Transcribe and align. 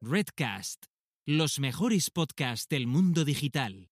Redcast, 0.00 0.84
los 1.26 1.58
mejores 1.58 2.10
podcasts 2.10 2.68
del 2.68 2.86
mundo 2.86 3.24
digital. 3.24 3.90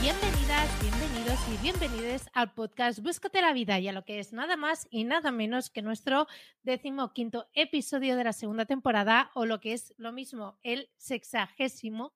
Bienvenidas, 0.00 0.80
bienvenidos 0.80 1.40
y 1.48 1.60
bienvenidas 1.60 2.30
al 2.34 2.54
podcast 2.54 3.00
Búscate 3.00 3.42
la 3.42 3.52
vida 3.52 3.80
y 3.80 3.88
a 3.88 3.92
lo 3.92 4.04
que 4.04 4.20
es 4.20 4.32
nada 4.32 4.56
más 4.56 4.86
y 4.92 5.02
nada 5.02 5.32
menos 5.32 5.68
que 5.68 5.82
nuestro 5.82 6.28
decimoquinto 6.62 7.48
episodio 7.52 8.14
de 8.14 8.22
la 8.22 8.32
segunda 8.32 8.64
temporada 8.64 9.32
o 9.34 9.44
lo 9.44 9.58
que 9.58 9.72
es 9.72 9.92
lo 9.96 10.12
mismo, 10.12 10.56
el 10.62 10.88
sexagésimo 10.98 12.12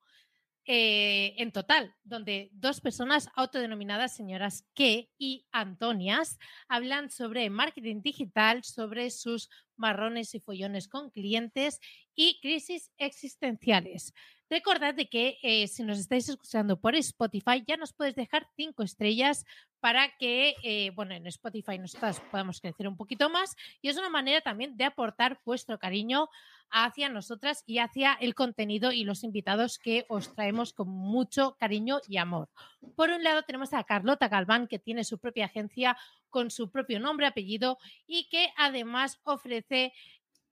eh, 0.68 1.34
en 1.38 1.52
total, 1.52 1.94
donde 2.02 2.50
dos 2.52 2.80
personas 2.80 3.28
autodenominadas 3.36 4.16
señoras 4.16 4.66
que 4.74 5.08
y 5.16 5.46
Antonias 5.52 6.38
hablan 6.66 7.08
sobre 7.08 7.48
marketing 7.50 8.02
digital, 8.02 8.64
sobre 8.64 9.10
sus 9.10 9.48
marrones 9.76 10.34
y 10.34 10.40
follones 10.40 10.88
con 10.88 11.10
clientes 11.10 11.78
y 12.16 12.40
crisis 12.40 12.90
existenciales. 12.98 14.12
Recordad 14.50 14.94
de 14.94 15.08
que 15.08 15.38
eh, 15.42 15.68
si 15.68 15.84
nos 15.84 15.98
estáis 15.98 16.28
escuchando 16.28 16.80
por 16.80 16.94
Spotify 16.94 17.64
ya 17.66 17.76
nos 17.76 17.92
puedes 17.92 18.14
dejar 18.14 18.48
cinco 18.56 18.82
estrellas 18.82 19.44
para 19.80 20.16
que, 20.18 20.54
eh, 20.62 20.90
bueno, 20.94 21.14
en 21.14 21.26
Spotify 21.26 21.78
nosotros 21.78 22.20
podamos 22.30 22.60
crecer 22.60 22.88
un 22.88 22.96
poquito 22.96 23.28
más 23.28 23.54
y 23.82 23.88
es 23.88 23.96
una 23.96 24.10
manera 24.10 24.40
también 24.40 24.76
de 24.76 24.84
aportar 24.84 25.40
vuestro 25.44 25.78
cariño 25.78 26.28
hacia 26.70 27.08
nosotras 27.08 27.62
y 27.66 27.78
hacia 27.78 28.14
el 28.14 28.34
contenido 28.34 28.92
y 28.92 29.04
los 29.04 29.24
invitados 29.24 29.78
que 29.78 30.04
os 30.08 30.34
traemos 30.34 30.72
con 30.72 30.88
mucho 30.88 31.56
cariño 31.58 32.00
y 32.08 32.16
amor. 32.16 32.48
Por 32.94 33.10
un 33.10 33.22
lado 33.22 33.42
tenemos 33.42 33.72
a 33.72 33.84
Carlota 33.84 34.28
Galván, 34.28 34.66
que 34.66 34.78
tiene 34.78 35.04
su 35.04 35.18
propia 35.18 35.46
agencia 35.46 35.96
con 36.30 36.50
su 36.50 36.70
propio 36.70 37.00
nombre, 37.00 37.26
apellido 37.26 37.78
y 38.06 38.28
que 38.28 38.50
además 38.56 39.20
ofrece 39.24 39.92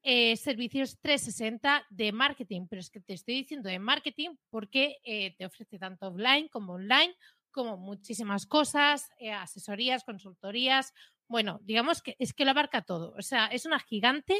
eh, 0.03 0.37
servicios 0.37 0.99
360 1.01 1.87
de 1.89 2.13
marketing, 2.13 2.67
pero 2.69 2.81
es 2.81 2.91
que 2.91 3.01
te 3.01 3.15
estoy 3.15 3.37
diciendo 3.37 3.71
de 3.71 3.79
marketing 3.79 4.37
porque 4.51 4.99
eh, 5.03 5.35
te 5.39 5.47
ofrece 5.47 5.79
tanto 5.79 6.09
offline 6.09 6.49
como 6.49 6.75
online, 6.75 7.15
como 7.51 7.79
muchísimas 7.79 8.45
cosas, 8.45 9.09
eh, 9.19 9.33
asesorías, 9.33 10.05
consultorías. 10.05 10.93
Bueno, 11.27 11.59
digamos 11.63 12.03
que 12.03 12.17
es 12.19 12.35
que 12.35 12.45
lo 12.45 12.51
abarca 12.51 12.83
todo. 12.83 13.15
O 13.17 13.23
sea, 13.23 13.47
es 13.47 13.65
una 13.65 13.79
gigante 13.81 14.39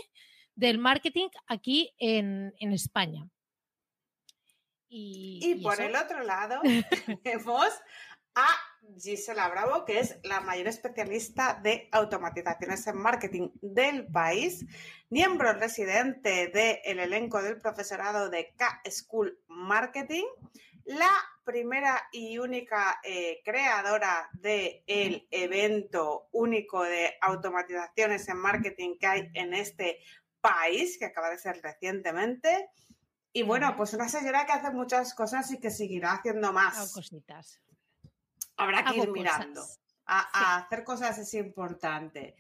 del 0.55 0.79
marketing 0.79 1.29
aquí 1.47 1.95
en, 1.99 2.53
España. 2.59 3.29
Y, 4.89 5.61
por 5.63 5.81
el 5.81 5.97
otro 5.97 6.23
lado 6.23 6.61
tenemos 7.25 7.69
a 8.37 8.47
Gisela 8.99 9.49
Bravo, 9.49 9.85
que 9.85 10.01
es 10.01 10.19
la 10.23 10.41
mayor 10.41 10.69
especialista 10.69 11.61
de 11.63 11.89
automatizaciones 11.93 12.87
en 12.87 12.97
marketing 12.97 13.51
del 13.61 14.07
país, 14.07 14.65
miembro 15.11 15.53
residente 15.55 16.49
del 16.49 16.99
elenco 16.99 17.43
del 17.43 17.59
profesorado 17.59 18.29
de 18.31 18.55
K-School 18.57 19.39
Marketing, 19.49 20.25
la 20.85 21.11
primera 21.45 22.09
y 22.13 22.39
única 22.39 23.01
eh, 23.03 23.41
creadora 23.45 24.29
del 24.35 25.27
evento 25.31 26.29
único 26.33 26.83
de 26.83 27.15
automatizaciones 27.21 28.29
en 28.29 28.37
marketing 28.37 28.99
que 28.99 29.07
hay 29.07 29.31
en 29.35 29.55
este 29.55 30.01
país, 30.45 30.99
que 30.99 31.07
acaba 31.07 31.31
de 31.31 31.39
ser 31.39 31.61
recientemente. 31.63 32.69
Y 33.33 33.43
bueno, 33.43 33.75
pues 33.77 33.95
una 33.95 34.09
señora 34.09 34.45
que 34.45 34.53
hace 34.53 34.71
muchas 34.71 35.15
cosas 35.15 35.51
y 35.51 35.59
que 35.59 35.71
seguirá 35.71 36.13
haciendo 36.13 36.53
más. 36.53 36.93
cositas. 36.93 37.61
Habrá 38.57 38.85
que 38.85 38.99
ir 38.99 39.11
mirando. 39.11 39.65
A, 40.07 40.59
hacer 40.59 40.85
cosas 40.85 41.17
es 41.19 41.33
importante. 41.33 42.37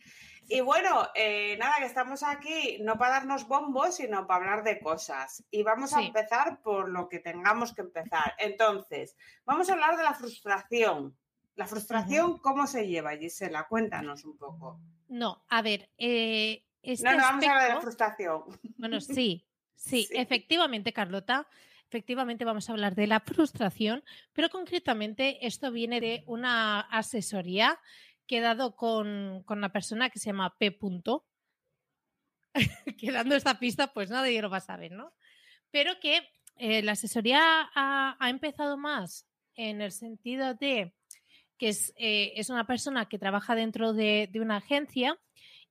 Y 0.47 0.61
bueno, 0.61 1.09
eh, 1.15 1.57
nada, 1.59 1.77
que 1.79 1.87
estamos 1.87 2.23
aquí 2.23 2.77
no 2.83 2.99
para 2.99 3.15
darnos 3.15 3.49
bombos, 3.49 3.97
sino 3.97 4.27
para 4.27 4.45
hablar 4.45 4.65
de 4.65 4.79
cosas. 4.79 5.43
Y 5.51 5.63
vamos 5.63 5.95
a 5.95 6.03
empezar 6.03 6.61
por 6.61 6.91
lo 6.91 7.09
que 7.09 7.21
tengamos 7.21 7.75
que 7.75 7.81
empezar. 7.81 8.35
Entonces, 8.39 9.17
vamos 9.47 9.71
a 9.71 9.73
hablar 9.73 9.97
de 9.97 10.05
la 10.05 10.13
frustración. 10.13 11.17
La 11.57 11.67
frustración, 11.67 12.39
¿cómo 12.39 12.67
se 12.67 12.87
lleva, 12.87 13.17
Gisela? 13.17 13.67
Cuéntanos 13.67 14.25
un 14.27 14.37
poco. 14.37 14.79
No, 15.09 15.45
a 15.49 15.63
ver, 15.63 15.91
eh, 15.97 16.64
este 16.85 17.05
no, 17.05 17.13
no 17.13 17.23
vamos 17.23 17.45
a 17.45 17.51
hablar 17.51 17.69
de 17.69 17.75
la 17.75 17.81
frustración. 17.81 18.43
Bueno, 18.77 19.01
sí, 19.01 19.47
sí, 19.75 20.09
efectivamente, 20.13 20.93
Carlota. 20.93 21.47
Efectivamente, 21.89 22.45
vamos 22.45 22.69
a 22.69 22.73
hablar 22.73 22.95
de 22.95 23.07
la 23.07 23.21
frustración, 23.21 24.03
pero 24.33 24.49
concretamente 24.49 25.47
esto 25.47 25.71
viene 25.71 26.01
de 26.01 26.25
una 26.27 26.81
asesoría 26.81 27.79
que 28.27 28.39
he 28.39 28.41
dado 28.41 28.75
con, 28.75 29.45
una 29.47 29.73
persona 29.73 30.11
que 30.11 30.19
se 30.19 30.31
llama 30.31 30.57
P. 30.59 30.77
que 32.99 33.13
dando 33.13 33.37
esta 33.37 33.59
pista, 33.59 33.93
pues 33.93 34.11
nadie 34.11 34.43
lo 34.43 34.51
va 34.51 34.57
a 34.59 34.61
saber, 34.61 34.93
¿no? 34.93 35.13
Pero 35.71 35.99
que 36.01 36.29
eh, 36.57 36.83
la 36.83 36.93
asesoría 36.93 37.71
ha, 37.75 38.29
empezado 38.29 38.77
más 38.77 39.27
en 39.55 39.81
el 39.81 39.93
sentido 39.93 40.55
de 40.55 40.95
que 41.59 41.69
es, 41.69 41.93
eh, 41.97 42.33
es 42.37 42.51
una 42.51 42.67
persona 42.67 43.09
que 43.09 43.19
trabaja 43.19 43.55
dentro 43.55 43.93
de, 43.93 44.29
de, 44.33 44.41
una 44.41 44.57
agencia 44.57 45.19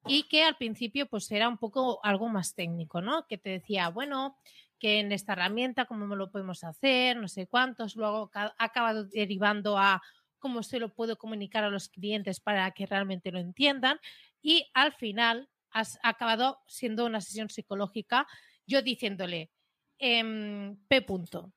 y 0.06 0.24
que 0.24 0.44
al 0.44 0.58
principio 0.58 1.08
pues 1.08 1.32
era 1.32 1.48
un 1.48 1.58
poco 1.58 2.00
algo 2.04 2.30
más 2.30 2.56
técnico, 2.56 3.02
¿no? 3.02 3.26
Que 3.28 3.38
te 3.38 3.50
decía, 3.50 3.90
bueno, 3.90 4.38
que 4.80 5.00
en 5.00 5.12
esta 5.12 5.34
herramienta 5.34 5.86
cómo 5.86 6.16
lo 6.16 6.30
podemos 6.30 6.64
hacer, 6.64 7.18
no 7.18 7.28
sé 7.28 7.48
cuántos, 7.48 7.96
luego 7.96 8.30
ha 8.34 8.54
acabado 8.58 9.06
derivando 9.06 9.78
a 9.78 10.02
cómo 10.40 10.62
se 10.62 10.80
lo 10.80 10.94
puedo 10.94 11.18
comunicar 11.18 11.64
a 11.64 11.70
los 11.70 11.88
clientes 11.88 12.42
para 12.42 12.70
que 12.72 12.86
realmente 12.86 13.32
lo 13.32 13.40
entiendan 13.40 13.98
y 14.42 14.70
al 14.74 14.92
final 14.92 15.50
has 15.72 15.98
acabado 16.04 16.60
siendo 16.68 17.06
una 17.06 17.22
sesión 17.22 17.50
psicológica 17.50 18.28
yo 18.68 18.82
diciéndole, 18.82 19.52
em, 20.00 20.78
P. 20.88 21.02
Punto, 21.02 21.54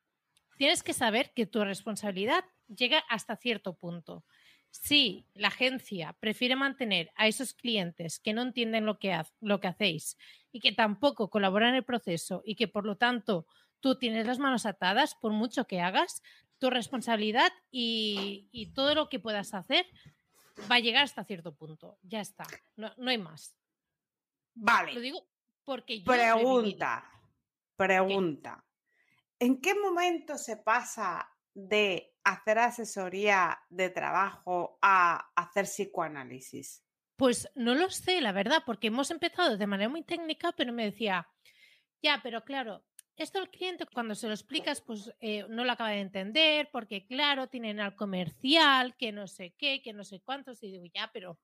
tienes 0.56 0.82
que 0.82 0.92
saber 0.92 1.32
que 1.34 1.46
tu 1.46 1.64
responsabilidad 1.64 2.44
llega 2.68 3.00
hasta 3.08 3.36
cierto 3.36 3.74
punto 3.74 4.24
si 4.82 5.26
la 5.34 5.48
agencia 5.48 6.14
prefiere 6.20 6.56
mantener 6.56 7.10
a 7.16 7.26
esos 7.26 7.54
clientes 7.54 8.18
que 8.18 8.32
no 8.32 8.42
entienden 8.42 8.86
lo 8.86 8.98
que, 8.98 9.20
lo 9.40 9.60
que 9.60 9.68
hacéis 9.68 10.16
y 10.52 10.60
que 10.60 10.72
tampoco 10.72 11.30
colaboran 11.30 11.70
en 11.70 11.76
el 11.76 11.84
proceso 11.84 12.42
y 12.44 12.56
que 12.56 12.68
por 12.68 12.84
lo 12.84 12.96
tanto 12.96 13.46
tú 13.80 13.98
tienes 13.98 14.26
las 14.26 14.38
manos 14.38 14.66
atadas, 14.66 15.14
por 15.14 15.32
mucho 15.32 15.66
que 15.66 15.80
hagas, 15.80 16.22
tu 16.58 16.70
responsabilidad 16.70 17.52
y, 17.70 18.72
todo 18.74 18.94
lo 18.94 19.08
que 19.08 19.20
puedas 19.20 19.54
hacer 19.54 19.86
va 20.70 20.76
a 20.76 20.80
llegar 20.80 21.04
hasta 21.04 21.24
cierto 21.24 21.54
punto. 21.54 21.98
Ya 22.02 22.20
está, 22.20 22.44
no, 22.76 22.92
hay 23.06 23.18
más. 23.18 23.54
Vale. 24.54 24.94
Lo 24.94 25.00
digo 25.00 25.26
porque 25.64 26.00
yo 26.00 26.04
Pregunta, 26.06 27.10
pregunta. 27.76 28.64
¿En 29.38 29.60
qué 29.60 29.74
momento 29.74 30.38
se 30.38 30.56
pasa 30.56 31.35
de 31.56 32.14
hacer 32.22 32.58
asesoría 32.58 33.58
de 33.70 33.88
trabajo 33.88 34.78
a 34.82 35.30
hacer 35.34 35.64
psicoanálisis? 35.64 36.84
Pues 37.16 37.48
no 37.54 37.74
lo 37.74 37.88
sé, 37.88 38.20
la 38.20 38.32
verdad, 38.32 38.62
porque 38.66 38.88
hemos 38.88 39.10
empezado 39.10 39.56
de 39.56 39.66
manera 39.66 39.88
muy 39.88 40.02
técnica, 40.02 40.52
pero 40.52 40.74
me 40.74 40.84
decía, 40.84 41.26
ya, 42.02 42.20
pero 42.22 42.44
claro, 42.44 42.84
esto 43.16 43.38
el 43.38 43.48
cliente 43.48 43.86
cuando 43.86 44.14
se 44.14 44.26
lo 44.26 44.34
explicas, 44.34 44.82
pues 44.82 45.10
eh, 45.20 45.46
no 45.48 45.64
lo 45.64 45.72
acaba 45.72 45.90
de 45.90 46.00
entender, 46.00 46.68
porque 46.70 47.06
claro, 47.06 47.48
tienen 47.48 47.80
al 47.80 47.96
comercial, 47.96 48.94
que 48.98 49.10
no 49.12 49.26
sé 49.26 49.54
qué, 49.56 49.80
que 49.80 49.94
no 49.94 50.04
sé 50.04 50.20
cuántos, 50.20 50.62
y 50.62 50.70
digo, 50.70 50.84
ya, 50.94 51.10
pero 51.10 51.38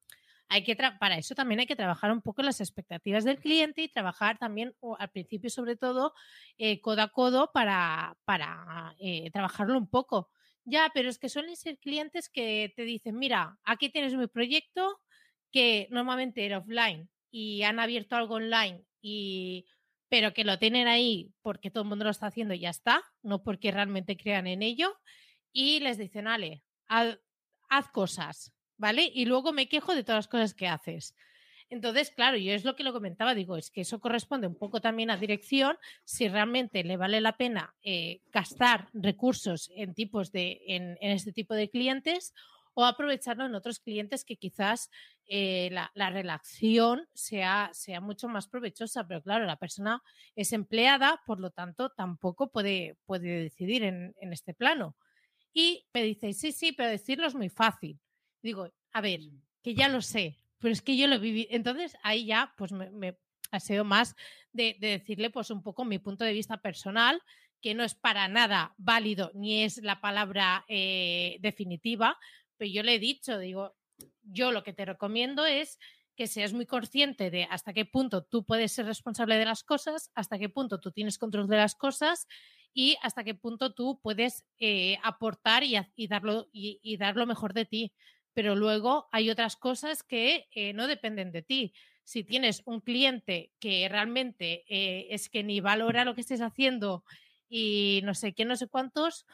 hay 0.49 0.65
que 0.65 0.77
para 0.77 1.17
eso 1.17 1.35
también 1.35 1.61
hay 1.61 1.67
que 1.67 1.77
trabajar 1.77 2.13
un 2.13 2.21
poco 2.21 2.43
las 2.43 2.61
expectativas 2.61 3.25
del 3.25 3.39
cliente 3.39 3.83
y 3.83 3.89
trabajar 3.89 4.39
también 4.39 4.75
al 4.99 5.11
principio 5.11 5.49
sobre 5.51 5.77
todo 5.77 6.13
eh, 6.59 6.81
codo 6.81 7.03
a 7.03 7.09
codo 7.09 7.51
para, 7.53 8.17
para 8.25 8.95
eh, 8.99 9.31
trabajarlo 9.31 9.79
un 9.79 9.89
poco. 9.89 10.31
Ya, 10.65 10.91
pero 10.95 11.09
es 11.09 11.19
que 11.19 11.29
suelen 11.29 11.57
ser 11.57 11.79
clientes 11.79 12.29
que 12.29 12.73
te 12.77 12.83
dicen, 12.85 13.19
mira, 13.19 13.59
aquí 13.65 13.89
tienes 13.89 14.15
mi 14.15 14.29
proyecto 14.29 15.00
que 15.50 15.89
normalmente 15.91 16.45
era 16.47 16.59
offline 16.59 17.09
y 17.31 17.62
han 17.62 17.81
abierto 17.81 18.17
algo 18.17 18.35
online 18.35 18.85
y 19.00 19.67
pero 20.09 20.35
que 20.35 20.45
lo 20.45 20.59
tienen 20.59 20.88
ahí 20.88 21.33
porque 21.41 21.71
todo 21.71 21.85
el 21.85 21.88
mundo 21.88 22.05
lo 22.05 22.11
está 22.11 22.27
haciendo 22.27 22.53
y 22.53 22.61
ya 22.61 22.69
está, 22.69 23.03
no 23.23 23.43
porque 23.43 23.71
realmente 23.71 24.19
crean 24.19 24.47
en 24.47 24.62
ello 24.62 24.95
y 25.53 25.81
les 25.81 25.97
dicen, 25.97 26.29
ale, 26.29 26.62
haz 26.87 27.88
cosas, 27.93 28.53
¿vale? 28.82 29.08
Y 29.14 29.26
luego 29.26 29.52
me 29.52 29.69
quejo 29.69 29.94
de 29.94 30.02
todas 30.02 30.19
las 30.19 30.29
cosas 30.29 30.55
que 30.55 30.67
haces. 30.67 31.14
Entonces, 31.70 32.11
claro, 32.11 32.37
yo 32.37 32.52
es 32.52 32.64
lo 32.64 32.75
que 32.75 32.82
lo 32.82 32.93
comentaba, 32.93 33.32
digo, 33.32 33.56
es 33.56 33.70
que 33.70 33.82
eso 33.82 34.00
corresponde 34.00 34.49
un 34.49 34.56
poco 34.56 34.81
también 34.81 35.08
a 35.08 35.17
dirección, 35.17 35.79
si 36.05 36.29
realmente 36.29 36.82
le 36.82 36.96
vale 36.96 37.20
la 37.20 37.37
pena 37.37 37.76
eh, 37.84 38.23
gastar 38.32 38.88
recursos 38.93 39.70
en 39.76 39.94
tipos 39.94 40.32
de, 40.32 40.61
en, 40.67 40.99
este 41.00 41.32
tipo 41.32 41.55
de 41.55 41.70
clientes 41.70 42.34
o 42.75 42.84
aprovecharlo 42.84 43.46
en 43.46 43.55
otros 43.55 43.79
clientes 43.79 44.25
que 44.25 44.37
quizás 44.37 44.90
eh, 45.26 45.70
la, 45.70 46.11
relación 46.11 47.06
sea, 47.14 47.70
sea 47.73 48.00
mucho 48.00 48.28
más 48.28 48.49
provechosa, 48.49 49.06
pero 49.06 49.23
claro, 49.23 49.46
la 49.46 49.61
persona 49.61 50.02
es 50.35 50.52
empleada, 50.52 51.23
por 51.25 51.38
lo 51.38 51.50
tanto, 51.50 51.90
tampoco 51.90 52.50
puede, 52.50 52.96
puede 53.06 53.43
decidir 53.44 53.85
en, 53.85 54.12
en 54.20 54.32
este 54.32 54.55
plano. 54.55 54.96
Y 55.55 55.87
me 55.94 56.02
dice, 56.02 56.32
sí, 56.32 56.50
sí, 56.50 56.73
pero 56.73 56.90
decirlo 56.90 57.28
es 57.28 57.35
muy 57.37 57.49
fácil. 57.49 58.01
Digo, 58.43 58.73
a 58.93 59.00
ver, 59.00 59.21
que 59.62 59.75
ya 59.75 59.89
lo 59.89 60.03
sé, 60.03 60.37
pero 60.59 60.73
es 60.73 60.83
que 60.83 60.97
yo 60.97 61.06
lo 61.06 61.19
viví. 61.19 61.47
Entonces 61.50 61.97
ahí 62.03 62.27
ya 62.27 62.53
pues 62.56 62.73
me, 62.73 63.17
ha 63.50 63.61
sido 63.61 63.85
más 63.85 64.17
de, 64.53 64.77
decirle 64.81 65.31
pues 65.31 65.50
un 65.50 65.62
poco 65.62 65.85
mi 65.85 65.99
punto 65.99 66.25
de 66.25 66.33
vista 66.33 66.59
personal, 66.59 67.23
que 67.61 67.75
no 67.75 67.85
es 67.85 67.94
para 67.94 68.27
nada 68.29 68.75
válido 68.77 69.31
ni 69.35 69.62
es 69.62 69.79
la 69.83 70.00
palabra 70.00 70.65
eh, 70.69 71.39
definitiva, 71.41 72.19
pero 72.56 72.71
yo 72.71 72.83
le 72.83 72.97
he 72.97 72.99
dicho, 72.99 73.39
digo, 73.39 73.77
yo 74.23 74.50
lo 74.53 74.62
que 74.65 74.73
te 74.73 74.85
recomiendo 74.85 75.47
es 75.47 75.79
que 76.17 76.27
seas 76.27 76.53
muy 76.53 76.67
consciente 76.67 77.31
de 77.31 77.45
hasta 77.45 77.73
qué 77.73 77.85
punto 77.85 78.25
tú 78.25 78.45
puedes 78.45 78.73
ser 78.73 78.87
responsable 78.87 79.37
de 79.37 79.45
las 79.45 79.65
cosas, 79.65 80.11
hasta 80.15 80.38
qué 80.38 80.49
punto 80.49 80.79
tú 80.81 80.91
tienes 80.93 81.19
control 81.19 81.49
de 81.49 81.56
las 81.56 81.75
cosas 81.75 82.27
y 82.75 82.97
hasta 83.03 83.25
qué 83.25 83.35
punto 83.35 83.75
tú 83.75 84.00
puedes 84.03 84.45
eh, 84.59 84.99
aportar 85.03 85.62
y, 85.62 85.77
darlo, 86.09 86.49
y, 86.53 86.97
dar 86.97 87.17
lo 87.17 87.27
mejor 87.27 87.55
de 87.55 87.65
ti. 87.65 87.93
Pero 88.34 88.56
luego 88.56 89.08
hay 89.12 89.31
otras 89.31 89.56
cosas 89.56 90.02
que 90.02 90.49
eh, 90.52 90.73
no 90.73 90.87
dependen 90.87 91.32
de 91.32 91.43
ti. 91.43 91.75
Si 92.05 92.25
tienes 92.25 92.62
un 92.64 92.81
cliente 92.81 93.52
que 93.58 93.88
realmente 93.88 94.64
eh, 94.69 95.08
es 95.11 95.29
que 95.29 95.43
ni 95.43 95.61
valora 95.61 96.05
lo 96.05 96.14
que 96.14 96.23
estés 96.23 96.40
haciendo 96.40 97.05
y 97.49 98.00
no 98.05 98.14
sé 98.14 98.32
qué, 98.32 98.44
no 98.44 98.56
sé 98.56 98.67
cuántos, 98.69 99.26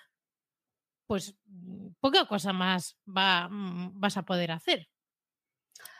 pues 1.06 1.34
mm, 1.46 1.88
poca 2.00 2.26
cosa 2.26 2.52
más 2.52 2.98
va, 3.06 3.48
mm, 3.48 3.98
vas 4.00 4.16
a 4.16 4.24
poder 4.24 4.50
hacer. 4.50 4.88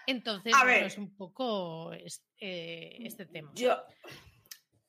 Entonces, 0.07 0.55
es 0.67 0.97
un 0.97 1.15
poco 1.15 1.93
eh, 1.93 2.97
este, 3.01 3.27
tema. 3.27 3.51
Yo, 3.55 3.77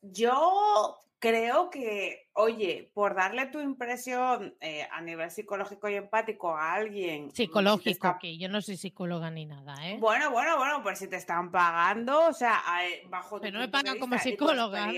yo 0.02 0.98
creo 1.20 1.70
que, 1.70 2.30
oye, 2.34 2.92
por 2.94 3.16
darle 3.16 3.48
tu 3.48 3.60
impresión 3.60 4.56
eh, 4.60 4.88
a 4.92 5.02
nivel 5.02 5.30
psicológico 5.30 5.90
y 5.90 5.96
empático 5.96 6.56
a 6.56 6.74
alguien. 6.74 7.28
Mm, 7.28 7.32
psicológico, 7.32 8.18
que 8.20 8.38
yo 8.38 8.50
no 8.50 8.62
soy 8.62 8.78
psicóloga 8.78 9.30
ni 9.30 9.46
nada, 9.46 9.76
¿eh? 9.84 9.98
Bueno, 10.00 10.32
bueno, 10.32 10.58
bueno, 10.58 10.82
pues 10.82 11.00
si 11.00 11.08
te 11.08 11.18
están 11.18 11.52
pagando, 11.52 12.28
o 12.28 12.34
sea, 12.34 12.64
bajo. 13.08 13.40
Pero 13.40 13.54
no 13.54 13.60
me 13.60 13.70
pagan 13.70 14.00
como 14.00 14.18
psicóloga. 14.18 14.92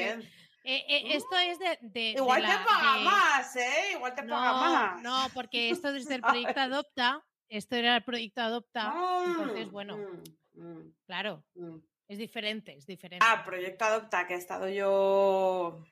esto 0.64 1.38
es 1.38 1.60
de. 1.82 2.12
Igual 2.12 2.42
te 2.42 2.66
paga 2.66 2.98
más, 3.00 3.56
¿eh? 3.56 3.92
Igual 3.94 4.16
te 4.16 4.24
paga 4.24 4.54
más. 4.54 5.02
No, 5.02 5.28
porque 5.34 5.70
esto 5.70 5.92
desde 5.92 6.16
el 6.16 6.22
proyecto 6.22 6.60
Adopta 6.62 7.24
esto 7.52 7.76
era 7.76 7.98
el 7.98 8.04
proyecto 8.04 8.42
Adopta. 8.42 8.94
entonces, 9.28 9.66
ah, 9.68 9.72
bueno, 9.72 9.98
mm, 9.98 10.62
mm, 10.62 10.94
claro, 11.06 11.44
mm. 11.56 11.80
es 12.08 12.18
diferente, 12.18 12.78
es 12.78 12.86
diferente. 12.86 13.26
Ah, 13.28 13.44
proyecto 13.44 13.84
Adopta, 13.84 14.26
que 14.26 14.36
he 14.36 14.38
estado 14.38 14.70
yo. 14.70 15.84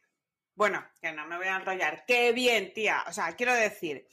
Bueno, 0.60 0.86
que 1.02 1.14
no 1.14 1.26
me 1.26 1.38
voy 1.38 1.48
a 1.48 1.56
enrollar. 1.56 2.04
Qué 2.06 2.34
bien, 2.34 2.74
tía. 2.74 3.06
O 3.08 3.14
sea, 3.14 3.34
quiero 3.38 3.54
decir, 3.54 4.06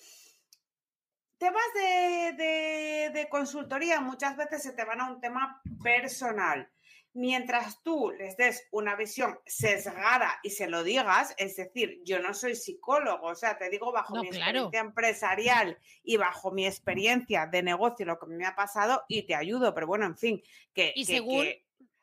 temas 1.38 1.64
de, 1.74 3.10
de 3.12 3.28
consultoría 3.28 4.00
muchas 4.00 4.36
veces 4.36 4.62
se 4.62 4.72
te 4.72 4.84
van 4.84 5.00
a 5.00 5.10
un 5.10 5.20
tema 5.20 5.60
personal 5.82 6.70
mientras 7.14 7.82
tú 7.82 8.12
les 8.12 8.36
des 8.36 8.68
una 8.70 8.94
visión 8.94 9.40
sesgada 9.44 10.38
y 10.44 10.50
se 10.50 10.68
lo 10.68 10.84
digas, 10.84 11.34
es 11.36 11.56
decir, 11.56 12.00
yo 12.04 12.20
no 12.20 12.32
soy 12.32 12.54
psicólogo, 12.54 13.26
o 13.26 13.34
sea, 13.34 13.58
te 13.58 13.68
digo 13.68 13.90
bajo 13.90 14.14
mi 14.20 14.28
experiencia 14.28 14.78
empresarial 14.78 15.78
y 16.04 16.16
bajo 16.16 16.52
mi 16.52 16.64
experiencia 16.64 17.46
de 17.46 17.64
negocio, 17.64 18.06
lo 18.06 18.20
que 18.20 18.26
me 18.26 18.46
ha 18.46 18.54
pasado 18.54 19.02
y 19.08 19.22
te 19.22 19.34
ayudo, 19.34 19.74
pero 19.74 19.88
bueno, 19.88 20.06
en 20.06 20.16
fin, 20.16 20.42
que... 20.72 20.92
Y 20.94 21.06
según 21.06 21.46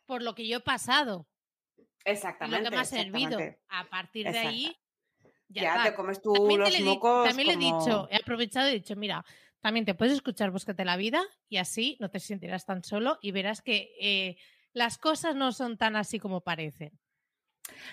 por 0.06 0.22
lo 0.22 0.36
que 0.36 0.45
yo 0.45 0.57
he 0.57 0.62
pasado. 0.62 1.28
Exactamente. 2.05 2.63
lo 2.63 2.69
que 2.69 2.75
me 2.75 2.81
ha 2.81 2.85
servido. 2.85 3.39
A 3.69 3.85
partir 3.85 4.31
de 4.31 4.38
ahí... 4.38 4.75
Ya, 5.50 5.83
te 5.83 5.94
comes 5.94 6.19
tú 6.19 6.33
también 6.33 6.61
los 6.61 6.79
mocos 6.81 7.27
También 7.27 7.47
le 7.47 7.53
he 7.53 7.57
dicho, 7.57 8.07
he 8.09 8.15
aprovechado 8.15 8.69
y 8.69 8.71
he 8.71 8.75
dicho, 8.75 8.95
mira, 8.95 9.23
también 9.61 9.85
te 9.85 9.94
puedes 9.94 10.15
escuchar 10.15 10.50
Búscate 10.50 10.83
la 10.83 10.97
vida 10.97 11.21
y 11.47 11.57
así 11.57 11.95
no 12.00 12.09
te 12.09 12.19
sentirás 12.19 12.65
tan 12.65 12.83
solo 12.83 13.19
y 13.21 13.31
verás 13.31 13.61
que... 13.61 13.91
Eh, 14.00 14.38
las 14.73 14.97
cosas 14.97 15.35
no 15.35 15.51
son 15.51 15.77
tan 15.77 15.95
así 15.95 16.19
como 16.19 16.41
parecen. 16.41 17.00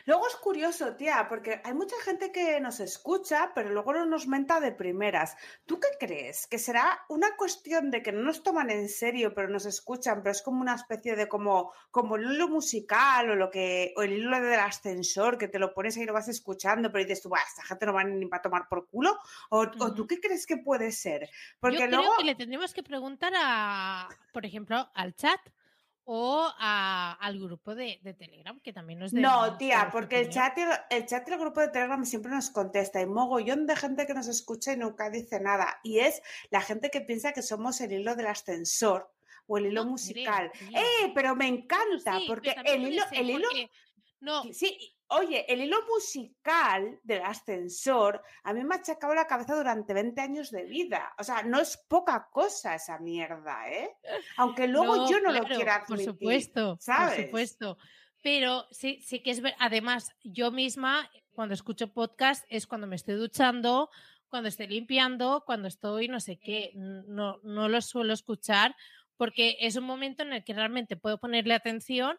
Luego 0.07 0.27
es 0.27 0.37
curioso, 0.37 0.97
tía, 0.97 1.27
porque 1.29 1.61
hay 1.65 1.75
mucha 1.75 1.95
gente 2.03 2.33
que 2.33 2.61
nos 2.61 2.81
escucha, 2.81 3.53
pero 3.55 3.71
luego 3.71 3.93
no 3.93 4.07
nos 4.07 4.27
menta 4.27 4.61
de 4.61 4.73
primeras. 4.73 5.37
¿Tú 5.67 5.79
qué 5.79 5.89
crees? 5.99 6.47
¿Que 6.47 6.59
será 6.59 7.05
una 7.09 7.37
cuestión 7.37 7.91
de 7.91 8.03
que 8.03 8.13
no 8.13 8.23
nos 8.23 8.43
toman 8.43 8.71
en 8.71 8.89
serio, 8.89 9.35
pero 9.35 9.49
nos 9.49 9.67
escuchan, 9.67 10.23
pero 10.23 10.33
es 10.33 10.43
como 10.43 10.61
una 10.61 10.75
especie 10.75 11.17
de 11.17 11.29
como, 11.29 11.73
como 11.91 12.17
el 12.17 12.33
hilo 12.33 12.49
musical 12.49 13.31
o 13.31 13.37
lo 13.37 13.51
que, 13.51 13.93
o 13.97 14.03
el 14.03 14.15
hilo 14.15 14.41
del 14.41 14.61
ascensor, 14.61 15.39
que 15.39 15.49
te 15.49 15.59
lo 15.59 15.75
pones 15.75 15.97
ahí 15.97 16.03
y 16.03 16.07
lo 16.07 16.13
vas 16.13 16.29
escuchando, 16.29 16.91
pero 16.91 17.05
dices 17.05 17.23
tú, 17.23 17.31
esta 17.35 17.63
gente 17.63 17.87
no 17.87 17.93
va 17.93 18.05
ni 18.05 18.27
para 18.27 18.43
tomar 18.43 18.69
por 18.69 18.89
culo? 18.89 19.19
¿O, 19.51 19.71
tú 19.71 20.07
qué 20.07 20.21
crees 20.21 20.47
que 20.47 20.57
puede 20.57 20.93
ser? 20.93 21.29
Porque 21.61 21.79
Yo 21.79 21.87
creo 21.87 22.17
que 22.19 22.25
le 22.25 22.35
tendríamos 22.35 22.75
que 22.75 22.83
preguntar 22.83 23.33
a, 23.37 24.09
por 24.33 24.45
ejemplo, 24.45 24.91
al 24.95 25.15
chat 25.15 25.41
o 26.13 26.53
al 26.59 27.39
grupo 27.39 27.77
de, 27.77 28.01
Telegram, 28.19 28.59
que 28.59 28.73
también 28.73 28.99
nos 28.99 29.13
No, 29.13 29.57
tía, 29.57 29.91
porque 29.93 30.19
el 30.19 30.29
chat, 30.29 30.59
y, 30.59 30.63
el 30.91 31.07
chat 31.07 31.29
y 31.29 31.33
el 31.33 31.39
grupo 31.39 31.61
de 31.61 31.69
Telegram 31.69 32.05
siempre 32.05 32.33
nos 32.33 32.51
contesta. 32.51 33.01
y 33.01 33.07
mogollón 33.07 33.65
de 33.69 33.77
gente 33.77 34.09
que 34.09 34.15
nos 34.15 34.27
escucha 34.27 34.73
y 34.73 34.77
nunca 34.77 35.09
dice 35.09 35.39
nada. 35.39 35.79
Y 35.85 36.01
es 36.01 36.21
la 36.51 36.63
gente 36.63 36.91
que 36.91 37.01
piensa 37.01 37.33
que 37.33 37.43
somos 37.43 37.81
el 37.81 37.93
hilo 37.93 38.17
del 38.17 38.27
ascensor 38.27 39.09
o 39.47 39.59
el 39.59 39.67
hilo 39.67 39.85
musical. 39.85 40.51
¡Eh! 40.75 41.13
Pero 41.15 41.37
me 41.37 41.47
encanta, 41.47 42.19
porque 42.27 42.57
el 42.65 42.89
hilo. 42.89 43.05
El 43.13 43.31
hilo... 43.31 43.49
No. 44.19 44.43
Sí, 44.53 44.93
Oye, 45.13 45.45
el 45.53 45.61
hilo 45.63 45.79
musical 45.87 47.01
del 47.03 47.23
ascensor 47.23 48.23
a 48.45 48.53
mí 48.53 48.63
me 48.65 48.77
ha 48.77 48.79
achacado 48.79 49.15
la 49.15 49.27
cabeza 49.27 49.57
durante 49.57 49.93
20 49.93 50.21
años 50.21 50.51
de 50.51 50.65
vida. 50.65 51.13
O 51.19 51.25
sea, 51.25 51.43
no 51.43 51.61
es 51.61 51.77
poca 51.77 52.29
cosa 52.31 52.77
esa 52.77 52.99
mierda, 52.99 53.69
¿eh? 53.71 53.91
Aunque 54.37 54.69
luego 54.69 55.09
yo 55.11 55.21
no 55.21 55.33
lo 55.33 55.43
quiera 55.45 55.77
admitir. 55.77 56.07
Por 56.07 56.15
supuesto, 56.15 56.77
¿sabes? 56.81 57.17
por 57.17 57.25
supuesto. 57.25 57.79
Pero 58.23 58.67
sí, 58.71 59.01
sí 59.03 59.23
que 59.23 59.33
es 59.33 59.41
ver. 59.41 59.55
Además, 59.59 60.15
yo 60.23 60.53
misma, 60.53 61.11
cuando 61.33 61.55
escucho 61.55 61.93
podcast, 61.93 62.45
es 62.49 62.67
cuando 62.67 62.87
me 62.87 62.97
estoy 62.97 63.17
duchando, 63.17 63.91
cuando 64.29 64.49
estoy 64.49 64.69
limpiando, 64.69 65.43
cuando 65.45 65.67
estoy 65.67 66.07
no 66.09 66.21
sé 66.21 66.39
qué. 66.39 66.73
No, 66.75 67.41
no 67.43 67.69
lo 67.69 67.81
suelo 67.81 68.13
escuchar 68.13 68.77
porque 69.17 69.59
es 69.61 69.77
un 69.77 69.85
momento 69.85 70.23
en 70.23 70.33
el 70.33 70.45
que 70.45 70.55
realmente 70.55 70.97
puedo 70.97 71.19
ponerle 71.19 71.53
atención. 71.53 72.19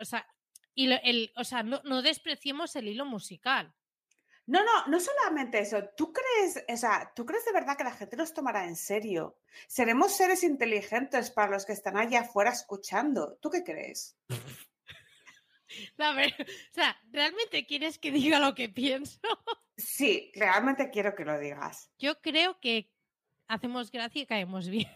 O 0.00 0.04
sea, 0.04 0.26
y 0.74 0.90
el, 0.92 1.32
o 1.36 1.44
sea, 1.44 1.62
no, 1.62 1.80
despreciemos 2.02 2.74
el 2.76 2.88
hilo 2.88 3.04
musical. 3.04 3.74
No, 4.46 4.64
no, 4.64 4.86
no 4.88 4.98
solamente 4.98 5.60
eso. 5.60 5.84
¿Tú 5.96 6.12
crees, 6.12 6.64
o 6.68 6.76
sea, 6.76 7.12
¿tú 7.14 7.24
crees 7.24 7.44
de 7.44 7.52
verdad 7.52 7.76
que 7.76 7.84
la 7.84 7.92
gente 7.92 8.16
nos 8.16 8.34
tomará 8.34 8.64
en 8.66 8.76
serio? 8.76 9.38
Seremos 9.68 10.16
seres 10.16 10.42
inteligentes 10.42 11.30
para 11.30 11.52
los 11.52 11.64
que 11.64 11.72
están 11.72 11.96
allá 11.96 12.22
afuera 12.22 12.50
escuchando. 12.50 13.38
¿Tú 13.40 13.50
qué 13.50 13.62
crees? 13.62 14.16
A 15.98 16.12
ver, 16.12 16.34
o 16.38 16.74
sea, 16.74 16.96
¿realmente 17.10 17.66
quieres 17.66 17.98
que 17.98 18.10
diga 18.10 18.38
lo 18.38 18.54
que 18.54 18.68
pienso? 18.68 19.20
Sí, 19.74 20.30
realmente 20.34 20.90
quiero 20.90 21.14
que 21.14 21.24
lo 21.24 21.38
digas. 21.40 21.90
Yo 21.98 22.20
creo 22.20 22.60
que 22.60 22.92
hacemos 23.48 23.90
gracia 23.90 24.22
y 24.22 24.26
caemos 24.26 24.68
bien. 24.68 24.86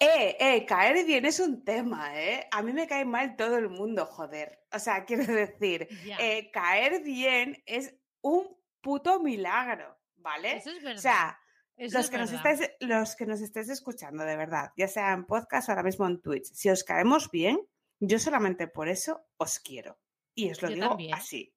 Eh, 0.00 0.36
eh, 0.38 0.64
caer 0.64 1.04
bien 1.04 1.24
es 1.24 1.40
un 1.40 1.64
tema, 1.64 2.20
¿eh? 2.22 2.46
A 2.52 2.62
mí 2.62 2.72
me 2.72 2.86
cae 2.86 3.04
mal 3.04 3.34
todo 3.34 3.56
el 3.56 3.68
mundo, 3.68 4.06
joder. 4.06 4.60
O 4.72 4.78
sea, 4.78 5.04
quiero 5.06 5.24
decir, 5.24 5.88
eh, 6.20 6.50
caer 6.52 7.02
bien 7.02 7.62
es 7.66 7.94
un 8.20 8.56
puto 8.80 9.20
milagro, 9.20 9.98
¿vale? 10.16 10.58
Eso 10.58 10.70
es 10.70 10.82
verdad. 10.82 10.98
O 10.98 11.00
sea, 11.00 11.40
los, 11.76 12.10
que 12.10 12.18
nos 12.18 12.32
estáis, 12.32 12.70
los 12.80 13.16
que 13.16 13.26
nos 13.26 13.40
estéis 13.40 13.68
escuchando, 13.70 14.24
de 14.24 14.36
verdad, 14.36 14.70
ya 14.76 14.86
sea 14.86 15.12
en 15.12 15.24
podcast 15.24 15.68
o 15.68 15.72
ahora 15.72 15.82
mismo 15.82 16.06
en 16.06 16.20
Twitch, 16.20 16.46
si 16.52 16.70
os 16.70 16.84
caemos 16.84 17.30
bien, 17.30 17.58
yo 17.98 18.20
solamente 18.20 18.68
por 18.68 18.88
eso 18.88 19.26
os 19.36 19.58
quiero. 19.58 19.98
Y 20.34 20.50
os 20.52 20.62
lo 20.62 20.68
digo 20.68 20.96
así. 21.12 21.52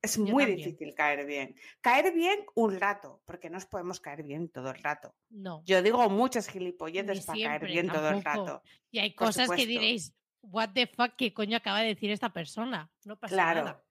Es 0.00 0.16
muy 0.16 0.44
difícil 0.44 0.94
caer 0.94 1.26
bien. 1.26 1.56
Caer 1.80 2.12
bien 2.14 2.44
un 2.54 2.78
rato, 2.78 3.20
porque 3.24 3.50
no 3.50 3.58
os 3.58 3.66
podemos 3.66 3.98
caer 4.00 4.22
bien 4.22 4.48
todo 4.48 4.70
el 4.70 4.82
rato. 4.82 5.14
No. 5.28 5.62
Yo 5.64 5.82
digo 5.82 6.08
muchas 6.08 6.48
gilipolletes 6.48 7.26
para 7.26 7.38
caer 7.38 7.66
bien 7.66 7.88
todo 7.88 8.08
el 8.10 8.22
rato. 8.22 8.62
Y 8.90 9.00
hay 9.00 9.14
cosas 9.14 9.50
que 9.50 9.66
diréis, 9.66 10.14
what 10.42 10.70
the 10.72 10.86
fuck, 10.86 11.16
¿qué 11.16 11.32
coño 11.32 11.56
acaba 11.56 11.80
de 11.80 11.88
decir 11.88 12.10
esta 12.10 12.32
persona? 12.32 12.90
No 13.04 13.18
pasa 13.18 13.34
claro. 13.34 13.64
nada. 13.64 13.84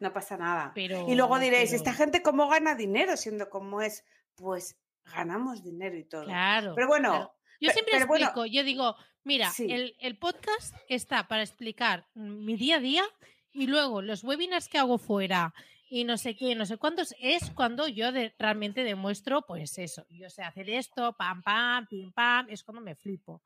No 0.00 0.12
pasa 0.12 0.36
nada. 0.36 0.72
y 0.74 1.14
luego 1.14 1.38
diréis, 1.38 1.72
¿esta 1.72 1.92
gente 1.92 2.22
cómo 2.22 2.48
gana 2.48 2.74
dinero 2.74 3.16
siendo 3.16 3.50
como 3.50 3.82
es? 3.82 4.04
Pues 4.34 4.78
ganamos 5.04 5.62
dinero 5.62 5.96
y 5.96 6.04
todo. 6.04 6.24
Claro. 6.24 6.74
Pero 6.74 6.88
bueno. 6.88 7.34
Yo 7.60 7.70
siempre 7.70 7.96
explico, 7.98 8.44
yo 8.44 8.64
digo, 8.64 8.96
mira, 9.22 9.52
el, 9.58 9.94
el 10.00 10.18
podcast 10.18 10.74
está 10.88 11.28
para 11.28 11.42
explicar 11.42 12.08
mi 12.14 12.56
día 12.56 12.76
a 12.76 12.80
día 12.80 13.04
y 13.52 13.66
luego 13.66 14.02
los 14.02 14.24
webinars 14.24 14.68
que 14.68 14.78
hago 14.78 14.98
fuera 14.98 15.54
y 15.88 16.04
no 16.04 16.16
sé 16.16 16.34
qué, 16.36 16.54
no 16.54 16.64
sé 16.64 16.78
cuántos, 16.78 17.14
es 17.20 17.50
cuando 17.50 17.86
yo 17.86 18.10
realmente 18.38 18.82
demuestro, 18.82 19.42
pues 19.42 19.76
eso, 19.78 20.06
yo 20.08 20.30
sé 20.30 20.42
hacer 20.42 20.70
esto, 20.70 21.14
pam, 21.18 21.42
pam, 21.42 21.86
pim, 21.86 22.12
pam, 22.12 22.46
es 22.48 22.64
cuando 22.64 22.80
me 22.80 22.94
flipo. 22.94 23.42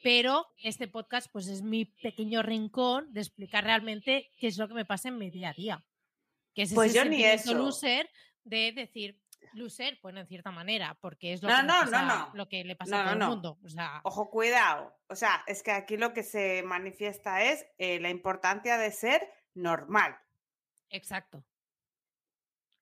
Pero 0.00 0.46
este 0.62 0.86
podcast, 0.86 1.26
pues 1.32 1.48
es 1.48 1.62
mi 1.62 1.84
pequeño 1.86 2.40
rincón 2.42 3.12
de 3.12 3.20
explicar 3.20 3.64
realmente 3.64 4.30
qué 4.38 4.46
es 4.46 4.56
lo 4.56 4.68
que 4.68 4.74
me 4.74 4.84
pasa 4.84 5.08
en 5.08 5.18
mi 5.18 5.28
día 5.30 5.48
a 5.50 5.54
día. 5.54 5.84
Que 6.54 6.62
es 6.62 6.72
pues 6.72 6.90
ese 6.90 6.98
yo 6.98 7.04
ni 7.10 7.24
eso. 7.24 7.52
loser 7.54 8.08
de 8.44 8.70
decir, 8.72 9.18
Loser, 9.54 9.98
bueno, 10.02 10.20
en 10.20 10.26
cierta 10.26 10.50
manera, 10.50 10.98
porque 11.00 11.32
es 11.32 11.42
lo, 11.42 11.48
No, 11.48 11.56
que, 11.56 11.62
no, 11.62 11.74
pasa- 11.80 12.02
no. 12.04 12.30
lo 12.34 12.48
que 12.48 12.64
le 12.64 12.76
pasa 12.76 13.00
a 13.00 13.04
todo 13.04 13.22
el 13.22 13.28
mundo. 13.28 13.58
O 13.64 13.68
sea, 13.68 14.00
Ojo, 14.04 14.30
cuidado. 14.30 14.92
O 15.08 15.14
sea, 15.16 15.42
es 15.46 15.62
que 15.62 15.70
aquí 15.70 15.96
lo 15.96 16.12
que 16.12 16.22
se 16.22 16.62
manifiesta 16.64 17.42
es 17.44 17.64
eh, 17.78 17.98
la 18.00 18.10
importancia 18.10 18.76
de 18.76 18.90
ser 18.92 19.22
normal. 19.62 20.16
exacto. 20.90 21.44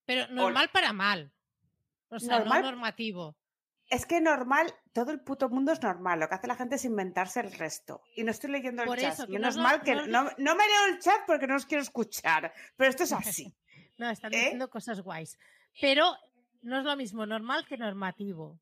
Pero 0.05 0.29
normal 0.29 0.71
para 0.73 0.93
mal. 0.93 1.33
O 2.09 2.19
sea, 2.21 2.39
Normal- 2.39 2.63
no 2.63 2.71
normativo. 2.71 3.37
Es 3.89 4.05
que 4.07 4.21
normal, 4.21 4.73
todo 4.93 5.11
el 5.13 5.21
puto 5.21 5.49
mundo 5.49 5.73
es 5.73 5.83
normal. 5.83 6.21
Lo 6.21 6.29
que 6.29 6.35
hace 6.37 6.47
la 6.47 6.55
gente 6.57 6.77
es 6.77 6.85
inventarse 6.85 7.41
el 7.41 7.53
resto. 7.53 8.03
Y 8.17 8.23
no 8.25 8.31
estoy 8.31 8.51
leyendo 8.51 8.83
el 8.83 8.89
Por 8.89 8.99
chat. 8.99 9.15
eso, 9.15 9.27
que 9.27 9.33
Menos 9.33 9.57
no- 9.57 9.63
mal 9.63 9.83
que 9.83 9.95
no- 9.95 10.07
no, 10.07 10.23
no 10.39 10.55
me 10.57 10.67
leo 10.67 10.87
el 10.93 10.99
chat 11.01 11.23
porque 11.27 11.47
no 11.49 11.57
os 11.57 11.67
quiero 11.67 11.83
escuchar. 11.83 12.53
Pero 12.77 12.91
esto 12.91 13.03
es 13.05 13.13
así. 13.13 13.55
No, 13.99 14.11
están 14.11 14.33
¿Eh? 14.35 14.37
diciendo 14.37 14.69
cosas 14.69 15.01
guays. 15.01 15.39
Pero 15.81 16.05
no 16.61 16.79
es 16.81 16.85
lo 16.85 16.97
mismo 16.97 17.25
normal 17.25 17.65
que 17.67 17.79
normativo. 17.79 18.61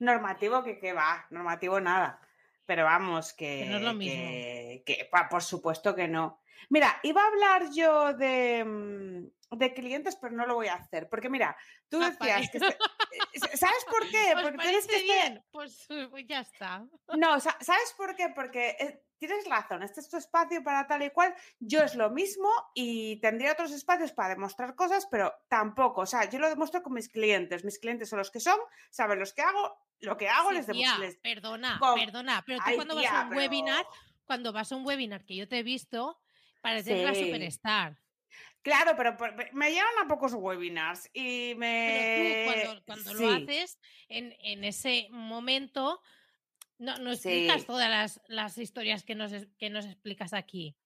Normativo 0.00 0.64
que, 0.64 0.80
que 0.80 0.92
va, 0.92 1.24
normativo 1.30 1.78
nada. 1.80 2.20
Pero 2.66 2.82
vamos, 2.84 3.32
que, 3.32 3.60
Que 3.64 3.70
no 3.70 3.76
es 3.76 3.82
lo 3.84 3.94
mismo. 3.94 4.14
que- 4.16 4.82
que, 4.84 5.08
pa, 5.10 5.28
por 5.28 5.42
supuesto 5.44 5.94
que 5.94 6.08
no. 6.08 6.40
Mira, 6.70 6.98
iba 7.02 7.22
a 7.22 7.26
hablar 7.26 7.70
yo 7.72 8.12
de, 8.14 8.64
mm, 8.64 9.56
de 9.58 9.74
clientes, 9.74 10.16
pero 10.16 10.34
no 10.34 10.46
lo 10.46 10.54
voy 10.56 10.68
a 10.68 10.74
hacer. 10.74 11.08
Porque 11.08 11.28
mira, 11.28 11.56
tú 11.88 12.00
Ah, 12.02 12.10
decías 12.10 12.50
que... 12.50 12.58
este- 12.58 12.78
eh, 13.32 13.56
¿Sabes 13.56 13.84
por 13.90 14.00
qué? 14.10 14.34
¿Os 14.36 14.42
Porque 14.42 14.58
tienes 14.58 14.86
que 14.86 14.96
este- 14.96 15.04
bien? 15.12 15.44
Pues, 15.50 15.86
pues 16.10 16.26
ya 16.26 16.40
está. 16.40 16.84
No, 17.16 17.38
sa- 17.40 17.56
¿sabes 17.60 17.94
por 17.96 18.14
qué? 18.16 18.28
Porque 18.34 18.76
eh, 18.80 19.02
tienes 19.18 19.46
razón, 19.48 19.82
este 19.82 20.00
es 20.00 20.08
tu 20.10 20.16
espacio 20.16 20.62
para 20.62 20.86
tal 20.86 21.02
y 21.02 21.10
cual. 21.10 21.34
Yo 21.60 21.82
es 21.82 21.94
lo 21.94 22.10
mismo 22.10 22.48
y 22.74 23.20
tendría 23.20 23.52
otros 23.52 23.72
espacios 23.72 24.12
para 24.12 24.30
demostrar 24.34 24.74
cosas, 24.74 25.06
pero 25.10 25.32
tampoco. 25.48 26.02
O 26.02 26.06
sea, 26.06 26.28
yo 26.28 26.38
lo 26.38 26.48
demuestro 26.48 26.82
con 26.82 26.92
mis 26.94 27.08
clientes. 27.08 27.64
Mis 27.64 27.78
clientes 27.78 28.08
son 28.08 28.18
los 28.18 28.30
que 28.30 28.40
son, 28.40 28.58
saben 28.90 29.18
los 29.20 29.32
que 29.32 29.42
hago, 29.42 29.78
lo 30.00 30.16
que 30.16 30.28
hago 30.28 30.50
Sí, 30.50 30.56
les 30.56 30.66
demuestro. 30.66 30.98
les- 31.04 31.16
perdona, 31.16 31.78
con- 31.78 31.94
perdona. 31.98 32.42
Pero 32.44 32.58
tú 32.58 32.64
Ay, 32.66 32.76
cuando 32.76 32.96
vas 32.96 33.06
a 33.06 33.22
un 33.22 33.28
pero- 33.30 33.40
webinar, 33.40 33.86
cuando 34.26 34.52
vas 34.52 34.72
a 34.72 34.76
un 34.76 34.84
webinar 34.84 35.24
que 35.24 35.36
yo 35.36 35.48
te 35.48 35.58
he 35.58 35.62
visto, 35.62 36.20
pareces 36.66 37.04
la 37.04 37.14
Sí. 37.14 37.24
superstar. 37.24 37.98
Claro, 38.62 38.94
pero 38.96 39.16
me 39.52 39.70
llevan 39.70 39.98
a 40.04 40.08
pocos 40.08 40.34
webinars 40.34 41.08
y 41.12 41.54
Pero 41.54 41.58
me. 41.60 42.44
tú 42.44 42.50
cuando, 42.50 42.84
cuando 42.84 43.14
lo 43.14 43.30
haces, 43.30 43.78
en, 44.08 44.34
en 44.40 44.64
ese 44.64 45.06
momento, 45.10 46.02
no, 46.78 46.98
no 46.98 47.12
explicas 47.12 47.60
Sí. 47.60 47.66
todas 47.66 47.88
las, 47.88 48.20
las 48.26 48.58
historias 48.58 49.04
que 49.04 49.14
nos, 49.14 49.30
que 49.58 49.70
nos 49.70 49.84
explicas 49.84 50.32
aquí. 50.32 50.76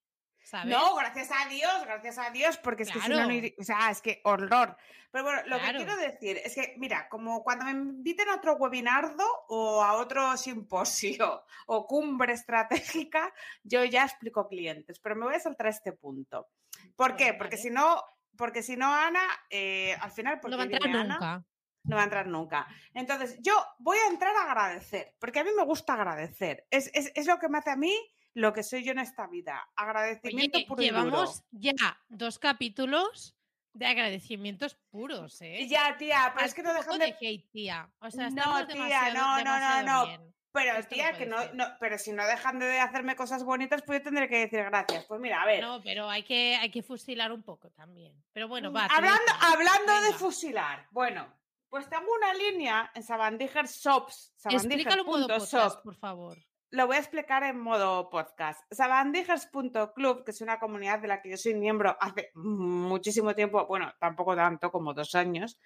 ¿Sabes? 0.43 0.67
No, 0.75 0.95
gracias 0.97 1.31
a 1.31 1.49
Dios, 1.49 1.73
gracias 1.85 2.19
a 2.19 2.31
Dios, 2.31 2.57
porque 2.59 2.83
es 2.85 2.91
que 2.91 3.01
si 3.01 3.09
no, 3.09 3.17
no 3.17 3.25
Claro. 3.25 3.33
iría- 3.33 3.53
o 3.59 3.63
sea, 3.63 3.91
es 3.91 4.01
que 4.03 4.21
horror. 4.25 4.77
Pero 5.13 5.25
bueno, 5.25 5.41
lo 5.47 5.59
Claro. 5.59 5.79
que 5.79 5.85
quiero 5.85 5.97
decir 6.01 6.41
es 6.45 6.55
que, 6.55 6.75
mira, 6.79 7.09
como 7.09 7.43
cuando 7.43 7.65
me 7.67 7.73
inviten 7.73 8.29
a 8.29 8.37
otro 8.37 8.55
webinardo 8.55 9.25
o 9.49 9.83
a 9.83 9.93
otro 9.95 10.37
simposio 10.37 11.45
o 11.67 11.87
cumbre 11.87 12.33
estratégica, 12.33 13.33
yo 13.63 13.85
ya 13.85 14.05
explico 14.05 14.49
clientes, 14.49 14.99
pero 15.01 15.17
me 15.17 15.27
voy 15.27 15.35
a 15.35 15.41
saltar 15.41 15.67
a 15.67 15.71
este 15.71 15.93
punto. 15.93 16.49
¿Por 16.97 17.17
qué? 17.17 17.35
Porque 17.35 17.57
si 17.57 17.71
no, 17.71 18.03
porque 18.37 18.63
si 18.63 18.77
no, 18.77 18.93
Ana, 18.95 19.23
eh, 19.51 19.97
al 20.01 20.11
final, 20.11 20.41
porque 20.41 20.53
no 20.53 20.57
va 20.59 20.63
a 20.63 20.67
entrar 20.67 20.83
viene 20.83 20.99
Ana, 21.01 21.15
nunca. 21.15 21.45
no 21.85 21.97
va 21.97 22.01
a 22.03 22.05
entrar 22.05 22.27
nunca. 22.27 22.67
Entonces, 22.95 23.37
yo 23.41 23.53
voy 23.79 23.99
a 23.99 24.07
entrar 24.09 24.35
a 24.35 24.45
agradecer, 24.51 25.15
porque 25.19 25.41
a 25.41 25.45
mí 25.45 25.51
me 25.57 25.65
gusta 25.65 25.95
agradecer. 25.95 26.67
Es, 26.71 26.91
es- 26.95 27.13
es 27.15 27.27
lo 27.27 27.39
que 27.39 27.49
me 27.49 27.59
hace 27.59 27.71
a 27.71 27.77
mí 27.77 27.95
lo 28.41 28.53
que 28.53 28.63
soy 28.63 28.83
yo 28.85 28.93
en 28.93 28.99
esta 28.99 29.27
vida. 29.27 29.69
Agradecimiento 29.77 30.59
Oye, 30.59 30.67
puro 30.67 30.83
y 30.83 30.89
duro. 30.89 31.03
llevamos 31.05 31.43
ya 31.51 31.73
dos 32.09 32.39
capítulos 32.39 33.37
de 33.73 33.87
agradecimientos 33.87 34.77
puros, 34.91 35.41
¿eh? 35.43 35.67
Ya, 35.69 35.97
tía, 35.97 36.33
pero 36.35 36.47
es 36.47 36.55
que 36.55 36.63
no 36.63 36.71
un 36.71 36.77
poco 36.79 36.93
dejan 36.95 37.01
de... 37.01 37.17
de 37.21 37.29
hate, 37.29 37.51
tía. 37.53 37.91
O 38.01 38.11
sea, 38.11 38.31
No, 38.31 38.67
tía, 38.67 39.15
no, 39.15 39.43
no, 39.45 39.59
no, 39.61 39.83
no. 39.83 40.07
bien. 40.07 40.35
Pero, 40.53 40.73
Esto 40.73 40.97
no 40.97 40.97
tía, 40.97 41.13
que 41.13 41.27
no, 41.27 41.37
no- 41.55 41.77
Pero 41.79 41.97
si 41.97 42.13
no 42.13 42.27
dejan 42.27 42.59
de 42.59 42.81
hacerme 42.81 43.15
cosas 43.15 43.45
bonitas, 43.45 43.83
pues 43.87 44.01
yo 44.01 44.05
tendré 44.05 44.29
que 44.29 44.39
decir 44.39 44.65
gracias. 44.65 45.05
Pues 45.07 45.21
mira, 45.21 45.43
a 45.43 45.47
ver. 45.47 45.63
No, 45.63 45.81
pero 45.81 46.11
hay 46.11 46.25
que, 46.25 46.57
hay 46.57 46.71
que 46.73 46.83
fusilar 46.83 47.31
un 47.31 47.45
poco 47.45 47.71
también. 47.71 48.21
Pero 48.33 48.49
bueno, 48.49 48.73
va. 48.73 48.87
Mm, 48.87 48.91
hablando 48.91 49.23
dejo. 49.27 49.55
hablando 49.55 50.01
de 50.01 50.13
fusilar. 50.15 50.89
Bueno, 50.91 51.33
pues 51.69 51.89
tengo 51.89 52.13
una 52.13 52.35
línea 52.35 52.91
en 52.97 53.05
Sabandiger 53.05 53.67
Shops. 53.67 54.33
Explícalo 54.45 55.05
sabandiger.shop. 55.05 55.29
podcast, 55.39 55.85
por 55.85 55.95
favor. 55.95 56.39
Lo 56.73 56.87
voy 56.87 56.97
a 56.97 57.01
explicar 57.01 57.43
en 57.43 57.59
modo 57.59 58.09
podcast. 58.11 58.63
Sabandijers.club, 58.73 60.23
que 60.23 60.31
es 60.31 60.41
una 60.41 60.61
comunidad 60.61 61.01
de 61.01 61.09
la 61.09 61.21
que 61.21 61.31
yo 61.31 61.37
soy 61.37 61.55
miembro 61.55 61.97
hace 62.01 62.31
muchísimo 62.35 63.35
tiempo, 63.35 63.67
bueno, 63.67 63.93
tampoco 63.99 64.37
tanto, 64.37 64.71
como 64.71 64.95
dos 64.95 65.17
años. 65.17 65.59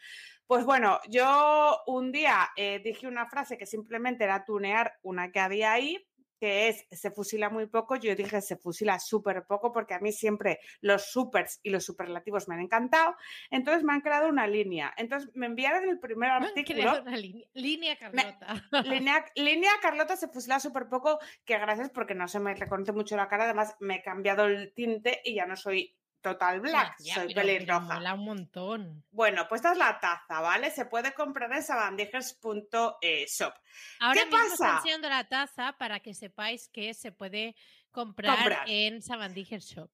Pues 0.47 0.65
bueno, 0.65 1.01
yo 1.11 1.83
un 1.89 2.11
día 2.11 2.49
eh, 2.57 2.81
dije 2.83 3.07
una 3.07 3.27
frase 3.27 3.59
que 3.59 3.67
simplemente 3.67 4.25
era 4.25 4.47
tunear 4.47 4.95
una 5.03 5.31
que 5.31 5.41
había 5.41 5.73
ahí, 5.73 6.03
que 6.45 6.69
es 6.69 6.87
se 6.91 7.11
fusila 7.11 7.49
muy 7.49 7.65
poco. 7.65 7.97
Yo 7.97 8.15
dije 8.15 8.43
se 8.43 8.57
fusila 8.57 8.99
súper 8.99 9.47
poco 9.47 9.73
porque 9.73 9.95
a 9.95 9.99
mí 9.99 10.13
siempre 10.13 10.61
los 10.83 11.07
supers 11.11 11.59
y 11.63 11.71
los 11.71 11.87
superlativos 11.87 12.49
me 12.49 12.55
han 12.55 12.61
encantado. 12.61 13.17
Entonces 13.51 13.83
me 13.83 13.95
han 13.95 14.03
creado 14.03 14.29
una 14.29 14.47
línea. 14.47 14.93
Entonces 14.99 15.31
me 15.35 15.47
enviaron 15.47 15.89
el 15.89 15.99
primer 15.99 16.29
Me 16.29 16.37
han 16.37 16.45
artículo. 16.45 16.81
creado 16.81 17.01
una 17.01 17.17
línea, 17.17 17.47
línea 17.55 17.97
Carlota. 17.97 18.63
Línea, 18.85 19.25
línea 19.37 19.71
Carlota 19.81 20.17
se 20.17 20.29
fusila 20.29 20.61
súper 20.61 20.87
poco, 20.91 21.19
que 21.47 21.57
gracias 21.57 21.89
porque 21.89 22.15
no 22.15 22.29
se 22.29 22.41
me 22.41 22.55
reconoce 22.55 22.93
mucho 22.93 23.17
la 23.17 23.27
cara. 23.27 23.45
Además, 23.45 23.75
me 23.81 23.97
he 23.97 24.03
cambiado 24.03 24.45
el 24.45 24.75
tinte 24.75 25.23
y 25.25 25.37
ya 25.37 25.47
no 25.47 25.57
soy 25.57 25.97
total 26.25 26.61
black, 26.61 26.97
Ya, 26.99 27.15
soy 27.15 27.27
pero- 27.35 27.47
pero 27.47 27.47
pelirroja. 27.59 27.95
mola 27.95 28.15
un 28.15 28.25
montón. 28.25 29.05
Bueno, 29.13 29.47
pues 29.49 29.61
esta 29.61 29.73
es 29.73 29.79
la 29.79 30.01
taza, 30.01 30.41
¿vale? 30.41 30.71
Se 30.73 30.87
puede 30.87 31.13
comprar 31.15 31.53
en 31.53 31.63
sabandijers.shop. 31.63 33.55
Ahora 34.01 34.21
¿Qué 34.21 34.27
mismo 34.27 34.39
pasa? 34.41 34.55
está 34.55 34.77
enseñando 34.79 35.09
la 35.09 35.29
taza 35.29 35.73
para 35.79 36.01
que 36.01 36.15
sepáis 36.15 36.69
que 36.69 36.95
se 36.95 37.13
puede 37.13 37.55
comprar, 37.91 38.37
Comprar. 38.39 38.65
en 38.69 39.03
Sabandiger 39.03 39.61
Shop. 39.61 39.91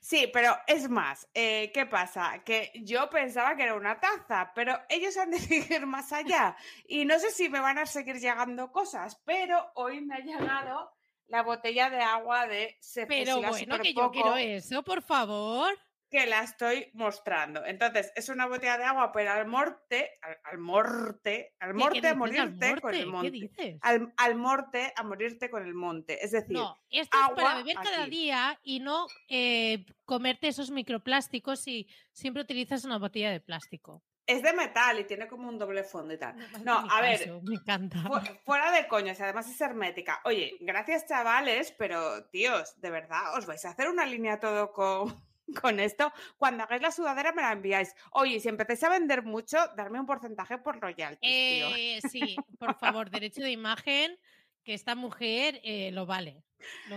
Sí, 0.00 0.28
pero 0.32 0.56
es 0.66 0.88
más, 0.90 1.28
eh, 1.32 1.70
¿qué 1.72 1.86
pasa? 1.86 2.42
Que 2.44 2.72
yo 2.74 3.08
pensaba 3.08 3.54
que 3.56 3.62
era 3.62 3.74
una 3.74 4.00
taza, 4.00 4.50
pero 4.54 4.76
ellos 4.88 5.16
han 5.16 5.30
decidido 5.30 5.76
ir 5.82 5.86
más 5.86 6.12
allá. 6.12 6.56
Y 6.88 7.04
no 7.04 7.18
sé 7.20 7.30
si 7.30 7.48
me 7.48 7.60
van 7.60 7.78
a 7.78 7.86
seguir 7.86 8.16
llegando 8.18 8.72
cosas, 8.72 9.20
pero 9.24 9.70
hoy 9.76 10.00
me 10.00 10.16
ha 10.16 10.18
llegado 10.18 10.92
la 11.28 11.42
botella 11.42 11.90
de 11.90 12.00
agua 12.00 12.46
de 12.46 12.76
Se 12.80 13.06
Pero 13.06 13.40
bueno, 13.42 13.78
que 13.80 13.92
yo 13.94 14.10
quiero 14.10 14.36
eso, 14.36 14.82
por 14.82 15.02
favor. 15.02 15.76
que 16.08 16.24
la 16.24 16.42
estoy 16.44 16.88
mostrando. 16.94 17.64
Entonces, 17.66 18.12
es 18.14 18.28
una 18.28 18.46
botella 18.46 18.78
de 18.78 18.84
agua, 18.84 19.10
pero 19.12 19.32
al 19.32 19.46
morte, 19.48 20.12
al, 20.22 20.38
al 20.44 20.58
morte, 20.58 21.54
al 21.58 21.70
¿Qué- 21.72 21.74
morte 21.74 22.08
a 22.08 22.14
morirte 22.14 22.66
al 22.66 22.80
con 22.80 22.94
el 22.94 23.06
monte. 23.06 23.30
¿Qué 23.32 23.38
dices? 23.40 23.78
Al, 23.82 24.14
al 24.16 24.34
morte 24.36 24.92
a 24.94 25.02
morirte 25.02 25.50
con 25.50 25.64
el 25.64 25.74
monte. 25.74 26.24
Es 26.24 26.30
decir, 26.30 26.52
No, 26.52 26.78
esto 26.90 27.16
es 27.28 27.34
para 27.34 27.56
beber 27.56 27.74
cada 27.74 28.06
día 28.06 28.58
y 28.62 28.78
no 28.78 29.08
eh, 29.28 29.84
comerte 30.04 30.46
esos 30.46 30.70
microplásticos 30.70 31.58
si 31.58 31.88
siempre 32.12 32.42
utilizas 32.42 32.84
una 32.84 32.98
botella 32.98 33.30
de 33.32 33.40
plástico. 33.40 34.04
Es 34.26 34.42
de 34.42 34.52
metal 34.52 34.98
y 34.98 35.04
tiene 35.04 35.26
como 35.28 35.48
un 35.48 35.58
doble 35.58 35.84
fondo 35.84 36.12
y 36.14 36.18
tal. 36.18 36.34
No, 36.64 36.78
a 36.90 37.00
ver, 37.00 37.30
me 37.42 37.54
encanta. 37.54 38.02
Fu- 38.02 38.20
Fuera 38.44 38.70
de 38.72 38.86
coñas, 38.88 39.18
y 39.18 39.22
además 39.22 39.48
es 39.48 39.60
hermética. 39.60 40.20
Oye, 40.24 40.56
gracias 40.60 41.06
chavales, 41.06 41.72
pero 41.78 42.24
tíos, 42.26 42.80
de 42.80 42.90
verdad, 42.90 43.36
os 43.38 43.46
vais 43.46 43.64
a 43.64 43.70
hacer 43.70 43.88
una 43.88 44.04
línea 44.06 44.40
todo 44.40 44.72
con, 44.72 45.14
con 45.62 45.78
esto. 45.80 46.12
Cuando 46.38 46.64
hagáis 46.64 46.82
la 46.82 46.90
sudadera 46.90 47.32
me 47.32 47.42
la 47.42 47.52
enviáis. 47.52 47.94
Oye, 48.12 48.40
si 48.40 48.48
empezáis 48.48 48.82
a 48.84 48.88
vender 48.88 49.22
mucho, 49.22 49.58
darme 49.76 50.00
un 50.00 50.06
porcentaje 50.06 50.58
por 50.58 50.80
royalties, 50.80 51.20
tío. 51.20 51.76
Eh, 51.76 52.00
sí, 52.10 52.36
por 52.58 52.76
favor, 52.78 53.10
derecho 53.10 53.42
de 53.42 53.50
imagen, 53.52 54.18
que 54.64 54.74
esta 54.74 54.94
mujer 54.96 55.60
eh, 55.62 55.90
lo 55.92 56.06
vale. 56.06 56.42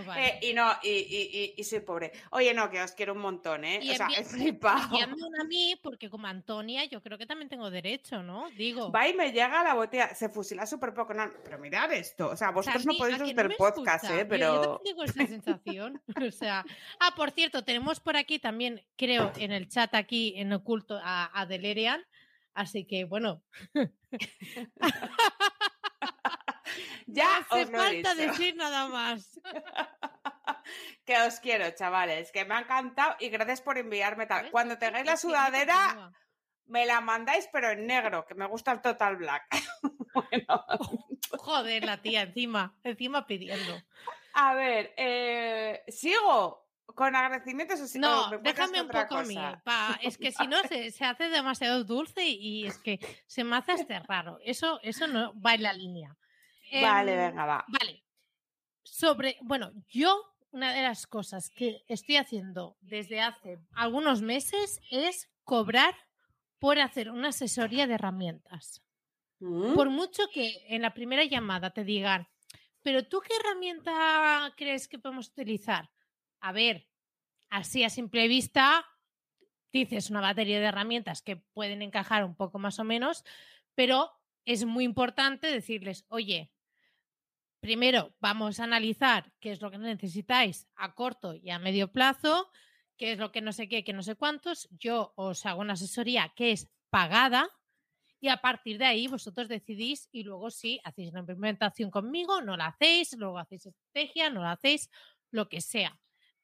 Vale. 0.06 0.26
Eh, 0.26 0.50
y 0.50 0.54
no, 0.54 0.72
y, 0.82 0.88
y- 0.88 1.54
y- 1.56 1.64
soy 1.64 1.80
pobre. 1.80 2.12
Oye, 2.30 2.52
no, 2.54 2.70
que 2.70 2.80
os 2.82 2.92
quiero 2.92 3.12
un 3.12 3.20
montón, 3.20 3.64
¿eh? 3.64 3.78
Y 3.82 3.90
o 3.90 3.94
sea, 3.94 4.08
he 4.16 4.24
flipado. 4.24 4.96
A 4.98 5.44
mí, 5.44 5.78
porque 5.82 6.08
como 6.10 6.26
Antonia, 6.26 6.84
yo 6.86 7.02
creo 7.02 7.18
que 7.18 7.26
también 7.26 7.48
tengo 7.48 7.70
derecho, 7.70 8.22
¿no? 8.22 8.50
Digo. 8.56 8.90
Va 8.90 9.06
y 9.08 9.14
me 9.14 9.32
llega 9.32 9.62
la 9.62 9.74
botella, 9.74 10.14
se 10.14 10.28
fusila 10.28 10.66
súper 10.66 10.92
poco. 10.94 11.14
No, 11.14 11.30
pero 11.44 11.58
mirad 11.58 11.92
esto. 11.92 12.28
O 12.30 12.36
sea, 12.36 12.50
vosotros 12.50 12.84
no 12.86 12.94
podéis 12.98 13.20
¿a 13.20 13.24
que 13.24 13.34
ver 13.34 13.50
no 13.50 13.56
podcast, 13.56 14.04
escucha? 14.04 14.20
¿eh? 14.20 14.24
Yo- 14.24 14.24
Yo, 14.24 14.28
Pero. 14.28 14.60
también 14.62 14.78
tengo 14.84 15.04
esa 15.04 15.26
sensación. 15.26 16.02
o 16.28 16.32
sea. 16.32 16.64
Ah, 16.98 17.12
por 17.16 17.30
cierto, 17.30 17.62
tenemos 17.64 18.00
por 18.00 18.16
aquí 18.16 18.38
también, 18.38 18.84
creo, 18.96 19.32
en 19.36 19.52
el 19.52 19.68
chat 19.68 19.94
aquí 19.94 20.34
en 20.36 20.52
oculto 20.52 20.98
a, 21.02 21.30
a 21.38 21.46
Delerian. 21.46 22.04
Así 22.52 22.84
que 22.84 23.04
bueno, 23.04 23.42
Ya 27.12 27.24
no 27.24 27.46
hace 27.56 27.62
os 27.64 27.70
lo 27.70 27.76
he 27.78 28.02
falta 28.02 28.14
dicho. 28.14 28.30
decir 28.32 28.56
nada 28.56 28.88
más. 28.88 29.40
Que 31.04 31.16
os 31.22 31.40
quiero, 31.40 31.68
chavales, 31.72 32.30
que 32.30 32.44
me 32.44 32.54
ha 32.54 32.60
encantado 32.60 33.16
y 33.18 33.28
gracias 33.28 33.60
por 33.60 33.78
enviarme 33.78 34.26
tal. 34.26 34.42
¿Ves? 34.42 34.52
Cuando 34.52 34.78
tengáis 34.78 35.04
la 35.06 35.16
sudadera, 35.16 36.12
me 36.66 36.86
la 36.86 37.00
mandáis, 37.00 37.48
pero 37.52 37.70
en 37.70 37.86
negro, 37.86 38.24
que 38.26 38.34
me 38.34 38.46
gusta 38.46 38.70
el 38.72 38.80
total 38.80 39.16
black. 39.16 39.44
bueno, 40.14 40.64
Joder, 41.38 41.84
la 41.84 42.00
tía, 42.00 42.22
encima, 42.22 42.76
encima 42.84 43.26
pidiendo. 43.26 43.82
a 44.34 44.54
ver, 44.54 44.94
eh, 44.96 45.82
¿sigo 45.88 46.68
con 46.94 47.16
agradecimientos 47.16 47.80
o 47.80 47.86
si 47.88 47.98
No, 47.98 48.30
déjame 48.40 48.82
un 48.82 48.88
poco 48.88 49.16
a 49.18 49.22
mí. 49.24 49.36
pa- 49.64 49.98
es 50.02 50.18
que 50.18 50.30
si 50.30 50.46
no 50.46 50.60
se, 50.64 50.90
se 50.92 51.04
hace 51.04 51.28
demasiado 51.30 51.82
dulce 51.84 52.24
y 52.26 52.66
es 52.66 52.78
que 52.78 52.98
se 53.26 53.42
me 53.42 53.56
hace 53.56 53.72
este 53.72 53.98
raro. 54.00 54.38
Eso, 54.44 54.78
eso 54.82 55.06
no 55.08 55.32
va 55.40 55.54
en 55.54 55.62
la 55.62 55.72
línea. 55.72 56.16
Vale, 56.70 57.12
Em, 57.12 57.18
venga, 57.18 57.46
va. 57.46 57.64
Vale. 57.68 58.04
Sobre, 58.82 59.36
bueno, 59.42 59.72
yo 59.88 60.34
una 60.50 60.72
de 60.72 60.82
las 60.82 61.06
cosas 61.06 61.50
que 61.50 61.84
estoy 61.88 62.16
haciendo 62.16 62.76
desde 62.80 63.20
hace 63.20 63.58
algunos 63.72 64.22
meses 64.22 64.80
es 64.90 65.30
cobrar 65.44 65.94
por 66.58 66.78
hacer 66.78 67.10
una 67.10 67.28
asesoría 67.28 67.86
de 67.86 67.94
herramientas. 67.94 68.82
Mm, 69.40 69.74
Por 69.74 69.90
mucho 69.90 70.24
que 70.32 70.64
en 70.68 70.82
la 70.82 70.92
primera 70.92 71.24
llamada 71.24 71.70
te 71.70 71.84
digan, 71.84 72.28
pero 72.82 73.06
tú 73.06 73.20
qué 73.20 73.34
herramienta 73.36 74.52
crees 74.56 74.88
que 74.88 74.98
podemos 74.98 75.28
utilizar? 75.28 75.90
A 76.40 76.52
ver, 76.52 76.88
así 77.50 77.84
a 77.84 77.90
simple 77.90 78.28
vista, 78.28 78.84
dices 79.72 80.10
una 80.10 80.20
batería 80.20 80.60
de 80.60 80.66
herramientas 80.66 81.22
que 81.22 81.36
pueden 81.36 81.82
encajar 81.82 82.24
un 82.24 82.34
poco 82.34 82.58
más 82.58 82.78
o 82.78 82.84
menos, 82.84 83.24
pero 83.74 84.10
es 84.44 84.64
muy 84.64 84.84
importante 84.84 85.46
decirles, 85.46 86.04
oye, 86.08 86.52
primero 87.60 88.14
vamos 88.20 88.58
a 88.58 88.64
analizar 88.64 89.32
qué 89.40 89.52
es 89.52 89.60
lo 89.60 89.70
que 89.70 89.78
necesitáis 89.78 90.66
a 90.76 90.94
corto 90.94 91.34
y 91.34 91.50
a 91.50 91.58
medio 91.58 91.92
plazo, 91.92 92.50
qué 92.96 93.12
es 93.12 93.18
lo 93.18 93.32
que 93.32 93.40
no 93.40 93.52
sé 93.52 93.68
qué, 93.68 93.84
que 93.84 93.92
no 93.92 94.02
sé 94.02 94.16
cuántos. 94.16 94.68
Yo 94.72 95.12
os 95.16 95.46
hago 95.46 95.60
una 95.60 95.74
asesoría 95.74 96.32
que 96.34 96.52
es 96.52 96.70
pagada 96.90 97.48
y 98.20 98.28
a 98.28 98.38
partir 98.38 98.78
de 98.78 98.84
ahí 98.84 99.06
vosotros 99.06 99.48
decidís 99.48 100.08
y 100.12 100.24
luego 100.24 100.50
sí, 100.50 100.80
hacéis 100.84 101.12
la 101.12 101.20
implementación 101.20 101.90
conmigo, 101.90 102.42
no 102.42 102.56
la 102.56 102.66
hacéis, 102.66 103.16
luego 103.16 103.38
hacéis 103.38 103.66
estrategia, 103.66 104.30
no 104.30 104.42
la 104.42 104.52
hacéis, 104.52 104.90
lo 105.30 105.48
que 105.48 105.60
sea. 105.60 105.98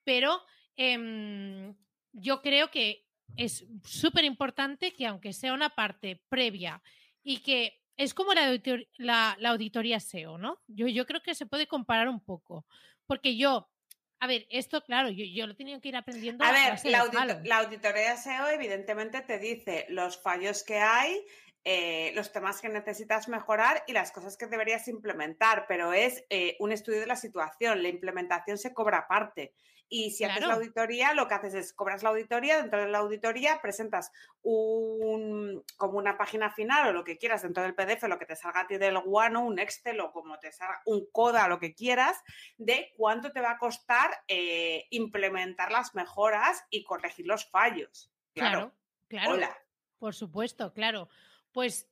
Pero 0.05 0.41
em, 0.77 1.75
yo 2.13 2.41
creo 2.41 2.71
que 2.71 3.05
es 3.37 3.67
súper 3.85 4.25
importante 4.25 4.93
que 4.95 5.07
aunque 5.07 5.33
sea 5.33 5.53
una 5.53 5.71
parte 5.71 6.23
previa 6.29 6.83
y 7.23 7.39
que 7.39 7.83
es 7.97 8.15
como 8.15 8.35
la, 8.35 8.51
auditor- 8.51 8.89
la- 8.99 9.37
la 9.39 9.51
auditoría 9.51 10.01
SEO, 10.01 10.39
¿no? 10.39 10.61
Yo, 10.67 10.87
yo 10.89 11.07
creo 11.07 11.23
que 11.23 11.35
se 11.35 11.47
puede 11.47 11.67
comparar 11.67 12.09
un 12.09 12.21
poco, 12.21 12.67
porque 13.07 13.37
yo, 13.37 13.69
a 14.21 14.27
ver, 14.27 14.47
esto 14.51 14.83
claro, 14.83 15.09
yo, 15.11 15.25
yo 15.25 15.47
lo 15.47 15.53
he 15.53 15.57
tenido 15.57 15.81
que 15.81 15.89
ir 15.89 15.97
aprendiendo 15.97 16.45
A 16.45 16.49
a 16.49 16.53
ver, 16.53 16.61
audito- 17.01 17.19
la 17.45 17.57
auditoría 17.59 18.17
SEO 18.17 18.49
evidentemente 18.49 19.21
te 19.23 19.39
dice 19.39 19.87
los 19.89 20.21
fallos 20.21 20.63
que 20.65 20.79
hay, 20.79 21.25
eh, 21.69 22.13
los 22.15 22.31
temas 22.33 22.61
que 22.61 22.69
necesitas 22.69 23.27
mejorar 23.29 23.83
y 23.89 23.93
las 23.93 24.13
cosas 24.13 24.37
que 24.37 24.47
deberías 24.47 24.87
implementar, 24.87 25.65
pero 25.67 25.93
es 25.93 26.25
eh, 26.31 26.57
un 26.61 26.71
estudio 26.71 27.01
de 27.01 27.07
la 27.09 27.17
situación. 27.17 27.83
La 27.83 27.89
implementación 27.89 28.57
se 28.57 28.73
cobra 28.73 28.99
aparte. 28.99 29.53
Y 29.89 30.11
si 30.11 30.25
haces 30.25 30.47
la 30.47 30.55
auditoría, 30.55 31.15
lo 31.15 31.29
que 31.29 31.35
haces 31.35 31.55
es 31.55 31.73
cobras 31.73 32.03
la 32.03 32.09
auditoría, 32.09 32.61
dentro 32.61 32.81
de 32.81 32.89
la 32.89 32.99
auditoría 32.99 33.61
presentas 33.63 34.11
un, 34.43 35.65
como 35.77 35.99
una 35.99 36.19
página 36.19 36.51
final 36.51 36.89
o 36.89 36.93
lo 36.93 37.05
que 37.05 37.19
quieras 37.19 37.43
dentro 37.43 37.63
del 37.63 37.75
PDF, 37.75 38.03
lo 38.09 38.19
que 38.19 38.27
te 38.27 38.35
salga 38.35 38.63
a 38.63 38.67
ti 38.67 38.79
del 38.79 38.99
guano, 38.99 39.45
un 39.45 39.59
Excel 39.59 40.01
o 40.01 40.13
como 40.13 40.39
te 40.39 40.51
salga 40.51 40.83
un 40.87 41.07
CODA, 41.13 41.47
lo 41.47 41.61
que 41.61 41.75
quieras, 41.75 42.17
de 42.57 42.93
cuánto 42.97 43.31
te 43.31 43.41
va 43.41 43.53
a 43.53 43.59
costar 43.59 44.11
eh, 44.27 44.87
implementar 44.91 45.71
las 45.71 45.95
mejoras 45.95 46.65
y 46.71 46.83
corregir 46.83 47.27
los 47.27 47.49
fallos. 47.49 48.11
Claro. 48.35 48.59
Claro, 48.59 48.73
claro. 49.09 49.33
Hola. 49.33 49.59
Por 49.99 50.15
supuesto, 50.15 50.73
claro. 50.73 51.09
Pues, 51.53 51.89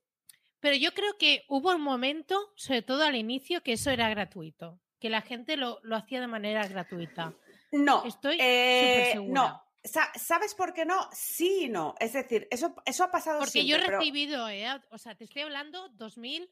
pero 0.61 0.77
yo 0.77 0.93
creo 0.95 1.17
que 1.17 1.45
hubo 1.49 1.75
un 1.75 1.81
momento, 1.81 2.53
sobre 2.57 2.83
todo 2.83 3.05
al 3.05 3.17
inicio, 3.17 3.63
que 3.63 3.73
eso 3.73 3.91
era 3.91 4.09
gratuito, 4.09 4.81
que 4.99 5.11
la 5.11 5.23
gente 5.23 5.57
lo, 5.57 5.79
lo 5.83 5.97
hacía 5.97 6.21
de 6.21 6.27
manera 6.27 6.67
gratuita. 6.67 7.35
No. 7.75 8.05
Estoy 8.05 8.39
eh, 8.41 9.15
no. 9.27 9.63
Sa- 9.83 10.13
¿Sabes 10.15 10.55
por 10.55 10.73
qué 10.73 10.85
no? 10.87 11.09
Sí 11.13 11.65
y 11.65 11.69
no. 11.69 11.95
Es 12.01 12.13
decir, 12.15 12.49
eso, 12.51 12.75
eso 12.87 13.05
ha 13.05 13.11
pasado 13.11 13.41
Porque 13.41 13.67
yo 13.67 13.77
he 13.77 13.79
siempre, 13.81 13.87
pero- 13.87 13.99
recibido, 13.99 14.49
eh, 14.49 14.67
o 14.91 14.99
sea, 14.99 15.15
te 15.15 15.25
estoy 15.25 15.43
hablando 15.43 15.89
2013, 15.91 16.49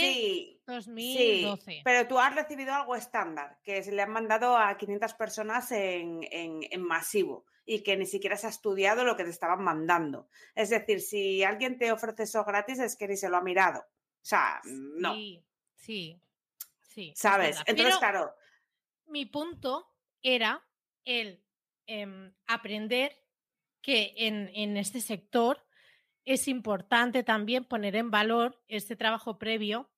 Sí, 0.00 0.60
2012. 0.66 1.70
Sí, 1.72 1.80
pero 1.84 2.06
tú 2.06 2.18
has 2.18 2.34
recibido 2.34 2.74
algo 2.74 2.94
estándar, 2.94 3.58
que 3.62 3.82
se 3.82 3.92
le 3.92 4.02
han 4.02 4.10
mandado 4.10 4.56
a 4.56 4.76
500 4.76 5.14
personas 5.14 5.70
en, 5.72 6.20
en- 6.30 6.60
en 6.70 6.82
masivo 6.82 7.46
y 7.64 7.82
que 7.82 7.96
ni 7.96 8.04
siquiera 8.06 8.36
se 8.36 8.46
ha 8.46 8.50
estudiado 8.50 9.02
lo 9.04 9.16
que 9.16 9.24
te 9.24 9.30
estaban 9.30 9.62
mandando. 9.64 10.28
Es 10.54 10.68
decir, 10.70 11.00
si 11.00 11.42
alguien 11.42 11.78
te 11.78 11.90
ofrece 11.90 12.24
eso 12.24 12.44
gratis 12.44 12.78
es 12.80 12.96
que 12.96 13.08
ni 13.08 13.16
se 13.16 13.28
lo 13.30 13.38
ha 13.38 13.42
mirado. 13.42 13.80
O 13.80 14.28
sea, 14.28 14.60
no, 14.64 15.14
Sí, 15.14 15.42
sí, 15.76 16.20
sí. 16.82 17.10
es 17.14 17.18
¿sabes? 17.18 17.56
Entonces, 17.66 17.96
Pero 17.96 17.98
claro, 17.98 18.34
mi 19.06 19.24
punto 19.26 19.92
era 20.34 20.66
el 21.04 21.44
em, 21.86 22.34
aprender 22.46 23.16
que 23.80 24.12
en, 24.16 24.50
en 24.54 24.76
este 24.76 25.00
sector 25.00 25.64
es 26.24 26.48
importante 26.48 27.22
también 27.22 27.64
poner 27.64 27.94
en 27.94 28.10
valor 28.10 28.60
este 28.66 28.96
trabajo 28.96 29.38
previo 29.38 29.88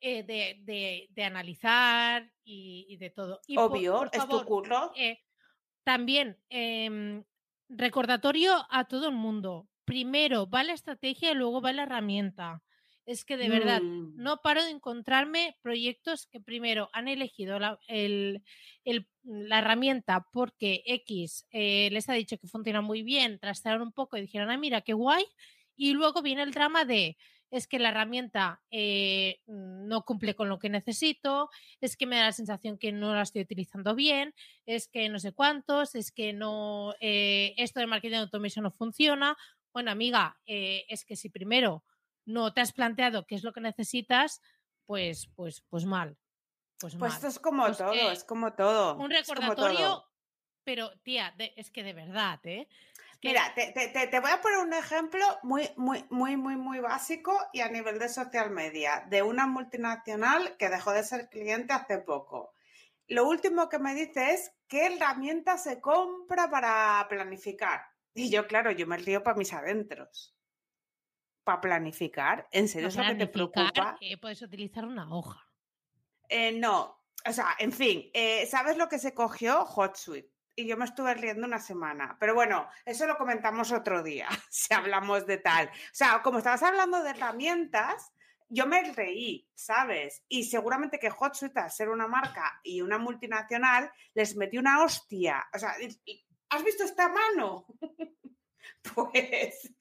eh, 0.00 0.24
de, 0.24 0.58
de- 0.64 1.06
de 1.10 1.24
analizar 1.24 2.32
y, 2.42 2.86
y 2.88 2.96
de 2.96 3.10
todo. 3.10 3.40
Y 3.46 3.54
por- 3.54 3.70
obvio, 3.70 3.96
por 3.98 4.10
es 4.12 4.28
tu 4.28 4.44
curro. 4.44 4.92
eh, 4.96 5.20
también, 5.84 6.42
em, 6.48 7.24
recordatorio 7.68 8.66
a 8.70 8.86
todo 8.86 9.08
el 9.08 9.14
mundo. 9.14 9.68
Primero 9.84 10.48
va 10.48 10.64
la 10.64 10.72
estrategia 10.72 11.30
y 11.30 11.34
luego 11.34 11.60
va 11.60 11.72
la 11.72 11.84
herramienta. 11.84 12.62
Es 13.06 13.24
que 13.24 13.36
de 13.36 13.48
verdad, 13.48 13.82
Mm, 13.82 14.16
no 14.16 14.38
paro 14.42 14.64
de 14.64 14.70
encontrarme 14.70 15.56
proyectos 15.62 16.26
que 16.26 16.40
primero 16.40 16.88
han 16.92 17.08
elegido 17.08 17.58
la, 17.58 17.78
el- 17.88 18.42
el- 18.84 19.08
la 19.24 19.58
herramienta 19.58 20.26
porque 20.32 20.82
X 20.86 21.46
eh, 21.50 21.88
les 21.92 22.08
ha 22.08 22.14
dicho 22.14 22.38
que 22.38 22.46
funciona 22.48 22.80
muy 22.80 23.02
bien, 23.02 23.38
trastearon 23.40 23.82
un 23.82 23.92
poco 23.92 24.16
y 24.16 24.22
dijeron, 24.22 24.50
ah, 24.50 24.56
mira, 24.58 24.80
qué 24.82 24.92
guay. 24.94 25.24
Y 25.76 25.92
luego 25.94 26.22
viene 26.22 26.42
el 26.42 26.52
drama 26.52 26.84
de, 26.84 27.16
es 27.50 27.66
que 27.66 27.78
la 27.78 27.88
herramienta 27.90 28.62
eh, 28.70 29.40
no 29.46 30.02
cumple 30.04 30.34
con 30.34 30.48
lo 30.48 30.58
que 30.58 30.68
necesito, 30.70 31.50
es 31.80 31.96
que 31.96 32.06
me 32.06 32.16
da 32.16 32.24
la 32.26 32.32
sensación 32.32 32.78
que 32.78 32.92
no 32.92 33.14
la 33.14 33.22
estoy 33.22 33.42
utilizando 33.42 33.94
bien, 33.94 34.34
es 34.66 34.88
que 34.88 35.08
no 35.08 35.18
sé 35.18 35.32
cuántos, 35.32 35.94
es 35.96 36.12
que 36.12 36.32
no, 36.32 36.94
eh, 37.00 37.54
esto 37.58 37.80
de 37.80 37.86
marketing 37.88 38.16
automation 38.18 38.62
no 38.62 38.70
funciona. 38.70 39.36
Bueno, 39.72 39.90
amiga, 39.90 40.38
eh, 40.46 40.84
es 40.88 41.04
que 41.04 41.16
si 41.16 41.28
primero 41.28 41.84
no 42.26 42.52
te 42.54 42.60
has 42.60 42.72
planteado 42.72 43.26
qué 43.26 43.34
es 43.34 43.42
lo 43.44 43.52
que 43.52 43.60
necesitas, 43.60 44.40
pues, 44.86 45.28
pues, 45.34 45.62
pues 45.68 45.84
mal. 45.84 46.16
Pues, 46.78 46.94
Pues 46.94 47.00
mal. 47.00 47.12
esto 47.12 47.26
es 47.28 47.38
como 47.38 47.64
Pues, 47.66 47.78
todo, 47.78 48.10
es 48.12 48.24
como 48.24 48.52
todo. 48.52 48.96
Un 48.96 49.10
recordatorio, 49.10 49.78
todo. 49.78 50.10
pero 50.64 50.98
tía, 51.00 51.32
de- 51.36 51.54
es 51.56 51.70
que 51.70 51.82
de 51.82 51.92
verdad, 51.92 52.40
¿eh? 52.44 52.68
Es 53.12 53.18
que- 53.20 53.28
Mira, 53.28 53.52
te- 53.54 53.72
te 54.08 54.20
voy 54.20 54.30
a 54.30 54.40
poner 54.42 54.58
un 54.58 54.72
ejemplo 54.74 55.24
muy, 55.42 55.70
muy, 55.76 56.04
muy, 56.10 56.36
muy, 56.36 56.56
muy 56.56 56.80
básico 56.80 57.38
y 57.52 57.60
a 57.60 57.68
nivel 57.68 57.98
de 57.98 58.08
social 58.08 58.50
media, 58.50 59.04
de 59.08 59.22
una 59.22 59.46
multinacional 59.46 60.56
que 60.58 60.68
dejó 60.68 60.92
de 60.92 61.04
ser 61.04 61.28
cliente 61.30 61.72
hace 61.72 61.98
poco. 61.98 62.52
Lo 63.06 63.26
último 63.28 63.68
que 63.68 63.78
me 63.78 63.94
dice 63.94 64.32
es 64.32 64.50
qué 64.66 64.86
herramienta 64.86 65.56
se 65.58 65.80
compra 65.80 66.50
para 66.50 67.06
planificar. 67.08 67.82
Y 68.14 68.30
yo, 68.30 68.46
claro, 68.46 68.70
yo 68.72 68.86
me 68.86 68.96
río 68.96 69.22
para 69.22 69.36
mis 69.36 69.52
adentros. 69.52 70.34
¿Para 71.44 71.60
planificar? 71.60 72.48
¿En 72.50 72.68
serio 72.68 72.88
es 72.88 72.96
lo 72.96 73.04
que 73.04 73.14
te 73.14 73.26
preocupa? 73.26 73.98
eh, 74.00 74.16
puedes 74.16 74.40
utilizar 74.42 74.86
una 74.86 75.14
hoja. 75.14 75.46
Eh, 76.28 76.52
no, 76.52 77.04
o 77.26 77.32
sea, 77.32 77.54
en 77.58 77.72
fin, 77.72 78.10
eh, 78.12 78.46
¿sabes 78.46 78.76
lo 78.76 78.88
que 78.88 78.98
se 78.98 79.14
cogió? 79.14 79.64
HotSuite. 79.64 80.30
Y 80.56 80.66
yo 80.66 80.76
me 80.76 80.84
estuve 80.84 81.14
riendo 81.14 81.46
una 81.46 81.58
semana. 81.58 82.16
Pero 82.20 82.34
bueno, 82.34 82.68
eso 82.84 83.06
lo 83.06 83.16
comentamos 83.16 83.72
otro 83.72 84.02
día, 84.02 84.28
si 84.50 84.72
hablamos 84.72 85.26
de 85.26 85.38
tal. 85.38 85.68
O 85.68 85.70
sea, 85.92 86.22
como 86.22 86.38
estabas 86.38 86.62
hablando 86.62 87.02
de 87.02 87.10
herramientas, 87.10 88.12
yo 88.48 88.66
me 88.66 88.92
reí, 88.92 89.48
¿sabes? 89.54 90.22
Y 90.28 90.44
seguramente 90.44 90.98
que 90.98 91.10
HotSuite, 91.10 91.60
al 91.60 91.70
ser 91.70 91.88
una 91.88 92.06
marca 92.06 92.60
y 92.62 92.82
una 92.82 92.98
multinacional, 92.98 93.90
les 94.12 94.36
metió 94.36 94.60
una 94.60 94.84
hostia. 94.84 95.44
O 95.52 95.58
sea, 95.58 95.74
¿has 96.50 96.64
visto 96.64 96.84
esta 96.84 97.08
mano? 97.08 97.66
pues, 98.94 99.72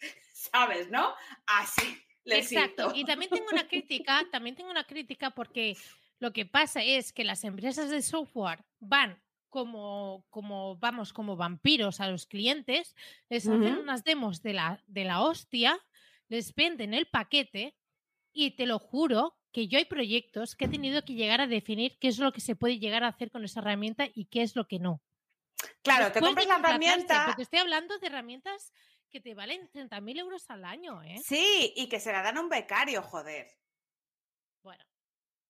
¿sabes, 0.51 0.89
no? 0.89 1.13
Así. 1.45 1.97
Les 2.25 2.51
Exacto. 2.51 2.91
Y 2.95 3.03
también 3.03 3.29
tengo 3.29 3.47
una 3.51 3.67
crítica, 3.67 4.25
también 4.31 4.55
tengo 4.55 4.71
una 4.71 4.85
crítica 4.85 5.31
porque 5.31 5.75
lo 6.19 6.31
que 6.31 6.45
pasa 6.45 6.81
es 6.81 7.11
que 7.11 7.25
las 7.25 7.43
empresas 7.43 7.89
de 7.89 8.01
software 8.01 8.63
van 8.79 9.21
como, 9.49 10.25
como 10.29 10.77
vamos, 10.77 11.11
como 11.11 11.35
vampiros 11.35 11.99
a 11.99 12.07
los 12.07 12.25
clientes, 12.25 12.95
les 13.29 13.45
hacen 13.45 13.77
unas 13.77 14.03
demos 14.03 14.41
de 14.41 14.53
la, 14.53 14.81
de 14.87 15.03
la 15.03 15.21
hostia, 15.21 15.77
les 16.29 16.55
venden 16.55 16.93
el 16.93 17.07
paquete 17.07 17.75
y 18.31 18.51
te 18.51 18.65
lo 18.65 18.79
juro 18.79 19.37
que 19.51 19.67
yo 19.67 19.77
hay 19.77 19.85
proyectos 19.85 20.55
que 20.55 20.65
he 20.65 20.69
tenido 20.69 21.03
que 21.05 21.13
llegar 21.13 21.41
a 21.41 21.47
definir 21.47 21.97
qué 21.99 22.07
es 22.07 22.17
lo 22.17 22.31
que 22.31 22.41
se 22.41 22.55
puede 22.55 22.79
llegar 22.79 23.03
a 23.03 23.09
hacer 23.09 23.29
con 23.29 23.43
esa 23.43 23.59
herramienta 23.59 24.07
y 24.15 24.25
qué 24.25 24.41
es 24.41 24.55
lo 24.55 24.65
que 24.65 24.79
no. 24.79 25.01
Claro, 25.83 26.11
te 26.11 26.19
compras 26.19 26.47
la 26.47 26.55
herramienta. 26.55 27.23
pero 27.25 27.35
te 27.35 27.43
estoy 27.43 27.59
hablando 27.59 27.97
de 27.99 28.07
herramientas 28.07 28.73
que 29.13 29.21
te 29.21 29.35
valen 29.35 29.69
30.000 29.71 30.19
euros 30.19 30.49
al 30.49 30.65
año, 30.65 31.03
¿eh? 31.03 31.21
Sí, 31.23 31.71
y 31.75 31.87
que 31.87 31.99
se 31.99 32.11
la 32.11 32.23
dan 32.23 32.37
a 32.37 32.41
un 32.41 32.49
becario, 32.49 33.03
joder. 33.03 33.47
Bueno, 34.63 34.83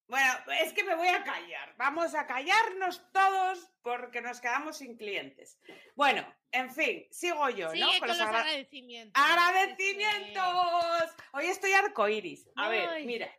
Bueno, 0.08 0.34
es 0.60 0.74
que 0.74 0.84
me 0.84 0.96
voy 0.96 1.08
a 1.08 1.24
callar. 1.24 1.74
Vamos 1.78 2.14
a 2.14 2.28
callarnos 2.28 3.10
todos 3.14 3.72
porque 3.82 4.20
nos 4.20 4.42
quedamos 4.42 4.80
sin 4.80 4.98
clientes. 4.98 5.58
Bueno, 5.96 6.28
en 6.52 6.72
fin, 6.72 7.08
sigo 7.10 7.50
yo, 7.52 7.74
¿no? 7.74 7.88
Con, 8.00 8.10
los, 8.10 8.20
agradecimientos. 8.20 9.24
¡Agradecimientos! 9.24 11.16
Hoy 11.32 11.46
estoy 11.46 11.72
arcoiris. 11.72 12.50
A 12.58 12.68
ver, 12.68 13.06
mira. 13.06 13.34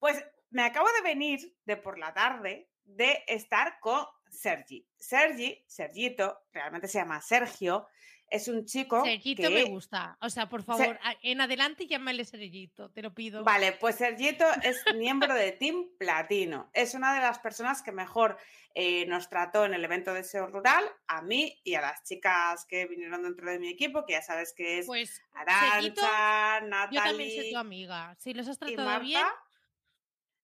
Pues 0.00 0.24
me 0.50 0.64
acabo 0.64 0.88
de 0.92 1.02
venir 1.02 1.56
de 1.64 1.76
por 1.76 2.00
la 2.00 2.12
tarde 2.12 2.68
de 2.82 3.22
estar 3.28 3.78
con 3.78 4.04
Sergi. 4.28 4.84
Sergi, 4.98 5.64
Sergito, 5.68 6.46
realmente 6.52 6.88
se 6.88 6.98
llama 6.98 7.20
Sergio, 7.20 7.86
es 8.30 8.48
un 8.48 8.64
chico. 8.64 9.04
Sergito 9.04 9.50
me 9.50 9.64
gusta. 9.64 10.16
O 10.20 10.30
sea, 10.30 10.48
por 10.48 10.62
favor, 10.62 10.98
en 11.22 11.40
adelante 11.40 11.86
llámale 11.86 12.24
Sergito, 12.24 12.90
te 12.90 13.02
lo 13.02 13.14
pido. 13.14 13.44
Vale, 13.44 13.72
pues 13.72 13.96
Sergito 13.96 14.44
es 14.62 14.82
miembro 14.96 15.34
de 15.34 15.52
Team 15.52 15.86
Platino. 15.98 16.70
Es 16.72 16.94
una 16.94 17.14
de 17.14 17.20
las 17.20 17.38
personas 17.38 17.82
que 17.82 17.92
mejor 17.92 18.36
eh, 18.74 19.06
nos 19.06 19.28
trató 19.28 19.64
en 19.64 19.74
el 19.74 19.84
evento 19.84 20.12
de 20.12 20.22
SEO 20.22 20.48
Rural, 20.48 20.84
a 21.06 21.22
mí 21.22 21.58
y 21.64 21.74
a 21.74 21.80
las 21.80 22.02
chicas 22.04 22.66
que 22.66 22.86
vinieron 22.86 23.22
dentro 23.22 23.50
de 23.50 23.58
mi 23.58 23.68
equipo, 23.68 24.04
que 24.04 24.12
ya 24.12 24.22
sabes 24.22 24.52
que 24.54 24.80
es 24.80 24.86
pues, 24.86 25.22
Arancha, 25.32 26.60
Natalie. 26.60 26.98
Yo 26.98 27.02
también 27.02 27.30
soy 27.30 27.52
tu 27.52 27.58
amiga. 27.58 28.14
Si 28.18 28.34
los 28.34 28.48
has 28.48 28.58
tratado 28.58 29.00
bien 29.00 29.24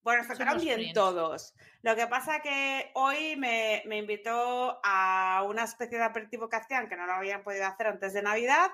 bueno, 0.02 0.24
se 0.24 0.34
quedaron 0.34 0.60
bien 0.60 0.92
todos. 0.92 1.54
Lo 1.82 1.94
que 1.94 2.06
pasa 2.06 2.40
que 2.40 2.90
hoy 2.94 3.36
me, 3.36 3.82
invitó 3.84 4.80
a 4.82 5.44
una 5.46 5.64
especie 5.64 5.98
de 5.98 6.04
aperitivo 6.04 6.48
que 6.48 6.56
hacían, 6.56 6.88
que 6.88 6.96
no 6.96 7.06
lo 7.06 7.12
habían 7.12 7.42
podido 7.42 7.66
hacer 7.66 7.86
antes 7.86 8.12
de 8.12 8.22
Navidad, 8.22 8.70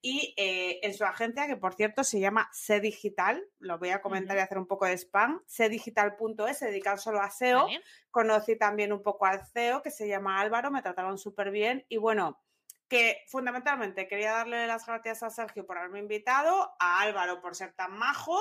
y 0.00 0.34
eh, 0.36 0.80
en 0.82 0.94
su 0.94 1.04
agencia, 1.04 1.46
que 1.46 1.56
por 1.56 1.74
cierto 1.74 2.04
se 2.04 2.20
llama 2.20 2.48
C 2.52 2.80
Digital, 2.80 3.44
lo 3.58 3.78
voy 3.78 3.90
a 3.90 4.02
comentar 4.02 4.36
y 4.36 4.40
hacer 4.40 4.58
un 4.58 4.66
poco 4.66 4.86
de 4.86 4.96
spam, 4.96 5.42
cdigital.es, 5.46 6.58
se 6.58 6.66
dedican 6.66 6.98
solo 6.98 7.20
a 7.20 7.30
SEO. 7.30 7.68
Conocí 8.10 8.56
también 8.56 8.92
un 8.92 9.02
poco 9.02 9.26
al 9.26 9.46
CEO, 9.46 9.82
que 9.82 9.90
se 9.90 10.08
llama 10.08 10.40
Álvaro, 10.40 10.70
me 10.70 10.82
trataron 10.82 11.18
súper 11.18 11.50
bien, 11.50 11.84
y 11.88 11.96
bueno, 11.96 12.40
que 12.92 13.24
fundamentalmente 13.26 14.06
quería 14.06 14.32
darle 14.32 14.66
las 14.66 14.84
gracias 14.84 15.22
a 15.22 15.30
Sergio 15.30 15.64
por 15.64 15.78
haberme 15.78 16.00
invitado, 16.00 16.74
a 16.78 17.00
Álvaro 17.00 17.40
por 17.40 17.56
ser 17.56 17.72
tan 17.72 17.96
majo, 17.96 18.38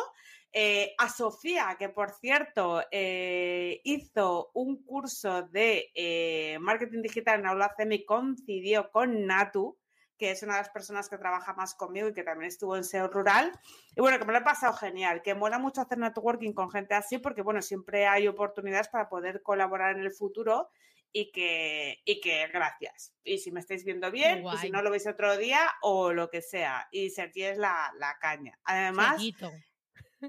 eh, 0.52 0.94
a 0.98 1.08
Sofía, 1.08 1.78
que 1.80 1.88
por 1.88 2.12
cierto 2.12 2.84
eh, 2.92 3.80
hizo 3.86 4.52
un 4.54 4.84
curso 4.84 5.44
de 5.44 5.90
eh, 5.96 6.58
marketing 6.60 7.02
digital 7.02 7.40
en 7.40 7.48
Aula 7.48 7.74
CEMI, 7.78 8.04
coincidió 8.04 8.92
con 8.92 9.26
Natu, 9.26 9.78
que 10.18 10.32
es 10.32 10.44
una 10.44 10.56
de 10.56 10.64
las 10.64 10.70
personas 10.70 11.08
que 11.08 11.18
trabaja 11.18 11.54
más 11.54 11.74
conmigo 11.74 12.10
y 12.10 12.14
que 12.14 12.24
también 12.24 12.50
estuvo 12.50 12.76
en 12.76 12.84
SEO 12.84 13.08
Rural. 13.08 13.58
Y 13.96 14.02
bueno, 14.02 14.20
que 14.20 14.26
me 14.26 14.34
lo 14.34 14.40
he 14.40 14.44
pasado 14.44 14.74
genial, 14.74 15.22
que 15.22 15.34
mola 15.34 15.60
mucho 15.60 15.80
hacer 15.80 15.98
networking 15.98 16.52
con 16.52 16.70
gente 16.70 16.94
así, 16.94 17.20
porque 17.20 17.42
bueno, 17.42 17.62
siempre 17.62 18.06
hay 18.06 18.28
oportunidades 18.28 18.90
para 18.90 19.08
poder 19.08 19.42
colaborar 19.44 19.96
en 19.96 20.04
el 20.04 20.12
futuro 20.12 20.68
y 21.13 21.32
que, 21.32 22.02
y 22.06 22.21
que 22.21 22.47
gracias. 22.47 23.13
Y 23.24 23.38
si 23.38 23.52
me 23.52 23.60
estáis 23.60 23.84
viendo 23.84 24.12
bien, 24.12 24.43
y 24.45 24.58
si 24.58 24.69
no 24.69 24.82
lo 24.82 24.91
veis 24.91 25.08
otro 25.08 25.38
día 25.38 25.60
o 25.82 26.13
lo 26.13 26.30
que 26.30 26.41
sea. 26.41 26.88
Y 26.91 27.10
Sergi 27.10 27.43
es 27.43 27.58
la, 27.58 27.91
caña. 28.19 28.60
Además, 28.63 29.21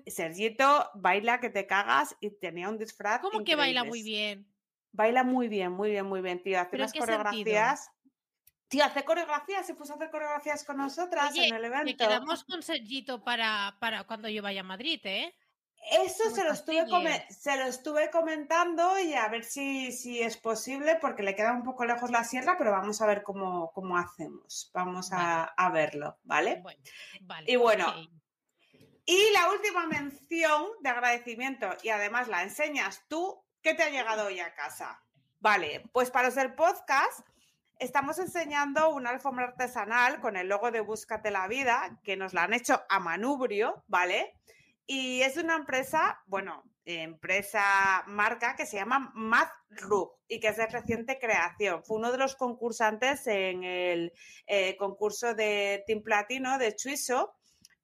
Sergito. 0.07 0.91
baila 0.95 1.41
que 1.41 1.51
te 1.51 1.67
cagas 1.67 2.17
y 2.21 2.31
tenía 2.31 2.69
un 2.69 2.79
disfraz. 2.79 3.21
¿Cómo 3.21 3.45
que 3.45 3.57
baila 3.57 3.85
muy 3.85 4.03
bien? 4.03 4.47
Baila 4.93 5.25
muy 5.25 5.49
bien, 5.49 5.73
muy 5.73 5.91
bien, 5.91 6.07
muy 6.07 6.21
bien, 6.21 6.43
tío. 6.43 6.61
Hace 6.61 6.77
unas 6.77 6.93
coreografías. 6.93 7.91
Tío, 8.69 8.85
hace 8.85 9.05
coreografías, 9.05 9.67
se 9.67 9.75
puso 9.75 9.93
a 9.93 9.97
hacer 9.97 10.11
coreografías 10.11 10.65
con 10.65 10.79
nosotras 10.79 11.37
en 11.37 11.55
el 11.55 11.65
evento. 11.65 11.95
quedamos 11.95 12.43
con 12.45 12.63
Sergito 12.63 13.23
para, 13.23 13.77
para 13.81 14.05
cuando 14.05 14.31
yo 14.31 14.43
vaya 14.43 14.63
a 14.63 14.65
Madrid, 14.65 14.99
¿eh? 15.05 15.35
Eso 15.91 16.31
se 16.31 16.45
lo, 16.45 16.53
estuve 16.53 17.27
se 17.29 17.57
lo 17.57 17.65
estuve 17.65 18.09
comentando 18.11 18.99
y 19.01 19.15
a 19.15 19.29
ver 19.29 19.43
si, 19.43 19.91
si, 19.91 20.21
es 20.21 20.37
posible, 20.37 20.97
porque 21.01 21.25
le 21.25 21.35
queda 21.35 21.53
un 21.53 21.65
poco 21.65 21.85
lejos 21.85 22.11
la 22.11 22.23
sierra, 22.23 22.57
pero 22.57 22.71
vamos 22.71 23.03
a 23.03 23.07
ver 23.07 23.23
cómo, 23.23 23.73
cómo 23.73 23.99
hacemos. 23.99 24.71
Vamos 24.73 25.11
a, 25.13 25.53
verlo, 25.73 26.19
¿vale? 26.23 26.63
y 27.47 27.57
bueno, 27.57 27.93
y 29.05 29.31
la 29.33 29.51
última 29.51 29.87
mención 29.87 30.67
de 30.81 30.89
agradecimiento, 30.89 31.69
y 31.83 31.89
además 31.89 32.29
la 32.29 32.43
enseñas 32.43 33.03
tú, 33.09 33.45
¿qué 33.61 33.75
te 33.75 33.83
ha 33.83 33.91
llegado 33.91 34.27
hoy 34.27 34.39
a 34.39 34.55
casa? 34.55 35.03
Vale, 35.41 35.83
pues 35.93 36.11
para 36.11 36.29
hacer 36.29 36.55
podcast 36.55 37.27
estamos 37.81 38.21
enseñando 38.21 38.91
una 38.91 39.11
alfombra 39.11 39.47
artesanal 39.47 40.21
con 40.21 40.37
el 40.37 40.49
logo 40.49 40.71
de 40.71 40.81
Búscate 40.81 41.33
la 41.33 41.49
Vida, 41.49 41.99
que 42.05 42.17
nos 42.17 42.33
la 42.33 42.45
han 42.45 42.55
hecho 42.55 42.81
a 42.89 43.01
manubrio, 43.01 43.83
¿vale? 43.89 44.39
Y 44.95 45.23
es 45.23 45.39
una 45.39 45.57
empresa, 45.57 46.21
bueno, 46.27 46.65
empresa 46.85 48.05
marca 48.09 48.55
que 48.55 48.67
se 48.67 48.77
llama 48.77 49.11
MathRug 49.15 50.19
y 50.29 50.39
que 50.39 50.49
es 50.49 50.59
de 50.59 50.67
reciente 50.67 51.19
creación. 51.19 51.83
Fue 51.83 51.97
uno 51.97 52.13
de 52.13 52.19
los 52.19 52.37
concursantes 52.37 53.27
en 53.27 53.65
el 53.65 54.13
eh, 54.47 54.77
concurso 54.77 55.33
de 55.33 55.83
Team 55.87 56.03
Platino 56.03 56.59
de 56.59 56.77
Chuiso. 56.77 57.33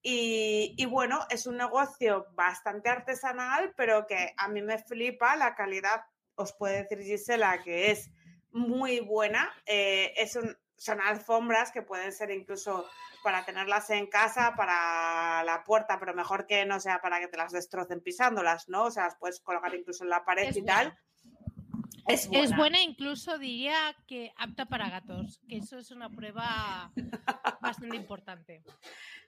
Y, 0.03 0.75
y, 0.77 0.85
bueno, 0.85 1.21
es 1.31 1.47
un 1.47 1.57
negocio 1.57 2.27
bastante 2.35 2.91
artesanal, 2.91 3.73
pero 3.75 4.07
que 4.07 4.35
a 4.37 4.49
mí 4.49 4.61
me 4.61 4.77
flipa 4.77 5.35
la 5.37 5.55
calidad, 5.55 6.03
os 6.35 6.53
puede 6.53 6.83
decir 6.83 6.99
Gisela, 7.01 7.63
que 7.63 7.91
es 7.91 8.11
muy 8.51 9.01
buena. 9.01 9.51
Eh, 9.65 10.13
es 10.15 10.37
un, 10.37 10.55
son 10.79 11.01
alfombras 11.01 11.73
que 11.73 11.83
pueden 11.83 12.13
ser 12.13 12.31
incluso 12.31 12.89
para 13.23 13.45
tenerlas 13.45 13.91
en 13.91 14.07
casa, 14.07 14.55
para 14.57 15.43
la 15.45 15.65
puerta, 15.65 15.99
pero 15.99 16.15
mejor 16.15 16.47
que 16.47 16.65
no 16.65 16.81
sea 16.81 17.01
para 17.01 17.21
que 17.21 17.29
te 17.29 17.37
las 17.37 17.53
destrocen 17.53 18.01
pisándolas, 18.01 18.69
¿no? 18.69 18.85
O 18.85 18.91
sea, 18.91 19.05
las 19.05 19.17
puedes 19.17 19.41
colocar 19.41 19.75
incluso 19.75 20.05
en 20.05 20.11
la 20.11 20.25
pared 20.25 20.55
y 20.55 20.65
tal. 20.65 20.97
Es 22.07 22.27
buena. 22.27 22.45
es 22.45 22.57
buena. 22.57 22.81
incluso 22.81 23.37
diría 23.37 23.95
que 24.07 24.33
apta 24.37 24.67
para 24.67 24.89
gatos, 24.89 25.41
que 25.47 25.59
eso 25.59 25.79
es 25.79 25.91
una 25.91 26.09
prueba 26.09 26.91
bastante 27.61 27.97
importante. 27.97 28.63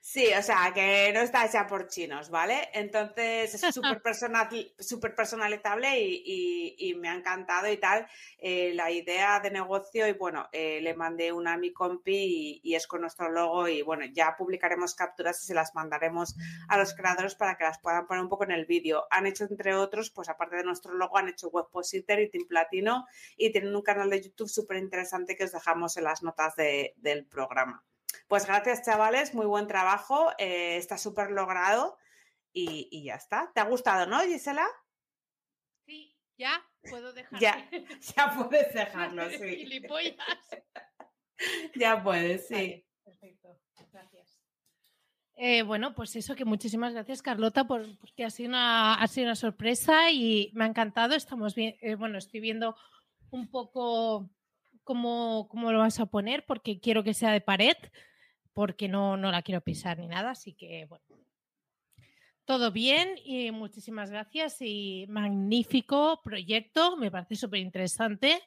Sí, 0.03 0.27
o 0.33 0.43
sea, 0.43 0.73
que 0.75 1.13
no 1.13 1.21
está 1.21 1.45
hecha 1.45 1.67
por 1.67 1.87
chinos, 1.87 2.31
¿vale? 2.31 2.71
Entonces 2.73 3.53
es 3.55 3.75
súper 3.75 4.01
personal, 4.01 4.49
super 4.79 5.15
personalizable 5.15 5.89
y, 6.01 6.95
me 6.99 7.09
ha 7.09 7.15
encantado 7.15 7.71
y 7.71 7.77
tal 7.77 8.07
eh, 8.39 8.73
la 8.75 8.91
idea 8.91 9.41
de 9.41 9.51
negocio 9.51 10.09
y 10.09 10.13
bueno, 10.15 10.49
eh, 10.53 10.81
le 10.81 10.95
mandé 10.95 11.33
una 11.33 11.55
a 11.55 11.59
mi 11.59 11.73
compi 11.73 12.61
y, 12.63 12.75
es 12.75 12.87
con 12.87 13.03
nuestro 13.03 13.31
logo 13.31 13.69
y 13.69 13.83
bueno, 13.83 14.07
ya 14.07 14.37
publicaremos 14.37 14.95
capturas 14.95 15.43
y 15.43 15.47
se 15.47 15.55
las 15.55 15.75
mandaremos 15.75 16.35
a 16.69 16.79
los 16.79 16.95
creadores 16.95 17.35
para 17.35 17.57
que 17.57 17.65
las 17.65 17.79
puedan 17.79 18.07
poner 18.07 18.23
un 18.23 18.31
poco 18.31 18.45
en 18.45 18.53
el 18.53 18.65
vídeo. 18.65 19.07
Han 19.11 19.27
hecho 19.27 19.45
entre 19.45 19.75
otros, 19.75 20.11
pues 20.11 20.31
aparte 20.31 20.57
de 20.57 20.65
nuestro 20.65 20.95
logo, 20.95 21.19
han 21.19 21.29
hecho 21.29 21.49
Webpositor 21.49 22.21
y 22.21 22.31
Team 22.31 22.47
Platino 22.49 23.07
y 23.37 23.53
tienen 23.53 23.77
un 23.77 23.83
canal 23.83 24.09
de 24.09 24.23
YouTube 24.23 24.49
súper 24.49 24.79
interesante 24.79 25.37
que 25.37 25.45
os 25.45 25.53
dejamos 25.53 25.97
en 25.99 26.05
las 26.05 26.23
notas 26.23 26.55
del 26.57 27.27
programa. 27.27 27.85
Pues 28.29 28.47
gracias, 28.47 28.85
chavales, 28.85 29.35
muy 29.35 29.47
buen 29.47 29.67
trabajo, 29.67 30.31
eh, 30.39 30.77
está 30.77 30.99
súper 30.99 31.31
logrado 31.31 31.99
y, 32.53 33.05
ya 33.05 33.17
está. 33.17 33.51
¿Te 33.55 33.61
ha 33.61 33.65
gustado, 33.65 34.07
no, 34.07 34.21
Gisela? 34.21 34.67
Sí, 35.87 36.17
ya 36.37 36.65
puedo 36.89 37.13
dejarlo. 37.13 37.39
Ya, 37.41 37.69
ya 38.17 38.35
puedes 38.37 38.73
dejarlo, 38.75 39.31
sí. 39.31 39.83
ya 41.75 42.03
puedes, 42.03 42.49
sí. 42.49 42.87
perfecto, 43.05 43.61
gracias. 43.93 44.41
Eh, 45.37 45.63
bueno, 45.63 45.95
pues 45.95 46.15
eso, 46.17 46.35
que 46.35 46.45
muchísimas 46.45 46.93
gracias, 46.93 47.23
Carlota, 47.23 47.65
por, 47.65 47.99
porque 47.99 48.25
ha 48.25 48.31
sido, 48.31 48.51
una, 48.51 48.95
ha 48.95 49.09
sido 49.09 49.27
una 49.27 49.37
sorpresa 49.37 50.11
y 50.11 50.51
me 50.55 50.65
ha 50.65 50.69
encantado. 50.69 51.15
Estamos 51.15 51.55
bien, 51.55 51.77
eh, 51.81 51.95
bueno, 51.95 52.19
estoy 52.19 52.41
viendo 52.41 52.77
un 53.31 53.51
poco 53.51 54.29
cómo, 54.85 55.49
cómo, 55.49 55.73
lo 55.73 55.79
vas 55.79 56.01
a 56.01 56.07
poner, 56.07 56.45
porque 56.47 56.81
quiero 56.81 57.03
que 57.05 57.15
sea 57.15 57.33
de 57.33 57.41
pared 57.41 57.77
porque 58.53 58.89
no, 58.89 59.17
no 59.17 59.31
la 59.31 59.43
quiero 59.43 59.61
pisar 59.61 59.99
ni 59.99 60.07
nada, 60.07 60.31
así 60.31 60.55
que 60.55 60.87
bueno. 60.87 61.05
Todo 62.45 62.73
bien 62.73 63.17
y 63.25 63.53
muchísimas 63.53 64.11
gracias 64.11 64.57
y 64.61 65.07
magnífico 65.09 66.21
proyecto, 66.23 66.97
me 66.97 67.11
parece 67.11 67.37
súper 67.37 67.61
interesante 67.61 68.43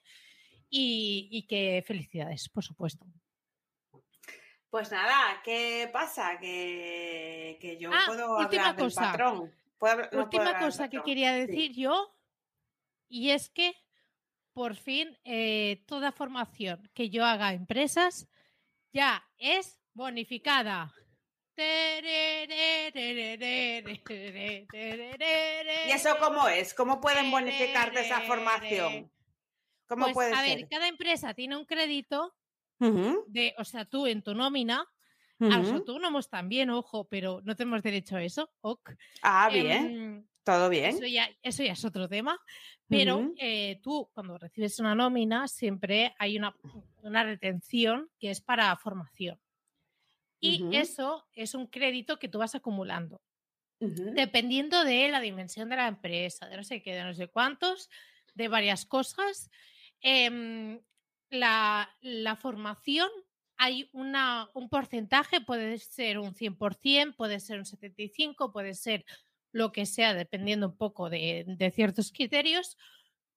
y, 0.69 1.45
que 1.47 1.83
felicidades, 1.87 2.49
por 2.49 2.63
supuesto. 2.63 3.05
Pues 4.69 4.91
nada, 4.91 5.41
¿qué 5.43 5.89
pasa? 5.93 6.37
Que, 6.39 7.77
yo 7.79 7.91
ah, 7.93 8.03
puedo 8.07 8.37
última 8.37 8.69
hablar 8.69 8.83
cosa. 8.83 9.01
patrón. 9.01 9.53
última 10.11 10.59
cosa 10.59 10.89
que 10.89 11.01
quería 11.03 11.33
decir 11.33 11.73
yo, 11.73 12.13
y 13.07 13.29
es 13.29 13.49
que 13.49 13.73
por 14.53 14.75
fin 14.75 15.17
eh, 15.23 15.83
toda 15.87 16.11
formación 16.11 16.89
que 16.93 17.09
yo 17.09 17.25
haga 17.25 17.47
a 17.49 17.53
empresas 17.53 18.27
ya 18.93 19.27
es 19.37 19.79
bonificada. 19.93 20.93
¿Y 21.55 21.61
eso 25.91 26.17
cómo 26.19 26.47
es? 26.47 26.73
¿Cómo 26.73 26.99
pueden 26.99 27.29
bonificarte 27.29 28.01
esa 28.01 28.21
formación? 28.21 29.11
¿Cómo 29.87 30.05
pues, 30.05 30.13
puede 30.13 30.33
a 30.33 30.41
ver, 30.41 30.67
cada 30.67 30.87
empresa 30.87 31.33
tiene 31.33 31.57
un 31.57 31.65
crédito 31.65 32.35
de, 32.79 33.53
o 33.57 33.63
sea, 33.63 33.85
tú 33.85 34.07
en 34.07 34.21
tu 34.21 34.33
nómina 34.33 34.85
A 35.39 35.57
los 35.59 35.71
autónomos 35.71 36.29
también, 36.29 36.69
ojo, 36.69 37.07
pero 37.07 37.41
no 37.43 37.55
tenemos 37.55 37.81
derecho 37.83 38.17
a 38.17 38.23
eso. 38.23 38.49
Ok. 38.61 38.91
Ah, 39.21 39.49
bien. 39.51 39.71
Em, 39.71 40.27
Todo 40.43 40.69
bien. 40.69 40.95
eso, 40.95 41.05
ya, 41.05 41.29
eso 41.41 41.63
ya 41.63 41.73
es 41.73 41.85
otro 41.85 42.07
tema. 42.07 42.39
Pero 42.97 43.33
eh, 43.37 43.79
tú, 43.81 44.09
cuando 44.13 44.37
recibes 44.37 44.79
una 44.79 44.95
nómina, 44.95 45.47
siempre 45.47 46.13
hay 46.17 46.37
una, 46.37 46.55
una 47.01 47.23
retención 47.23 48.09
que 48.19 48.29
es 48.29 48.41
para 48.41 48.75
formación. 48.77 49.39
Y 50.39 50.75
eso 50.75 51.25
es 51.31 51.55
un 51.55 51.67
crédito 51.67 52.19
que 52.19 52.27
tú 52.27 52.39
vas 52.39 52.53
acumulando. 52.53 53.21
Dependiendo 53.79 54.83
de 54.83 55.09
la 55.09 55.19
dimensión 55.19 55.69
de 55.69 55.75
la 55.75 55.87
empresa, 55.87 56.47
de 56.47 56.57
no 56.57 56.63
sé 56.63 56.81
qué, 56.81 56.95
de 56.95 57.03
no 57.03 57.13
sé 57.13 57.27
cuántos, 57.27 57.89
de 58.33 58.47
varias 58.47 58.85
cosas. 58.85 59.49
em, 60.01 60.81
la, 61.29 61.89
la 62.01 62.35
formación, 62.35 63.09
hay 63.57 63.89
una, 63.93 64.49
un 64.53 64.69
porcentaje, 64.69 65.41
puede 65.41 65.79
ser 65.79 66.19
un 66.19 66.33
100%, 66.33 67.15
puede 67.15 67.39
ser 67.39 67.57
un 67.57 67.65
75%, 67.65 68.51
puede 68.51 68.73
ser 68.73 69.05
lo 69.53 69.71
que 69.71 69.85
sea, 69.85 70.13
dependiendo 70.13 70.67
un 70.67 70.75
poco 70.75 71.09
de, 71.09 71.71
ciertos 71.73 72.11
criterios, 72.11 72.75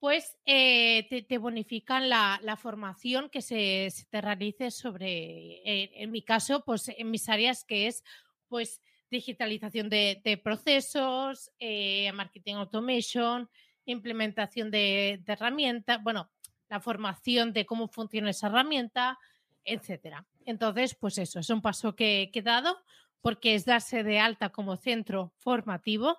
pues 0.01 0.37
eh, 0.47 1.07
te, 1.29 1.39
bonifican 1.39 2.09
la, 2.09 2.59
formación 2.61 3.31
que 3.31 3.43
se, 3.43 3.89
te 4.11 4.21
realice 4.21 4.71
sobre, 4.71 5.61
en 6.03 6.11
mi 6.11 6.23
caso, 6.23 6.65
pues 6.65 6.89
en 6.89 7.11
mis 7.11 7.29
áreas 7.29 7.65
que 7.65 7.87
es 7.87 8.03
pues 8.49 8.83
digitalización 9.11 9.89
de, 9.89 10.41
procesos, 10.43 11.53
eh, 11.59 12.11
marketing 12.13 12.55
automation, 12.55 13.49
implementación 13.85 14.71
de, 14.71 15.21
de 15.25 15.33
herramientas, 15.33 16.03
bueno, 16.03 16.31
la 16.69 16.81
formación 16.81 17.53
de 17.53 17.67
cómo 17.67 17.89
funciona 17.89 18.31
esa 18.31 18.49
herramienta, 18.49 19.19
etcétera. 19.65 20.27
Entonces, 20.45 20.97
pues 20.99 21.19
eso, 21.19 21.41
es 21.41 21.51
un 21.51 21.61
paso 21.61 21.95
que, 21.95 22.31
que 22.33 22.39
he 22.41 22.43
dado 22.43 22.79
porque 23.27 23.57
es 23.57 23.65
darse 23.65 24.05
de 24.05 24.21
alta 24.21 24.51
como 24.51 24.77
centro 24.77 25.33
formativo 25.39 26.17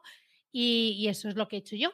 y, 0.52 0.93
y 1.00 1.08
eso 1.08 1.30
es 1.30 1.38
lo 1.38 1.48
que 1.48 1.56
he 1.56 1.60
hecho 1.60 1.78
yo. 1.78 1.93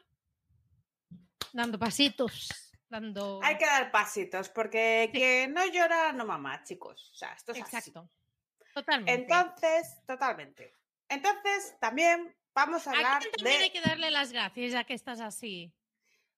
Dando 1.52 1.78
pasitos, 1.78 2.50
dando... 2.90 3.40
Hay 3.44 3.60
que 3.60 3.66
dar 3.68 3.92
pasitos, 3.92 4.50
porque 4.50 5.12
Sí. 5.14 5.20
que 5.20 5.48
no 5.50 5.64
llora 5.68 6.14
no 6.14 6.26
mamá, 6.26 6.64
chicos. 6.64 7.12
O 7.12 7.16
sea, 7.16 7.32
esto 7.34 7.52
es 7.52 7.62
así. 7.62 7.76
Exacto. 7.78 8.10
Totalmente. 8.74 9.14
Entonces, 9.22 10.00
totalmente. 10.08 10.74
Entonces, 11.08 11.78
también 11.80 12.36
vamos 12.56 12.88
a 12.88 12.90
¿A 12.90 12.96
hablar 12.96 13.22
quién 13.22 13.34
también 13.34 13.58
de. 13.60 13.64
hay 13.66 13.70
que 13.70 13.82
darle 13.82 14.10
las 14.10 14.32
gracias 14.32 14.72
ya 14.72 14.84
que 14.84 14.96
estás 14.96 15.20
así? 15.22 15.72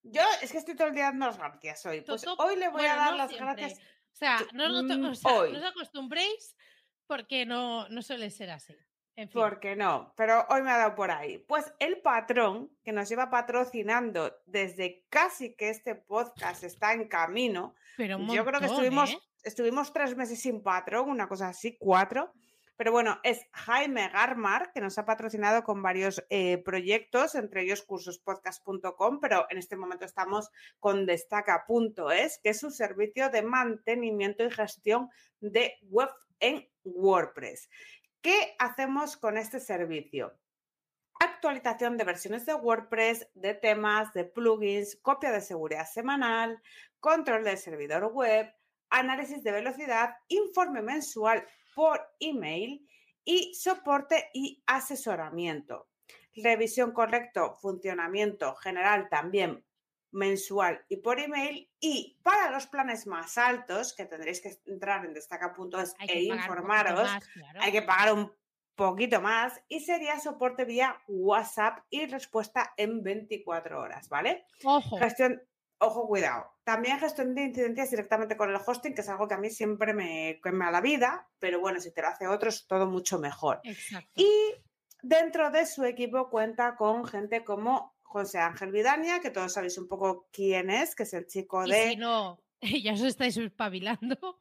Yo 0.03 0.21
es 0.41 0.51
que 0.51 0.57
estoy 0.57 0.75
todo 0.75 0.89
el 0.89 0.95
día 0.95 1.05
dando 1.05 1.27
las 1.27 1.37
gracias 1.37 1.85
hoy. 1.85 2.01
Pues 2.01 2.23
Toto, 2.23 2.43
hoy 2.43 2.57
le 2.57 2.67
voy 2.67 2.85
a 2.85 2.95
dar 2.97 3.11
no 3.11 3.17
las 3.19 3.29
siempre. 3.31 3.55
gracias. 3.55 3.79
O 3.79 4.17
sea, 4.17 4.39
no, 4.51 4.67
no 4.67 4.83
mm, 4.97 5.05
o 5.11 5.15
sea, 5.15 5.31
hoy. 5.33 5.53
no 5.53 5.59
os 5.59 5.63
acostumbréis 5.65 6.57
porque 7.07 7.45
no, 7.45 7.87
no 7.89 8.01
suele 8.01 8.29
ser 8.29 8.51
así. 8.51 8.75
En 9.17 9.29
fin. 9.29 9.41
¿Por 9.41 9.59
qué 9.61 9.75
no? 9.77 10.13
Pero 10.17 10.45
hoy 10.49 10.61
me 10.61 10.71
ha 10.71 10.77
dado 10.77 10.95
por 10.95 11.09
ahí. 11.09 11.37
Pues 11.37 11.73
el 11.79 12.01
patrón 12.01 12.69
que 12.83 12.91
nos 12.91 13.07
lleva 13.07 13.29
patrocinando 13.29 14.35
desde 14.45 15.05
casi 15.09 15.55
que 15.55 15.69
este 15.69 15.95
podcast 15.95 16.63
está 16.65 16.93
en 16.93 17.07
camino, 17.07 17.75
Pero 17.95 18.19
yo 18.19 18.43
creo 18.43 18.59
que 18.59 18.65
estuvimos, 18.65 19.13
¿eh? 19.13 19.19
estuvimos 19.43 19.93
tres 19.93 20.17
meses 20.17 20.41
sin 20.41 20.61
patrón, 20.61 21.09
una 21.09 21.29
cosa 21.29 21.47
así, 21.47 21.77
cuatro. 21.77 22.33
Pero 22.77 22.91
bueno, 22.91 23.19
es 23.23 23.47
Jaime 23.53 24.09
Garmar, 24.09 24.73
que 24.73 24.81
nos 24.81 24.97
ha 24.97 25.05
patrocinado 25.05 25.63
con 25.63 25.81
varios 25.81 26.25
eh, 26.29 26.57
proyectos, 26.57 27.35
entre 27.35 27.61
ellos 27.61 27.83
cursospodcast.com, 27.83 29.19
pero 29.21 29.45
en 29.49 29.57
este 29.57 29.77
momento 29.77 30.03
estamos 30.03 30.49
con 30.79 31.05
destaca.es, 31.05 32.39
que 32.43 32.49
es 32.49 32.63
un 32.63 32.71
servicio 32.71 33.29
de 33.29 33.43
mantenimiento 33.43 34.43
y 34.43 34.51
gestión 34.51 35.09
de 35.39 35.77
web 35.83 36.09
en 36.41 36.67
WordPress. 36.85 37.69
¿Qué 38.21 38.55
hacemos 38.59 39.17
con 39.17 39.37
este 39.37 39.59
servicio? 39.59 40.33
Actualización 41.19 41.97
de 41.97 42.03
versiones 42.03 42.45
de 42.45 42.53
WordPress, 42.53 43.27
de 43.33 43.53
temas, 43.53 44.13
de 44.13 44.25
plugins, 44.25 44.95
copia 45.01 45.31
de 45.31 45.41
seguridad 45.41 45.85
semanal, 45.85 46.61
control 46.99 47.43
del 47.43 47.57
servidor 47.57 48.05
web, 48.11 48.51
análisis 48.89 49.43
de 49.43 49.51
velocidad, 49.51 50.15
informe 50.27 50.81
mensual 50.81 51.45
por 51.75 52.01
email 52.19 52.87
y 53.23 53.53
soporte 53.53 54.29
y 54.33 54.63
asesoramiento. 54.65 55.89
Revisión 56.35 56.91
correcto, 56.91 57.55
funcionamiento 57.61 58.55
general 58.55 59.07
también 59.09 59.63
mensual 60.15 60.83
y 60.89 60.97
por 60.97 61.19
email. 61.19 61.69
Y 61.79 62.17
para 62.23 62.49
los 62.49 62.65
planes 62.67 63.05
más 63.05 63.37
altos, 63.37 63.93
que 63.93 64.05
tendréis 64.05 64.41
que 64.41 64.57
entrar 64.65 65.05
en 65.05 65.13
destaca.es 65.13 65.93
e 65.99 66.23
informaros, 66.23 67.03
más, 67.03 67.27
claro. 67.27 67.59
hay 67.61 67.71
que 67.71 67.81
pagar 67.81 68.13
un 68.13 68.31
poquito 68.75 69.21
más 69.21 69.61
y 69.67 69.81
sería 69.81 70.19
soporte 70.19 70.65
vía 70.65 70.97
WhatsApp 71.07 71.79
y 71.89 72.05
respuesta 72.07 72.73
en 72.77 73.03
24 73.03 73.79
horas, 73.79 74.09
¿vale? 74.09 74.45
Ojo, 74.63 74.97
Gestión, 74.97 75.41
ojo, 75.77 76.07
cuidado. 76.07 76.51
También 76.63 76.99
gestión 76.99 77.35
de 77.35 77.43
incidencias 77.43 77.91
directamente 77.91 78.35
con 78.35 78.49
el 78.49 78.59
hosting, 78.65 78.95
que 78.95 79.01
es 79.01 79.09
algo 79.09 79.27
que 79.27 79.35
a 79.35 79.39
mí 79.39 79.49
siempre 79.49 79.93
me 79.93 80.39
quema 80.43 80.71
la 80.71 80.81
vida, 80.81 81.29
pero 81.39 81.59
bueno, 81.59 81.79
si 81.79 81.93
te 81.93 82.01
lo 82.01 82.07
hace 82.07 82.27
otro 82.27 82.49
es 82.49 82.67
todo 82.67 82.87
mucho 82.87 83.19
mejor. 83.19 83.61
exacto. 83.63 84.09
Y 84.15 84.55
dentro 85.01 85.51
de 85.51 85.65
su 85.65 85.83
equipo 85.83 86.29
cuenta 86.29 86.75
con 86.75 87.05
gente 87.05 87.43
como 87.43 87.94
José 88.15 88.39
Ángel 88.39 88.71
Vidania, 88.71 89.19
que 89.19 89.29
todos 89.29 89.51
sabéis 89.51 89.77
un 89.77 89.89
poco 89.89 90.29
quién 90.31 90.69
es, 90.69 90.95
que 90.95 91.03
es 91.03 91.13
el 91.13 91.27
chico 91.27 91.65
Y 91.65 91.71
de... 91.71 91.89
si 91.89 91.95
no, 91.97 92.39
ya 92.61 92.93
os 92.93 93.01
estáis 93.01 93.35
espabilando. 93.35 94.39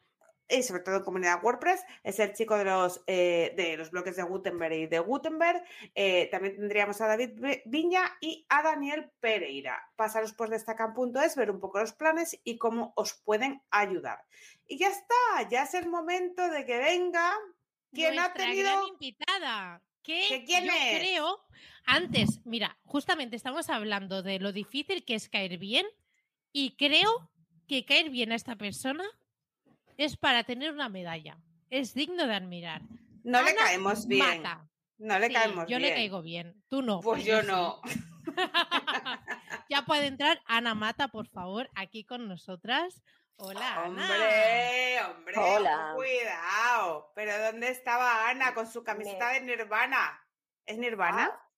y 0.48 0.62
sobre 0.62 0.82
todo 0.82 0.96
en 0.98 1.02
comunidad 1.02 1.42
WordPress, 1.42 1.82
es 2.04 2.18
el 2.20 2.32
chico 2.34 2.56
de 2.56 2.64
los, 2.66 3.02
eh, 3.08 3.52
de 3.56 3.76
los 3.76 3.90
bloques 3.90 4.14
de 4.14 4.22
Gutenberg 4.22 4.74
y 4.74 4.86
de 4.86 4.98
Gutenberg. 5.00 5.64
Eh, 5.94 6.28
también 6.30 6.54
tendríamos 6.54 7.00
a 7.00 7.08
David 7.08 7.30
Vi- 7.34 7.62
Viña 7.64 8.02
y 8.20 8.46
a 8.48 8.62
Daniel 8.62 9.10
Pereira. 9.18 9.82
Pasaros 9.96 10.32
por 10.34 10.50
destacan.es, 10.50 11.34
ver 11.34 11.50
un 11.50 11.58
poco 11.60 11.80
los 11.80 11.94
planes 11.94 12.38
y 12.44 12.58
cómo 12.58 12.92
os 12.94 13.14
pueden 13.24 13.60
ayudar. 13.70 14.22
Y 14.68 14.78
ya 14.78 14.88
está, 14.90 15.48
ya 15.50 15.64
es 15.64 15.74
el 15.74 15.88
momento 15.88 16.48
de 16.48 16.64
que 16.64 16.78
venga 16.78 17.32
quien 17.92 18.18
ha 18.20 18.32
tenido... 18.34 18.70
gran 18.70 18.86
invitada. 18.88 19.82
Que 20.04 20.24
¿Que 20.28 20.44
quién 20.44 20.66
yo 20.66 20.70
es? 20.72 20.98
creo, 21.00 21.40
antes, 21.86 22.40
mira, 22.44 22.76
justamente 22.84 23.34
estamos 23.36 23.68
hablando 23.70 24.22
de 24.22 24.38
lo 24.38 24.52
difícil 24.52 25.04
que 25.04 25.14
es 25.16 25.28
caer 25.28 25.58
bien 25.58 25.86
y 26.52 26.76
creo 26.76 27.30
que 27.66 27.84
caer 27.84 28.10
bien 28.10 28.30
a 28.30 28.36
esta 28.36 28.54
persona 28.56 29.04
es 29.96 30.16
para 30.16 30.44
tener 30.44 30.72
una 30.72 30.88
medalla. 30.88 31.38
Es 31.70 31.94
digno 31.94 32.26
de 32.26 32.34
admirar. 32.34 32.82
No 33.24 33.42
le 33.42 33.54
caemos 33.54 34.06
bien. 34.06 34.42
Mata. 34.42 34.68
No 34.98 35.18
le 35.18 35.28
Sí, 35.28 35.32
caemos 35.32 35.64
yo 35.64 35.78
bien. 35.78 35.82
le 35.82 35.94
caigo 35.94 36.22
bien. 36.22 36.62
Tú 36.68 36.82
no. 36.82 37.00
Pues 37.00 37.24
yo 37.24 37.42
no. 37.42 37.80
ya 39.68 39.84
puede 39.84 40.06
entrar 40.06 40.40
Ana 40.46 40.74
Mata, 40.74 41.08
por 41.08 41.26
favor, 41.28 41.70
aquí 41.74 42.04
con 42.04 42.28
nosotras. 42.28 43.02
Hola, 43.36 43.82
Ana. 43.82 43.86
Hombre, 43.86 45.00
hombre, 45.04 45.34
Hola. 45.38 45.92
cuidado. 45.96 47.12
Pero 47.14 47.38
¿dónde 47.44 47.68
estaba 47.68 48.28
Ana 48.28 48.54
con 48.54 48.70
su 48.70 48.84
camiseta 48.84 49.30
de 49.30 49.40
Nirvana? 49.40 50.20
¿Es 50.66 50.78
Nirvana? 50.78 51.30
Ah, 51.32 51.48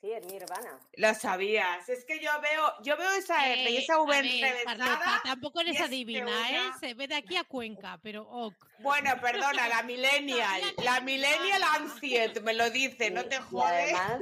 sí, 0.00 0.12
es 0.12 0.24
Nirvana. 0.26 0.78
Lo 0.92 1.14
sabías. 1.14 1.88
Es 1.88 2.04
que 2.04 2.20
yo 2.20 2.30
veo, 2.42 2.72
yo 2.82 2.96
veo 2.98 3.10
esa 3.12 3.46
R 3.48 3.70
y 3.70 3.76
Eh, 3.76 3.78
esa 3.80 3.98
V 3.98 4.18
enrevesada. 4.18 5.20
Tampoco 5.24 5.60
eres 5.62 5.80
adivina, 5.80 6.50
¿eh? 6.50 6.70
Se 6.80 6.92
ve 6.94 7.08
de 7.08 7.16
aquí 7.16 7.36
a 7.36 7.44
Cuenca, 7.44 7.98
pero 8.02 8.22
ok. 8.28 8.54
Bueno, 8.80 9.10
perdona, 9.20 9.68
la 9.68 9.82
millennial. 9.84 10.60
La 10.84 11.00
millennial 11.00 11.62
ancient 11.62 12.40
me 12.42 12.52
lo 12.52 12.68
dice, 12.70 13.10
no 13.10 13.24
te 13.24 13.36
y 13.36 13.38
jodes. 13.38 13.94
además, 13.94 14.20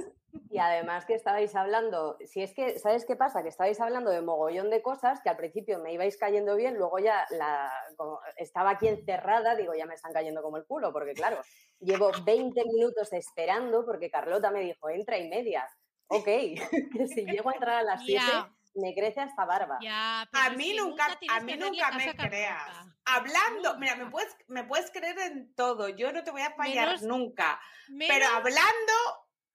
y 0.50 0.58
además 0.58 1.04
que 1.06 1.14
estabais 1.14 1.54
hablando, 1.54 2.16
si 2.26 2.42
es 2.42 2.52
que, 2.54 2.78
¿sabes 2.78 3.04
qué 3.06 3.16
pasa? 3.16 3.42
Que 3.42 3.48
estabais 3.48 3.80
hablando 3.80 4.10
de 4.10 4.20
mogollón 4.20 4.70
de 4.70 4.82
cosas 4.82 5.20
que 5.22 5.28
al 5.30 5.36
principio 5.36 5.78
me 5.80 5.92
ibais 5.92 6.16
cayendo 6.16 6.56
bien, 6.56 6.76
luego 6.76 6.98
ya 6.98 7.26
la, 7.30 7.72
como 7.96 8.20
estaba 8.36 8.70
aquí 8.70 8.88
encerrada, 8.88 9.54
digo, 9.56 9.74
ya 9.74 9.86
me 9.86 9.94
están 9.94 10.12
cayendo 10.12 10.42
como 10.42 10.56
el 10.56 10.64
culo, 10.66 10.92
porque 10.92 11.12
claro, 11.14 11.40
llevo 11.80 12.10
20 12.24 12.64
minutos 12.64 13.12
esperando 13.12 13.84
porque 13.84 14.10
Carlota 14.10 14.50
me 14.50 14.60
dijo, 14.60 14.88
entra 14.88 15.18
y 15.18 15.28
media. 15.28 15.68
Ok, 16.08 16.24
que 16.92 17.06
si 17.08 17.24
llego 17.24 17.50
a 17.50 17.54
entrar 17.54 17.76
a 17.76 17.82
las 17.82 18.04
7, 18.04 18.22
Ya, 18.30 18.50
me 18.74 18.94
crece 18.94 19.20
hasta 19.20 19.44
barba. 19.44 19.78
ya, 19.80 20.22
A 20.32 20.50
mí 20.50 20.74
nunca, 20.76 21.06
a 21.30 21.40
mí 21.40 21.56
nunca 21.56 21.90
me 21.92 22.04
Carlota. 22.06 22.28
creas. 22.28 22.68
Hablando, 23.06 23.78
mira, 23.78 23.96
me 23.96 24.10
puedes, 24.10 24.36
me 24.48 24.64
puedes 24.64 24.90
creer 24.90 25.18
en 25.20 25.54
todo. 25.54 25.88
Yo 25.90 26.12
no 26.12 26.24
te 26.24 26.30
voy 26.30 26.42
a 26.42 26.50
fallar 26.54 26.88
Menos- 26.88 27.02
nunca. 27.02 27.60
Pero 27.98 28.26
hablando, 28.34 28.92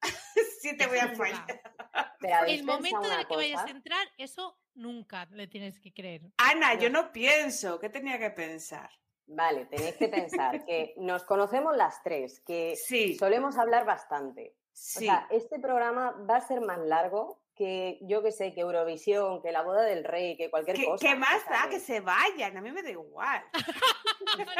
sí 0.61 0.75
te 0.77 0.87
voy 0.87 0.99
a 0.99 1.15
fallar. 1.15 1.61
El 2.47 2.63
momento 2.65 3.05
en 3.05 3.19
el 3.19 3.27
que 3.27 3.35
vayas 3.35 3.65
a 3.65 3.69
entrar, 3.69 4.05
eso 4.17 4.57
nunca 4.75 5.25
le 5.31 5.47
tienes 5.47 5.79
que 5.79 5.93
creer. 5.93 6.21
Ana, 6.37 6.73
yo 6.75 6.89
No. 6.89 7.11
pienso. 7.13 7.79
¿Qué 7.79 7.89
tenía 7.89 8.19
que 8.19 8.29
pensar? 8.29 8.89
Vale, 9.25 9.65
tenéis 9.67 9.95
que 9.95 10.09
pensar 10.09 10.65
que 10.65 10.93
nos 10.97 11.23
conocemos 11.23 11.77
las 11.77 12.01
tres, 12.03 12.41
que 12.45 12.75
Sí, 12.75 13.15
solemos 13.17 13.57
hablar 13.57 13.85
bastante. 13.85 14.55
O 14.57 14.69
sí. 14.73 15.05
sea, 15.05 15.27
este 15.29 15.59
programa 15.59 16.11
va 16.29 16.37
a 16.37 16.41
ser 16.41 16.59
más 16.61 16.79
largo 16.79 17.41
que 17.55 17.99
yo 18.01 18.21
que 18.23 18.31
sé, 18.31 18.53
que 18.53 18.61
Eurovisión, 18.61 19.41
que 19.41 19.51
la 19.51 19.61
boda 19.61 19.83
del 19.83 20.03
rey, 20.03 20.35
que 20.37 20.49
cualquier 20.49 20.77
¿Qué, 20.77 20.85
cosa. 20.85 21.05
qué 21.07 21.15
más 21.15 21.41
o 21.45 21.49
da? 21.51 21.69
Que 21.69 21.79
se 21.79 21.99
vayan, 21.99 22.55
a 22.57 22.61
mí 22.61 22.71
me 22.71 22.83
da 22.83 22.89
igual. 22.91 23.43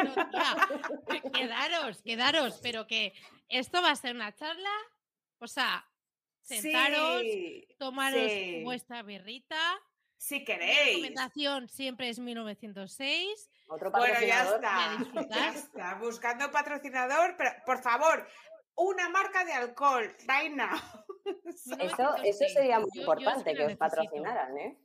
No, 0.04 0.30
tía, 0.30 1.22
quedaros, 1.32 2.02
quedaros, 2.02 2.60
pero 2.64 2.88
que 2.88 3.14
esto 3.50 3.82
va 3.82 3.92
a 3.92 3.96
ser 3.96 4.16
una 4.16 4.34
charla, 4.34 4.70
o 5.40 5.48
sea, 5.48 5.86
sentaros, 6.42 7.22
Sí, 7.22 7.68
tomaros 7.78 8.22
sí. 8.32 8.62
vuestra 8.64 9.04
birrita. 9.04 9.60
Si 10.18 10.40
Mi 10.40 10.46
queréis. 10.46 10.88
recomendación 10.98 11.70
siempre 11.70 12.10
es 12.10 12.20
1906. 12.20 13.50
Otro 13.68 13.90
Bueno, 13.92 14.20
ya 14.22 14.44
patrocinador. 14.44 15.12
Voy 15.14 15.20
a 15.20 15.22
está. 15.22 15.30
Ya 15.40 15.50
está. 15.50 15.96
Buscando 15.96 16.52
patrocinador, 16.52 17.36
pero 17.38 17.52
por 17.66 17.82
favor, 17.82 18.28
una 18.76 19.10
marca 19.10 19.46
de 19.46 19.54
alcohol, 19.54 20.14
now. 20.52 20.76
Eso, 21.46 21.76
1906. 21.76 22.36
eso 22.42 22.54
sería 22.54 22.80
muy 22.80 22.90
Yo- 22.94 23.02
importante 23.02 23.52
sí 23.52 23.56
que 23.56 23.64
os 23.64 23.70
necesito. 23.70 23.78
patrocinaran, 23.80 24.58
¿eh? 24.58 24.78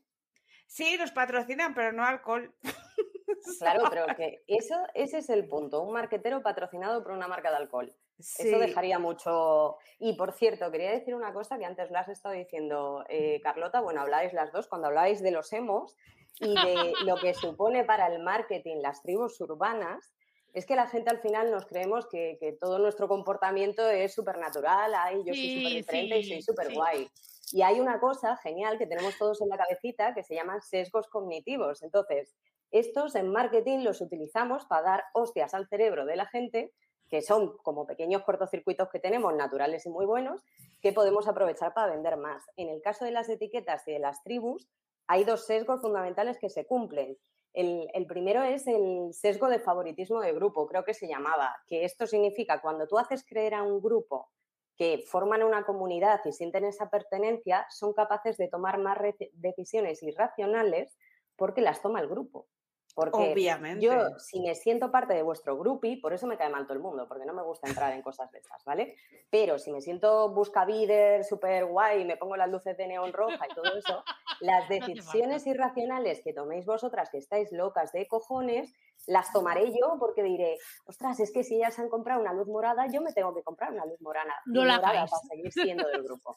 Sí, 0.67 0.97
nos 0.99 1.11
patrocinan, 1.13 1.75
pero 1.75 1.93
no 1.93 2.05
alcohol. 2.05 2.55
Claro, 3.59 3.85
pero 3.91 4.07
que 4.17 4.43
eso, 4.47 4.75
ese 4.95 5.19
es 5.19 5.29
el 5.29 5.47
punto. 5.49 5.83
Un 5.83 5.93
marquetero 5.93 6.43
patrocinado 6.43 7.03
por 7.03 7.13
una 7.13 7.27
marca 7.29 7.51
de 7.51 7.57
alcohol. 7.57 7.95
Sí. 8.19 8.49
Eso 8.49 8.59
dejaría 8.59 8.99
mucho. 8.99 9.77
Y 9.99 10.17
por 10.17 10.33
cierto, 10.33 10.71
quería 10.71 10.91
decir 10.91 11.15
una 11.15 11.33
cosa 11.33 11.59
que 11.59 11.65
antes 11.65 11.91
lo 11.91 11.99
has 11.99 12.09
estado 12.09 12.35
diciendo, 12.35 13.05
eh, 13.09 13.41
Carlota. 13.43 13.81
Bueno, 13.81 14.01
habláis 14.01 14.33
las 14.33 14.53
dos 14.53 14.69
cuando 14.69 14.89
habláis 14.89 15.23
de 15.23 15.31
los 15.31 15.53
emos 15.53 15.97
y 16.41 16.55
de 16.55 16.93
lo 17.07 17.17
que 17.17 17.35
supone 17.35 17.85
para 17.85 18.07
el 18.07 18.23
marketing 18.23 18.77
las 18.83 19.03
tribus 19.03 19.41
urbanas. 19.41 20.15
Es 20.53 20.67
que 20.67 20.77
la 20.77 20.87
gente 20.87 21.11
al 21.11 21.19
final 21.19 21.51
nos 21.51 21.67
creemos 21.67 22.07
que, 22.07 22.37
que 22.39 22.53
todo 22.53 22.79
nuestro 22.79 23.09
comportamiento 23.09 23.89
es 23.91 24.15
súper 24.15 24.39
natural, 24.39 24.95
ay, 24.95 25.17
yo 25.27 25.35
soy 25.35 25.57
súper 25.57 25.73
diferente 25.73 26.19
y 26.19 26.25
soy 26.25 26.43
súper 26.43 26.73
guay. 26.73 27.09
Y 27.51 27.63
hay 27.63 27.81
una 27.81 27.99
cosa 27.99 28.37
genial 28.37 28.79
que 28.79 28.87
tenemos 28.87 29.19
todos 29.19 29.41
en 29.43 29.49
la 29.49 29.59
cabecita 29.59 30.15
que 30.15 30.23
se 30.23 30.37
llaman 30.37 30.63
sesgos 30.63 31.09
cognitivos. 31.09 31.83
Entonces, 31.83 32.37
estos 32.71 33.15
en 33.15 33.31
marketing 33.31 33.81
los 33.85 34.01
utilizamos 34.01 34.65
para 34.67 34.83
dar 34.83 35.05
hostias 35.13 35.55
al 35.55 35.69
cerebro 35.69 36.07
de 36.07 36.17
la 36.17 36.27
gente, 36.27 36.73
que 37.15 37.23
son 37.23 37.57
como 37.59 37.87
pequeños 37.87 38.25
cortocircuitos 38.25 38.89
que 38.89 38.99
tenemos, 38.99 39.33
naturales 39.37 39.87
y 39.87 39.89
muy 39.89 40.05
buenos, 40.05 40.43
que 40.83 40.93
podemos 40.93 41.29
aprovechar 41.29 41.73
para 41.73 41.93
vender 41.93 42.17
más. 42.17 42.45
En 42.57 42.69
el 42.69 42.83
caso 42.83 43.05
de 43.05 43.13
las 43.13 43.29
etiquetas 43.29 43.87
y 43.87 43.93
de 43.93 44.01
las 44.01 44.25
tribus, 44.25 44.69
hay 45.07 45.23
dos 45.23 45.47
sesgos 45.47 45.81
fundamentales 45.81 46.39
que 46.41 46.51
se 46.51 46.67
cumplen. 46.67 47.17
El, 47.53 47.89
el 47.95 48.07
primero 48.09 48.43
es 48.43 48.67
el 48.67 49.15
sesgo 49.15 49.49
de 49.49 49.61
favoritismo 49.61 50.21
de 50.23 50.33
grupo, 50.33 50.67
creo 50.67 50.83
que 50.83 50.93
se 50.93 51.07
llamaba, 51.07 51.55
que 51.69 51.85
esto 51.85 52.09
significa 52.09 52.61
cuando 52.61 52.89
tú 52.89 52.99
haces 52.99 53.25
creer 53.25 53.55
a 53.55 53.63
un 53.63 53.81
grupo 53.81 54.33
que 54.77 55.05
forman 55.07 55.45
una 55.45 55.65
comunidad 55.65 56.21
y 56.25 56.33
sienten 56.33 56.65
esa 56.65 56.91
pertenencia, 56.91 57.65
son 57.71 57.93
capaces 57.93 58.37
de 58.39 58.49
tomar 58.49 58.79
más 58.79 58.99
decisiones 59.35 60.03
irracionales 60.03 60.99
porque 61.37 61.61
las 61.61 61.81
toma 61.81 62.01
el 62.01 62.09
grupo. 62.09 62.49
Porque 62.95 63.33
Obviamente. 63.33 63.85
yo, 63.85 64.19
si 64.19 64.41
me 64.41 64.55
siento 64.55 64.93
parte 64.93 65.15
de 65.15 65.23
vuestro 65.23 65.59
grupi, 65.59 65.97
por 65.97 66.13
eso 66.13 66.29
me 66.29 66.37
cae 66.37 66.49
mal 66.49 66.65
todo 66.65 66.75
el 66.75 66.83
mundo, 66.83 67.09
porque 67.09 67.27
no 67.27 67.35
me 67.35 67.43
gusta 67.43 67.69
entrar 67.69 67.93
en 67.93 68.03
cosas 68.03 68.31
de 68.31 68.39
estas, 68.39 68.63
¿vale? 68.65 68.95
Pero 69.31 69.59
si 69.59 69.73
me 69.73 69.81
siento 69.81 70.29
buscavider, 70.31 71.25
súper 71.25 71.65
guay, 71.67 72.05
me 72.05 72.17
pongo 72.17 72.37
las 72.37 72.49
luces 72.49 72.77
de 72.77 72.87
neón 72.87 73.13
roja 73.13 73.47
y 73.51 73.55
todo 73.55 73.75
eso, 73.77 74.05
las 74.41 74.69
decisiones 74.69 75.45
irracionales 75.47 76.23
que 76.23 76.33
toméis 76.33 76.67
vosotras, 76.67 77.11
que 77.11 77.19
estáis 77.19 77.51
locas 77.51 77.91
de 77.91 78.07
cojones, 78.07 78.73
las 79.09 79.33
tomaré 79.33 79.73
yo 79.73 79.97
porque 79.99 80.23
diré, 80.23 80.57
ostras, 80.87 81.19
es 81.19 81.33
que 81.33 81.43
si 81.43 81.57
ellas 81.57 81.77
han 81.81 81.89
comprado 81.89 82.21
una 82.21 82.33
luz 82.33 82.47
morada, 82.47 82.87
yo 82.87 83.01
me 83.01 83.13
tengo 83.13 83.35
que 83.35 83.43
comprar 83.43 83.73
una 83.73 83.87
luz 83.87 84.01
morada, 84.01 84.35
No 84.47 84.65
la 84.65 84.77
morada 84.77 84.91
hagáis. 84.91 85.11
para 85.11 85.23
seguir 85.23 85.53
siendo 85.53 85.89
del 85.89 86.03
grupo. 86.05 86.37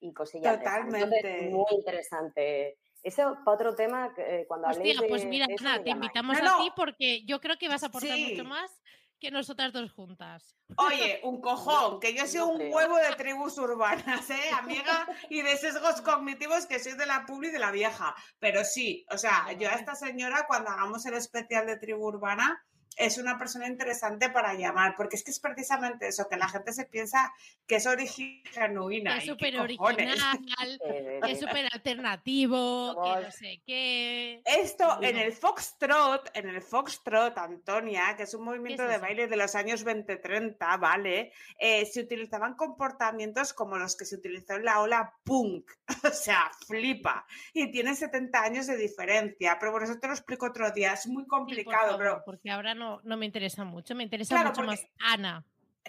Y 0.00 0.12
cosillas 0.12 0.58
de 0.58 0.64
esas. 0.64 0.78
Entonces, 0.78 1.00
Totalmente. 1.22 1.50
muy 1.54 1.66
interesante. 1.70 2.78
Eso 3.02 3.36
para 3.44 3.54
otro 3.56 3.74
tema, 3.74 4.12
que, 4.14 4.40
eh, 4.42 4.44
cuando 4.46 4.68
habléis 4.68 4.94
Hostia, 4.96 5.08
pues 5.08 5.22
de- 5.22 5.28
mira, 5.28 5.46
de 5.46 5.52
me 5.54 5.56
te 5.58 5.64
llamáis. 5.64 5.94
invitamos 5.94 6.38
No, 6.40 6.44
a 6.48 6.58
no. 6.58 6.64
ti 6.64 6.70
porque 6.76 7.24
yo 7.24 7.40
creo 7.40 7.56
que 7.58 7.68
vas 7.68 7.82
a 7.82 7.86
aportar 7.86 8.16
Sí. 8.16 8.30
mucho 8.30 8.44
más 8.44 8.70
que 9.18 9.30
nosotras 9.30 9.72
dos 9.72 9.92
juntas. 9.92 10.56
Oye, 10.76 11.20
un 11.22 11.40
cojón, 11.42 12.00
que 12.00 12.12
yo 12.14 12.26
soy 12.26 12.40
no 12.40 12.48
un 12.50 12.56
creo. 12.58 12.74
huevo 12.76 12.96
de 12.96 13.14
tribus 13.16 13.56
urbanas, 13.58 14.28
¿eh, 14.30 14.50
amiga? 14.58 15.06
Y 15.30 15.42
de 15.42 15.56
sesgos 15.56 16.00
cognitivos 16.02 16.66
que 16.66 16.78
soy 16.80 16.92
de 16.94 17.06
la 17.06 17.24
publi 17.26 17.48
y 17.48 17.50
de 17.52 17.58
la 17.60 17.70
vieja. 17.70 18.14
Pero 18.40 18.64
sí, 18.64 19.04
o 19.10 19.18
sea, 19.18 19.52
yo 19.52 19.68
a 19.68 19.74
esta 19.74 19.94
señora, 19.94 20.44
cuando 20.48 20.70
hagamos 20.70 21.04
el 21.06 21.14
especial 21.14 21.66
de 21.66 21.76
tribu 21.78 22.06
urbana, 22.06 22.64
es 22.96 23.18
una 23.18 23.38
persona 23.38 23.66
interesante 23.66 24.30
para 24.30 24.54
llamar, 24.54 24.94
porque 24.96 25.16
es 25.16 25.24
que 25.24 25.30
es 25.30 25.40
precisamente 25.40 26.08
eso, 26.08 26.28
que 26.28 26.36
la 26.36 26.48
gente 26.48 26.72
se 26.72 26.86
piensa 26.86 27.32
que 27.66 27.76
es 27.76 27.86
original, 27.86 28.42
genuina. 28.52 29.12
Que 29.12 29.18
es 29.18 29.24
¿y 29.24 29.26
qué 29.26 29.32
súper 29.32 29.60
original, 29.60 30.78
que 31.22 31.32
es 31.32 31.40
súper 31.40 31.68
alternativo, 31.72 33.02
que 33.02 33.22
no 33.22 33.30
sé 33.30 33.62
qué. 33.66 34.42
Esto 34.44 35.02
en 35.02 35.16
el 35.16 35.32
Foxtrot, 35.32 36.30
en 36.34 36.48
el 36.48 36.62
Foxtrot, 36.62 37.36
Antonia, 37.38 38.14
que 38.16 38.24
es 38.24 38.34
un 38.34 38.44
movimiento 38.44 38.84
es 38.84 38.90
de 38.90 38.98
baile 38.98 39.26
de 39.26 39.36
los 39.36 39.54
años 39.54 39.84
20-30, 39.84 40.78
¿vale? 40.78 41.32
Eh, 41.58 41.86
se 41.86 42.00
utilizaban 42.00 42.54
comportamientos 42.54 43.52
como 43.52 43.78
los 43.78 43.96
que 43.96 44.04
se 44.04 44.16
utilizó 44.16 44.54
en 44.54 44.64
la 44.64 44.80
ola 44.80 45.14
punk. 45.24 45.70
O 46.04 46.14
sea, 46.14 46.50
flipa. 46.66 47.24
Y 47.54 47.70
tiene 47.70 47.94
70 47.94 48.42
años 48.42 48.66
de 48.66 48.76
diferencia. 48.76 49.56
Pero 49.58 49.70
bueno, 49.70 49.86
eso 49.86 49.98
te 50.00 50.08
lo 50.08 50.12
explico 50.12 50.46
otro 50.46 50.70
día. 50.72 50.94
Es 50.94 51.06
muy 51.06 51.22
Sí, 51.22 51.28
por 51.28 51.38
complicado, 51.38 51.92
favor, 51.92 51.98
pero 51.98 52.22
porque 52.24 52.50
ahora 52.50 52.74
no, 52.74 52.81
no 53.02 53.16
me 53.16 53.26
interesa 53.26 53.64
mucho, 53.64 53.94
me 53.94 54.04
interesa 54.04 54.34
Claro, 54.34 54.50
mucho 54.50 54.62
porque- 54.62 54.82
más 54.82 55.12
Ana. 55.12 55.44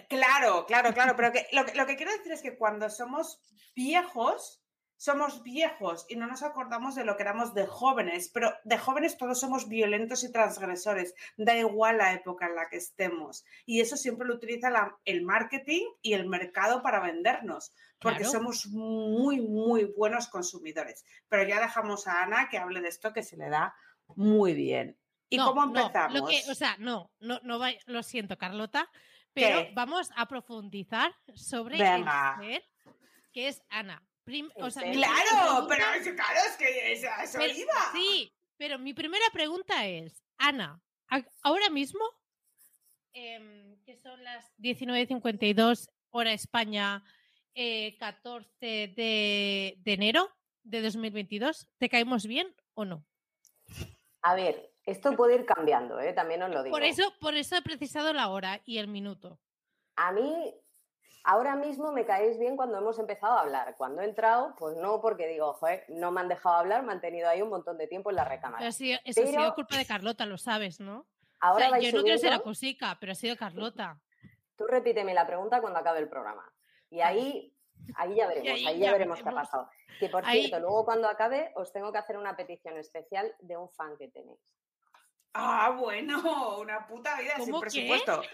Claro, 0.08 0.66
claro, 0.66 0.92
claro, 0.92 1.14
pero 1.16 1.32
que, 1.32 1.46
lo, 1.52 1.64
que- 1.64 1.74
lo 1.74 1.86
que 1.86 1.96
quiero 1.96 2.12
decir 2.12 2.32
es 2.32 2.42
que 2.42 2.56
cuando 2.56 2.90
somos 2.90 3.40
viejos, 3.76 4.60
somos 4.96 5.42
viejos 5.42 6.06
y 6.08 6.16
no 6.16 6.26
nos 6.26 6.42
acordamos 6.42 6.94
de 6.94 7.04
lo 7.04 7.16
que 7.16 7.22
éramos 7.24 7.52
de 7.54 7.66
jóvenes, 7.66 8.28
pero 8.32 8.52
de 8.64 8.78
jóvenes 8.78 9.16
todos 9.18 9.38
somos 9.38 9.68
violentos 9.68 10.24
y 10.24 10.32
transgresores, 10.32 11.14
da 11.36 11.54
igual 11.56 11.98
la 11.98 12.12
época 12.12 12.46
en 12.46 12.54
la 12.56 12.68
que 12.68 12.76
estemos. 12.76 13.44
Y 13.66 13.80
eso 13.80 13.96
siempre 13.96 14.26
lo 14.26 14.34
utiliza 14.34 14.70
la- 14.70 14.96
el 15.04 15.22
marketing 15.22 15.82
y 16.00 16.14
el 16.14 16.26
mercado 16.28 16.82
para 16.82 17.00
vendernos, 17.00 17.72
porque 17.98 18.18
Claro. 18.20 18.32
somos 18.32 18.66
muy, 18.66 19.40
muy 19.40 19.84
buenos 19.96 20.28
consumidores. 20.28 21.04
Pero 21.28 21.42
ya 21.44 21.60
dejamos 21.60 22.06
a 22.06 22.22
Ana 22.22 22.48
que 22.48 22.58
hable 22.58 22.80
de 22.80 22.88
esto 22.88 23.12
que 23.12 23.22
se 23.22 23.36
le 23.36 23.48
da 23.50 23.74
muy 24.16 24.54
bien. 24.54 24.96
¿Y 25.30 25.36
No, 25.36 25.46
cómo 25.46 25.66
no, 25.66 25.80
empezamos? 25.80 26.18
lo 26.20 26.26
que, 26.26 26.42
o 26.50 26.54
sea, 26.54 26.76
no, 26.78 27.10
no, 27.20 27.40
no 27.42 27.58
vay- 27.58 27.78
lo 27.86 28.02
siento, 28.02 28.36
Carlota, 28.38 28.90
pero 29.32 29.64
¿Qué? 29.64 29.72
vamos 29.74 30.10
a 30.16 30.26
profundizar 30.26 31.14
sobre 31.34 31.78
Venga. 31.78 32.38
el 32.40 32.46
ser 32.52 32.64
que 33.32 33.48
es 33.48 33.62
Ana. 33.68 34.02
Claro, 34.24 34.48
pregunta- 34.54 35.66
pero 35.68 35.84
es- 35.94 36.14
claro, 36.14 36.40
es 36.48 36.56
que 36.56 36.92
eso, 36.92 37.06
eso 37.22 37.38
pero- 37.38 37.52
iba. 37.54 37.92
Sí, 37.92 38.32
pero 38.56 38.78
mi 38.78 38.94
primera 38.94 39.24
pregunta 39.32 39.86
es, 39.86 40.22
Ana, 40.38 40.80
ahora 41.42 41.68
mismo, 41.68 42.00
em, 43.12 43.76
que 43.84 43.96
son 43.96 44.22
las 44.24 44.50
19.52 44.58 45.88
hora 46.10 46.32
España, 46.32 47.02
eh, 47.54 47.96
14 47.98 48.48
de, 48.96 49.74
de 49.78 49.92
enero 49.92 50.30
de 50.62 50.80
2022, 50.82 51.68
¿te 51.78 51.88
caemos 51.88 52.26
bien 52.26 52.54
o 52.74 52.84
no? 52.84 53.04
A 54.22 54.34
ver, 54.34 54.72
esto 54.86 55.12
puede 55.16 55.36
ir 55.36 55.46
cambiando, 55.46 55.98
¿eh? 56.00 56.12
también 56.12 56.42
os 56.42 56.50
lo 56.50 56.62
digo. 56.62 56.74
Por 56.74 56.82
eso, 56.84 57.02
por 57.20 57.34
eso 57.34 57.56
he 57.56 57.62
precisado 57.62 58.12
la 58.12 58.28
hora 58.28 58.60
y 58.64 58.78
el 58.78 58.88
minuto. 58.88 59.38
A 59.96 60.12
mí, 60.12 60.54
ahora 61.24 61.56
mismo 61.56 61.92
me 61.92 62.04
caéis 62.04 62.38
bien 62.38 62.56
cuando 62.56 62.78
hemos 62.78 62.98
empezado 62.98 63.34
a 63.38 63.40
hablar. 63.42 63.74
Cuando 63.76 64.02
he 64.02 64.04
entrado, 64.04 64.54
pues 64.58 64.76
no, 64.76 65.00
porque 65.00 65.26
digo, 65.28 65.52
joder, 65.54 65.84
no 65.88 66.10
me 66.10 66.20
han 66.20 66.28
dejado 66.28 66.56
hablar, 66.56 66.82
me 66.82 66.92
han 66.92 67.00
tenido 67.00 67.28
ahí 67.28 67.40
un 67.42 67.48
montón 67.50 67.78
de 67.78 67.86
tiempo 67.86 68.10
en 68.10 68.16
la 68.16 68.24
recámara. 68.24 68.58
Pero 68.58 68.68
ha 68.68 68.72
sido- 68.72 68.98
eso 69.04 69.22
ha 69.22 69.26
sido 69.26 69.54
culpa 69.54 69.76
de 69.76 69.86
Carlota, 69.86 70.26
lo 70.26 70.36
sabes, 70.38 70.80
¿no? 70.80 70.98
O 71.00 71.06
Ahora 71.40 71.60
sea, 71.66 71.70
vais 71.70 71.84
yo 71.84 71.96
no 71.98 72.02
quiero 72.02 72.18
ser 72.18 72.28
subiendo, 72.28 72.42
acosica, 72.42 72.96
pero 73.00 73.12
ha 73.12 73.14
sido 73.14 73.36
Carlota. 73.36 74.00
tú 74.56 74.66
repíteme 74.66 75.14
la 75.14 75.26
pregunta 75.26 75.60
cuando 75.60 75.78
acabe 75.80 75.98
el 76.00 76.08
programa. 76.08 76.50
Y 76.90 77.00
ahí, 77.00 77.52
ahí 77.96 78.14
ya 78.14 78.26
veremos, 78.28 78.48
ahí 78.50 78.66
ahí, 78.66 78.78
ya 78.78 78.86
ya 78.86 78.92
veremos 78.92 79.22
qué 79.22 79.28
ha 79.28 79.32
pasado. 79.32 79.68
Que 79.98 80.08
por 80.08 80.24
Ahí- 80.26 80.46
cierto, 80.46 80.60
luego 80.60 80.84
cuando 80.84 81.08
acabe 81.08 81.52
os 81.56 81.72
tengo 81.72 81.90
que 81.92 81.98
hacer 81.98 82.16
una 82.18 82.36
petición 82.36 82.76
especial 82.78 83.32
de 83.40 83.56
un 83.56 83.68
fan 83.70 83.96
que 83.96 84.08
tenéis. 84.08 84.40
Ah, 85.36 85.70
bueno, 85.70 86.22
una 86.60 86.86
puta 86.86 87.18
vida 87.18 87.34
sin 87.44 87.58
presupuesto. 87.58 88.22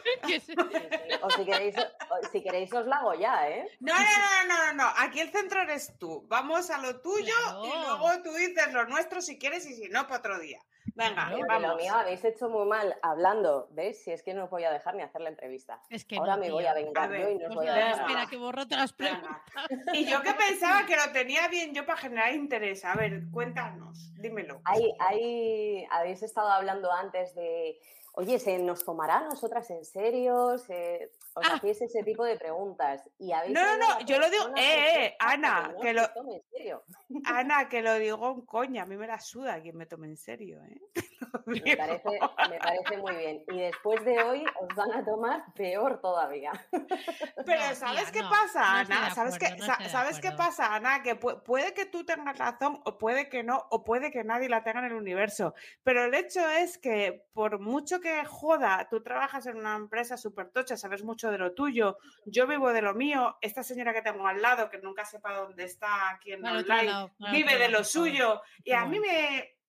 O 1.22 1.30
si 1.30 1.44
queréis, 1.44 1.74
o 1.76 2.28
si 2.30 2.42
queréis 2.42 2.72
os 2.72 2.86
la 2.86 2.96
hago 2.96 3.14
ya, 3.14 3.48
¿eh? 3.48 3.66
No, 3.80 3.92
no, 3.92 4.00
no, 4.00 4.46
no, 4.46 4.66
no, 4.66 4.72
no. 4.84 4.92
Aquí 4.96 5.20
el 5.20 5.30
centro 5.30 5.62
eres 5.62 5.98
tú. 5.98 6.24
Vamos 6.28 6.70
a 6.70 6.78
lo 6.78 7.00
tuyo 7.00 7.34
y 7.64 7.68
luego 7.68 8.22
tú 8.22 8.32
dices 8.32 8.72
lo 8.72 8.86
nuestro 8.86 9.20
si 9.20 9.38
quieres 9.38 9.66
y 9.66 9.74
si 9.74 9.88
no, 9.88 10.06
para 10.06 10.18
otro 10.18 10.38
día. 10.38 10.62
Venga. 11.08 11.28
Porque 11.30 11.44
vamos. 11.48 11.68
lo 11.70 11.76
mío 11.76 11.94
habéis 11.94 12.24
hecho 12.24 12.48
muy 12.48 12.66
mal 12.66 12.96
hablando, 13.02 13.68
¿veis? 13.72 14.02
Si 14.04 14.10
es 14.12 14.22
que 14.22 14.34
no 14.34 14.44
os 14.44 14.50
voy 14.50 14.64
a 14.64 14.70
dejar 14.70 14.94
ni 14.94 15.02
hacer 15.02 15.20
la 15.20 15.30
entrevista. 15.30 15.80
Es 15.88 16.05
que 16.05 16.16
Ahora 16.16 16.36
no, 16.36 16.42
me 16.42 16.51
voy 16.53 16.66
a 16.66 16.74
vengar 16.74 17.05
A 17.05 17.07
ver, 17.09 17.20
yo 17.22 17.30
y 17.30 17.38
no 17.38 17.46
os 17.48 17.55
Pues 17.55 17.57
voy 17.57 17.66
a 17.68 17.74
dejar. 17.74 18.01
espera, 18.03 18.26
que 18.26 18.36
borro 18.36 18.62
las 18.68 18.96
Venga. 18.96 19.42
preguntas. 19.53 19.94
Y 19.94 20.05
yo 20.07 20.22
que 20.22 20.32
pensaba 20.48 20.86
que 20.86 20.96
lo 20.96 21.12
tenía 21.12 21.48
bien 21.48 21.74
yo 21.74 21.86
para 21.86 21.98
generar 21.98 22.32
interés. 22.34 22.84
A 22.84 22.94
ver, 22.94 23.22
cuéntanos, 23.32 24.12
dímelo. 24.20 24.61
Hay, 24.64 24.92
hay- 24.98 25.86
habéis 25.90 26.22
estado 26.22 26.48
hablando 26.51 26.92
antes 26.92 27.34
de, 27.34 27.80
oye, 28.12 28.38
¿se 28.38 28.59
nos 28.59 28.84
tomará 28.84 29.18
a 29.18 29.24
nosotras 29.24 29.70
en 29.70 29.84
serio? 29.84 30.59
¿Se- 30.59 31.11
os 31.35 31.43
hacéis 31.64 31.81
ese 31.83 32.03
tipo 32.03 32.24
de 32.24 32.37
preguntas. 32.37 33.03
Y 33.18 33.33
habéis 33.33 33.55
no, 33.55 33.64
no, 33.64 33.76
no, 33.78 34.01
yo 34.07 34.18
lo 34.18 34.31
digo, 34.31 34.49
eh, 34.57 35.07
eh, 35.07 35.16
Ana, 35.18 35.74
que, 35.81 35.93
lo... 35.93 36.03
en 36.03 36.43
serio. 36.51 36.83
Ana, 37.24 37.68
que 37.68 37.83
lo 37.83 37.95
digo 37.95 38.31
en 38.33 38.41
coña, 38.43 38.83
a 38.83 38.87
mí 38.87 38.97
me 38.97 39.07
la 39.07 39.20
suda 39.20 39.61
quien 39.61 39.76
me 39.76 39.87
tome 39.87 40.09
en 40.09 40.16
serio, 40.16 40.62
¿eh? 40.64 40.81
Me 41.47 41.77
parece, 41.77 42.18
me 42.51 42.59
parece, 42.59 42.97
muy 42.99 43.14
bien. 43.16 43.45
Y 43.49 43.59
después 43.59 44.05
de 44.05 44.23
hoy 44.23 44.45
os 44.61 44.75
van 44.75 44.93
a 44.93 45.05
tomar 45.05 45.45
peor 45.55 46.01
todavía. 46.01 46.53
Pero 47.47 47.75
¿sabes 47.75 48.11
qué 48.11 48.21
pasa, 48.23 48.81
Ana? 48.81 49.11
¿Sabes, 49.14 49.39
qué, 49.39 49.57
¿sabes 49.89 50.21
qué 50.21 50.33
pasa, 50.33 50.75
Ana? 50.75 51.03
Que 51.03 51.16
puede 51.16 51.75
que 51.75 51.87
tú 51.87 52.05
tengas 52.05 52.39
razón 52.39 52.81
o 52.85 52.99
puede 52.99 53.29
que 53.29 53.43
no, 53.43 53.66
o 53.71 53.85
puede 53.85 54.11
que 54.11 54.25
nadie 54.25 54.49
la 54.49 54.62
tenga 54.62 54.81
en 54.81 54.87
el 54.87 54.95
universo. 54.95 55.55
Pero 55.83 56.05
el 56.05 56.14
hecho 56.14 56.49
es 56.49 56.79
que 56.79 57.27
por 57.33 57.59
mucho 57.59 58.01
que 58.01 58.25
joda, 58.25 58.87
tú 58.91 59.03
trabajas 59.03 59.47
en 59.47 59.57
una 59.57 59.77
empresa 59.77 60.16
súper 60.16 60.51
tocha, 60.51 60.77
sabes 60.77 61.03
mucho 61.03 61.31
de 61.31 61.39
lo 61.39 61.53
tuyo, 61.55 61.99
yo 62.27 62.47
vivo 62.47 62.73
de 62.73 62.83
lo 62.83 62.95
mío, 62.95 63.37
esta 63.41 63.62
señora 63.62 63.93
que 63.93 64.03
tengo 64.03 64.27
al 64.27 64.41
lado, 64.41 64.71
que 64.71 64.79
nunca 64.79 65.05
sepa 65.05 65.35
dónde 65.35 65.64
está 65.64 66.11
aquí 66.11 66.33
en 66.33 66.45
online, 66.45 67.12
vive 67.33 67.59
de 67.59 67.68
lo 67.68 67.85
suyo, 67.85 68.43
y 68.64 68.73
a 68.73 68.85
mí 68.85 69.01
me, 69.01 69.59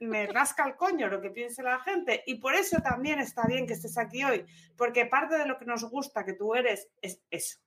me 0.00 0.26
rasca 0.26 0.66
el 0.66 0.76
coño 0.76 1.08
lo 1.08 1.20
que 1.20 1.30
piense 1.30 1.62
la 1.62 1.80
gente, 1.80 2.22
y 2.26 2.36
por 2.36 2.54
eso 2.54 2.78
también 2.82 3.20
está 3.20 3.46
bien 3.46 3.66
que 3.66 3.74
estés 3.74 3.98
aquí 3.98 4.24
hoy, 4.24 4.44
porque 4.76 5.06
parte 5.06 5.38
de 5.38 5.46
lo 5.46 5.58
que 5.58 5.66
nos 5.66 5.84
gusta 5.84 6.24
que 6.24 6.32
tú 6.32 6.54
eres 6.54 6.88
es 7.00 7.22
eso. 7.30 7.58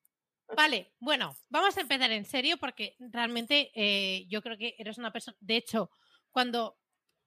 Vale, 0.56 0.94
bueno, 1.00 1.36
vamos 1.50 1.78
a 1.78 1.82
empezar 1.82 2.12
en 2.12 2.26
serio 2.26 2.58
porque 2.58 2.96
realmente 3.00 3.72
eh, 3.76 4.26
yo 4.28 4.42
creo 4.42 4.58
que 4.58 4.76
eres 4.78 4.98
una 4.98 5.12
persona, 5.12 5.38
de 5.40 5.56
hecho, 5.56 5.90
cuando 6.32 6.78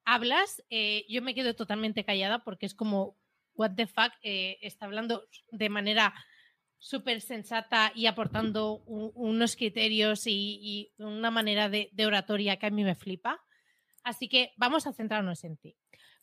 hablas, 0.05 0.63
eh, 0.71 1.05
yo 1.09 1.23
me 1.23 1.35
quedo 1.35 1.55
totalmente 1.55 2.05
callada 2.05 2.45
porque 2.45 2.67
es 2.67 2.75
como, 2.75 3.19
what 3.55 3.73
the 3.75 3.87
fuck, 3.87 4.13
eh, 4.23 4.59
está 4.61 4.87
hablando 4.87 5.27
de 5.51 5.69
manera 5.69 6.15
súper 6.79 7.21
sensata 7.21 7.91
y 7.95 8.07
aportando 8.07 8.77
unos 8.87 9.57
criterios 9.57 10.27
y, 10.27 10.93
una 10.99 11.31
manera 11.31 11.69
de, 11.69 11.91
oratoria 12.07 12.59
que 12.59 12.67
a 12.67 12.71
mí 12.71 12.85
me 12.85 12.95
flipa. 12.95 13.43
Así 14.07 14.29
que 14.29 14.53
vamos 14.57 14.87
a 14.87 14.93
centrarnos 14.93 15.43
en 15.45 15.57
ti. 15.57 15.77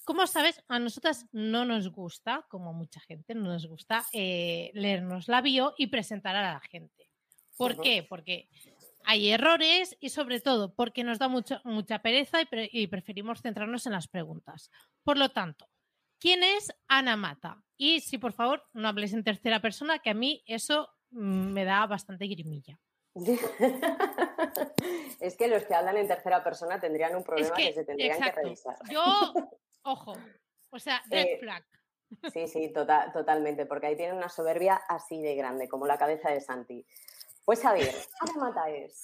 Como 0.05 0.25
sabes, 0.25 0.63
a 0.69 0.79
nosotras 0.79 1.27
no 1.31 1.65
nos 1.65 1.89
gusta, 1.89 2.45
como 2.49 2.73
mucha 2.73 2.99
gente, 3.01 3.35
no 3.35 3.43
nos 3.43 3.67
gusta 3.67 4.05
eh, 4.13 4.71
leernos 4.73 5.27
la 5.27 5.41
bio 5.41 5.73
y 5.77 5.87
presentar 5.87 6.35
a 6.35 6.53
la 6.53 6.59
gente. 6.61 7.11
¿Por 7.57 7.79
qué? 7.81 8.05
Porque 8.07 8.49
hay 9.05 9.29
errores 9.29 9.97
y 9.99 10.09
sobre 10.09 10.39
todo 10.39 10.73
porque 10.73 11.03
nos 11.03 11.19
da 11.19 11.27
mucha 11.27 12.01
pereza 12.01 12.39
y 12.51 12.87
preferimos 12.87 13.41
centrarnos 13.41 13.85
en 13.85 13.91
las 13.91 14.07
preguntas. 14.07 14.71
Por 15.03 15.17
lo 15.17 15.29
tanto, 15.29 15.67
¿Quién 16.23 16.41
es 16.41 16.73
Ana 16.87 17.17
Mata? 17.17 17.61
Y 17.75 17.99
si 17.99 18.17
por 18.17 18.31
favor 18.31 18.63
no 18.71 18.87
hables 18.87 19.11
en 19.11 19.25
tercera 19.25 19.59
persona, 19.59 19.99
que 19.99 20.09
a 20.09 20.13
mí 20.13 20.41
eso 20.45 20.87
mm, 21.11 21.51
me 21.51 21.65
da 21.65 21.85
bastante 21.85 22.27
grimilla. 22.27 22.79
es 25.19 25.37
que 25.37 25.47
los 25.47 25.63
que 25.63 25.75
hablan 25.75 25.97
en 25.97 26.07
tercera 26.07 26.43
persona 26.43 26.79
tendrían 26.79 27.15
un 27.15 27.23
problema 27.23 27.55
que, 27.55 27.73
se 27.73 27.85
tendrían 27.85 28.21
que 28.21 28.31
revisar. 28.31 28.77
Yo, 28.89 29.03
ojo, 29.83 30.13
o 30.69 30.79
sea, 30.79 31.01
red 31.09 31.25
eh, 31.25 31.37
flag. 31.39 31.63
Sí, 32.31 32.47
sí, 32.47 32.69
tota-, 32.73 33.11
totalmente, 33.11 33.65
porque 33.65 33.87
ahí 33.87 33.95
tienen 33.95 34.17
una 34.17 34.29
soberbia 34.29 34.75
así 34.87 35.21
de 35.21 35.35
grande, 35.35 35.67
como 35.67 35.87
la 35.87 35.97
cabeza 35.97 36.29
de 36.29 36.41
Santi. 36.41 36.85
Pues 37.45 37.63
a 37.65 37.73
ver, 37.73 37.93
Ana 38.21 38.33
Mata 38.37 38.69
es. 38.69 39.03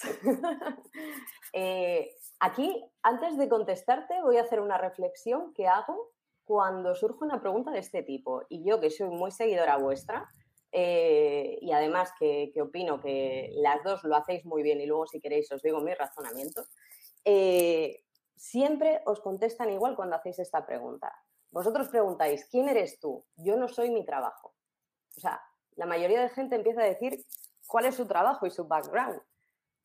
Eh, 1.51 2.15
aquí, 2.39 2.85
antes 3.01 3.35
de 3.35 3.49
contestarte, 3.49 4.21
voy 4.21 4.37
a 4.37 4.43
hacer 4.43 4.59
una 4.59 4.77
reflexión 4.77 5.51
que 5.55 5.67
hago 5.67 6.11
cuando 6.45 6.93
surge 6.93 7.25
una 7.25 7.41
pregunta 7.41 7.71
de 7.71 7.79
este 7.79 8.03
tipo, 8.03 8.43
y 8.49 8.63
yo 8.63 8.79
que 8.79 8.91
soy 8.91 9.09
muy 9.09 9.31
seguidora 9.31 9.77
vuestra, 9.77 10.29
eh, 10.71 11.57
y 11.61 11.71
además 11.71 12.11
que, 12.19 12.53
opino 12.61 13.01
que 13.01 13.49
las 13.55 13.83
dos 13.83 14.03
lo 14.03 14.15
hacéis 14.15 14.45
muy 14.45 14.61
bien 14.61 14.79
y 14.81 14.85
luego 14.85 15.07
si 15.07 15.19
queréis 15.19 15.51
os 15.51 15.61
digo 15.61 15.79
mi 15.81 15.93
razonamiento, 15.93 16.65
eh, 17.25 18.03
siempre 18.35 19.01
os 19.05 19.19
contestan 19.19 19.71
igual 19.71 19.95
cuando 19.95 20.15
hacéis 20.15 20.39
esta 20.39 20.65
pregunta. 20.65 21.13
Vosotros 21.51 21.89
preguntáis, 21.89 22.45
¿quién 22.45 22.69
eres 22.69 22.99
tú? 22.99 23.25
Yo 23.35 23.57
no 23.57 23.67
soy 23.67 23.89
mi 23.89 24.05
trabajo. 24.05 24.53
O 25.17 25.19
sea, 25.19 25.41
la 25.75 25.85
mayoría 25.85 26.21
de 26.21 26.29
gente 26.29 26.55
empieza 26.55 26.81
a 26.81 26.85
decir 26.85 27.25
cuál 27.65 27.85
es 27.85 27.95
su 27.95 28.07
trabajo 28.07 28.45
y 28.45 28.51
su 28.51 28.67
background. 28.67 29.21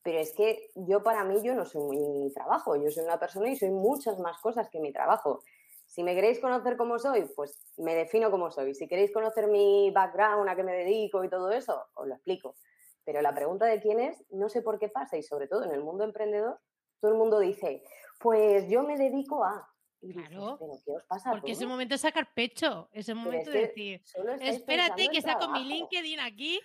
Pero 0.03 0.19
es 0.19 0.33
que 0.33 0.69
yo 0.75 1.01
para 1.01 1.23
mí 1.23 1.41
yo 1.41 1.55
no 1.55 1.65
soy 1.65 1.97
mi 1.97 2.31
trabajo, 2.31 2.75
yo 2.75 2.91
soy 2.91 3.05
una 3.05 3.19
persona 3.19 3.49
y 3.49 3.55
soy 3.55 3.71
muchas 3.71 4.19
más 4.19 4.37
cosas 4.39 4.69
que 4.69 4.79
mi 4.79 4.93
trabajo. 4.93 5.41
Si 5.85 6.03
me 6.03 6.15
queréis 6.15 6.39
conocer 6.39 6.77
cómo 6.77 6.99
soy, 6.99 7.25
pues 7.35 7.61
me 7.77 7.95
defino 7.95 8.31
como 8.31 8.51
soy. 8.51 8.73
Si 8.73 8.87
queréis 8.87 9.11
conocer 9.11 9.47
mi 9.47 9.91
background, 9.91 10.49
a 10.49 10.55
qué 10.55 10.63
me 10.63 10.73
dedico 10.73 11.23
y 11.23 11.29
todo 11.29 11.51
eso, 11.51 11.85
os 11.93 12.07
lo 12.07 12.15
explico. 12.15 12.55
Pero 13.03 13.21
la 13.21 13.33
pregunta 13.33 13.65
de 13.65 13.79
quién 13.79 13.99
es, 13.99 14.23
no 14.31 14.49
sé 14.49 14.61
por 14.61 14.79
qué 14.79 14.89
pasa, 14.89 15.15
y 15.15 15.23
sobre 15.23 15.47
todo 15.47 15.63
en 15.63 15.71
el 15.71 15.81
mundo 15.81 16.03
emprendedor, 16.03 16.59
todo 16.99 17.11
el 17.11 17.17
mundo 17.17 17.39
dice, 17.39 17.83
pues 18.19 18.67
yo 18.67 18.83
me 18.83 18.97
dedico 18.97 19.43
a. 19.43 19.69
claro. 20.01 20.57
¿Pero 20.59 20.73
qué 20.83 20.91
os 20.91 21.03
pasa? 21.03 21.31
Porque 21.31 21.51
es 21.51 21.61
el 21.61 21.67
momento 21.67 21.93
de 21.93 21.99
sacar 21.99 22.33
pecho, 22.33 22.89
es 22.91 23.07
el 23.07 23.15
momento 23.15 23.51
de 23.51 23.59
decir, 23.59 24.01
espérate 24.41 25.07
que 25.09 25.21
saco 25.21 25.49
mi 25.49 25.63
LinkedIn 25.65 26.19
aquí 26.19 26.59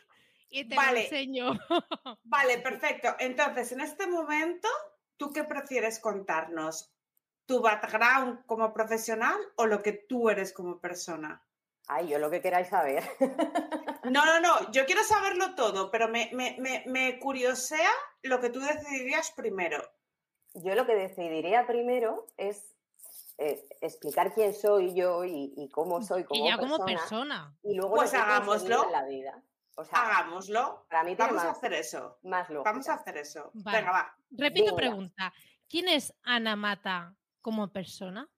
y 0.48 0.64
te 0.66 0.74
lo 0.74 0.82
enseño. 0.82 1.52
vale, 2.24 2.58
perfecto. 2.58 3.08
Entonces, 3.18 3.72
en 3.72 3.80
este 3.80 4.06
momento, 4.06 4.68
¿tú 5.16 5.30
qué 5.30 5.44
prefieres 5.44 6.00
contarnos? 6.00 6.90
Tu 7.50 7.60
background 7.60 8.46
como 8.46 8.72
profesional 8.72 9.36
o 9.56 9.66
lo 9.66 9.82
que 9.82 9.92
tú 9.92 10.30
eres 10.30 10.52
como 10.52 10.78
persona? 10.78 11.42
Ay, 11.88 12.06
yo 12.06 12.20
lo 12.20 12.30
que 12.30 12.40
queráis 12.40 12.68
saber. 12.68 13.02
No, 14.02 14.24
no, 14.24 14.40
no, 14.40 14.72
yo 14.72 14.86
quiero 14.86 15.04
saberlo 15.04 15.54
todo, 15.54 15.90
pero 15.90 16.08
me, 16.08 16.30
me, 16.32 17.18
curiosea 17.20 17.90
lo 18.22 18.40
que 18.40 18.48
tú 18.48 18.58
decidirías 18.58 19.30
primero. 19.32 19.78
Yo 20.54 20.74
lo 20.74 20.86
que 20.86 20.94
decidiría 20.94 21.66
primero 21.66 22.26
es 22.38 22.74
eh, 23.36 23.62
explicar 23.82 24.32
quién 24.32 24.54
soy 24.54 24.94
yo 24.94 25.22
y, 25.26 25.68
cómo 25.70 26.00
soy 26.00 26.24
como, 26.24 26.42
y 26.42 26.48
ya 26.48 26.56
como 26.56 26.82
persona. 26.84 27.54
Y 27.62 27.74
luego 27.74 27.94
pues 27.94 28.14
hagámoslo. 28.14 28.86
En 28.86 28.92
la 28.92 29.04
vida. 29.04 29.42
hagámoslo. 29.92 30.86
Para 30.88 31.04
mí 31.04 31.14
Vamos 31.14 31.44
a 31.44 31.50
hacer 31.50 31.74
eso. 31.74 32.18
Más 32.22 32.48
Vamos 32.48 32.88
a 32.88 32.94
hacer 32.94 33.18
eso. 33.18 33.50
Venga, 33.52 33.92
va. 33.92 34.16
Repito 34.30 34.74
pregunta. 34.74 35.32
¿Quién 35.68 35.88
es 35.88 36.14
Ana 36.22 36.56
Mata 36.56 37.14
como 37.40 37.72
persona? 37.72 38.28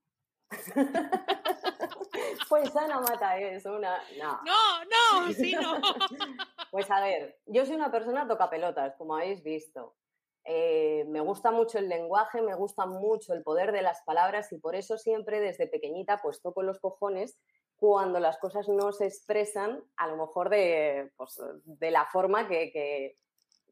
pues 2.48 2.76
Ana 2.76 3.00
Mata 3.00 3.38
es 3.38 3.64
una. 3.64 3.98
No, 4.18 4.40
no, 4.44 4.84
no, 5.24 5.32
sí, 5.32 5.53
no. 5.53 5.80
pues 6.70 6.90
a 6.90 7.00
ver, 7.00 7.38
yo 7.46 7.64
soy 7.64 7.76
una 7.76 7.90
persona 7.90 8.28
toca 8.28 8.50
pelotas, 8.50 8.94
como 8.96 9.16
habéis 9.16 9.42
visto. 9.42 9.96
Eh, 10.44 11.05
me 11.09 11.20
gusta 11.20 11.53
mucho 11.53 11.78
el 11.78 11.88
lenguaje, 11.88 12.42
me 12.42 12.55
gusta 12.55 12.84
mucho 12.84 13.32
el 13.32 13.42
poder 13.42 13.70
de 13.70 13.82
las 13.82 14.03
palabras 14.03 14.53
y 14.53 14.59
por 14.59 14.74
eso 14.74 14.98
siempre 14.98 15.40
desde 15.40 15.68
pequeñita 15.68 16.18
pues 16.20 16.42
toco 16.42 16.64
los 16.64 16.80
cojones 16.80 17.38
cuando 17.76 18.18
las 18.18 18.38
cosas 18.38 18.68
no 18.68 18.92
se 18.92 19.07
expresan 19.07 19.82
a 19.96 20.09
lo 20.09 20.16
mejor 20.16 20.50
de, 20.50 21.12
pues, 21.16 21.40
de 21.64 21.90
la 21.90 22.07
forma 22.07 22.48
que, 22.48 22.72
que, 22.72 23.16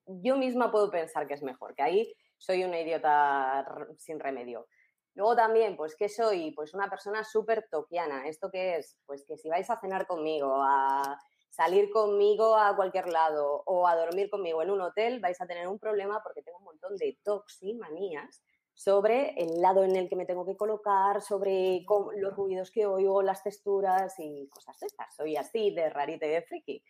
yo 0.07 0.37
misma 0.37 0.71
puedo 0.73 0.91
pensar 0.91 1.27
que 1.27 1.35
es 1.35 1.43
mejor, 1.43 1.75
que 1.75 1.83
ahí 1.83 2.15
soy 2.37 2.65
una 2.65 2.81
idiota 2.81 3.65
sin 3.99 4.19
remedio. 4.19 4.67
Luego 5.15 5.35
también, 5.37 5.77
pues, 5.77 5.97
¿qué 5.97 6.09
soy? 6.09 6.53
Pues 6.53 6.75
una 6.75 6.89
persona 6.89 7.25
súper 7.25 7.69
toquiana. 7.71 8.29
¿Esto 8.29 8.51
qué 8.51 8.77
es? 8.77 8.99
Pues 9.07 9.25
que 9.25 9.37
si 9.37 9.49
vais 9.49 9.69
a 9.71 9.81
cenar 9.81 10.07
conmigo, 10.07 10.55
a 10.63 11.19
salir 11.51 11.91
conmigo 11.91 12.57
a 12.57 12.75
cualquier 12.77 13.09
lado 13.09 13.63
o 13.67 13.87
a 13.87 13.97
dormir 13.97 14.31
conmigo 14.31 14.63
en 14.63 14.71
un 14.71 14.81
hotel, 14.81 15.21
vais 15.21 15.41
a 15.41 15.47
tener 15.47 15.67
un 15.67 15.79
problema 15.79 16.23
porque 16.23 16.43
tengo 16.43 16.59
un 16.59 16.65
montón 16.65 16.97
de 16.97 17.19
toximanías 17.25 18.43
sobre 18.73 19.35
el 19.37 19.61
lado 19.61 19.85
en 19.85 19.97
el 19.97 20.09
que 20.09 20.17
me 20.17 20.25
tengo 20.25 20.47
que 20.47 20.57
colocar, 20.57 21.21
sobre 21.21 21.85
los 22.17 22.35
ruidos 22.35 22.71
que 22.71 22.87
oigo, 22.87 23.21
las 23.21 23.43
texturas 23.43 24.15
y 24.19 24.49
cosas 24.49 24.79
de 24.79 24.87
estas. 24.87 25.15
Soy 25.15 25.37
así 25.37 25.75
de 25.75 25.91
rarita 25.91 26.25
y 26.25 26.31
de 26.31 26.43
friki. 26.43 26.85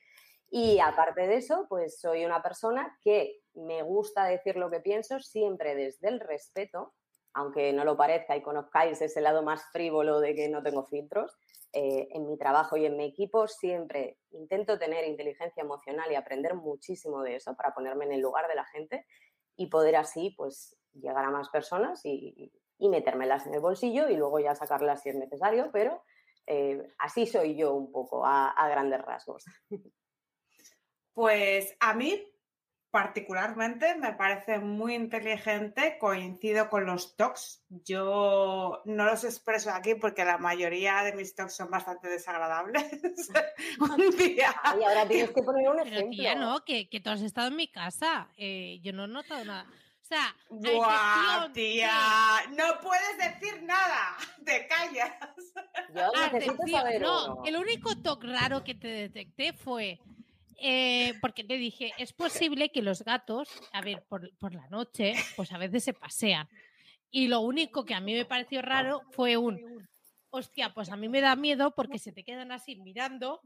Y 0.50 0.78
aparte 0.78 1.26
de 1.26 1.36
eso, 1.36 1.66
pues 1.68 2.00
soy 2.00 2.24
una 2.24 2.42
persona 2.42 2.96
que 3.02 3.40
me 3.54 3.82
gusta 3.82 4.24
decir 4.24 4.56
lo 4.56 4.70
que 4.70 4.80
pienso 4.80 5.18
siempre 5.20 5.74
desde 5.74 6.08
el 6.08 6.20
respeto 6.20 6.94
aunque 7.34 7.72
no 7.72 7.84
lo 7.84 7.96
parezca 7.96 8.36
y 8.36 8.42
conozcáis 8.42 9.00
ese 9.00 9.20
lado 9.20 9.42
más 9.42 9.64
frívolo 9.72 10.20
de 10.20 10.34
que 10.34 10.48
no 10.48 10.62
tengo 10.62 10.84
filtros, 10.84 11.36
eh, 11.72 12.08
en 12.10 12.26
mi 12.26 12.36
trabajo 12.36 12.76
y 12.76 12.86
en 12.86 12.96
mi 12.96 13.04
equipo 13.04 13.46
siempre 13.46 14.18
intento 14.32 14.78
tener 14.78 15.06
inteligencia 15.06 15.62
emocional 15.62 16.10
y 16.10 16.16
aprender 16.16 16.54
muchísimo 16.54 17.22
de 17.22 17.36
eso 17.36 17.54
para 17.54 17.72
ponerme 17.72 18.06
en 18.06 18.12
el 18.12 18.20
lugar 18.20 18.48
de 18.48 18.56
la 18.56 18.64
gente 18.64 19.06
y 19.56 19.68
poder 19.68 19.94
así 19.96 20.34
pues 20.36 20.76
llegar 20.92 21.24
a 21.24 21.30
más 21.30 21.48
personas 21.48 22.00
y, 22.04 22.52
metérmelas 22.80 23.46
en 23.46 23.54
el 23.54 23.60
bolsillo 23.60 24.08
y 24.08 24.16
luego 24.16 24.40
ya 24.40 24.54
sacarlas 24.54 25.02
si 25.02 25.10
es 25.10 25.14
necesario, 25.14 25.70
pero 25.70 26.02
eh, 26.46 26.82
así 26.98 27.26
soy 27.26 27.54
yo 27.54 27.74
un 27.74 27.92
poco 27.92 28.24
a 28.24 28.68
grandes 28.70 29.02
rasgos. 29.02 29.44
Pues 31.12 31.76
a 31.80 31.92
mí 31.92 32.29
particularmente 32.90 33.94
me 33.96 34.12
parece 34.14 34.58
muy 34.58 34.94
inteligente, 34.94 35.96
coincido 35.98 36.68
con 36.68 36.86
los 36.86 37.16
talks. 37.16 37.62
Yo 37.68 38.82
no 38.84 39.04
los 39.04 39.24
expreso 39.24 39.70
aquí 39.70 39.94
porque 39.94 40.24
la 40.24 40.38
mayoría 40.38 41.02
de 41.02 41.14
mis 41.14 41.34
talks 41.34 41.54
son 41.56 41.70
bastante 41.70 42.08
desagradables. 42.08 42.84
un 43.80 44.10
día. 44.16 44.54
Y 44.78 44.82
ahora 44.84 45.06
tienes 45.06 45.30
que 45.30 45.42
poner 45.42 45.68
un 45.68 45.76
Pero 45.78 45.88
ejemplo. 45.88 46.10
tía, 46.10 46.34
no, 46.34 46.64
que, 46.64 46.88
que 46.88 47.00
tú 47.00 47.10
has 47.10 47.22
estado 47.22 47.48
en 47.48 47.56
mi 47.56 47.68
casa. 47.68 48.28
eh, 48.36 48.80
yo 48.82 48.92
no 48.92 49.04
he 49.04 49.08
notado 49.08 49.44
nada. 49.44 49.66
O 50.02 50.12
sea, 50.12 50.34
Buah, 50.48 51.52
tía, 51.52 51.92
no 52.56 52.80
puedes 52.82 53.16
decir 53.18 53.62
nada, 53.62 54.16
te 54.44 54.66
callas. 54.66 55.12
Yo 55.94 56.10
necesito 56.12 56.52
excepción- 56.54 56.70
saber 56.80 57.00
no, 57.02 57.34
uno. 57.34 57.42
el 57.46 57.56
único 57.56 57.94
toque 58.02 58.26
raro 58.26 58.64
que 58.64 58.74
te 58.74 58.88
detecté 58.88 59.52
fue 59.52 60.00
eh, 60.60 61.14
porque 61.20 61.44
te 61.44 61.56
dije, 61.56 61.92
es 61.98 62.12
posible 62.12 62.70
que 62.70 62.82
los 62.82 63.02
gatos, 63.02 63.48
a 63.72 63.80
ver, 63.80 64.04
por, 64.08 64.30
por 64.38 64.54
la 64.54 64.66
noche, 64.68 65.14
pues 65.36 65.52
a 65.52 65.58
veces 65.58 65.84
se 65.84 65.92
pasean. 65.94 66.48
Y 67.10 67.28
lo 67.28 67.40
único 67.40 67.84
que 67.84 67.94
a 67.94 68.00
mí 68.00 68.14
me 68.14 68.24
pareció 68.24 68.62
raro 68.62 69.02
fue 69.12 69.36
un, 69.36 69.88
hostia, 70.30 70.72
pues 70.74 70.90
a 70.90 70.96
mí 70.96 71.08
me 71.08 71.20
da 71.20 71.34
miedo 71.36 71.74
porque 71.74 71.98
se 71.98 72.12
te 72.12 72.22
quedan 72.24 72.52
así 72.52 72.76
mirando 72.76 73.40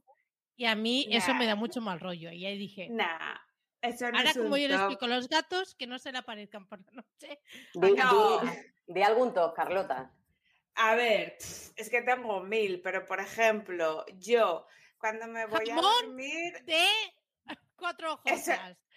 y 0.56 0.66
a 0.66 0.74
mí 0.74 1.06
eso 1.10 1.34
me 1.34 1.46
da 1.46 1.54
mucho 1.54 1.80
mal 1.80 1.98
rollo. 2.00 2.30
Y 2.30 2.44
ahí 2.44 2.58
dije, 2.58 2.88
Nah, 2.90 3.36
eso 3.80 4.10
no 4.10 4.18
ahora 4.18 4.30
es 4.30 4.36
como 4.38 4.56
yo 4.56 4.68
le 4.68 4.74
explico 4.74 5.06
a 5.06 5.08
los 5.08 5.28
gatos, 5.28 5.74
que 5.74 5.86
no 5.86 5.98
se 5.98 6.12
le 6.12 6.18
aparezcan 6.18 6.66
por 6.68 6.80
la 6.80 6.92
noche. 6.92 7.40
Di, 7.74 7.92
No. 7.92 8.40
di- 8.40 8.48
di 8.86 9.02
algún 9.02 9.32
toque, 9.32 9.56
Carlota. 9.56 10.12
A 10.76 10.94
ver, 10.96 11.36
es 11.76 11.88
que 11.88 12.02
tengo 12.02 12.40
mil, 12.42 12.80
pero 12.82 13.06
por 13.06 13.20
ejemplo, 13.20 14.04
yo 14.18 14.66
cuando 15.04 15.26
me 15.26 15.44
voy 15.44 15.68
a 15.68 15.74
dormir, 15.74 16.64
De 16.64 16.86
cuatro 17.76 18.14
ojos. 18.14 18.22
Eso- 18.24 18.52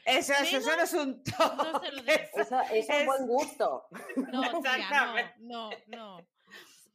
eso, 0.06 0.34
eso, 0.42 0.78
no 0.78 0.82
es 0.84 0.94
un 0.94 1.22
toc. 1.22 1.54
No 1.58 1.82
se 1.82 1.92
lo 1.92 2.04
des. 2.04 2.30
Eso, 2.34 2.62
eso 2.62 2.62
es 2.72 2.90
Es- 2.90 3.06
buen 3.06 3.28
gusto. 3.28 3.88
No, 4.16 4.42
tía, 4.62 4.76
Exactamente. 4.78 5.34
no, 5.40 5.70
no, 5.88 6.28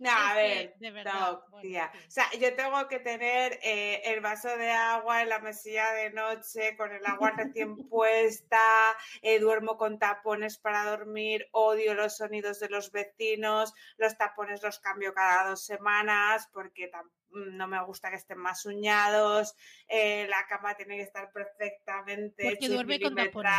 no. 0.03 0.11
A 0.11 0.35
ver, 0.35 0.75
de 0.79 0.91
verdad, 0.91 1.13
no, 1.15 1.45
bueno. 1.51 1.69
O 2.09 2.11
sea, 2.11 2.31
yo 2.33 2.55
tengo 2.55 2.89
que 2.89 2.99
tener 2.99 3.59
eh, 3.63 4.03
el 4.07 4.21
vaso 4.21 4.49
de 4.57 4.71
agua 4.71 5.23
en 5.23 5.29
la 5.29 5.39
mesilla 5.39 5.93
de 5.93 6.11
noche 6.11 6.77
con 6.77 6.93
el 6.93 7.05
agua 7.07 7.31
recién 7.37 7.77
puesta, 7.89 8.97
eh, 9.23 9.39
duermo 9.39 9.77
con 9.77 9.99
tapones 9.99 10.59
para 10.59 10.85
dormir, 10.85 11.49
odio 11.53 11.95
los 11.95 12.17
sonidos 12.17 12.61
de 12.61 12.69
los 12.69 12.91
vecinos, 12.93 13.73
los 13.97 14.17
tapones 14.17 14.63
los 14.63 14.79
cambio 14.81 15.15
cada 15.15 15.49
dos 15.49 15.65
semanas 15.65 16.49
porque 16.53 16.91
tam- 16.91 17.11
no 17.35 17.67
me 17.67 17.83
gusta 17.85 18.11
que 18.11 18.17
estén 18.17 18.39
más 18.39 18.67
uñados, 18.67 19.55
eh, 19.89 20.27
la 20.29 20.47
cama 20.47 20.75
tiene 20.77 20.97
que 20.97 21.03
estar 21.03 21.33
perfectamente 21.33 22.45
Porque 22.51 22.69
duerme 22.69 23.01
con 23.01 23.15
tapones. 23.27 23.53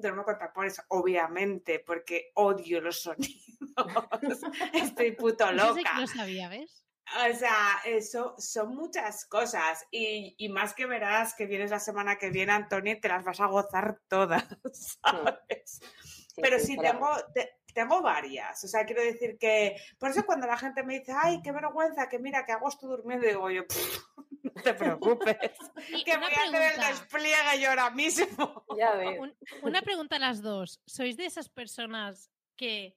Duermo 0.00 0.24
con 0.24 0.38
tapones, 0.38 0.80
obviamente, 0.88 1.78
porque 1.80 2.30
odio 2.34 2.80
los 2.80 3.02
sonidos. 3.02 3.58
Estoy 4.72 5.12
puto 5.12 5.46
que 5.46 5.52
loca. 5.54 5.98
lo 6.00 6.06
sabía, 6.06 6.48
¿ves? 6.48 6.84
O 7.32 7.36
sea, 7.36 7.80
eso 7.84 8.34
son 8.38 8.74
muchas 8.76 9.24
cosas. 9.26 9.84
Y, 9.90 10.34
y 10.38 10.48
más 10.48 10.74
que 10.74 10.86
verás 10.86 11.34
que 11.34 11.46
vienes 11.46 11.70
la 11.70 11.80
semana 11.80 12.16
que 12.18 12.30
viene, 12.30 12.52
Antonio, 12.52 12.92
y 12.92 13.00
te 13.00 13.08
las 13.08 13.24
vas 13.24 13.40
a 13.40 13.46
gozar 13.46 14.00
todas, 14.08 14.44
¿sabes? 14.72 15.80
Sí, 16.02 16.40
Pero 16.40 16.58
sí, 16.60 16.76
tengo, 16.76 17.08
te- 17.34 17.58
tengo 17.74 18.00
varias. 18.00 18.62
O 18.62 18.68
sea, 18.68 18.84
quiero 18.84 19.02
decir 19.02 19.36
que. 19.38 19.74
Por 19.98 20.10
eso 20.10 20.24
cuando 20.24 20.46
la 20.46 20.56
gente 20.56 20.84
me 20.84 21.00
dice, 21.00 21.12
ay, 21.20 21.42
qué 21.42 21.50
vergüenza, 21.50 22.08
que 22.08 22.20
mira, 22.20 22.44
que 22.46 22.52
hago 22.52 22.68
esto 22.68 22.86
durmiendo, 22.86 23.26
digo 23.26 23.50
yo, 23.50 23.66
"Pff, 23.66 23.98
no 24.54 24.62
te 24.62 24.74
preocupes, 24.74 25.36
que 26.04 26.12
una 26.16 26.20
voy 26.26 26.34
a 26.34 26.42
hacer 26.42 26.62
el 26.62 26.74
pregunta, 26.74 26.88
despliegue 26.88 27.60
yo 27.60 27.68
ahora 27.70 27.90
mismo. 27.90 28.64
Ya 28.78 28.94
ves. 28.94 29.18
un- 29.18 29.36
una 29.62 29.82
pregunta 29.82 30.16
a 30.16 30.18
las 30.20 30.42
dos. 30.42 30.80
¿Sois 30.86 31.16
de 31.16 31.26
esas 31.26 31.48
personas 31.48 32.30
que 32.56 32.96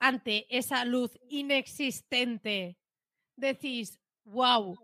ante 0.00 0.46
esa 0.56 0.84
luz 0.84 1.18
inexistente 1.28 2.78
decís, 3.36 4.00
wow, 4.24 4.76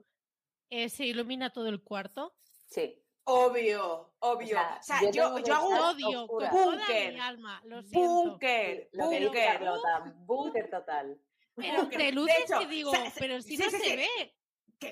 se 0.88 1.06
ilumina 1.06 1.50
todo 1.50 1.68
el 1.68 1.82
cuarto? 1.82 2.34
Sí. 2.66 3.00
Obvio, 3.26 4.14
obvio. 4.18 4.48
sea, 4.48 4.78
O 4.80 4.82
sea, 4.82 5.00
yo 5.10 5.38
yo, 5.38 5.54
hago 5.54 5.68
un 5.68 5.74
odio 5.78 6.26
con 6.26 6.44
oscura. 6.44 6.50
toda 6.50 6.64
Búnker. 6.76 7.14
mi 7.14 7.20
alma, 7.20 7.62
lo 7.64 7.82
siento. 7.82 8.08
búnker, 8.08 8.88
Lo 8.92 9.08
que 9.10 9.16
dice 9.20 9.26
búnker. 9.28 10.12
Búnker 10.26 10.70
total. 10.70 11.20
Pero 11.56 11.84
De 11.86 12.12
luces 12.12 12.36
hecho, 12.44 12.58
que 12.58 12.66
digo, 12.66 12.92
pero 13.18 13.40
si 13.40 13.56
sí, 13.56 13.62
no 13.64 13.70
sí, 13.70 13.76
se 13.78 13.82
sí. 13.82 13.96
ve. 13.96 14.36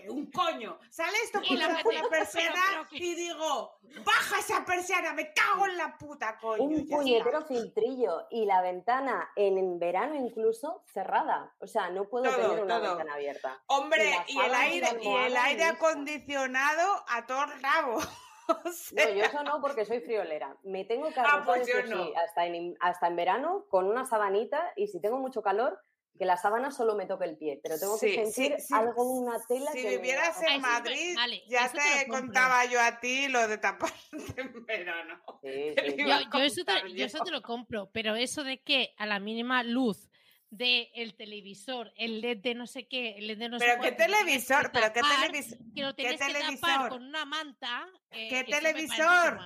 Que 0.01 0.11
un 0.11 0.30
coño. 0.30 0.78
Sale 0.90 1.16
esto 1.24 1.40
Y 1.43 1.49
por 1.57 1.59
la 1.59 1.68
la 1.68 2.09
persiana 2.11 2.88
y 2.90 3.14
digo, 3.14 3.78
baja 4.05 4.38
esa 4.38 4.64
persiana, 4.64 5.12
me 5.12 5.32
cago 5.32 5.66
en 5.66 5.76
la 5.76 5.97
puta, 5.99 6.38
coño. 6.40 6.64
Un 6.64 6.88
puñetero 6.88 7.40
está. 7.40 7.49
filtrillo 7.49 8.26
y 8.30 8.45
la 8.47 8.62
ventana 8.62 9.30
en, 9.36 9.78
verano 9.78 10.14
incluso 10.16 10.82
cerrada. 10.93 11.53
O 11.59 11.66
sea, 11.66 11.90
no 11.90 12.05
puedo 12.09 12.24
Todo, 12.24 12.36
tener 12.51 12.62
una 12.64 12.78
todo. 12.80 12.88
ventana 12.97 13.14
abierta. 13.14 13.62
Hombre, 13.66 14.12
y 14.26 14.38
el 14.38 14.55
aire, 14.55 14.88
y 15.01 15.09
el 15.09 15.36
aire 15.36 15.64
acondicionado 15.64 17.05
a 17.09 17.26
todo 17.26 17.47
rabo. 17.61 17.99
O 18.49 18.55
No, 18.55 19.09
yo 19.14 19.24
eso 19.24 19.43
no 19.45 19.61
porque 19.61 19.84
soy 19.84 20.01
friolera. 20.01 20.57
Me 20.64 20.84
tengo 20.84 21.09
que 21.11 21.20
Ah, 21.20 21.43
pues 21.47 21.66
no. 21.88 22.05
sí, 22.05 22.12
hasta 22.16 22.45
en, 22.45 22.76
hasta 22.80 23.07
en 23.07 23.16
verano 23.16 23.66
con 23.70 23.86
una 23.86 24.05
sabanita 24.05 24.72
y 24.74 24.88
si 24.88 25.01
tengo 25.01 25.18
mucho 25.18 25.43
calor, 25.43 25.80
que 26.22 26.26
la 26.26 26.36
sábana 26.36 26.70
solo 26.70 26.94
me 26.94 27.04
toque 27.06 27.24
el 27.24 27.36
pie, 27.36 27.58
pero 27.60 27.76
tengo 27.80 27.98
Sí, 27.98 28.14
que 28.14 28.26
sí, 28.26 28.32
sentir 28.44 28.60
sí. 28.60 28.72
algo, 28.74 29.02
una 29.02 29.44
tela 29.48 29.72
si 29.72 29.82
que 29.82 29.96
vivieras. 29.96 30.36
Ah, 30.36 30.54
en 30.54 30.62
ver- 30.62 30.70
Madrid, 30.70 31.16
vale, 31.16 31.42
ya 31.48 31.72
te 31.72 32.06
contaba 32.08 32.64
yo 32.66 32.80
a 32.80 33.00
ti 33.00 33.26
lo 33.26 33.48
de 33.48 33.58
taparte 33.58 33.96
en 34.36 34.64
verano. 34.64 35.20
Sí, 35.42 35.74
sí, 35.74 35.96
Yo, 35.98 36.14
eso 36.40 36.64
te, 36.64 36.72
contar 36.72 36.86
yo 36.86 37.06
eso 37.06 37.18
te 37.24 37.30
yo. 37.30 37.32
lo 37.32 37.42
compro, 37.42 37.90
pero 37.90 38.14
eso 38.14 38.44
de 38.44 38.62
que 38.62 38.94
a 38.98 39.06
la 39.06 39.18
mínima 39.18 39.64
luz 39.64 40.08
del 40.48 41.16
televisor, 41.16 41.92
el 41.96 42.20
LED 42.20 42.38
de 42.38 42.54
no 42.54 42.68
sé 42.68 42.86
qué, 42.86 43.16
el 43.18 43.26
LED 43.26 43.38
de 43.38 43.48
no 43.48 43.58
sé 43.58 43.64
Pero 43.64 43.82
qué 43.82 43.90
cuánto, 43.90 43.96
que 43.96 44.04
televisor, 44.04 44.70
pero 44.72 44.92
qué 44.92 45.00
televisor. 45.02 45.58
que 45.74 45.82
lo 45.82 45.94
tienes 45.96 46.20
que 46.20 46.32
tapar 46.32 46.42
televisor? 46.44 46.88
con 46.88 47.02
una 47.02 47.24
manta. 47.24 47.88
eh, 48.12 48.28
¿Qué 48.28 48.44
televisor? 48.44 49.40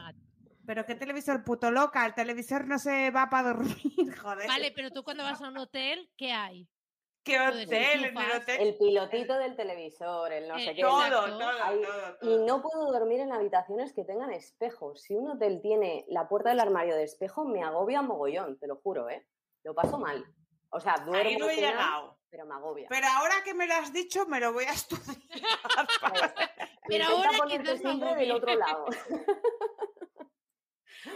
Pero 0.66 0.84
qué 0.84 0.94
televisor 0.94 1.44
puto 1.44 1.70
loca, 1.70 2.04
el 2.06 2.14
televisor 2.14 2.66
no 2.66 2.78
se 2.78 3.10
va 3.10 3.28
para 3.30 3.48
dormir, 3.54 3.74
joder. 4.20 4.48
Vale, 4.48 4.72
pero 4.74 4.90
tú 4.90 5.04
cuando 5.04 5.22
vas 5.22 5.40
a 5.42 5.48
un 5.48 5.58
hotel, 5.58 6.10
¿qué 6.16 6.32
hay? 6.32 6.68
¿Qué 7.22 7.40
hotel? 7.40 7.72
En 7.72 7.98
el 7.98 8.04
enchufas, 8.06 8.36
hotel. 8.42 8.60
El 8.60 8.76
pilotito 8.78 9.34
del 9.38 9.56
televisor, 9.56 10.32
el 10.32 10.46
no 10.48 10.56
Eh, 10.56 10.64
sé 10.64 10.74
qué. 10.76 10.82
Todo, 10.82 11.08
todo, 11.08 11.48
Ahí- 11.64 11.82
todo, 11.82 12.16
Y 12.22 12.36
todo. 12.36 12.46
no 12.46 12.62
puedo 12.62 12.92
dormir 12.92 13.18
en 13.20 13.32
habitaciones 13.32 13.92
que 13.92 14.04
tengan 14.04 14.32
espejos. 14.32 15.02
Si 15.02 15.14
un 15.16 15.28
hotel 15.30 15.60
tiene 15.60 16.04
la 16.08 16.28
puerta 16.28 16.50
del 16.50 16.60
armario 16.60 16.94
de 16.94 17.02
espejo, 17.02 17.44
me 17.44 17.64
agobia 17.64 18.00
mogollón, 18.02 18.58
te 18.60 18.68
lo 18.68 18.76
juro, 18.76 19.10
¿eh? 19.10 19.26
Lo 19.64 19.74
paso 19.74 19.98
mal. 19.98 20.24
O 20.70 20.78
sea, 20.80 20.98
duermo 20.98 21.14
Ahí 21.30 21.36
no 21.36 21.48
he 21.50 21.56
llegado. 21.56 22.16
pero 22.30 22.46
me 22.46 22.54
agobia. 22.54 22.86
Pero 22.88 23.06
ahora 23.08 23.34
que 23.44 23.54
me 23.54 23.66
lo 23.66 23.74
has 23.74 23.92
dicho, 23.92 24.26
me 24.26 24.38
lo 24.38 24.52
voy 24.52 24.64
a 24.64 24.72
estudiar. 24.72 25.16
Pero 26.88 27.04
ahora 27.06 27.30
quizás 27.48 27.64
me 27.66 27.78
siempre 27.78 28.14
del 28.14 28.30
otro 28.32 28.54
lado. 28.54 28.86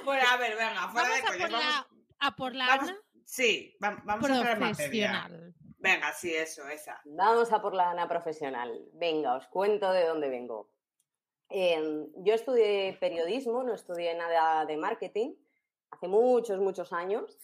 bueno, 0.04 0.24
a 0.30 0.36
ver, 0.36 0.56
venga, 0.56 0.88
fuera 0.88 1.08
Vamos 1.08 1.22
de 1.22 1.22
a 1.22 1.26
coño. 1.26 1.40
por, 1.40 1.50
Vamos, 1.50 1.64
la, 1.64 2.26
a 2.26 2.36
por 2.36 2.54
la 2.54 2.66
vamos- 2.66 2.88
Ana 2.90 2.98
sí, 3.24 3.76
va- 3.82 4.02
vamos 4.04 4.30
a 4.30 4.34
entrar 4.36 4.54
en 4.54 4.60
materia. 4.60 5.08
profesional. 5.26 5.54
Venga, 5.78 6.12
sí, 6.12 6.34
eso, 6.34 6.68
esa. 6.68 7.00
Vamos 7.06 7.52
a 7.52 7.62
por 7.62 7.74
la 7.74 7.90
Ana 7.90 8.06
profesional. 8.08 8.84
Venga, 8.92 9.34
os 9.36 9.46
cuento 9.48 9.90
de 9.92 10.04
dónde 10.06 10.28
vengo. 10.28 10.70
Eh, 11.48 12.06
yo 12.16 12.34
estudié 12.34 12.96
periodismo, 13.00 13.62
no 13.64 13.74
estudié 13.74 14.14
nada 14.14 14.64
de 14.66 14.76
marketing, 14.76 15.34
hace 15.90 16.06
muchos, 16.06 16.60
muchos 16.60 16.92
años, 16.92 17.38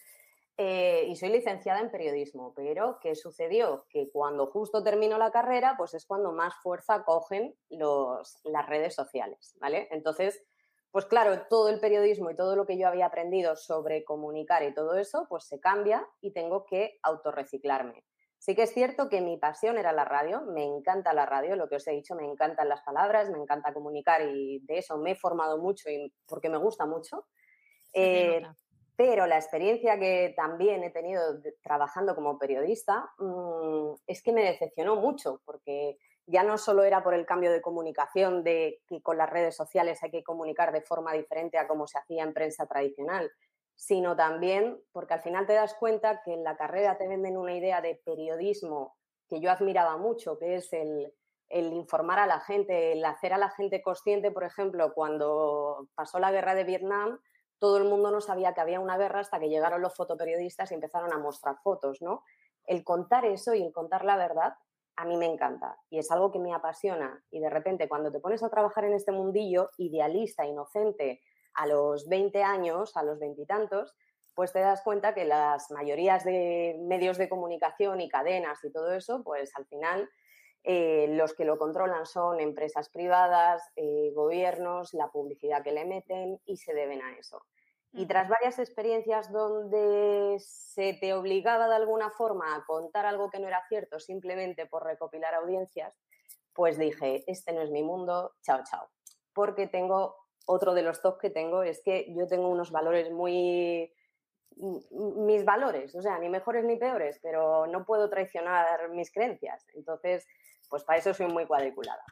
eh, 0.55 1.05
y 1.09 1.15
soy 1.15 1.29
licenciada 1.29 1.81
en 1.81 1.91
periodismo. 1.91 2.53
Pero, 2.55 2.99
¿qué 3.01 3.15
sucedió? 3.15 3.85
Que 3.89 4.09
cuando 4.11 4.47
justo 4.47 4.83
termino 4.83 5.17
la 5.17 5.31
carrera, 5.31 5.75
pues 5.77 5.93
es 5.93 6.05
cuando 6.05 6.31
más 6.31 6.53
fuerza 6.61 7.03
cogen 7.03 7.55
los, 7.69 8.39
las 8.43 8.65
redes 8.67 8.95
sociales, 8.95 9.55
¿vale? 9.59 9.87
Entonces, 9.91 10.41
pues 10.91 11.05
claro, 11.05 11.47
todo 11.49 11.69
el 11.69 11.79
periodismo 11.79 12.31
y 12.31 12.35
todo 12.35 12.55
lo 12.55 12.65
que 12.65 12.77
yo 12.77 12.87
había 12.87 13.07
aprendido 13.07 13.55
sobre 13.55 14.03
comunicar 14.03 14.63
y 14.63 14.73
todo 14.73 14.97
eso, 14.97 15.25
pues 15.29 15.45
se 15.45 15.59
cambia 15.59 16.07
y 16.21 16.31
tengo 16.31 16.65
que 16.65 16.99
autorreciclarme. 17.03 18.03
Sí 18.39 18.55
que 18.55 18.63
es 18.63 18.73
cierto 18.73 19.09
que 19.09 19.19
mi 19.19 19.37
pasión 19.37 19.77
era 19.77 19.91
la 19.91 20.05
radio, 20.05 20.41
me 20.41 20.63
encanta 20.63 21.13
la 21.13 21.25
radio, 21.25 21.55
lo 21.55 21.67
que 21.67 21.77
os 21.77 21.87
he 21.87 21.91
dicho, 21.91 22.15
me 22.15 22.25
encantan 22.25 22.69
las 22.69 22.81
palabras, 22.81 23.29
me 23.29 23.39
encanta 23.39 23.73
comunicar 23.73 24.21
y 24.21 24.59
de 24.59 24.77
eso 24.77 24.97
me 24.97 25.11
he 25.11 25.15
formado 25.15 25.57
mucho 25.57 25.89
y 25.89 26.13
porque 26.27 26.49
me 26.49 26.57
gusta 26.57 26.85
mucho. 26.85 27.25
Eh, 27.93 28.43
pero 28.95 29.27
la 29.27 29.37
experiencia 29.37 29.99
que 29.99 30.33
también 30.35 30.83
he 30.83 30.91
tenido 30.91 31.21
trabajando 31.61 32.15
como 32.15 32.39
periodista 32.39 33.11
mm, 33.19 33.93
es 34.07 34.21
que 34.21 34.33
me 34.33 34.43
decepcionó 34.43 34.95
mucho, 34.95 35.41
porque 35.45 35.97
ya 36.27 36.43
no 36.43 36.57
solo 36.57 36.83
era 36.83 37.03
por 37.03 37.13
el 37.13 37.25
cambio 37.25 37.51
de 37.51 37.61
comunicación, 37.61 38.43
de 38.43 38.81
que 38.87 39.01
con 39.01 39.17
las 39.17 39.29
redes 39.29 39.55
sociales 39.55 40.03
hay 40.03 40.11
que 40.11 40.23
comunicar 40.23 40.71
de 40.71 40.81
forma 40.81 41.13
diferente 41.13 41.57
a 41.57 41.67
como 41.67 41.87
se 41.87 41.97
hacía 41.97 42.23
en 42.23 42.33
prensa 42.33 42.67
tradicional, 42.67 43.31
sino 43.75 44.15
también 44.15 44.79
porque 44.91 45.15
al 45.15 45.21
final 45.21 45.47
te 45.47 45.53
das 45.53 45.73
cuenta 45.73 46.21
que 46.23 46.33
en 46.33 46.43
la 46.43 46.57
carrera 46.57 46.97
te 46.97 47.07
venden 47.07 47.37
una 47.37 47.55
idea 47.55 47.81
de 47.81 47.99
periodismo 48.05 48.97
que 49.27 49.41
yo 49.41 49.51
admiraba 49.51 49.97
mucho, 49.97 50.37
que 50.37 50.55
es 50.55 50.71
el 50.73 51.13
el 51.49 51.73
informar 51.73 52.19
a 52.19 52.27
la 52.27 52.39
gente, 52.39 52.93
el 52.93 53.05
hacer 53.05 53.33
a 53.33 53.37
la 53.37 53.49
gente 53.49 53.81
consciente, 53.81 54.31
por 54.31 54.43
ejemplo, 54.43 54.93
cuando 54.93 55.87
pasó 55.95 56.19
la 56.19 56.31
guerra 56.31 56.55
de 56.55 56.65
Vietnam, 56.65 57.19
todo 57.59 57.77
el 57.77 57.85
mundo 57.85 58.11
no 58.11 58.21
sabía 58.21 58.53
que 58.53 58.61
había 58.61 58.79
una 58.79 58.97
guerra 58.97 59.21
hasta 59.21 59.39
que 59.39 59.49
llegaron 59.49 59.81
los 59.81 59.95
fotoperiodistas 59.95 60.71
y 60.71 60.75
empezaron 60.75 61.13
a 61.13 61.17
mostrar 61.17 61.57
fotos, 61.63 62.01
¿no? 62.01 62.23
El 62.65 62.83
contar 62.83 63.25
eso 63.25 63.53
y 63.53 63.63
el 63.63 63.71
contar 63.71 64.03
la 64.03 64.17
verdad 64.17 64.53
a 64.97 65.05
mí 65.05 65.15
me 65.15 65.27
encanta 65.27 65.77
y 65.89 65.99
es 65.99 66.11
algo 66.11 66.31
que 66.31 66.39
me 66.39 66.53
apasiona 66.53 67.23
y 67.29 67.39
de 67.39 67.49
repente 67.49 67.87
cuando 67.87 68.11
te 68.11 68.19
pones 68.19 68.43
a 68.43 68.49
trabajar 68.49 68.83
en 68.85 68.93
este 68.93 69.11
mundillo 69.11 69.69
idealista, 69.77 70.45
inocente, 70.45 71.21
a 71.53 71.65
los 71.65 72.07
20 72.07 72.43
años, 72.43 72.95
a 72.97 73.03
los 73.03 73.19
veintitantos, 73.19 73.95
pues 74.35 74.53
te 74.53 74.59
das 74.59 74.83
cuenta 74.83 75.15
que 75.15 75.25
las 75.25 75.71
mayorías 75.71 76.23
de 76.23 76.77
medios 76.81 77.17
de 77.17 77.29
comunicación 77.29 77.99
y 78.01 78.09
cadenas 78.09 78.63
y 78.63 78.71
todo 78.71 78.93
eso, 78.93 79.23
pues 79.23 79.51
al 79.55 79.65
final 79.65 80.07
eh, 80.63 81.07
los 81.09 81.33
que 81.33 81.45
lo 81.45 81.57
controlan 81.57 82.05
son 82.05 82.39
empresas 82.39 82.89
privadas, 82.89 83.63
eh, 83.75 84.11
gobiernos, 84.13 84.93
la 84.93 85.07
publicidad 85.07 85.63
que 85.63 85.71
le 85.71 85.85
meten 85.85 86.39
y 86.45 86.57
se 86.57 86.73
deben 86.73 87.01
a 87.01 87.17
eso. 87.17 87.41
Y 87.93 88.05
tras 88.05 88.29
varias 88.29 88.59
experiencias 88.59 89.31
donde 89.31 90.37
se 90.39 90.93
te 90.93 91.13
obligaba 91.13 91.67
de 91.67 91.75
alguna 91.75 92.11
forma 92.11 92.55
a 92.55 92.63
contar 92.65 93.05
algo 93.05 93.29
que 93.29 93.39
no 93.39 93.47
era 93.47 93.63
cierto 93.69 93.99
simplemente 93.99 94.65
por 94.65 94.83
recopilar 94.83 95.33
audiencias, 95.33 95.97
pues 96.53 96.77
dije, 96.77 97.23
este 97.27 97.53
no 97.53 97.61
es 97.61 97.71
mi 97.71 97.83
mundo, 97.83 98.33
chao, 98.41 98.61
chao. 98.69 98.89
Porque 99.33 99.67
tengo, 99.67 100.15
otro 100.45 100.73
de 100.73 100.81
los 100.81 101.01
top 101.01 101.19
que 101.19 101.29
tengo 101.29 101.63
es 101.63 101.81
que 101.81 102.13
yo 102.13 102.27
tengo 102.27 102.49
unos 102.49 102.71
valores 102.71 103.11
muy 103.11 103.93
mis 104.59 105.45
valores, 105.45 105.93
o 105.95 106.01
sea, 106.01 106.17
ni 106.17 106.29
mejores 106.29 106.65
ni 106.65 106.77
peores, 106.77 107.19
pero 107.21 107.67
no 107.67 107.85
puedo 107.85 108.09
traicionar 108.09 108.89
mis 108.89 109.11
creencias. 109.11 109.65
Entonces, 109.75 110.25
pues 110.69 110.83
para 110.83 110.99
eso 110.99 111.13
soy 111.13 111.27
muy 111.27 111.45
cuadriculada. 111.45 112.03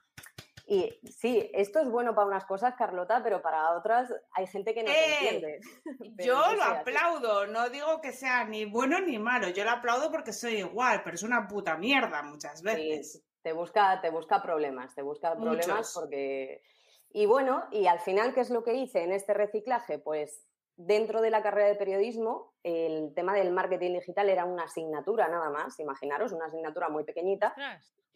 Y 0.67 0.99
sí, 1.07 1.49
esto 1.53 1.79
es 1.79 1.89
bueno 1.89 2.15
para 2.15 2.27
unas 2.27 2.45
cosas, 2.45 2.75
Carlota, 2.75 3.21
pero 3.23 3.41
para 3.41 3.71
otras 3.77 4.11
hay 4.31 4.47
gente 4.47 4.73
que 4.73 4.83
no 4.83 4.97
te 4.97 5.05
¡Eh! 5.05 5.15
entiende. 5.19 5.59
Yo 6.17 6.35
lo 6.55 6.63
sí, 6.63 6.71
así. 6.71 6.95
aplaudo, 6.95 7.47
no 7.47 7.69
digo 7.69 8.01
que 8.01 8.11
sea 8.11 8.45
ni 8.45 8.65
bueno 8.65 8.99
ni 9.01 9.19
malo, 9.19 9.49
yo 9.49 9.63
lo 9.63 9.71
aplaudo 9.71 10.11
porque 10.11 10.33
soy 10.33 10.55
igual, 10.59 11.01
pero 11.03 11.15
es 11.15 11.23
una 11.23 11.47
puta 11.47 11.77
mierda 11.77 12.23
muchas 12.23 12.61
Sí, 12.63 12.63
veces. 12.63 13.23
te 13.41 13.53
busca, 13.53 14.01
te 14.01 14.09
busca 14.09 14.41
problemas, 14.41 14.95
te 14.95 15.01
busca 15.01 15.39
problemas 15.39 15.87
Muchos. 15.87 15.93
porque... 15.93 16.61
Y 17.09 17.25
bueno, 17.27 17.65
y 17.71 17.87
al 17.87 17.99
final, 17.99 18.33
¿qué 18.33 18.41
es 18.41 18.49
lo 18.49 18.63
que 18.63 18.73
hice 18.73 19.03
en 19.03 19.11
este 19.13 19.33
reciclaje? 19.33 19.99
Pues 19.99 20.45
dentro 20.77 21.21
de 21.21 21.29
la 21.29 21.41
carrera 21.41 21.67
de 21.67 21.75
periodismo, 21.75 22.53
el 22.63 23.13
tema 23.13 23.33
del 23.35 23.51
marketing 23.51 23.93
digital 23.93 24.29
era 24.29 24.45
una 24.45 24.63
asignatura 24.63 25.27
nada 25.27 25.49
más, 25.49 25.79
imaginaros, 25.79 26.31
una 26.31 26.45
asignatura 26.45 26.89
muy 26.89 27.03
pequeñita. 27.03 27.55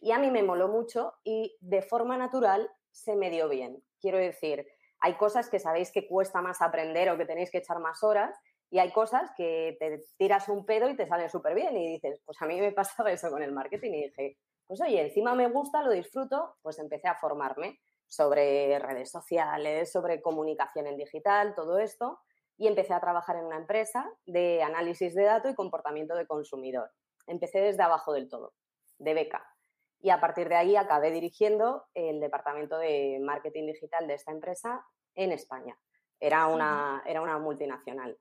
Y 0.00 0.12
a 0.12 0.18
mí 0.18 0.30
me 0.30 0.42
moló 0.42 0.68
mucho 0.68 1.14
y 1.24 1.56
de 1.60 1.82
forma 1.82 2.16
natural 2.16 2.70
se 2.90 3.16
me 3.16 3.30
dio 3.30 3.48
bien. 3.48 3.82
Quiero 4.00 4.18
decir, 4.18 4.66
hay 5.00 5.14
cosas 5.14 5.48
que 5.48 5.58
sabéis 5.58 5.90
que 5.92 6.06
cuesta 6.06 6.42
más 6.42 6.60
aprender 6.62 7.10
o 7.10 7.16
que 7.16 7.26
tenéis 7.26 7.50
que 7.50 7.58
echar 7.58 7.78
más 7.80 8.02
horas 8.02 8.38
y 8.70 8.78
hay 8.78 8.92
cosas 8.92 9.30
que 9.36 9.76
te 9.80 10.04
tiras 10.16 10.48
un 10.48 10.64
pedo 10.64 10.88
y 10.88 10.96
te 10.96 11.06
salen 11.06 11.28
súper 11.28 11.54
bien 11.54 11.76
y 11.76 11.92
dices, 11.92 12.20
pues 12.24 12.40
a 12.40 12.46
mí 12.46 12.60
me 12.60 12.72
pasaba 12.72 13.10
eso 13.10 13.30
con 13.30 13.42
el 13.42 13.52
marketing 13.52 13.92
y 13.92 14.02
dije, 14.04 14.38
pues 14.66 14.80
oye, 14.80 15.00
encima 15.00 15.34
me 15.34 15.48
gusta, 15.48 15.82
lo 15.82 15.90
disfruto, 15.90 16.56
pues 16.62 16.78
empecé 16.78 17.08
a 17.08 17.16
formarme 17.16 17.80
sobre 18.06 18.78
redes 18.78 19.10
sociales, 19.10 19.90
sobre 19.90 20.20
comunicación 20.20 20.86
en 20.86 20.96
digital, 20.96 21.54
todo 21.54 21.78
esto 21.78 22.20
y 22.60 22.68
empecé 22.68 22.92
a 22.92 23.00
trabajar 23.00 23.36
en 23.36 23.46
una 23.46 23.56
empresa 23.56 24.06
de 24.26 24.62
análisis 24.62 25.14
de 25.14 25.24
datos 25.24 25.50
y 25.50 25.54
comportamiento 25.54 26.14
de 26.14 26.26
consumidor. 26.26 26.90
Empecé 27.26 27.58
desde 27.62 27.82
abajo 27.82 28.12
del 28.12 28.28
todo, 28.28 28.52
de 28.98 29.14
beca. 29.14 29.42
Y 29.98 30.10
a 30.10 30.20
partir 30.20 30.50
de 30.50 30.56
ahí 30.56 30.76
acabé 30.76 31.10
dirigiendo 31.10 31.86
el 31.94 32.20
departamento 32.20 32.76
de 32.76 33.18
marketing 33.22 33.68
digital 33.68 34.06
de 34.06 34.12
esta 34.12 34.32
empresa 34.32 34.86
en 35.14 35.32
España. 35.32 35.74
Era 36.20 36.48
una, 36.48 37.02
era 37.06 37.22
una 37.22 37.38
multinacional. 37.38 38.18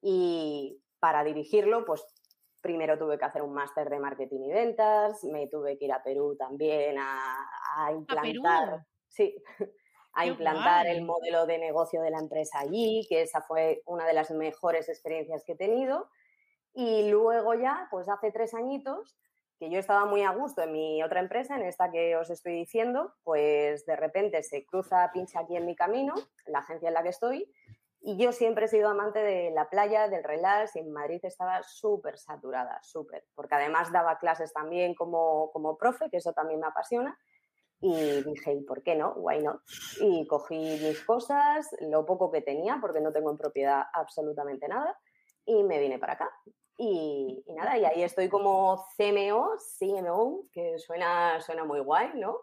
Y 0.00 0.82
para 0.98 1.22
dirigirlo, 1.22 1.84
pues 1.84 2.02
primero 2.62 2.98
tuve 2.98 3.18
que 3.18 3.26
hacer 3.26 3.42
un 3.42 3.52
máster 3.52 3.90
de 3.90 3.98
marketing 3.98 4.40
y 4.40 4.52
ventas, 4.52 5.22
me 5.24 5.48
tuve 5.48 5.76
que 5.76 5.84
ir 5.84 5.92
a 5.92 6.02
Perú 6.02 6.34
también 6.38 6.96
a, 6.98 7.46
a 7.76 7.92
implantar. 7.92 8.70
Perú? 8.70 8.84
Sí, 9.08 9.36
a 10.14 10.22
¡Qué 10.22 10.28
implantar 10.28 10.86
el 10.86 11.02
modelo 11.02 11.46
de 11.46 11.58
negocio 11.58 12.02
de 12.02 12.10
la 12.10 12.18
empresa 12.18 12.60
allí, 12.60 13.06
que 13.08 13.22
esa 13.22 13.42
fue 13.42 13.82
una 13.86 14.06
de 14.06 14.12
las 14.12 14.30
mejores 14.30 14.88
experiencias 14.88 15.44
que 15.44 15.52
he 15.52 15.56
tenido. 15.56 16.08
Y 16.74 17.10
luego 17.10 17.54
ya, 17.54 17.88
pues 17.90 18.08
hace 18.08 18.30
tres 18.30 18.54
añitos, 18.54 19.16
que 19.58 19.70
yo 19.70 19.78
estaba 19.78 20.06
muy 20.06 20.22
a 20.22 20.32
gusto 20.32 20.62
en 20.62 20.72
mi 20.72 21.02
otra 21.02 21.20
empresa, 21.20 21.54
en 21.54 21.62
esta 21.62 21.90
que 21.90 22.16
os 22.16 22.30
estoy 22.30 22.54
diciendo, 22.54 23.14
pues 23.22 23.86
de 23.86 23.94
repente 23.94 24.42
se 24.42 24.64
cruza 24.66 25.10
pincha 25.12 25.40
aquí 25.40 25.56
en 25.56 25.66
mi 25.66 25.76
camino, 25.76 26.14
la 26.46 26.60
agencia 26.60 26.88
en 26.88 26.94
la 26.94 27.02
que 27.02 27.10
estoy, 27.10 27.48
y 28.00 28.16
yo 28.16 28.32
siempre 28.32 28.64
he 28.64 28.68
sido 28.68 28.88
amante 28.88 29.20
de 29.20 29.52
la 29.52 29.70
playa, 29.70 30.08
del 30.08 30.24
relax, 30.24 30.74
y 30.74 30.80
en 30.80 30.90
Madrid 30.90 31.20
estaba 31.22 31.62
súper 31.62 32.18
saturada, 32.18 32.80
súper, 32.82 33.24
porque 33.36 33.54
además 33.54 33.92
daba 33.92 34.18
clases 34.18 34.52
también 34.52 34.96
como, 34.96 35.52
como 35.52 35.78
profe, 35.78 36.10
que 36.10 36.16
eso 36.16 36.32
también 36.32 36.58
me 36.58 36.66
apasiona, 36.66 37.16
y 37.82 38.22
dije, 38.22 38.54
¿y 38.54 38.62
por 38.62 38.82
qué 38.82 38.94
no? 38.94 39.12
Why 39.16 39.42
not? 39.42 39.60
Y 40.00 40.26
cogí 40.26 40.56
mis 40.56 41.04
cosas, 41.04 41.68
lo 41.80 42.06
poco 42.06 42.30
que 42.30 42.40
tenía, 42.40 42.78
porque 42.80 43.00
no 43.00 43.12
tengo 43.12 43.30
en 43.30 43.36
propiedad 43.36 43.82
absolutamente 43.92 44.68
nada, 44.68 44.98
y 45.44 45.62
me 45.64 45.78
vine 45.80 45.98
para 45.98 46.14
acá. 46.14 46.30
Y, 46.78 47.42
y 47.46 47.52
nada, 47.52 47.76
y 47.76 47.84
ahí 47.84 48.02
estoy 48.02 48.28
como 48.28 48.86
CMO, 48.96 49.50
CMO, 49.78 50.46
que 50.52 50.78
suena, 50.78 51.40
suena 51.40 51.64
muy 51.64 51.80
guay, 51.80 52.12
¿no? 52.14 52.38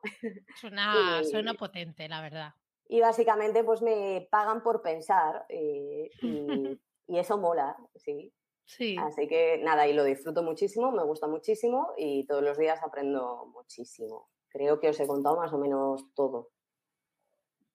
Suena, 0.55 0.93
Y- 1.23 1.29
suena 1.31 1.53
potente, 1.55 2.07
la 2.07 2.21
verdad. 2.21 2.53
Y 2.87 3.01
básicamente 3.01 3.63
pues 3.63 3.81
me 3.81 4.27
pagan 4.31 4.63
por 4.63 4.81
pensar 4.81 5.45
eh, 5.49 6.09
y, 6.21 6.79
y 7.07 7.19
eso 7.19 7.37
mola, 7.37 7.77
sí. 7.95 8.33
Sí. 8.65 8.95
Así 8.97 9.27
que 9.27 9.57
nada, 9.63 9.87
y 9.87 9.93
lo 9.93 10.03
disfruto 10.03 10.43
muchísimo, 10.43 10.91
me 10.91 11.03
gusta 11.03 11.27
muchísimo 11.27 11.93
y 11.97 12.25
todos 12.27 12.43
los 12.43 12.57
días 12.57 12.81
aprendo 12.83 13.47
muchísimo. 13.53 14.29
Creo 14.49 14.79
que 14.79 14.89
os 14.89 14.99
he 14.99 15.07
contado 15.07 15.37
más 15.37 15.53
o 15.53 15.57
menos 15.57 16.13
todo. 16.15 16.51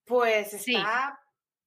Pues 0.04 0.50
Sí. 0.50 0.74
está 0.76 1.18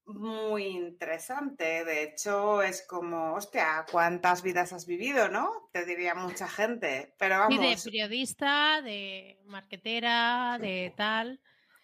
muy 0.06 0.66
interesante. 0.68 1.84
De 1.84 2.04
hecho, 2.04 2.62
es 2.62 2.86
como, 2.88 3.34
hostia, 3.34 3.86
¿cuántas 3.92 4.42
vidas 4.42 4.72
has 4.74 4.86
vivido, 4.86 5.28
no? 5.30 5.70
Te 5.74 5.86
diría 5.86 6.16
mucha 6.16 6.48
gente. 6.48 7.14
Pero 7.18 7.46
Y 7.50 7.58
de 7.58 7.64
vamos, 7.66 7.84
periodista, 7.84 8.82
de 8.82 9.40
marquetera, 9.46 10.58
de 10.60 10.94
tal. 10.96 11.40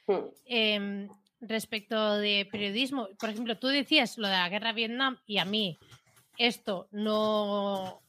Hmm. 0.08 0.28
Em, 0.46 1.10
respecto 1.42 2.18
de 2.18 2.48
periodismo, 2.52 3.10
por 3.20 3.30
ejemplo, 3.30 3.58
tú 3.58 3.68
decías 3.68 4.18
lo 4.18 4.28
de 4.28 4.34
la 4.34 4.50
guerra 4.50 4.70
de 4.70 4.74
Vietnam 4.74 5.18
y 5.26 5.40
a 5.40 5.46
mí 5.46 5.78
esto 6.38 6.88
no, 6.92 8.02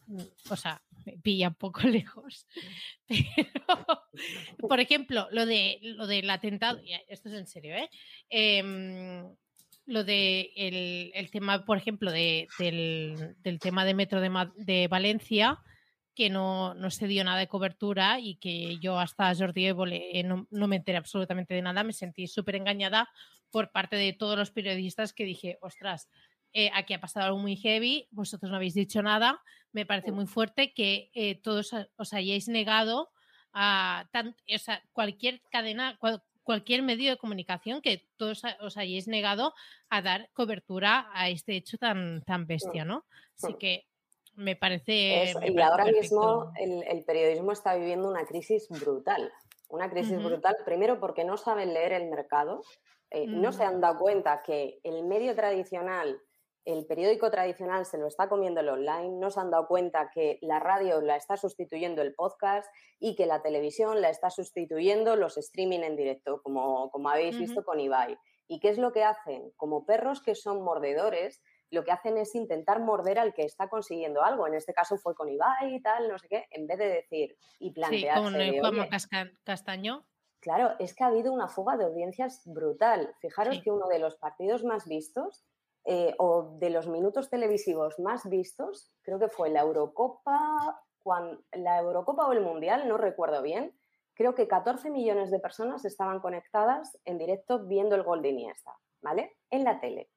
o 0.51 0.57
sea, 0.57 0.81
me 1.05 1.19
pilla 1.19 1.49
un 1.49 1.55
poco 1.55 1.81
lejos. 1.89 2.47
Pero, 3.07 3.87
por 4.69 4.81
ejemplo, 4.81 5.29
lo 5.31 5.47
de 5.47 5.79
lo 5.83 6.07
del 6.07 6.29
atentado, 6.31 6.81
esto 7.09 7.29
es 7.29 7.35
en 7.35 7.47
serio, 7.47 7.75
¿eh? 7.75 7.91
Em, 8.31 9.25
lo 9.87 10.05
de 10.05 10.53
el, 10.57 11.13
el 11.15 11.31
tema, 11.31 11.65
por 11.65 11.77
ejemplo, 11.77 12.11
de, 12.11 12.49
del, 12.59 13.37
del 13.41 13.59
tema 13.59 13.85
de 13.85 13.95
Metro 13.95 14.21
de, 14.21 14.31
de 14.57 14.89
Valencia, 14.89 15.61
que 16.15 16.31
no, 16.31 16.75
no 16.75 16.91
se 16.91 17.07
dio 17.07 17.25
nada 17.25 17.39
de 17.39 17.49
cobertura 17.49 18.21
y 18.21 18.37
que 18.37 18.79
yo 18.79 18.99
hasta 18.99 19.35
Jordi 19.35 19.67
Évole 19.67 20.19
eh, 20.19 20.23
no, 20.23 20.47
no 20.51 20.69
me 20.69 20.77
enteré 20.77 20.97
absolutamente 20.97 21.55
de 21.55 21.63
nada, 21.63 21.83
me 21.85 21.93
sentí 21.93 22.27
súper 22.29 22.57
engañada 22.57 23.11
por 23.51 23.73
parte 23.73 23.97
de 23.97 24.13
todos 24.13 24.39
los 24.39 24.51
periodistas 24.51 25.13
que 25.13 25.25
dije, 25.25 25.59
ostras, 25.61 26.09
eh, 26.53 26.71
aquí 26.73 26.95
ha 26.95 27.01
pasado 27.01 27.27
algo 27.27 27.39
muy 27.39 27.57
heavy, 27.57 28.07
vosotros 28.13 28.51
no 28.51 28.57
habéis 28.57 28.75
dicho 28.75 29.03
nada, 29.03 29.43
me 29.75 29.85
parece 29.85 30.13
muy 30.13 30.27
fuerte 30.27 30.73
que 30.73 31.11
eh, 31.15 31.35
todos 31.43 31.73
os 31.97 32.13
hayáis 32.15 32.49
negado 32.49 33.11
a 33.53 34.09
tan- 34.13 34.35
o 34.55 34.59
sea, 34.59 34.83
cualquier 34.93 35.41
cadena, 35.51 35.97
cual- 35.99 36.23
cualquier 36.45 36.83
medio 36.83 37.11
de 37.11 37.17
comunicación 37.17 37.81
que 37.83 38.07
todos 38.17 38.43
os 38.61 38.77
hayáis 38.77 39.09
negado 39.09 39.53
a 39.91 40.01
dar 40.03 40.31
cobertura 40.33 41.09
a 41.13 41.29
este 41.29 41.57
hecho 41.57 41.77
tan, 41.77 42.23
tan 42.23 42.47
bestia, 42.47 42.85
¿no? 42.85 43.05
Así 43.37 43.53
Mm. 43.55 43.59
que 43.59 43.87
me 44.37 44.55
parece... 44.57 45.23
Eso, 45.31 45.41
me 45.41 45.47
y 45.49 45.51
parece 45.53 45.63
ahora 45.71 45.85
perfecto. 45.85 46.03
mismo 46.03 46.53
el, 46.59 46.83
el 46.85 47.05
periodismo 47.05 47.53
está 47.53 47.75
viviendo 47.75 48.09
una 48.09 48.25
crisis 48.27 48.69
brutal. 48.69 49.31
Una 49.71 49.89
crisis 49.91 50.23
brutal, 50.23 50.57
primero 50.65 51.01
porque 51.01 51.25
no 51.25 51.37
saben 51.37 51.73
leer 51.75 51.93
el 51.95 52.09
mercado, 52.11 52.63
eh, 53.11 53.27
no 53.27 53.53
se 53.53 53.65
Mm. 53.65 53.69
han 53.69 53.81
dado 53.81 53.99
cuenta 53.99 54.43
que 54.43 54.79
el 54.85 55.03
medio 55.05 55.35
tradicional, 55.35 56.21
el 56.65 56.87
periódico 56.87 57.31
tradicional 57.31 57.85
se 57.87 57.99
lo 57.99 58.07
está 58.07 58.29
comiendo 58.29 58.61
el 58.61 58.69
online, 58.69 59.19
no 59.19 59.31
se 59.31 59.41
han 59.41 59.51
dado 59.51 59.67
cuenta 59.67 60.11
que 60.13 60.39
la 60.43 60.61
radio 60.61 61.01
la 61.01 61.17
está 61.17 61.37
sustituyendo 61.37 62.01
el 62.03 62.15
podcast 62.15 62.67
y 62.99 63.15
que 63.17 63.27
la 63.27 63.43
televisión 63.43 64.01
la 64.01 64.09
está 64.11 64.31
sustituyendo 64.31 65.17
los 65.17 65.37
streaming 65.37 65.81
en 65.81 65.97
directo, 65.97 66.41
como, 66.43 66.91
como 66.91 67.09
habéis 67.11 67.39
visto 67.39 67.65
con 67.65 67.81
Ibai. 67.81 68.17
¿Y 68.49 68.61
qué 68.61 68.69
es 68.71 68.79
lo 68.79 68.93
que 68.93 69.05
hacen? 69.05 69.51
Como 69.57 69.85
perros 69.85 70.23
que 70.23 70.35
son 70.35 70.63
mordedores, 70.63 71.43
lo 71.71 71.83
que 71.85 71.93
hacen 71.93 72.17
es 72.19 72.35
intentar 72.35 72.81
morder 72.81 73.19
al 73.19 73.35
que 73.35 73.43
está 73.43 73.69
consiguiendo 73.69 74.23
algo. 74.23 74.47
En 74.47 74.55
este 74.55 74.73
caso 74.73 74.97
fue 74.97 75.15
con 75.15 75.29
Ibai 75.29 75.75
y 75.75 75.83
tal, 75.83 76.09
no 76.09 76.19
sé 76.19 76.29
qué, 76.29 76.47
en 76.51 76.67
vez 76.67 76.79
de 76.79 76.89
decir 76.89 77.37
y 77.59 77.73
Sí, 77.75 77.75
Juanma 78.61 78.83
"Oye, 78.83 78.91
Casca- 78.91 79.31
Castaño. 79.45 80.07
Claro, 80.41 80.73
es 80.79 80.95
que 80.95 81.05
ha 81.05 81.07
habido 81.09 81.33
una 81.33 81.49
fuga 81.49 81.77
de 81.79 81.85
audiencias 81.85 82.43
brutal. 82.45 83.15
Fijaros 83.21 83.61
que 83.63 83.71
uno 83.71 83.89
de 83.89 83.99
los 83.99 84.17
partidos 84.17 84.63
más 84.63 84.87
vistos 84.87 85.43
eh, 85.85 86.15
o 86.19 86.57
de 86.59 86.71
los 86.71 86.89
minutos 86.89 87.29
televisivos 87.29 87.99
más 87.99 88.29
vistos, 88.29 88.93
creo 89.03 89.19
que 89.19 89.29
fue 89.29 89.51
la 89.51 89.61
Eurocopa, 89.61 90.83
la 91.53 91.79
Eurocopa 91.81 92.27
o 92.27 92.33
el 92.33 92.41
Mundial, 92.41 92.89
no 92.89 92.97
recuerdo 92.97 93.43
bien. 93.43 93.77
Creo 94.15 94.35
que 94.35 94.49
14 94.49 94.91
millones 94.91 95.31
de 95.31 95.41
personas 95.41 95.85
estaban 95.85 96.21
conectadas 96.21 96.99
en 97.05 97.19
directo 97.19 97.67
viendo 97.67 97.97
el 97.97 98.03
gol 98.03 98.23
de 98.23 98.31
Iniesta, 98.31 98.73
¿vale? 99.03 99.37
En 99.51 99.65
la 99.65 99.81
tele. 99.81 100.11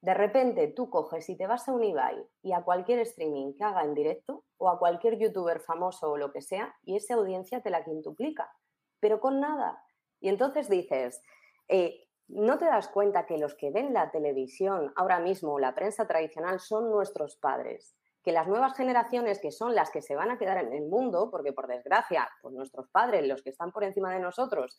De 0.00 0.14
repente 0.14 0.68
tú 0.68 0.88
coges 0.88 1.28
y 1.28 1.36
te 1.36 1.48
vas 1.48 1.68
a 1.68 1.72
un 1.72 1.82
Ibai 1.82 2.24
y 2.42 2.52
a 2.52 2.62
cualquier 2.62 3.00
streaming 3.00 3.54
que 3.54 3.64
haga 3.64 3.82
en 3.82 3.94
directo 3.94 4.44
o 4.56 4.68
a 4.68 4.78
cualquier 4.78 5.18
youtuber 5.18 5.60
famoso 5.60 6.12
o 6.12 6.16
lo 6.16 6.32
que 6.32 6.40
sea 6.40 6.74
y 6.84 6.96
esa 6.96 7.14
audiencia 7.14 7.60
te 7.60 7.70
la 7.70 7.84
quintuplica, 7.84 8.48
pero 9.00 9.20
con 9.20 9.40
nada. 9.40 9.82
Y 10.20 10.28
entonces 10.28 10.68
dices, 10.68 11.20
eh, 11.66 12.07
¿no 12.28 12.58
te 12.58 12.66
das 12.66 12.88
cuenta 12.88 13.26
que 13.26 13.38
los 13.38 13.54
que 13.54 13.70
ven 13.70 13.92
la 13.92 14.10
televisión 14.10 14.92
ahora 14.96 15.18
mismo, 15.18 15.58
la 15.58 15.74
prensa 15.74 16.06
tradicional, 16.06 16.60
son 16.60 16.90
nuestros 16.90 17.36
padres? 17.36 17.96
Que 18.22 18.32
las 18.32 18.46
nuevas 18.46 18.76
generaciones, 18.76 19.40
que 19.40 19.50
son 19.50 19.74
las 19.74 19.90
que 19.90 20.02
se 20.02 20.14
van 20.14 20.30
a 20.30 20.38
quedar 20.38 20.58
en 20.58 20.72
el 20.72 20.86
mundo, 20.86 21.30
porque 21.30 21.52
por 21.52 21.66
desgracia, 21.66 22.28
pues 22.42 22.54
nuestros 22.54 22.88
padres, 22.90 23.26
los 23.26 23.42
que 23.42 23.50
están 23.50 23.72
por 23.72 23.84
encima 23.84 24.12
de 24.12 24.20
nosotros, 24.20 24.78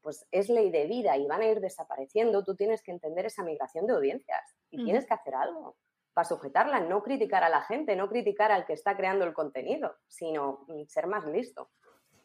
pues 0.00 0.26
es 0.30 0.48
ley 0.48 0.70
de 0.70 0.86
vida 0.86 1.16
y 1.16 1.26
van 1.26 1.42
a 1.42 1.48
ir 1.48 1.60
desapareciendo, 1.60 2.44
tú 2.44 2.54
tienes 2.54 2.82
que 2.82 2.92
entender 2.92 3.26
esa 3.26 3.42
migración 3.42 3.86
de 3.86 3.94
audiencias 3.94 4.56
y 4.70 4.84
tienes 4.84 5.06
que 5.06 5.14
hacer 5.14 5.34
algo 5.34 5.76
para 6.18 6.28
sujetarla, 6.28 6.80
no 6.80 7.02
criticar 7.04 7.44
a 7.44 7.48
la 7.48 7.62
gente, 7.62 7.94
no 7.94 8.08
criticar 8.08 8.50
al 8.50 8.66
que 8.66 8.72
está 8.72 8.96
creando 8.96 9.24
el 9.24 9.32
contenido, 9.32 9.94
sino 10.08 10.64
mm, 10.66 10.86
ser 10.88 11.06
más 11.06 11.24
listo. 11.26 11.70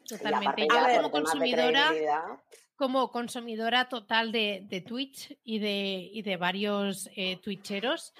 Totalmente. 0.07 0.67
Yo 0.67 0.95
como 0.97 1.11
consumidora, 1.11 1.91
como 2.75 3.11
consumidora 3.11 3.87
total 3.87 4.31
de, 4.31 4.83
Twitch 4.85 5.37
y 5.43 5.59
de, 5.59 6.21
de 6.23 6.37
varios 6.37 7.09
eh, 7.15 7.37
twitcheros, 7.37 8.13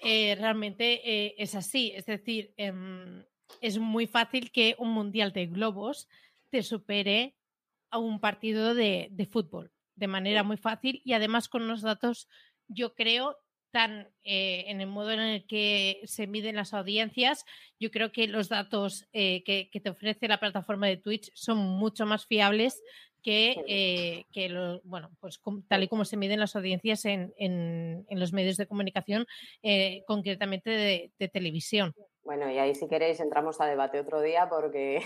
eh, 0.00 0.36
realmente 0.38 1.00
eh, 1.04 1.34
es 1.38 1.54
así. 1.54 1.92
Es 1.94 2.06
decir, 2.06 2.52
em, 2.56 3.24
es 3.60 3.78
muy 3.78 4.06
fácil 4.06 4.50
que 4.50 4.74
un 4.78 4.90
mundial 4.90 5.32
de 5.32 5.46
globos 5.46 6.08
te 6.50 6.62
supere 6.62 7.36
a 7.90 7.98
un 7.98 8.20
partido 8.20 8.74
de, 8.74 9.28
fútbol 9.30 9.70
de 9.94 10.06
manera 10.08 10.42
muy 10.42 10.56
fácil 10.56 11.00
y 11.04 11.12
además 11.12 11.48
con 11.48 11.62
unos 11.62 11.82
datos, 11.82 12.28
yo 12.66 12.94
creo, 12.94 13.38
tan 13.72 14.08
eh, 14.22 14.64
en 14.68 14.80
el 14.80 14.86
modo 14.86 15.10
en 15.10 15.20
el 15.20 15.46
que 15.46 16.00
se 16.04 16.26
miden 16.26 16.56
las 16.56 16.74
audiencias, 16.74 17.44
yo 17.80 17.90
creo 17.90 18.12
que 18.12 18.28
los 18.28 18.48
datos 18.48 19.08
eh, 19.12 19.42
que, 19.44 19.68
te 19.80 19.90
ofrece 19.90 20.28
la 20.28 20.38
plataforma 20.38 20.86
de 20.86 20.98
Twitch 20.98 21.32
son 21.34 21.58
mucho 21.58 22.06
más 22.06 22.26
fiables 22.26 22.80
que, 23.22 23.56
eh, 23.66 24.26
que 24.32 24.80
bueno, 24.84 25.10
pues 25.20 25.40
tal 25.68 25.82
y 25.82 25.88
como 25.88 26.04
se 26.04 26.16
miden 26.16 26.40
las 26.40 26.54
audiencias 26.54 27.04
en, 27.04 27.32
en, 27.38 28.04
los 28.10 28.32
medios 28.32 28.56
de 28.56 28.66
comunicación, 28.66 29.26
concretamente 30.06 31.10
de 31.18 31.28
televisión. 31.28 31.94
Bueno, 32.24 32.48
y 32.48 32.56
ahí 32.56 32.72
si 32.76 32.86
queréis 32.86 33.18
entramos 33.18 33.60
a 33.60 33.66
debate 33.66 33.98
otro 33.98 34.20
día 34.20 34.48
porque 34.48 34.98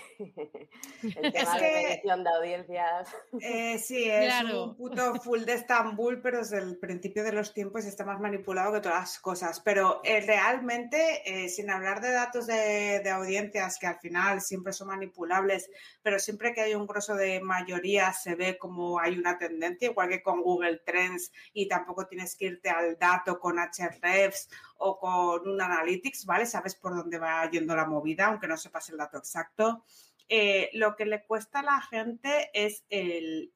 el 1.03 1.33
tema 1.33 1.59
de 1.59 1.73
medición 1.73 2.25
de 2.25 2.31
audiencias. 2.31 3.09
Eh, 3.41 3.79
sí, 3.79 4.09
es 4.11 4.43
un 4.45 4.77
puto 4.77 5.15
full 5.17 5.43
de 5.45 5.55
Estambul, 5.55 6.21
pero 6.21 6.39
desde 6.39 6.59
el 6.59 6.79
principio 6.79 7.23
de 7.23 7.33
los 7.33 7.55
tiempos 7.55 7.85
está 7.85 8.05
más 8.05 8.21
manipulado 8.21 8.73
que 8.73 8.81
todas 8.81 9.01
las 9.01 9.19
cosas. 9.21 9.61
Pero 9.61 10.01
eh, 10.05 10.21
realmente, 10.21 11.23
eh, 11.25 11.49
sin 11.49 11.71
hablar 11.71 12.01
de 12.01 12.13
datos 12.13 12.47
de, 12.47 13.01
de, 13.05 13.11
audiencias 13.11 13.79
que 13.79 13.87
al 13.87 13.99
final 13.99 14.41
siempre 14.41 14.73
son 14.73 14.89
manipulables, 14.89 15.71
pero 16.03 16.19
siempre 16.19 16.53
que 16.53 16.63
hay 16.63 16.75
un 16.75 16.87
grosso 16.87 17.15
de 17.15 17.41
mayoría 17.41 18.13
se 18.13 18.35
ve 18.35 18.59
como 18.59 18.99
hay 18.99 19.19
una 19.19 19.39
tendencia, 19.39 19.91
igual 19.91 20.09
que 20.09 20.23
con 20.23 20.43
Google 20.43 20.81
Trends, 20.85 21.31
y 21.53 21.69
tampoco 21.69 22.07
tienes 22.07 22.37
que 22.37 22.47
irte 22.47 22.71
al 22.71 22.99
dato 22.99 23.39
con 23.39 23.57
Hrefs 23.59 24.49
o 24.79 24.99
con 24.99 25.49
un 25.49 25.61
Analytics, 25.61 26.27
¿vale? 26.27 26.47
Sabes 26.47 26.75
por 26.75 26.95
dónde 26.95 27.19
va 27.19 27.49
yendo 27.51 27.75
la 27.75 27.87
movida, 27.87 28.27
aunque 28.27 28.49
no 28.49 28.57
sepas 28.57 28.89
el 28.91 28.97
dato 28.97 29.19
exacto. 29.19 29.85
Eh, 30.29 30.71
lo 30.73 30.97
que 30.97 31.07
le 31.07 31.25
cuesta 31.25 31.61
a 31.61 31.63
la 31.63 31.81
gente 31.81 32.51
es 32.53 32.85
el, 32.91 33.53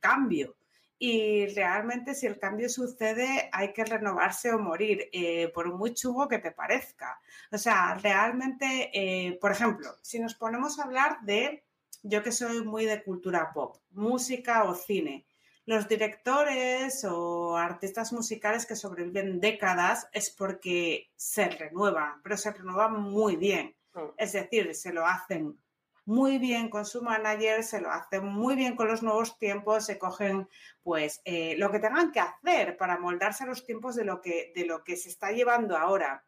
cambio. 0.00 0.56
Y 0.98 1.46
realmente 1.46 2.14
si 2.14 2.26
el 2.26 2.38
cambio 2.38 2.68
sucede 2.68 3.48
hay 3.52 3.72
que 3.72 3.84
renovarse 3.84 4.52
o 4.52 4.58
morir, 4.58 5.08
eh, 5.12 5.48
por 5.52 5.72
muy 5.74 5.94
chugo 5.94 6.28
que 6.28 6.38
te 6.38 6.52
parezca. 6.52 7.20
O 7.50 7.58
sea, 7.58 7.94
realmente, 7.94 8.90
eh, 8.92 9.38
por 9.40 9.50
ejemplo, 9.50 9.96
si 10.00 10.20
nos 10.20 10.34
ponemos 10.34 10.78
a 10.78 10.84
hablar 10.84 11.18
de, 11.22 11.64
yo 12.02 12.22
que 12.22 12.32
soy 12.32 12.64
muy 12.64 12.84
de 12.84 13.02
cultura 13.02 13.52
pop, 13.52 13.76
música 13.90 14.64
o 14.64 14.74
cine, 14.74 15.26
los 15.64 15.88
directores 15.88 17.04
o 17.04 17.56
artistas 17.56 18.12
musicales 18.12 18.66
que 18.66 18.76
sobreviven 18.76 19.40
décadas 19.40 20.08
es 20.12 20.30
porque 20.30 21.10
se 21.14 21.48
renuevan, 21.48 22.20
pero 22.22 22.36
se 22.36 22.52
renuevan 22.52 23.00
muy 23.00 23.36
bien. 23.36 23.76
Mm. 23.94 24.08
Es 24.16 24.32
decir, 24.32 24.74
se 24.74 24.92
lo 24.92 25.06
hacen 25.06 25.58
muy 26.04 26.38
bien 26.38 26.68
con 26.68 26.84
su 26.84 27.00
manager, 27.00 27.62
se 27.62 27.80
lo 27.80 27.90
hacen 27.90 28.26
muy 28.26 28.56
bien 28.56 28.74
con 28.74 28.88
los 28.88 29.02
nuevos 29.02 29.38
tiempos, 29.38 29.86
se 29.86 29.98
cogen 29.98 30.48
pues 30.82 31.20
eh, 31.24 31.54
lo 31.58 31.70
que 31.70 31.78
tengan 31.78 32.10
que 32.10 32.20
hacer 32.20 32.76
para 32.76 32.98
moldarse 32.98 33.44
a 33.44 33.46
los 33.46 33.64
tiempos 33.64 33.94
de 33.94 34.04
lo 34.04 34.20
que, 34.20 34.52
de 34.54 34.66
lo 34.66 34.82
que 34.82 34.96
se 34.96 35.08
está 35.08 35.30
llevando 35.30 35.76
ahora. 35.76 36.24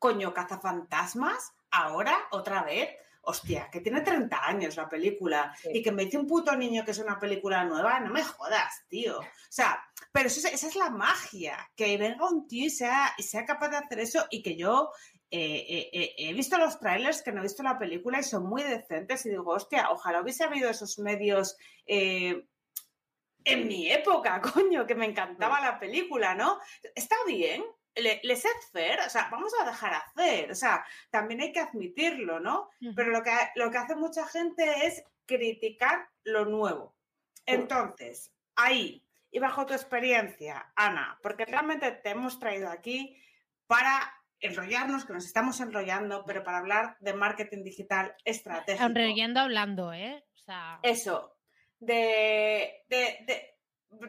Coño, 0.00 0.34
cazafantasmas, 0.34 1.52
ahora, 1.70 2.16
otra 2.30 2.62
vez 2.62 2.88
hostia, 3.28 3.68
que 3.70 3.80
tiene 3.80 4.00
30 4.00 4.46
años 4.46 4.76
la 4.76 4.88
película 4.88 5.54
y 5.70 5.82
que 5.82 5.92
me 5.92 6.06
dice 6.06 6.16
un 6.16 6.26
puto 6.26 6.56
niño 6.56 6.82
que 6.82 6.92
es 6.92 6.98
una 6.98 7.18
película 7.18 7.62
nueva, 7.64 8.00
no 8.00 8.10
me 8.10 8.24
jodas, 8.24 8.84
tío. 8.88 9.18
O 9.18 9.50
sea, 9.50 9.78
pero 10.10 10.28
esa 10.28 10.48
es 10.48 10.76
la 10.76 10.88
magia, 10.88 11.70
que 11.76 11.98
venga 11.98 12.26
un 12.26 12.48
tío 12.48 12.66
y 12.66 12.70
sea, 12.70 13.12
y 13.18 13.22
sea 13.22 13.44
capaz 13.44 13.68
de 13.68 13.76
hacer 13.76 14.00
eso 14.00 14.26
y 14.30 14.42
que 14.42 14.56
yo 14.56 14.90
eh, 15.30 15.66
eh, 15.68 15.90
eh, 15.92 16.14
he 16.16 16.32
visto 16.32 16.56
los 16.56 16.80
trailers 16.80 17.22
que 17.22 17.32
no 17.32 17.40
he 17.40 17.42
visto 17.42 17.62
la 17.62 17.78
película 17.78 18.18
y 18.18 18.24
son 18.24 18.48
muy 18.48 18.62
decentes 18.62 19.26
y 19.26 19.30
digo, 19.30 19.52
hostia, 19.52 19.90
ojalá 19.90 20.22
hubiese 20.22 20.44
habido 20.44 20.70
esos 20.70 20.98
medios 20.98 21.56
en 23.44 23.68
mi 23.68 23.90
época, 23.90 24.40
coño, 24.54 24.86
que 24.86 24.94
me 24.94 25.06
encantaba 25.06 25.60
la 25.60 25.78
película, 25.78 26.34
¿no? 26.34 26.58
Está 26.94 27.16
bien, 27.26 27.62
le, 28.00 28.20
les 28.22 28.44
hacer, 28.44 29.00
o 29.00 29.10
sea, 29.10 29.28
vamos 29.30 29.52
a 29.60 29.64
dejar 29.64 29.92
hacer, 29.94 30.50
o 30.50 30.54
sea, 30.54 30.84
también 31.10 31.40
hay 31.40 31.52
que 31.52 31.60
admitirlo, 31.60 32.40
¿no? 32.40 32.70
Pero 32.94 33.10
lo 33.10 33.22
que, 33.22 33.30
lo 33.54 33.70
que 33.70 33.78
hace 33.78 33.96
mucha 33.96 34.26
gente 34.26 34.86
es 34.86 35.04
criticar 35.26 36.08
lo 36.24 36.44
nuevo. 36.44 36.94
Entonces, 37.46 38.32
ahí, 38.56 39.04
y 39.30 39.38
bajo 39.38 39.66
tu 39.66 39.74
experiencia, 39.74 40.72
Ana, 40.76 41.18
porque 41.22 41.44
realmente 41.44 41.90
te 41.90 42.10
hemos 42.10 42.38
traído 42.38 42.68
aquí 42.70 43.16
para 43.66 44.14
enrollarnos, 44.40 45.04
que 45.04 45.12
nos 45.12 45.26
estamos 45.26 45.60
enrollando, 45.60 46.24
pero 46.24 46.44
para 46.44 46.58
hablar 46.58 46.96
de 47.00 47.12
marketing 47.12 47.64
digital 47.64 48.14
estratégico. 48.24 48.86
Enrollando 48.86 49.40
hablando, 49.40 49.92
¿eh? 49.92 50.24
O 50.34 50.38
sea... 50.38 50.78
Eso, 50.82 51.36
de, 51.80 52.84
de 52.88 53.57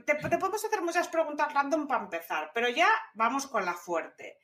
te, 0.06 0.16
podemos 0.16 0.64
hacer 0.64 0.82
muchas 0.82 1.08
preguntas 1.08 1.54
random 1.54 1.88
para 1.88 2.04
empezar, 2.04 2.52
pero 2.54 2.70
ya 2.70 2.90
vamos 3.14 3.48
con 3.48 3.66
la 3.66 3.74
fuerte. 3.74 4.38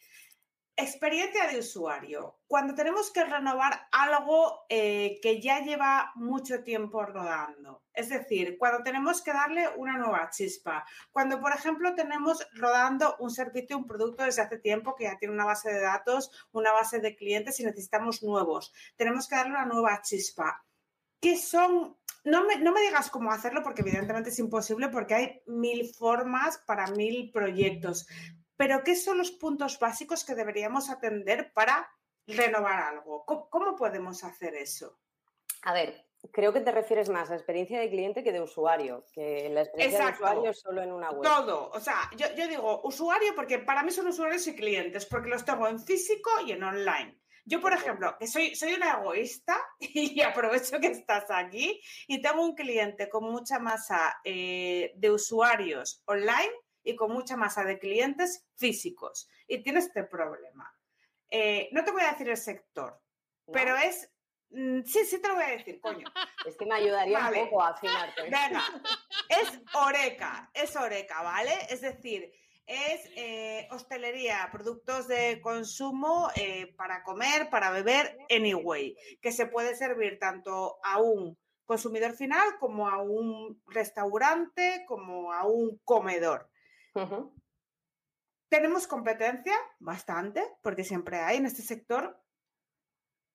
Experiencia 0.77 1.47
de 1.47 1.59
usuario. 1.59 2.39
Cuando 2.47 2.75
tenemos 2.75 3.09
que 3.09 3.23
renovar 3.23 3.87
algo 3.93 4.65
eh, 4.67 5.19
que 5.21 5.39
ya 5.39 5.61
lleva 5.61 6.11
mucho 6.15 6.63
tiempo 6.63 7.05
rodando. 7.05 7.83
Es 7.93 8.09
decir, 8.09 8.57
cuando 8.57 8.83
tenemos 8.83 9.21
que 9.21 9.31
darle 9.31 9.69
una 9.77 9.97
nueva 9.97 10.29
chispa. 10.29 10.85
Cuando, 11.11 11.39
por 11.39 11.53
ejemplo, 11.53 11.95
tenemos 11.95 12.45
rodando 12.55 13.15
un 13.19 13.31
servicio, 13.31 13.77
un 13.77 13.87
producto 13.87 14.25
desde 14.25 14.41
hace 14.41 14.57
tiempo 14.57 14.95
que 14.95 15.05
ya 15.05 15.17
tiene 15.17 15.33
una 15.33 15.45
base 15.45 15.71
de 15.71 15.79
datos, 15.79 16.29
una 16.51 16.73
base 16.73 16.99
de 16.99 17.15
clientes 17.15 17.57
y 17.61 17.63
necesitamos 17.63 18.21
nuevos. 18.21 18.73
Tenemos 18.97 19.29
que 19.29 19.35
darle 19.35 19.53
una 19.53 19.65
nueva 19.65 20.01
chispa. 20.01 20.65
¿Qué 21.21 21.37
son 21.37 21.97
no 22.25 22.43
me, 22.43 22.57
no 22.57 22.73
me, 22.73 22.81
digas 22.81 23.09
cómo 23.09 23.31
hacerlo 23.31 23.61
porque 23.63 23.81
evidentemente 23.81 24.29
es 24.29 24.39
imposible 24.39 24.89
porque 24.89 25.13
hay 25.13 25.41
mil 25.45 25.93
formas 25.93 26.57
para 26.65 26.87
mil 26.87 27.31
proyectos. 27.31 28.07
Pero 28.57 28.83
¿qué 28.83 28.95
son 28.95 29.19
los 29.19 29.31
puntos 29.31 29.79
básicos 29.79 30.25
que 30.25 30.33
deberíamos 30.33 30.89
atender 30.89 31.51
para 31.53 31.89
renovar 32.25 32.81
algo? 32.81 33.25
¿Cómo, 33.25 33.75
podemos 33.75 34.23
hacer 34.23 34.55
eso? 34.55 34.97
A 35.63 35.73
ver, 35.73 36.05
creo 36.31 36.51
que 36.51 36.61
te 36.61 36.71
refieres 36.71 37.09
más 37.09 37.29
a 37.29 37.35
experiencia 37.35 37.79
de 37.79 37.89
cliente 37.89 38.23
que 38.23 38.31
de 38.31 38.41
usuario, 38.41 39.05
que 39.13 39.49
la 39.49 39.61
experiencia 39.61 40.07
de 40.07 40.11
usuario 40.13 40.49
es 40.49 40.59
solo 40.59 40.81
en 40.81 40.93
una 40.93 41.11
web. 41.11 41.21
Todo, 41.21 41.69
o 41.69 41.79
sea, 41.79 42.09
yo, 42.17 42.27
yo 42.35 42.47
digo 42.47 42.81
usuario 42.83 43.35
porque 43.35 43.59
para 43.59 43.83
mí 43.83 43.91
son 43.91 44.07
usuarios 44.07 44.47
y 44.47 44.55
clientes, 44.55 45.05
porque 45.05 45.29
los 45.29 45.45
tengo 45.45 45.67
en 45.67 45.79
físico 45.79 46.31
y 46.45 46.53
en 46.53 46.63
online. 46.63 47.19
Yo, 47.45 47.61
por 47.61 47.73
ejemplo, 47.73 48.17
que 48.17 48.27
soy, 48.27 48.55
soy 48.55 48.73
una 48.73 48.93
egoísta 48.93 49.57
y 49.79 50.21
aprovecho 50.21 50.79
que 50.79 50.87
estás 50.87 51.25
aquí 51.29 51.81
y 52.07 52.21
tengo 52.21 52.43
un 52.43 52.55
cliente 52.55 53.07
con 53.09 53.23
mucha 53.23 53.59
masa 53.59 54.19
eh, 54.23 54.93
de 54.95 55.11
usuarios 55.11 56.01
online 56.05 56.51
y 56.83 56.95
con 56.95 57.11
mucha 57.11 57.37
masa 57.37 57.63
de 57.63 57.79
clientes 57.79 58.45
físicos 58.55 59.29
y 59.47 59.63
tiene 59.63 59.79
este 59.79 60.03
problema. 60.03 60.71
Eh, 61.29 61.69
no 61.71 61.83
te 61.83 61.91
voy 61.91 62.03
a 62.03 62.11
decir 62.11 62.29
el 62.29 62.37
sector, 62.37 62.99
pero 63.51 63.75
es 63.77 64.09
Mm, 64.55 64.83
sí, 64.85 65.03
sí 65.05 65.21
te 65.21 65.27
lo 65.27 65.35
voy 65.35 65.43
a 65.43 65.49
decir, 65.49 65.79
coño. 65.81 66.05
Es 66.45 66.55
que 66.55 66.65
me 66.65 66.75
ayudaría 66.75 67.19
un 67.19 67.49
poco 67.49 67.63
a 67.63 67.69
afinarte. 67.69 68.21
Venga, 68.23 68.63
es 69.27 69.59
Oreca, 69.73 70.49
es 70.53 70.75
Oreca, 70.75 71.21
¿vale? 71.23 71.51
Es 71.69 71.81
decir, 71.81 72.31
es 72.65 73.09
eh, 73.15 73.67
hostelería, 73.71 74.49
productos 74.51 75.07
de 75.07 75.39
consumo 75.41 76.29
eh, 76.35 76.73
para 76.75 77.03
comer, 77.03 77.49
para 77.49 77.69
beber, 77.69 78.17
anyway, 78.29 78.97
que 79.21 79.31
se 79.31 79.45
puede 79.45 79.75
servir 79.75 80.17
tanto 80.19 80.79
a 80.83 80.99
un 80.99 81.37
consumidor 81.65 82.13
final 82.13 82.57
como 82.59 82.87
a 82.87 83.01
un 83.01 83.61
restaurante, 83.67 84.85
como 84.87 85.31
a 85.31 85.45
un 85.45 85.79
comedor. 85.83 86.49
Tenemos 88.49 88.87
competencia, 88.87 89.55
bastante, 89.79 90.43
porque 90.61 90.83
siempre 90.83 91.19
hay 91.19 91.37
en 91.37 91.45
este 91.45 91.61
sector. 91.61 92.21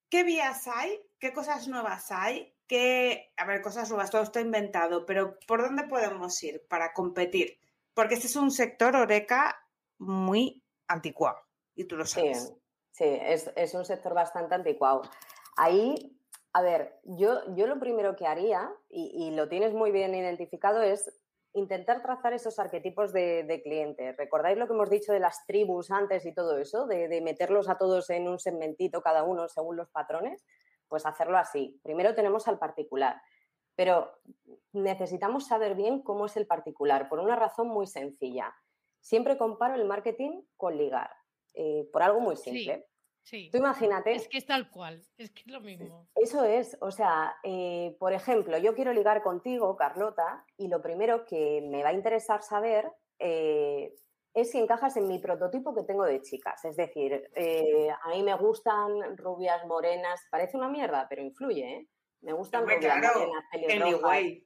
¿Qué 0.09 0.23
vías 0.23 0.67
hay? 0.67 0.99
¿Qué 1.19 1.31
cosas 1.31 1.67
nuevas 1.67 2.11
hay? 2.11 2.53
¿Qué, 2.67 3.33
a 3.37 3.45
ver, 3.45 3.61
cosas 3.61 3.89
nuevas, 3.89 4.09
todo 4.09 4.23
está 4.23 4.41
inventado, 4.41 5.05
pero 5.05 5.37
¿por 5.45 5.61
dónde 5.61 5.83
podemos 5.83 6.41
ir 6.43 6.65
para 6.67 6.93
competir? 6.93 7.60
Porque 7.93 8.15
este 8.15 8.27
es 8.27 8.35
un 8.35 8.51
sector 8.51 8.95
oreca 8.95 9.55
muy 9.97 10.63
anticuado 10.87 11.37
y 11.75 11.85
tú 11.85 11.95
lo 11.97 12.05
sabes. 12.05 12.53
Sí, 12.91 13.05
es, 13.05 13.73
un 13.73 13.85
sector 13.85 14.13
bastante 14.13 14.55
anticuado. 14.55 15.01
Ahí, 15.57 16.17
a 16.53 16.61
ver, 16.61 16.99
yo, 17.03 17.41
yo 17.55 17.67
lo 17.67 17.79
primero 17.79 18.15
que 18.15 18.27
haría, 18.27 18.69
y, 18.89 19.31
lo 19.31 19.47
tienes 19.47 19.73
muy 19.73 19.91
bien 19.91 20.13
identificado, 20.13 20.81
es 20.81 21.11
intentar 21.53 22.01
trazar 22.01 22.33
esos 22.33 22.59
arquetipos 22.59 23.13
de, 23.13 23.61
cliente. 23.63 24.13
¿Recordáis 24.13 24.57
lo 24.57 24.67
que 24.67 24.73
hemos 24.73 24.89
dicho 24.89 25.13
de 25.13 25.19
las 25.19 25.45
tribus 25.45 25.91
antes 25.91 26.25
y 26.25 26.33
todo 26.33 26.57
eso? 26.57 26.85
De, 26.85 27.07
de, 27.07 27.21
meterlos 27.21 27.69
a 27.69 27.77
todos 27.77 28.09
en 28.09 28.27
un 28.27 28.39
segmentito 28.39 29.01
cada 29.01 29.23
uno 29.23 29.47
según 29.47 29.77
los 29.77 29.89
patrones. 29.89 30.45
Pues 30.87 31.05
hacerlo 31.05 31.37
así. 31.37 31.79
Primero 31.83 32.13
tenemos 32.15 32.47
al 32.47 32.59
particular. 32.59 33.21
Pero 33.75 34.11
necesitamos 34.73 35.47
saber 35.47 35.75
bien 35.75 36.01
cómo 36.01 36.25
es 36.25 36.37
el 36.37 36.47
particular, 36.47 37.09
por 37.09 37.19
una 37.19 37.35
razón 37.35 37.67
muy 37.67 37.87
sencilla. 37.87 38.53
Siempre 38.99 39.37
comparo 39.37 39.75
el 39.75 39.85
marketing 39.85 40.43
con 40.57 40.77
ligar, 40.77 41.09
eh, 41.53 41.87
por 41.91 42.03
algo 42.03 42.19
muy 42.19 42.35
simple. 42.35 42.87
Sí, 43.23 43.49
Tú 43.51 43.59
imagínate. 43.59 44.13
Es 44.13 44.27
que 44.27 44.39
es 44.39 44.47
tal 44.47 44.71
cual, 44.71 44.99
es 45.17 45.29
que 45.29 45.41
es 45.41 45.47
lo 45.47 45.61
mismo. 45.61 46.07
Eso 46.15 46.43
es, 46.43 46.75
o 46.81 46.89
sea, 46.89 47.35
eh, 47.43 47.95
por 47.99 48.13
ejemplo, 48.13 48.57
yo 48.57 48.73
quiero 48.73 48.93
ligar 48.93 49.21
contigo, 49.21 49.75
Carlota, 49.75 50.43
y 50.57 50.67
lo 50.69 50.81
primero 50.81 51.25
que 51.25 51.61
me 51.69 51.83
va 51.83 51.89
a 51.89 51.93
interesar 51.93 52.41
saber 52.41 52.91
eh, 53.19 53.93
es 54.33 54.49
si 54.49 54.57
encajas 54.57 54.97
en 54.97 55.07
mi 55.07 55.19
prototipo 55.19 55.75
que 55.75 55.83
tengo 55.83 56.03
de 56.03 56.21
chicas. 56.21 56.65
Es 56.65 56.75
decir, 56.75 57.29
a 58.03 58.09
mí 58.09 58.23
me 58.23 58.35
gustan 58.37 59.17
rubias, 59.17 59.67
morenas, 59.67 60.19
parece 60.31 60.57
una 60.57 60.69
mierda, 60.69 61.05
pero 61.07 61.21
influye, 61.21 61.73
¿eh? 61.75 61.87
Me 62.21 62.33
gustan 62.33 62.65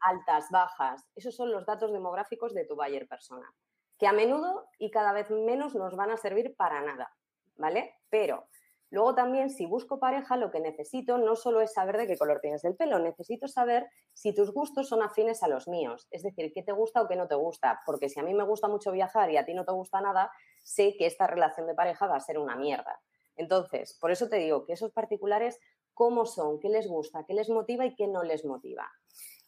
altas, 0.01 0.49
bajas. 0.49 1.05
Esos 1.15 1.35
son 1.35 1.51
los 1.51 1.65
datos 1.65 1.91
demográficos 1.91 2.53
de 2.53 2.65
tu 2.65 2.75
buyer 2.75 3.07
persona, 3.07 3.53
que 3.99 4.07
a 4.07 4.13
menudo 4.13 4.69
y 4.79 4.91
cada 4.91 5.11
vez 5.11 5.29
menos 5.29 5.75
nos 5.75 5.95
van 5.95 6.11
a 6.11 6.17
servir 6.17 6.55
para 6.55 6.81
nada, 6.81 7.13
¿vale? 7.57 7.95
Pero 8.09 8.47
luego 8.91 9.13
también, 9.13 9.49
si 9.49 9.65
busco 9.65 9.99
pareja, 9.99 10.37
lo 10.37 10.51
que 10.51 10.61
necesito 10.61 11.17
no 11.17 11.35
solo 11.35 11.59
es 11.59 11.73
saber 11.73 11.97
de 11.97 12.07
qué 12.07 12.17
color 12.17 12.39
tienes 12.39 12.63
el 12.63 12.77
pelo, 12.77 12.97
necesito 12.99 13.49
saber 13.49 13.89
si 14.13 14.33
tus 14.33 14.53
gustos 14.53 14.87
son 14.87 15.03
afines 15.03 15.43
a 15.43 15.49
los 15.49 15.67
míos, 15.67 16.07
es 16.11 16.23
decir, 16.23 16.53
qué 16.53 16.63
te 16.63 16.71
gusta 16.71 17.01
o 17.01 17.07
qué 17.09 17.17
no 17.17 17.27
te 17.27 17.35
gusta, 17.35 17.81
porque 17.85 18.07
si 18.07 18.21
a 18.21 18.23
mí 18.23 18.33
me 18.33 18.45
gusta 18.45 18.69
mucho 18.69 18.93
viajar 18.93 19.29
y 19.31 19.37
a 19.37 19.43
ti 19.43 19.53
no 19.53 19.65
te 19.65 19.73
gusta 19.73 19.99
nada, 19.99 20.31
sé 20.63 20.95
que 20.97 21.07
esta 21.07 21.27
relación 21.27 21.67
de 21.67 21.75
pareja 21.75 22.07
va 22.07 22.15
a 22.15 22.21
ser 22.21 22.37
una 22.37 22.55
mierda. 22.55 23.01
Entonces, 23.35 23.97
por 23.99 24.11
eso 24.11 24.29
te 24.29 24.37
digo 24.37 24.65
que 24.65 24.73
esos 24.73 24.93
particulares 24.93 25.59
cómo 25.95 26.25
son, 26.25 26.59
qué 26.59 26.69
les 26.69 26.87
gusta, 26.87 27.23
qué 27.25 27.33
les 27.33 27.49
motiva 27.49 27.85
y 27.85 27.95
qué 27.95 28.07
no 28.07 28.21
les 28.21 28.45
motiva. 28.45 28.91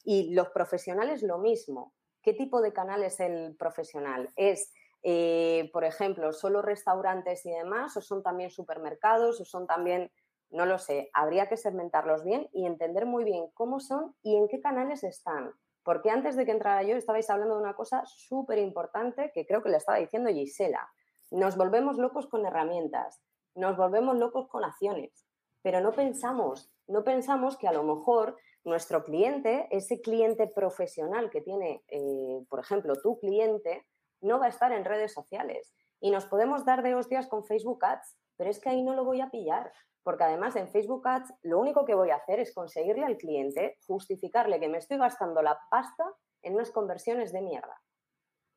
Y 0.04 0.34
los 0.34 0.50
profesionales 0.50 1.22
lo 1.22 1.38
mismo. 1.38 1.94
¿Qué 2.24 2.34
tipo 2.34 2.62
de 2.62 2.74
canal 2.74 3.04
es 3.04 3.20
el 3.20 3.56
profesional? 3.56 4.32
¿Es, 4.36 4.74
eh, 5.04 5.70
por 5.72 5.84
ejemplo, 5.84 6.34
solo 6.34 6.62
restaurantes 6.62 7.46
y 7.46 7.52
demás? 7.52 7.96
¿O 7.98 8.02
son 8.02 8.24
también 8.24 8.50
supermercados? 8.50 9.40
¿O 9.40 9.46
son 9.46 9.68
también, 9.68 10.10
no 10.50 10.66
lo 10.66 10.80
sé, 10.80 11.10
habría 11.14 11.48
que 11.48 11.58
segmentarlos 11.58 12.24
bien 12.24 12.50
y 12.54 12.66
entender 12.66 13.06
muy 13.06 13.26
bien 13.26 13.50
cómo 13.54 13.80
son 13.80 14.16
y 14.24 14.38
en 14.38 14.48
qué 14.48 14.62
canales 14.62 15.04
están? 15.04 15.52
Porque 15.84 16.10
antes 16.10 16.36
de 16.36 16.46
que 16.46 16.52
entrara 16.52 16.84
yo 16.84 16.96
estabais 16.96 17.30
hablando 17.30 17.56
de 17.56 17.62
una 17.62 17.76
cosa 17.76 18.04
súper 18.06 18.58
importante 18.58 19.32
que 19.34 19.46
creo 19.46 19.62
que 19.62 19.70
le 19.70 19.78
estaba 19.78 20.00
diciendo 20.00 20.30
Gisela. 20.30 20.90
Nos 21.32 21.58
volvemos 21.58 21.98
locos 21.98 22.28
con 22.28 22.46
herramientas, 22.46 23.22
nos 23.54 23.76
volvemos 23.76 24.18
locos 24.18 24.48
con 24.48 24.64
acciones 24.64 25.27
pero 25.68 25.82
no 25.82 25.92
pensamos, 25.92 26.72
no 26.88 27.04
pensamos 27.04 27.58
que 27.58 27.68
a 27.68 27.74
lo 27.74 27.84
mejor 27.84 28.38
nuestro 28.64 29.04
cliente, 29.04 29.68
ese 29.70 30.00
cliente 30.00 30.48
profesional 30.48 31.30
que 31.30 31.42
tiene, 31.42 31.84
eh, 31.90 32.46
por 32.50 32.62
ejemplo, 32.62 32.94
tu 33.04 33.20
cliente, 33.20 33.86
no 34.22 34.40
va 34.40 34.46
a 34.46 34.50
estar 34.50 34.72
en 34.72 34.86
redes 34.86 35.12
sociales. 35.12 35.76
Y 36.00 36.10
nos 36.10 36.26
podemos 36.26 36.64
dar 36.64 36.84
de 36.84 36.96
hostias 36.96 37.28
con 37.28 37.44
Facebook 37.44 37.84
Ads, 37.84 38.18
pero 38.38 38.50
es 38.50 38.62
que 38.62 38.70
ahí 38.70 38.82
no 38.82 38.96
lo 38.96 39.04
voy 39.04 39.20
a 39.20 39.30
pillar, 39.30 39.74
porque 40.04 40.24
además 40.24 40.56
en 40.56 40.70
Facebook 40.70 41.06
Ads 41.06 41.34
lo 41.42 41.60
único 41.60 41.84
que 41.84 41.96
voy 41.96 42.12
a 42.12 42.16
hacer 42.16 42.40
es 42.40 42.54
conseguirle 42.54 43.04
al 43.04 43.18
cliente, 43.18 43.78
justificarle 43.88 44.62
que 44.62 44.70
me 44.70 44.78
estoy 44.78 45.00
gastando 45.00 45.42
la 45.42 45.60
pasta 45.70 46.06
en 46.44 46.54
unas 46.54 46.72
conversiones 46.72 47.34
de 47.34 47.42
mierda, 47.42 47.82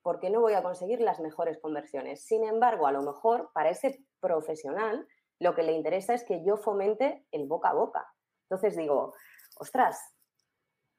porque 0.01 0.31
no 0.31 0.41
voy 0.41 0.53
a 0.53 0.63
conseguir 0.63 1.01
las 1.01 1.19
mejores 1.19 1.59
conversiones. 1.59 2.25
Sin 2.25 2.45
embargo, 2.45 2.87
a 2.87 2.93
lo 2.93 3.03
mejor 3.03 3.51
para 3.53 3.71
ese 3.71 3.99
profesional 4.21 5.09
lo 5.41 5.55
que 5.55 5.63
le 5.63 5.73
interesa 5.73 6.15
es 6.15 6.23
que 6.25 6.45
yo 6.45 6.57
fomente 6.57 7.27
el 7.33 7.49
boca 7.49 7.71
a 7.71 7.75
boca. 7.75 8.15
Entonces 8.49 8.77
digo, 8.77 9.15
ostras, 9.59 9.99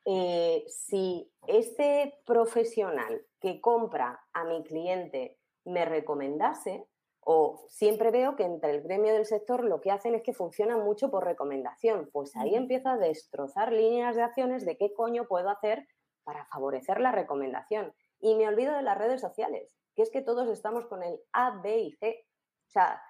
eh, 0.06 0.66
si 0.68 1.32
este 1.48 2.20
profesional 2.26 3.26
que 3.39 3.62
compra 3.62 4.20
a 4.34 4.44
mi 4.44 4.64
cliente 4.64 5.38
me 5.64 5.86
recomendase, 5.86 6.88
o 7.24 7.66
siempre 7.70 8.10
veo 8.10 8.36
que 8.36 8.44
entre 8.44 8.72
el 8.72 8.82
gremio 8.82 9.14
del 9.14 9.28
sector 9.28 9.64
lo 9.64 9.80
que 9.80 9.92
hacen 9.92 10.16
es 10.16 10.24
que 10.24 10.34
funciona 10.34 10.76
mucho 10.78 11.12
por 11.12 11.24
recomendación, 11.24 12.10
pues 12.12 12.36
ahí 12.36 12.56
empieza 12.56 12.94
a 12.94 12.98
destrozar 12.98 13.72
líneas 13.72 14.16
de 14.16 14.24
acciones 14.24 14.66
de 14.66 14.76
qué 14.76 14.92
coño 14.94 15.28
puedo 15.28 15.50
hacer 15.50 15.88
para 16.24 16.46
favorecer 16.46 17.00
la 17.00 17.12
recomendación. 17.12 17.94
Y 18.20 18.36
me 18.36 18.48
olvido 18.48 18.76
de 18.76 18.82
las 18.82 18.98
redes 18.98 19.22
sociales, 19.22 19.76
que 19.96 20.02
es 20.02 20.10
que 20.10 20.22
todos 20.22 20.50
estamos 20.50 20.88
con 20.88 21.04
el 21.04 21.20
A, 21.32 21.62
B 21.62 21.78
y 21.78 21.92
C. 21.94 22.26
O 22.68 22.72
sea, 22.72 23.04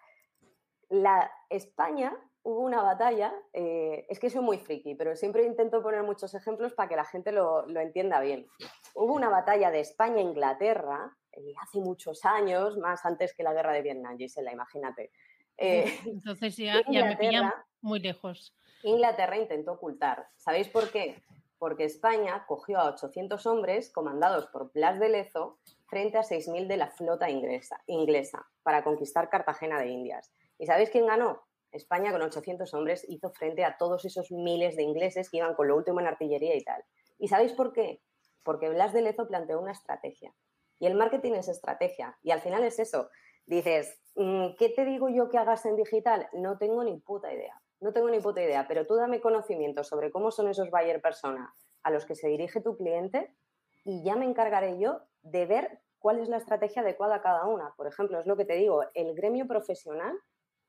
la 0.91 1.31
España 1.49 2.15
hubo 2.43 2.59
una 2.59 2.81
batalla, 2.81 3.33
eh, 3.53 4.05
es 4.09 4.19
que 4.19 4.29
soy 4.29 4.41
muy 4.41 4.57
friki, 4.57 4.95
pero 4.95 5.15
siempre 5.15 5.45
intento 5.45 5.81
poner 5.81 6.03
muchos 6.03 6.33
ejemplos 6.33 6.73
para 6.73 6.89
que 6.89 6.95
la 6.95 7.05
gente 7.05 7.31
lo, 7.31 7.67
entienda 7.79 8.19
bien. 8.19 8.47
Hubo 8.93 9.13
una 9.13 9.29
batalla 9.29 9.71
de 9.71 9.79
España-Inglaterra 9.79 11.15
eh, 11.31 11.53
hace 11.61 11.79
muchos 11.79 12.25
años, 12.25 12.77
más 12.77 13.05
antes 13.05 13.33
que 13.33 13.43
la 13.43 13.53
guerra 13.53 13.73
de 13.73 13.83
Vietnam, 13.83 14.17
Gisela, 14.17 14.51
imagínate. 14.51 15.11
Eh, 15.57 15.85
Entonces 16.05 16.57
ya, 16.57 16.81
ya 16.89 17.05
me 17.05 17.15
pillan 17.15 17.53
muy 17.79 17.99
lejos. 17.99 18.55
Inglaterra 18.83 19.37
intentó 19.37 19.73
ocultar. 19.73 20.27
¿Sabéis 20.35 20.67
por 20.67 20.91
qué? 20.91 21.21
Porque 21.57 21.85
España 21.85 22.45
cogió 22.47 22.79
a 22.79 22.89
800 22.89 23.45
hombres 23.45 23.91
comandados 23.91 24.47
por 24.47 24.73
Blas 24.73 24.99
de 24.99 25.09
Lezo 25.09 25.59
frente 25.87 26.17
a 26.17 26.21
6.000 26.21 26.67
de 26.67 26.77
la 26.77 26.87
flota 26.87 27.29
inglesa, 27.29 27.81
inglesa 27.85 28.47
para 28.63 28.83
conquistar 28.83 29.29
Cartagena 29.29 29.79
de 29.79 29.89
Indias. 29.89 30.33
¿Y 30.61 30.67
sabéis 30.67 30.91
quién 30.91 31.07
ganó? 31.07 31.41
España 31.71 32.11
con 32.11 32.21
800 32.21 32.71
hombres 32.75 33.03
hizo 33.09 33.31
frente 33.31 33.65
a 33.65 33.77
todos 33.77 34.05
esos 34.05 34.31
miles 34.31 34.75
de 34.75 34.83
ingleses 34.83 35.27
que 35.31 35.37
iban 35.37 35.55
con 35.55 35.67
lo 35.67 35.75
último 35.75 35.99
en 35.99 36.05
artillería 36.05 36.55
y 36.55 36.63
tal. 36.63 36.85
¿Y 37.17 37.29
sabéis 37.29 37.53
por 37.53 37.73
qué? 37.73 38.03
Porque 38.43 38.69
Blas 38.69 38.93
de 38.93 39.01
Lezo 39.01 39.27
planteó 39.27 39.59
una 39.59 39.71
estrategia. 39.71 40.35
Y 40.77 40.85
el 40.85 40.93
marketing 40.93 41.31
es 41.31 41.47
estrategia. 41.47 42.15
Y 42.21 42.29
al 42.29 42.41
final 42.41 42.63
es 42.63 42.77
eso. 42.77 43.09
Dices, 43.47 43.99
mm, 44.13 44.49
¿qué 44.59 44.69
te 44.69 44.85
digo 44.85 45.09
yo 45.09 45.29
que 45.29 45.39
hagas 45.39 45.65
en 45.65 45.77
digital? 45.77 46.29
No 46.31 46.59
tengo 46.59 46.83
ni 46.83 46.95
puta 46.99 47.33
idea. 47.33 47.59
No 47.79 47.91
tengo 47.91 48.11
ni 48.11 48.19
puta 48.19 48.43
idea, 48.43 48.67
pero 48.67 48.85
tú 48.85 48.93
dame 48.93 49.19
conocimiento 49.19 49.83
sobre 49.83 50.11
cómo 50.11 50.29
son 50.29 50.47
esos 50.47 50.69
buyer 50.69 51.01
persona 51.01 51.51
a 51.81 51.89
los 51.89 52.05
que 52.05 52.13
se 52.13 52.27
dirige 52.27 52.61
tu 52.61 52.77
cliente 52.77 53.35
y 53.83 54.03
ya 54.03 54.15
me 54.15 54.25
encargaré 54.25 54.77
yo 54.77 54.99
de 55.23 55.47
ver 55.47 55.81
cuál 55.97 56.19
es 56.19 56.29
la 56.29 56.37
estrategia 56.37 56.83
adecuada 56.83 57.15
a 57.15 57.21
cada 57.23 57.47
una. 57.47 57.73
Por 57.77 57.87
ejemplo, 57.87 58.19
es 58.19 58.27
lo 58.27 58.37
que 58.37 58.45
te 58.45 58.53
digo, 58.53 58.83
el 58.93 59.15
gremio 59.15 59.47
profesional 59.47 60.15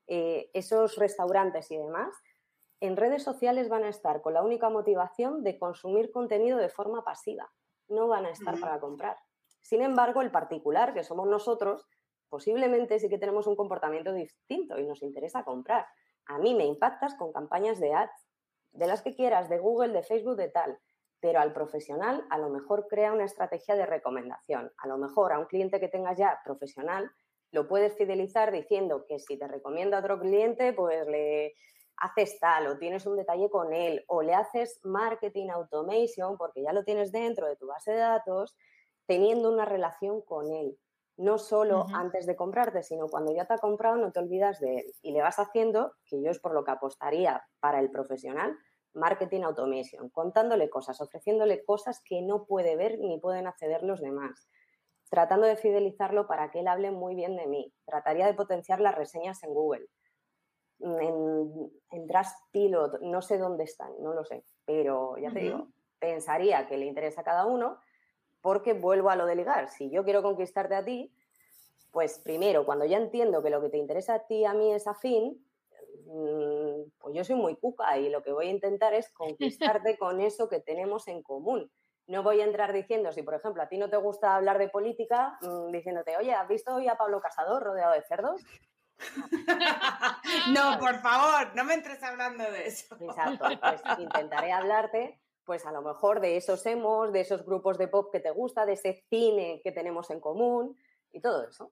eh, 0.07 0.49
esos 0.53 0.97
restaurantes 0.97 1.71
y 1.71 1.77
demás, 1.77 2.15
en 2.79 2.97
redes 2.97 3.23
sociales 3.23 3.69
van 3.69 3.85
a 3.85 3.89
estar 3.89 4.21
con 4.21 4.33
la 4.33 4.43
única 4.43 4.69
motivación 4.69 5.43
de 5.43 5.57
consumir 5.57 6.11
contenido 6.11 6.57
de 6.57 6.69
forma 6.69 7.03
pasiva, 7.03 7.49
no 7.87 8.07
van 8.07 8.25
a 8.25 8.31
estar 8.31 8.59
para 8.59 8.79
comprar. 8.79 9.17
Sin 9.61 9.81
embargo, 9.81 10.21
el 10.21 10.31
particular, 10.31 10.93
que 10.93 11.03
somos 11.03 11.27
nosotros, 11.27 11.87
posiblemente 12.27 12.99
sí 12.99 13.07
que 13.07 13.17
tenemos 13.17 13.47
un 13.47 13.55
comportamiento 13.55 14.11
distinto 14.11 14.77
y 14.77 14.85
nos 14.85 15.01
interesa 15.01 15.45
comprar. 15.45 15.87
A 16.25 16.39
mí 16.39 16.53
me 16.55 16.65
impactas 16.65 17.15
con 17.15 17.31
campañas 17.31 17.79
de 17.79 17.93
ads, 17.93 18.27
de 18.73 18.87
las 18.87 19.01
que 19.01 19.15
quieras, 19.15 19.49
de 19.49 19.59
Google, 19.59 19.93
de 19.93 20.03
Facebook, 20.03 20.35
de 20.35 20.49
tal. 20.49 20.77
Pero 21.21 21.39
al 21.39 21.53
profesional 21.53 22.25
a 22.29 22.37
lo 22.37 22.49
mejor 22.49 22.87
crea 22.89 23.13
una 23.13 23.23
estrategia 23.23 23.75
de 23.75 23.85
recomendación. 23.85 24.73
A 24.77 24.87
lo 24.87 24.97
mejor 24.97 25.31
a 25.31 25.39
un 25.39 25.45
cliente 25.45 25.79
que 25.79 25.87
tengas 25.87 26.17
ya 26.17 26.41
profesional 26.43 27.09
lo 27.53 27.67
puedes 27.67 27.95
fidelizar 27.95 28.51
diciendo 28.51 29.05
que 29.07 29.19
si 29.19 29.37
te 29.37 29.47
recomienda 29.47 29.97
a 29.97 29.99
otro 29.99 30.19
cliente, 30.19 30.73
pues 30.73 31.07
le 31.07 31.53
haces 31.97 32.39
tal 32.39 32.65
o 32.65 32.79
tienes 32.79 33.05
un 33.05 33.15
detalle 33.15 33.47
con 33.51 33.73
él 33.73 34.03
o 34.07 34.23
le 34.23 34.33
haces 34.33 34.79
marketing 34.83 35.49
automation 35.49 36.35
porque 36.35 36.63
ya 36.63 36.73
lo 36.73 36.83
tienes 36.83 37.11
dentro 37.11 37.47
de 37.47 37.55
tu 37.55 37.67
base 37.67 37.91
de 37.91 37.99
datos, 37.99 38.57
teniendo 39.05 39.51
una 39.51 39.65
relación 39.65 40.21
con 40.21 40.51
él. 40.51 40.79
No 41.15 41.37
solo 41.37 41.85
antes 41.93 42.25
de 42.25 42.35
comprarte, 42.35 42.81
sino 42.81 43.07
cuando 43.07 43.31
ya 43.31 43.45
te 43.45 43.53
ha 43.53 43.59
comprado 43.59 43.97
no 43.97 44.11
te 44.11 44.19
olvidas 44.19 44.59
de 44.59 44.77
él. 44.77 44.85
Y 45.03 45.11
le 45.11 45.21
vas 45.21 45.37
haciendo, 45.37 45.93
que 46.07 46.19
yo 46.23 46.31
es 46.31 46.39
por 46.39 46.55
lo 46.55 46.63
que 46.63 46.71
apostaría 46.71 47.45
para 47.59 47.79
el 47.79 47.91
profesional, 47.91 48.57
marketing 48.95 49.41
automation, 49.41 50.09
contándole 50.09 50.71
cosas, 50.71 50.99
ofreciéndole 51.01 51.63
cosas 51.63 52.01
que 52.03 52.23
no 52.23 52.45
puede 52.45 52.75
ver 52.75 52.97
ni 52.97 53.19
pueden 53.19 53.45
acceder 53.45 53.83
los 53.83 54.01
demás, 54.01 54.49
tratando 55.13 55.45
de 55.45 55.55
fidelizarlo 55.55 56.25
para 56.25 56.49
que 56.49 56.61
él 56.61 56.67
hable 56.67 56.89
muy 56.89 57.13
bien 57.13 57.35
de 57.35 57.45
mí. 57.45 57.71
Trataría 57.85 58.25
de 58.25 58.33
potenciar 58.33 58.79
las 58.79 58.95
reseñas 58.95 59.43
en 59.43 59.53
Google. 59.53 59.85
En, 60.79 61.71
en 61.91 62.07
Pilot, 62.51 62.99
no 63.01 63.21
sé 63.21 63.37
dónde 63.37 63.63
están, 63.63 63.93
no 63.99 64.15
lo 64.15 64.25
sé, 64.25 64.43
pero 64.65 65.15
ya 65.19 65.31
te 65.31 65.41
digo, 65.41 65.67
pensaría 65.99 66.65
que 66.65 66.77
le 66.77 66.87
interesa 66.87 67.21
a 67.21 67.23
cada 67.23 67.45
uno 67.45 67.77
porque 68.41 68.73
vuelvo 68.73 69.11
a 69.11 69.15
lo 69.15 69.27
de 69.27 69.35
ligar. 69.35 69.69
Si 69.69 69.91
yo 69.91 70.03
quiero 70.03 70.23
conquistarte 70.23 70.73
a 70.73 70.83
ti, 70.83 71.13
pues 71.91 72.17
primero, 72.17 72.65
cuando 72.65 72.85
ya 72.85 72.97
entiendo 72.97 73.43
que 73.43 73.51
lo 73.51 73.61
que 73.61 73.69
te 73.69 73.77
interesa 73.77 74.15
a 74.15 74.25
ti 74.25 74.45
a 74.45 74.55
mí 74.55 74.73
es 74.73 74.87
afín, 74.87 75.45
mm, 76.07 76.89
pues 76.97 77.15
yo 77.15 77.23
soy 77.23 77.35
muy 77.35 77.55
cuca 77.57 77.99
y 77.99 78.09
lo 78.09 78.23
que 78.23 78.31
voy 78.31 78.47
a 78.47 78.51
intentar 78.51 78.95
es 78.95 79.13
conquistarte 79.83 79.95
con 79.95 80.21
eso 80.21 80.49
que 80.49 80.59
tenemos 80.59 81.07
en 81.07 81.21
común. 81.21 81.71
No 82.07 82.23
voy 82.23 82.41
a 82.41 82.45
entrar 82.45 82.73
diciendo, 82.73 83.11
si 83.11 83.23
por 83.23 83.33
ejemplo 83.33 83.63
a 83.63 83.69
ti 83.69 83.77
no 83.77 83.89
te 83.89 83.97
gusta 83.97 84.35
hablar 84.35 84.57
de 84.57 84.69
política, 84.69 85.37
mm, 85.41 85.71
diciéndote, 85.71 86.17
oye, 86.17 86.33
¿has 86.33 86.47
visto 86.47 86.75
hoy 86.75 86.87
a 86.87 86.95
Pablo 86.95 87.21
Casado 87.21 87.59
rodeado 87.59 87.93
de 87.93 88.03
cerdos? 88.03 88.41
no, 90.53 90.79
por 90.79 91.01
favor, 91.01 91.55
no 91.55 91.63
me 91.63 91.73
entres 91.73 92.03
hablando 92.03 92.43
de 92.43 92.67
eso. 92.67 92.95
Exacto, 92.99 93.45
pues 93.61 93.81
intentaré 93.99 94.51
hablarte 94.51 95.19
pues 95.45 95.65
a 95.65 95.71
lo 95.71 95.81
mejor 95.81 96.21
de 96.21 96.37
esos 96.37 96.65
emos, 96.65 97.11
de 97.11 97.21
esos 97.21 97.45
grupos 97.45 97.77
de 97.77 97.87
pop 97.87 98.09
que 98.11 98.19
te 98.19 98.31
gusta, 98.31 98.65
de 98.65 98.73
ese 98.73 99.03
cine 99.09 99.61
que 99.63 99.71
tenemos 99.71 100.09
en 100.09 100.19
común 100.19 100.77
y 101.11 101.19
todo 101.19 101.47
eso. 101.47 101.71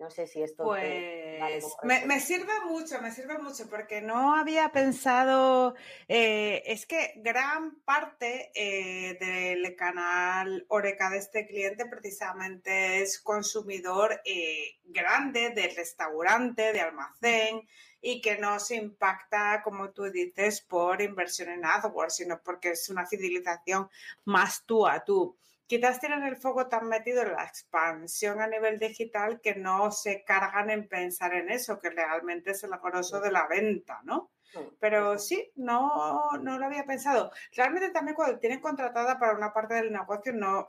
No 0.00 0.10
sé 0.10 0.26
si 0.26 0.42
esto... 0.42 0.64
Pues 0.64 1.62
me, 1.82 2.20
sirve 2.20 2.54
mucho, 2.66 3.02
me 3.02 3.12
sirve 3.12 3.36
mucho 3.36 3.68
porque 3.68 4.00
no 4.00 4.34
había 4.34 4.72
pensado, 4.72 5.74
eh, 6.08 6.62
es 6.64 6.86
que 6.86 7.12
gran 7.16 7.82
parte 7.82 8.50
eh, 8.54 9.18
del 9.20 9.76
canal 9.76 10.64
Oreca 10.68 11.10
de 11.10 11.18
este 11.18 11.46
cliente 11.46 11.84
precisamente 11.84 13.02
es 13.02 13.20
consumidor 13.20 14.22
eh, 14.24 14.78
grande 14.84 15.50
del 15.50 15.76
restaurante, 15.76 16.72
de 16.72 16.80
almacén, 16.80 17.68
y 18.00 18.22
que 18.22 18.38
no 18.38 18.58
se 18.58 18.76
impacta, 18.76 19.60
como 19.62 19.90
tú 19.90 20.04
dices, 20.10 20.62
por 20.62 21.02
inversión 21.02 21.50
en 21.50 21.66
AdWords, 21.66 22.16
sino 22.16 22.40
porque 22.42 22.70
es 22.70 22.88
una 22.88 23.06
fidelización 23.06 23.90
más 24.24 24.64
tú 24.64 24.86
a 24.86 25.04
tú. 25.04 25.36
Quizás 25.70 26.00
tienen 26.00 26.24
el 26.24 26.36
foco 26.36 26.66
tan 26.66 26.88
metido 26.88 27.22
en 27.22 27.30
la 27.30 27.44
expansión 27.44 28.40
a 28.40 28.48
nivel 28.48 28.80
digital 28.80 29.40
que 29.40 29.54
no 29.54 29.92
se 29.92 30.24
cargan 30.24 30.68
en 30.68 30.88
pensar 30.88 31.32
en 31.32 31.48
eso, 31.48 31.78
que 31.78 31.90
realmente 31.90 32.50
es 32.50 32.64
el 32.64 32.72
grosso 32.82 33.20
de 33.20 33.30
la 33.30 33.46
venta, 33.46 34.00
¿no? 34.02 34.32
Pero 34.80 35.16
sí, 35.16 35.52
no, 35.54 36.32
no 36.42 36.58
lo 36.58 36.66
había 36.66 36.86
pensado. 36.86 37.30
Realmente 37.52 37.90
también 37.90 38.16
cuando 38.16 38.40
tienen 38.40 38.58
contratada 38.58 39.16
para 39.16 39.36
una 39.36 39.52
parte 39.52 39.74
del 39.74 39.92
negocio 39.92 40.32
no, 40.32 40.66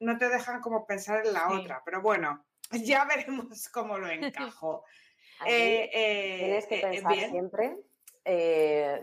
no 0.00 0.18
te 0.18 0.28
dejan 0.28 0.60
como 0.60 0.86
pensar 0.86 1.24
en 1.24 1.32
la 1.32 1.48
otra, 1.50 1.80
pero 1.82 2.02
bueno, 2.02 2.44
ya 2.72 3.06
veremos 3.06 3.70
cómo 3.70 3.96
lo 3.96 4.10
encajo. 4.10 4.84
Eh, 5.44 5.90
eh, 5.92 6.38
tienes 6.38 6.66
que 6.66 6.78
eh, 6.78 6.82
pensar 6.82 7.14
siempre. 7.14 7.76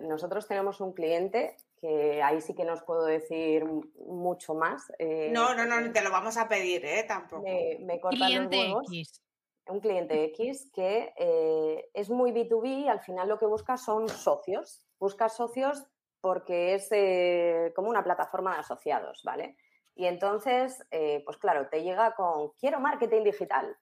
nosotros 0.08 0.48
tenemos 0.48 0.80
un 0.80 0.94
cliente 0.94 1.58
que 1.80 2.22
ahí 2.22 2.42
sí 2.42 2.54
que 2.54 2.66
nos 2.66 2.82
puedo 2.84 3.06
decir 3.06 3.66
mucho 3.66 4.54
más. 4.54 4.92
no, 5.32 5.54
no, 5.56 5.66
no, 5.66 5.92
te 5.92 6.02
lo 6.02 6.12
vamos 6.12 6.38
a 6.38 6.48
pedir, 6.48 6.86
¿eh? 6.86 7.04
Tampoco. 7.08 7.44
Me, 7.44 8.00
cliente 8.00 8.72
X. 8.86 9.24
Un 9.68 9.80
cliente 9.80 10.24
X 10.26 10.72
que 10.74 11.14
es 11.94 12.10
muy 12.10 12.32
B2B 12.32 12.86
y 12.86 12.88
al 12.88 13.02
final 13.02 13.30
lo 13.30 13.38
que 13.38 13.46
busca 13.46 13.78
son 13.78 14.10
socios. 14.10 14.86
Busca 15.00 15.30
socios 15.30 15.86
porque 16.22 16.76
es 16.76 16.90
como 17.76 17.90
una 17.90 18.04
plataforma 18.04 18.54
de 18.54 18.60
asociados, 18.60 19.22
¿vale? 19.24 19.58
Y 19.96 20.06
entonces, 20.06 20.84
pues 21.26 21.38
claro, 21.38 21.70
te 21.70 21.84
llega 21.84 22.16
con, 22.16 22.52
quiero 22.60 22.80
marketing 22.80 23.24
digital 23.24 23.78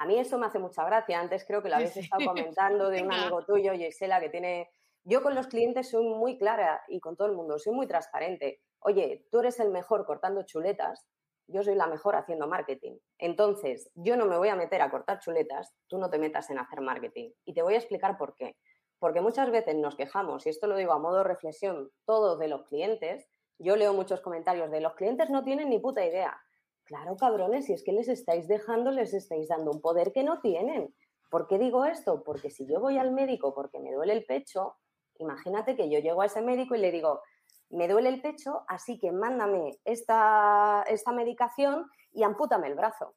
a 0.00 0.06
mí 0.06 0.18
eso 0.18 0.38
me 0.38 0.46
hace 0.46 0.58
mucha 0.58 0.84
gracia. 0.84 1.20
Antes 1.20 1.44
creo 1.44 1.62
que 1.62 1.68
lo 1.68 1.76
habéis 1.76 1.96
estado 1.96 2.24
comentando 2.24 2.88
de 2.88 3.02
un 3.02 3.12
amigo 3.12 3.44
tuyo, 3.44 3.72
Gisela, 3.74 4.18
que 4.20 4.30
tiene... 4.30 4.70
Yo 5.04 5.22
con 5.22 5.34
los 5.34 5.46
clientes 5.46 5.90
soy 5.90 6.04
muy 6.04 6.36
clara 6.36 6.82
y 6.88 7.00
con 7.00 7.16
todo 7.16 7.28
el 7.28 7.34
mundo, 7.34 7.58
soy 7.58 7.72
muy 7.72 7.86
transparente. 7.86 8.60
Oye, 8.80 9.26
tú 9.30 9.40
eres 9.40 9.58
el 9.58 9.70
mejor 9.70 10.04
cortando 10.04 10.42
chuletas, 10.42 11.06
yo 11.46 11.62
soy 11.62 11.74
la 11.74 11.86
mejor 11.86 12.16
haciendo 12.16 12.46
marketing. 12.46 12.98
Entonces, 13.18 13.90
yo 13.94 14.16
no 14.16 14.26
me 14.26 14.36
voy 14.36 14.48
a 14.48 14.56
meter 14.56 14.82
a 14.82 14.90
cortar 14.90 15.18
chuletas, 15.20 15.74
tú 15.88 15.98
no 15.98 16.10
te 16.10 16.18
metas 16.18 16.50
en 16.50 16.58
hacer 16.58 16.80
marketing. 16.80 17.32
Y 17.44 17.54
te 17.54 17.62
voy 17.62 17.74
a 17.74 17.78
explicar 17.78 18.18
por 18.18 18.34
qué. 18.34 18.56
Porque 18.98 19.20
muchas 19.20 19.50
veces 19.50 19.74
nos 19.76 19.96
quejamos, 19.96 20.46
y 20.46 20.50
esto 20.50 20.66
lo 20.66 20.76
digo 20.76 20.92
a 20.92 20.98
modo 20.98 21.24
reflexión, 21.24 21.90
todos 22.04 22.38
de 22.38 22.48
los 22.48 22.64
clientes. 22.64 23.26
Yo 23.58 23.76
leo 23.76 23.94
muchos 23.94 24.20
comentarios 24.20 24.70
de 24.70 24.80
los 24.80 24.94
clientes 24.94 25.30
no 25.30 25.42
tienen 25.42 25.70
ni 25.70 25.78
puta 25.78 26.04
idea. 26.04 26.38
Claro, 26.84 27.16
cabrones, 27.16 27.66
si 27.66 27.72
es 27.72 27.82
que 27.82 27.92
les 27.92 28.08
estáis 28.08 28.48
dejando, 28.48 28.90
les 28.90 29.14
estáis 29.14 29.48
dando 29.48 29.70
un 29.70 29.80
poder 29.80 30.12
que 30.12 30.24
no 30.24 30.40
tienen. 30.40 30.94
¿Por 31.30 31.46
qué 31.46 31.58
digo 31.58 31.84
esto? 31.84 32.22
Porque 32.24 32.50
si 32.50 32.66
yo 32.66 32.80
voy 32.80 32.98
al 32.98 33.12
médico 33.12 33.54
porque 33.54 33.78
me 33.78 33.92
duele 33.92 34.12
el 34.12 34.24
pecho, 34.24 34.76
imagínate 35.20 35.76
que 35.76 35.88
yo 35.88 36.00
llego 36.00 36.22
a 36.22 36.26
ese 36.26 36.42
médico 36.42 36.74
y 36.74 36.78
le 36.78 36.90
digo, 36.90 37.22
me 37.70 37.86
duele 37.86 38.08
el 38.08 38.20
pecho, 38.20 38.64
así 38.68 38.98
que 38.98 39.12
mándame 39.12 39.78
esta, 39.84 40.84
esta 40.88 41.12
medicación 41.12 41.88
y 42.12 42.24
ampútame 42.24 42.66
el 42.66 42.74
brazo. 42.74 43.14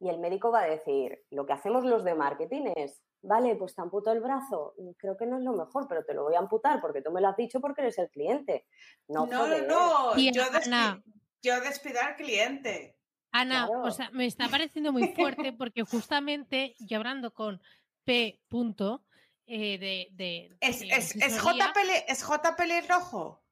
Y 0.00 0.08
el 0.08 0.18
médico 0.18 0.50
va 0.50 0.62
a 0.62 0.68
decir, 0.68 1.18
lo 1.30 1.44
que 1.44 1.52
hacemos 1.52 1.84
los 1.84 2.04
de 2.04 2.14
marketing 2.14 2.72
es, 2.76 3.02
vale, 3.20 3.56
pues 3.56 3.74
te 3.74 3.82
amputo 3.82 4.12
el 4.12 4.20
brazo, 4.20 4.74
creo 4.96 5.16
que 5.16 5.26
no 5.26 5.38
es 5.38 5.44
lo 5.44 5.52
mejor, 5.52 5.86
pero 5.88 6.04
te 6.04 6.14
lo 6.14 6.22
voy 6.22 6.36
a 6.36 6.38
amputar 6.38 6.80
porque 6.80 7.02
tú 7.02 7.10
me 7.10 7.20
lo 7.20 7.28
has 7.28 7.36
dicho 7.36 7.60
porque 7.60 7.82
eres 7.82 7.98
el 7.98 8.08
cliente. 8.10 8.66
No, 9.08 9.26
no, 9.26 9.46
no, 9.46 10.16
yo, 10.16 10.44
yo 11.42 11.60
despido 11.60 12.00
al 12.00 12.16
cliente. 12.16 12.96
Ana, 13.32 13.68
o 13.68 13.90
sea, 13.90 14.10
me 14.12 14.24
está 14.24 14.48
pareciendo 14.48 14.92
muy 14.92 15.08
fuerte 15.08 15.52
porque 15.52 15.82
justamente 15.82 16.74
yo 16.78 16.98
hablando 16.98 17.32
con 17.32 17.60
P. 18.04 18.40
Eh, 19.50 19.78
de, 19.78 20.08
de, 20.12 20.56
¿Es, 20.60 20.82
es, 20.82 21.16
es, 21.16 21.42
JPL, 21.42 21.90
¿Es 22.06 22.22
JPL 22.22 22.86
rojo? 22.86 23.42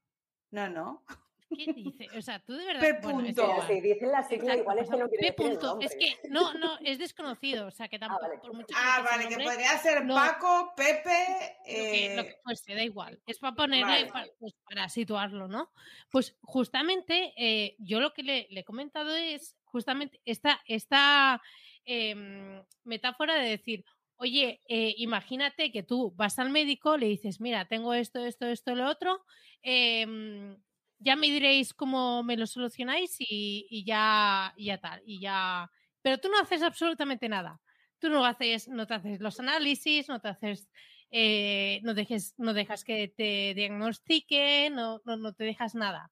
No, 0.51 0.69
no. 0.69 1.03
¿Qué 1.49 1.73
dice? 1.73 2.09
O 2.19 2.21
sea, 2.21 2.39
tú 2.41 2.53
de 2.53 2.67
verdad. 2.67 2.81
P. 2.81 2.95
punto. 2.97 3.67
si 3.67 3.81
dicen 3.81 4.13
la 4.13 4.23
sigla, 4.23 4.57
igual 4.57 4.79
es 4.81 4.91
que 4.91 4.97
no 4.99 5.09
quiere 5.09 5.33
P. 5.33 5.43
Punto. 5.43 5.79
Es 5.81 5.97
que 5.97 6.19
no, 6.29 6.53
no, 6.53 6.79
es 6.85 6.99
desconocido. 6.99 7.69
O 7.69 7.71
sea, 7.71 7.89
que 7.89 7.99
tampoco. 7.99 8.25
Ah, 8.25 8.29
vale, 8.29 8.39
por 8.41 8.53
mucho 8.53 8.75
ah, 8.77 9.07
vale 9.09 9.29
que 9.29 9.43
podría 9.43 9.79
ser 9.79 10.07
Paco, 10.07 10.75
Pepe. 10.77 11.57
Eh... 11.65 12.15
Lo, 12.15 12.25
que, 12.25 12.37
fuese, 12.43 12.75
da 12.75 12.83
igual. 12.83 13.19
Es 13.27 13.39
para 13.39 13.57
ponerle, 13.57 14.07
para, 14.13 14.27
pues, 14.39 14.55
para, 14.69 14.91
situarlo, 14.91 15.49
¿no? 15.49 15.73
Pues 16.11 16.37
justamente 16.43 17.33
eh, 17.39 17.77
yo 17.79 18.01
lo 18.01 18.13
que 18.13 18.23
le, 18.23 18.49
le, 18.51 18.61
he 18.61 18.65
comentado 18.65 19.17
es 19.17 19.57
justamente 19.65 20.21
esta, 20.27 20.61
esta 20.67 21.41
eh, 21.87 22.63
metáfora 22.85 23.37
de 23.37 23.49
decir, 23.49 23.85
oye, 24.17 24.61
eh, 24.69 24.95
imagínate 24.99 25.73
que 25.73 25.83
tú 25.83 26.13
vas 26.17 26.39
al 26.39 26.51
médico, 26.51 26.97
le 26.97 27.07
dices, 27.07 27.41
mira, 27.41 27.67
tengo 27.67 27.95
esto, 27.95 28.25
esto, 28.25 28.47
esto, 28.47 28.75
lo 28.75 28.89
otro. 28.89 29.25
Eh, 29.63 30.57
ya 30.99 31.17
me 31.17 31.27
diréis 31.27 31.75
cómo 31.75 32.23
me 32.23 32.37
lo 32.37 32.47
solucionáis 32.47 33.17
y, 33.19 33.85
ya, 33.87 34.55
ya 34.57 34.79
tal, 34.79 35.03
y 35.05 35.21
ya. 35.21 35.71
Pero 36.03 36.19
tú 36.19 36.29
no 36.29 36.39
haces 36.39 36.63
absolutamente 36.63 37.29
nada. 37.29 37.61
Tú 37.99 38.09
no 38.09 38.25
haces, 38.25 38.69
no 38.69 38.87
te 38.87 38.95
haces 38.95 39.21
los 39.21 39.41
análisis, 39.41 40.09
no 40.09 40.21
te 40.21 40.29
haces, 40.29 40.69
eh, 41.11 41.81
no 41.83 41.95
dejes, 41.95 42.35
no 42.39 42.55
dejas 42.55 42.85
que 42.85 43.09
te 43.09 43.55
diagnostiquen, 43.55 44.75
no, 44.75 45.01
no, 45.05 45.33
te 45.33 45.45
dejas 45.45 45.75
nada. 45.75 46.11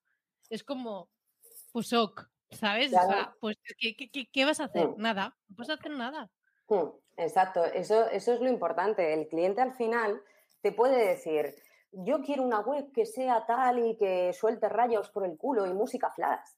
Es 0.49 0.65
como, 0.65 1.11
pues 1.73 1.93
ok, 1.93 2.29
¿sabes? 2.51 2.89
O 2.89 3.07
sea, 3.07 3.35
pues 3.41 3.59
¿qué, 3.79 3.97
qué, 3.97 4.29
qué 4.31 4.45
vas 4.45 4.61
a 4.61 4.65
hacer? 4.65 4.89
Mm. 4.89 4.95
Nada, 4.99 5.37
no 5.49 5.57
puedes 5.57 5.71
hacer 5.71 5.93
nada. 5.93 6.31
Mm, 6.75 7.22
exacto, 7.22 7.64
eso, 7.64 8.09
eso 8.11 8.33
es 8.33 8.41
lo 8.41 8.49
importante. 8.49 9.12
El 9.12 9.29
cliente 9.29 9.61
al 9.61 9.75
final 9.75 10.20
te 10.62 10.72
puede 10.72 11.09
decir, 11.09 11.55
yo 11.93 12.20
quiero 12.22 12.43
una 12.43 12.61
web 12.61 12.91
que 12.93 13.07
sea 13.07 13.45
tal 13.47 13.79
y 13.79 13.97
que 13.97 14.33
suelte 14.33 14.68
rayos 14.68 15.11
por 15.11 15.25
el 15.25 15.37
culo 15.37 15.66
y 15.66 15.72
música 15.72 16.11
flash. 16.11 16.49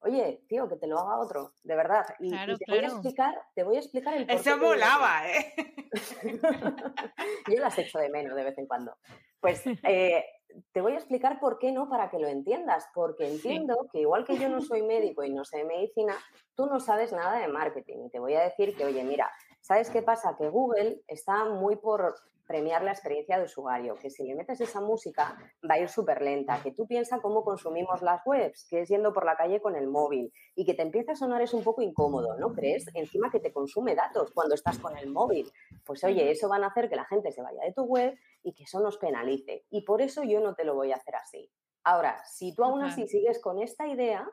Oye, 0.00 0.44
tío, 0.48 0.68
que 0.68 0.76
te 0.76 0.86
lo 0.86 0.98
haga 0.98 1.18
otro, 1.18 1.54
de 1.64 1.74
verdad. 1.74 2.06
Y, 2.20 2.30
te 2.30 2.64
voy 2.68 2.78
a 2.78 2.86
explicar, 2.86 3.34
te 3.54 3.64
voy 3.64 3.76
a 3.76 3.80
explicar 3.80 4.14
el 4.14 4.30
Eso 4.30 4.56
molaba, 4.56 5.28
¿eh? 5.28 5.54
Yo 7.48 7.60
las 7.60 7.76
echo 7.78 7.98
de 7.98 8.08
menos 8.08 8.36
de 8.36 8.44
vez 8.44 8.56
en 8.58 8.66
cuando. 8.66 8.96
Pues 9.40 9.64
eh, 9.82 10.24
te 10.72 10.80
voy 10.80 10.92
a 10.92 10.96
explicar 10.96 11.40
por 11.40 11.58
qué 11.58 11.72
no, 11.72 11.88
para 11.88 12.10
que 12.10 12.20
lo 12.20 12.28
entiendas, 12.28 12.88
porque 12.94 13.26
entiendo 13.26 13.88
que 13.92 14.00
igual 14.00 14.24
que 14.24 14.38
yo 14.38 14.48
no 14.48 14.60
soy 14.60 14.82
médico 14.82 15.24
y 15.24 15.30
no 15.30 15.44
sé 15.44 15.58
de 15.58 15.64
medicina, 15.64 16.16
tú 16.54 16.66
no 16.66 16.78
sabes 16.78 17.12
nada 17.12 17.38
de 17.38 17.48
marketing. 17.48 18.06
Y 18.06 18.10
te 18.10 18.20
voy 18.20 18.34
a 18.34 18.42
decir 18.42 18.76
que, 18.76 18.84
oye, 18.84 19.02
mira, 19.02 19.28
¿Sabes 19.68 19.90
qué 19.90 20.00
pasa? 20.00 20.34
Que 20.34 20.48
Google 20.48 21.02
está 21.06 21.44
muy 21.44 21.76
por 21.76 22.14
premiar 22.46 22.82
la 22.82 22.92
experiencia 22.92 23.36
de 23.36 23.44
usuario, 23.44 23.96
que 23.96 24.08
si 24.08 24.24
le 24.24 24.34
metes 24.34 24.62
esa 24.62 24.80
música 24.80 25.36
va 25.70 25.74
a 25.74 25.78
ir 25.78 25.90
súper 25.90 26.22
lenta, 26.22 26.62
que 26.62 26.72
tú 26.72 26.86
piensas 26.86 27.20
cómo 27.20 27.44
consumimos 27.44 28.00
las 28.00 28.22
webs, 28.24 28.66
que 28.70 28.80
es 28.80 28.88
yendo 28.88 29.12
por 29.12 29.26
la 29.26 29.36
calle 29.36 29.60
con 29.60 29.76
el 29.76 29.86
móvil 29.86 30.32
y 30.54 30.64
que 30.64 30.72
te 30.72 30.80
empieza 30.80 31.12
a 31.12 31.16
sonar 31.16 31.42
es 31.42 31.52
un 31.52 31.62
poco 31.62 31.82
incómodo, 31.82 32.38
¿no 32.38 32.54
crees? 32.54 32.86
Encima 32.94 33.30
que 33.30 33.40
te 33.40 33.52
consume 33.52 33.94
datos 33.94 34.30
cuando 34.32 34.54
estás 34.54 34.78
con 34.78 34.96
el 34.96 35.10
móvil. 35.10 35.52
Pues 35.84 36.02
oye, 36.02 36.30
eso 36.30 36.48
van 36.48 36.64
a 36.64 36.68
hacer 36.68 36.88
que 36.88 36.96
la 36.96 37.04
gente 37.04 37.30
se 37.30 37.42
vaya 37.42 37.60
de 37.60 37.74
tu 37.74 37.82
web 37.82 38.18
y 38.42 38.54
que 38.54 38.64
eso 38.64 38.80
nos 38.80 38.96
penalice. 38.96 39.66
Y 39.68 39.82
por 39.82 40.00
eso 40.00 40.22
yo 40.22 40.40
no 40.40 40.54
te 40.54 40.64
lo 40.64 40.76
voy 40.76 40.92
a 40.92 40.96
hacer 40.96 41.14
así. 41.16 41.52
Ahora, 41.84 42.24
si 42.24 42.54
tú 42.54 42.64
aún 42.64 42.82
así 42.82 43.06
sigues 43.06 43.38
con 43.38 43.58
esta 43.58 43.86
idea, 43.86 44.26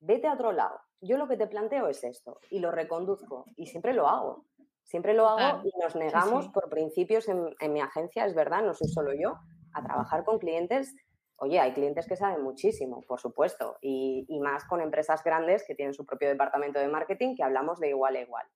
vete 0.00 0.26
a 0.26 0.34
otro 0.34 0.50
lado. 0.50 0.80
Yo 1.00 1.18
lo 1.18 1.26
que 1.26 1.36
te 1.36 1.48
planteo 1.48 1.88
es 1.88 2.04
esto 2.04 2.38
y 2.50 2.60
lo 2.60 2.70
reconduzco 2.70 3.46
y 3.56 3.66
siempre 3.66 3.92
lo 3.92 4.08
hago. 4.08 4.44
Siempre 4.84 5.14
lo 5.14 5.28
hago 5.28 5.62
y 5.64 5.72
nos 5.80 5.96
negamos 5.96 6.48
por 6.48 6.68
principios 6.68 7.28
en, 7.28 7.72
mi 7.72 7.80
agencia, 7.80 8.26
es 8.26 8.34
verdad, 8.34 8.62
no 8.62 8.74
soy 8.74 8.88
solo 8.88 9.12
yo, 9.14 9.38
a 9.72 9.82
trabajar 9.82 10.24
con 10.24 10.38
clientes. 10.38 10.94
Oye, 11.36 11.58
hay 11.58 11.72
clientes 11.72 12.06
que 12.06 12.16
saben 12.16 12.42
muchísimo, 12.42 13.02
por 13.02 13.20
supuesto, 13.20 13.78
y, 13.80 14.26
más 14.40 14.64
con 14.64 14.80
empresas 14.80 15.24
grandes 15.24 15.64
que 15.66 15.74
tienen 15.74 15.94
su 15.94 16.04
propio 16.04 16.28
departamento 16.28 16.78
de 16.78 16.88
marketing 16.88 17.34
que 17.34 17.42
hablamos 17.42 17.80
de 17.80 17.88
igual 17.88 18.16
a 18.16 18.20
igual. 18.20 18.46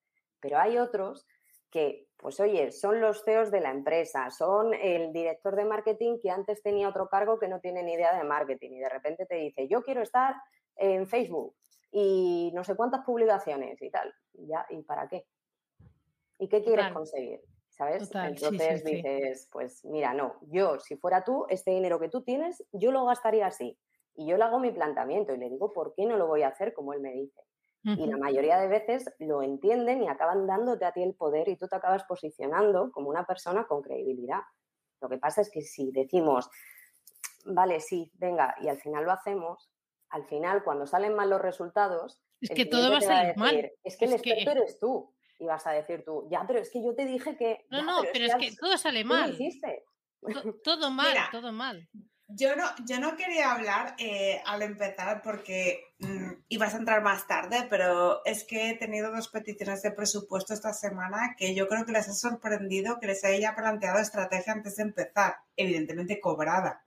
Pero 0.41 0.59
hay 0.59 0.79
otros 0.79 1.27
que, 1.71 2.07
pues 2.17 2.39
oye, 2.41 2.71
son 2.71 3.01
los 3.01 3.25
CEOs 3.25 3.51
de 3.51 3.61
la 3.61 3.71
empresa, 3.71 4.31
son 4.31 4.75
el 4.75 5.13
director 5.13 5.57
de 5.57 5.65
marketing 5.65 6.19
que 6.23 6.31
antes 6.31 6.63
tenía 6.63 6.89
otro 6.89 7.09
cargo 7.09 7.39
que 7.39 7.49
no 7.49 7.61
tiene 7.61 7.83
ni 7.83 7.95
idea 7.95 8.17
de 8.17 8.25
marketing 8.25 8.73
y 8.73 8.79
de 8.79 8.89
repente 8.89 9.27
te 9.27 9.37
dice, 9.37 9.69
yo 9.69 9.83
quiero 9.83 10.03
estar 10.03 10.35
en 10.77 11.07
Facebook 11.07 11.57
y 11.91 12.53
no 12.55 12.63
sé 12.63 12.77
cuántas 12.77 13.05
publicaciones 13.05 13.81
y 13.81 13.91
tal. 13.91 14.13
ya, 14.35 14.67
¿y 14.71 14.83
para 14.83 15.09
qué? 15.09 15.27
¿Y 16.39 16.49
qué 16.49 16.63
quieres 16.63 16.93
conseguir? 16.93 17.41
¿Sabes? 17.69 18.11
Entonces 18.15 18.85
dices, 18.85 19.49
pues 19.53 19.85
mira, 19.85 20.15
no, 20.15 20.39
yo 20.49 20.79
si 20.81 20.97
fuera 20.97 21.25
tú, 21.25 21.47
este 21.51 21.73
dinero 21.73 22.01
que 22.01 22.09
tú 22.09 22.23
tienes, 22.23 22.65
yo 22.73 22.91
lo 22.91 23.05
gastaría 23.05 23.47
así. 23.47 23.79
Y 24.15 24.27
yo 24.27 24.39
le 24.39 24.45
hago 24.45 24.59
mi 24.59 24.71
planteamiento 24.71 25.35
y 25.35 25.39
le 25.39 25.51
digo, 25.51 25.75
¿por 25.75 25.95
qué 25.95 26.07
no 26.07 26.17
lo 26.17 26.27
voy 26.27 26.43
a 26.43 26.49
hacer 26.49 26.73
como 26.73 26.95
él 26.95 27.01
me 27.01 27.13
dice? 27.13 27.43
Y 27.85 28.05
la 28.09 28.17
mayoría 28.17 28.59
de 28.59 28.67
veces 28.67 29.05
lo 29.21 29.43
entienden 29.43 30.03
y 30.03 30.09
acaban 30.09 30.49
dándote 30.49 30.85
a 30.85 30.93
ti 30.93 31.05
el 31.05 31.15
poder 31.15 31.49
y 31.49 31.57
tú 31.57 31.69
te 31.69 31.77
acabas 31.77 32.03
posicionando 32.03 32.91
como 32.91 33.11
una 33.11 33.25
persona 33.25 33.65
con 33.69 33.81
credibilidad. 33.81 34.41
Lo 35.01 35.09
que 35.09 35.19
pasa 35.19 35.43
es 35.43 35.51
que 35.51 35.61
si 35.61 35.93
decimos, 35.93 36.51
vale, 37.45 37.79
sí, 37.79 38.11
venga, 38.15 38.57
y 38.61 38.67
al 38.67 38.79
final 38.79 39.05
lo 39.05 39.13
hacemos, 39.13 39.71
al 40.09 40.25
final 40.25 40.65
cuando 40.65 40.87
salen 40.87 41.15
mal 41.15 41.31
los 41.31 41.41
resultados... 41.41 42.21
Es 42.41 42.51
que 42.51 42.67
todo 42.67 42.91
va 42.91 42.99
a 42.99 43.03
salir 43.03 43.37
mal. 43.37 43.71
Es 43.85 43.97
que 43.97 44.07
el 44.07 44.15
experto 44.15 44.51
eres 44.51 44.81
tú 44.81 45.15
y 45.39 45.47
vas 45.47 45.67
a 45.67 45.73
decir 45.73 46.05
tú, 46.05 46.29
ya, 46.31 46.45
pero 46.47 46.61
es 46.61 46.71
que 46.71 46.83
yo 46.83 46.95
te 46.95 47.05
dije 47.05 47.37
que... 47.37 47.67
No, 47.71 47.83
no, 47.83 48.03
pero, 48.13 48.27
es, 48.27 48.35
que, 48.37 48.57
todo 48.57 48.77
sale 48.79 49.05
mal. 49.05 49.37
Todo, 50.65 50.91
mal, 50.91 51.17
todo 51.31 51.53
mal. 51.53 51.89
Yo 52.29 52.57
no, 52.57 52.65
yo 52.85 52.99
no 52.99 53.17
quería 53.17 53.53
hablar 53.53 53.95
eh, 53.99 54.43
al 54.45 54.63
empezar 54.63 55.23
porque 55.23 55.85
mm, 56.01 56.33
ibas 56.49 56.75
a 56.75 56.79
entrar 56.79 57.01
más 57.01 57.29
tarde, 57.29 57.69
pero 57.71 58.25
es 58.25 58.43
que 58.43 58.71
he 58.71 58.75
tenido 58.77 59.13
dos 59.13 59.29
peticiones 59.29 59.83
de 59.83 59.93
presupuesto 59.93 60.53
esta 60.53 60.73
semana 60.73 61.37
que 61.39 61.55
yo 61.55 61.69
creo 61.69 61.87
que 61.87 61.93
les 61.93 62.09
ha 62.09 62.15
sorprendido 62.15 62.99
que 62.99 63.07
les 63.07 63.23
haya 63.23 63.55
planteado 63.55 64.01
estrategia 64.01 64.55
antes 64.55 64.75
de 64.77 64.83
empezar, 64.83 65.37
evidentemente 65.55 66.19
cobrada. 66.21 66.85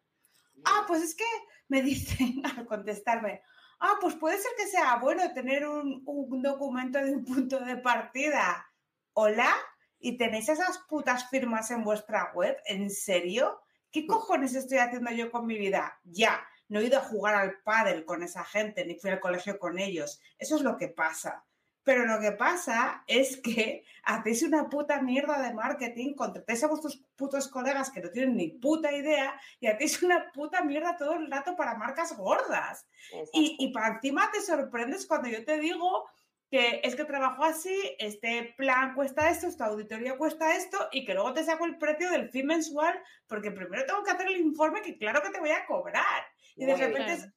Ah, 0.65 0.83
pues 0.85 1.03
es 1.03 1.15
que 1.15 1.23
me 1.69 1.81
dicen 1.83 2.45
al 2.45 2.65
contestarme, 2.65 3.41
ah, 3.79 3.97
pues 3.99 4.15
puede 4.15 4.37
ser 4.37 4.51
que 4.57 4.67
sea 4.67 4.97
bueno 4.97 5.33
tener 5.33 5.67
un, 5.67 6.03
documento 6.41 6.99
de 6.99 7.15
un 7.15 7.25
punto 7.25 7.59
de 7.59 7.77
partida. 7.77 8.65
Hola, 9.13 9.53
¿y 9.99 10.17
tenéis 10.17 10.49
esas 10.49 10.79
putas 10.89 11.29
firmas 11.29 11.71
en 11.71 11.83
vuestra 11.83 12.31
web? 12.33 12.57
¿En 12.65 12.89
serio? 12.89 13.61
¿Qué 13.91 14.05
cojones 14.05 14.53
estoy 14.55 14.77
haciendo 14.77 15.11
yo 15.11 15.31
con 15.31 15.45
mi 15.47 15.57
vida? 15.57 15.99
Ya, 16.03 16.45
no 16.67 16.79
he 16.79 16.85
ido 16.85 16.99
a 16.99 17.03
jugar 17.03 17.35
al 17.35 17.59
pádel 17.63 18.05
con 18.05 18.21
esa 18.23 18.45
gente, 18.45 18.85
ni 18.85 18.95
fui 18.95 19.09
al 19.09 19.19
colegio 19.19 19.57
con 19.57 19.79
ellos. 19.79 20.21
Eso 20.37 20.55
es 20.55 20.61
lo 20.61 20.77
que 20.77 20.89
pasa. 20.89 21.45
Pero 21.83 22.05
lo 22.05 22.19
que 22.19 22.31
pasa 22.33 23.03
es 23.07 23.37
que 23.37 23.83
hacéis 24.03 24.43
una 24.43 24.69
puta 24.69 25.01
mierda 25.01 25.41
de 25.41 25.53
marketing, 25.53 26.13
contratéis 26.13 26.63
a 26.63 26.67
vuestros 26.67 27.03
putos 27.15 27.47
colegas 27.47 27.91
que 27.91 28.01
no 28.01 28.09
tienen 28.09 28.35
ni 28.35 28.49
puta 28.49 28.91
idea 28.91 29.39
y 29.59 29.67
hacéis 29.67 30.01
una 30.03 30.31
puta 30.31 30.63
mierda 30.63 30.97
todo 30.97 31.13
el 31.13 31.29
rato 31.29 31.55
para 31.55 31.75
marcas 31.75 32.15
gordas. 32.15 32.87
Y, 33.33 33.55
y 33.59 33.71
para 33.71 33.95
encima 33.95 34.29
te 34.31 34.41
sorprendes 34.41 35.05
cuando 35.05 35.29
yo 35.29 35.43
te 35.43 35.59
digo 35.59 36.05
que 36.49 36.81
es 36.83 36.95
que 36.95 37.05
trabajo 37.05 37.43
así, 37.43 37.95
este 37.99 38.55
plan 38.57 38.95
cuesta 38.95 39.29
esto, 39.29 39.47
esta 39.47 39.65
auditoría 39.65 40.17
cuesta 40.17 40.55
esto 40.55 40.89
y 40.91 41.05
que 41.05 41.13
luego 41.13 41.33
te 41.33 41.43
saco 41.43 41.65
el 41.65 41.77
precio 41.77 42.09
del 42.09 42.29
fin 42.29 42.47
mensual 42.47 42.99
porque 43.27 43.51
primero 43.51 43.85
tengo 43.85 44.03
que 44.03 44.11
hacer 44.11 44.27
el 44.27 44.37
informe 44.37 44.81
que 44.81 44.97
claro 44.97 45.21
que 45.21 45.29
te 45.29 45.39
voy 45.39 45.51
a 45.51 45.65
cobrar. 45.67 46.23
Y 46.55 46.65
de 46.65 46.75
repente 46.75 47.13
es, 47.13 47.29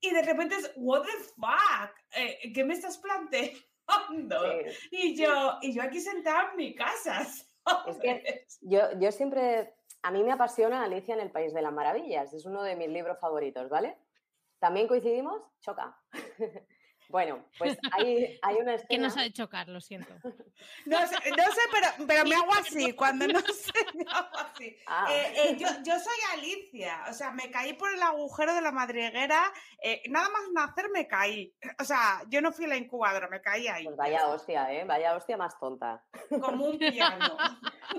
y 0.00 0.10
de 0.10 0.22
repente 0.22 0.56
es, 0.56 0.72
what 0.76 1.02
the 1.02 1.12
fuck, 1.36 1.94
eh, 2.16 2.52
¿qué 2.52 2.64
me 2.64 2.74
estás 2.74 2.98
planteando? 2.98 3.58
Y 4.90 5.16
yo, 5.16 5.58
y 5.62 5.72
yo 5.72 5.82
aquí 5.82 6.00
sentada 6.00 6.50
en 6.50 6.56
mi 6.56 6.74
casa. 6.74 7.26
Es 7.86 7.98
que 7.98 8.46
yo, 8.60 8.80
yo 8.98 9.10
siempre, 9.12 9.74
a 10.02 10.10
mí 10.10 10.22
me 10.22 10.32
apasiona 10.32 10.84
Alicia 10.84 11.14
en 11.14 11.20
el 11.20 11.32
País 11.32 11.52
de 11.52 11.62
las 11.62 11.72
Maravillas, 11.72 12.32
es 12.32 12.46
uno 12.46 12.62
de 12.62 12.76
mis 12.76 12.88
libros 12.88 13.18
favoritos, 13.18 13.68
¿vale? 13.68 13.98
¿También 14.58 14.88
coincidimos? 14.88 15.42
Choca. 15.60 16.00
Bueno, 17.08 17.44
pues 17.58 17.78
hay, 17.92 18.38
hay 18.42 18.56
una 18.56 18.74
escena... 18.74 18.88
¿Qué 18.88 18.98
nos 18.98 19.16
ha 19.16 19.24
hecho 19.24 19.48
Carlos? 19.48 19.84
Siento. 19.84 20.12
No 20.86 20.98
sé, 21.06 21.16
no 21.30 21.44
sé 21.44 21.60
pero, 21.70 22.06
pero, 22.06 22.24
me 22.24 22.34
hago 22.36 22.54
así. 22.54 22.92
Cuando 22.92 23.26
no 23.26 23.40
sé, 23.40 23.72
me 23.94 24.04
hago 24.10 24.36
así. 24.38 24.76
Ah. 24.86 25.06
Eh, 25.10 25.32
eh, 25.36 25.56
yo, 25.58 25.66
yo, 25.84 25.98
soy 25.98 26.16
Alicia. 26.32 27.04
O 27.10 27.12
sea, 27.12 27.30
me 27.30 27.50
caí 27.50 27.74
por 27.74 27.92
el 27.92 28.02
agujero 28.02 28.54
de 28.54 28.62
la 28.62 28.72
madriguera. 28.72 29.52
Eh, 29.82 30.02
nada 30.08 30.28
más 30.30 30.42
nacer 30.54 30.88
me 30.90 31.06
caí. 31.06 31.54
O 31.78 31.84
sea, 31.84 32.22
yo 32.28 32.40
no 32.40 32.52
fui 32.52 32.64
a 32.64 32.68
la 32.68 32.76
incubadora, 32.76 33.28
me 33.28 33.42
caí 33.42 33.68
ahí. 33.68 33.84
Pues 33.84 33.96
vaya 33.96 34.28
hostia, 34.28 34.72
¿eh? 34.72 34.84
Vaya 34.84 35.14
hostia 35.14 35.36
más 35.36 35.58
tonta. 35.58 36.02
Como 36.40 36.66
un 36.66 36.78
piano. 36.78 37.36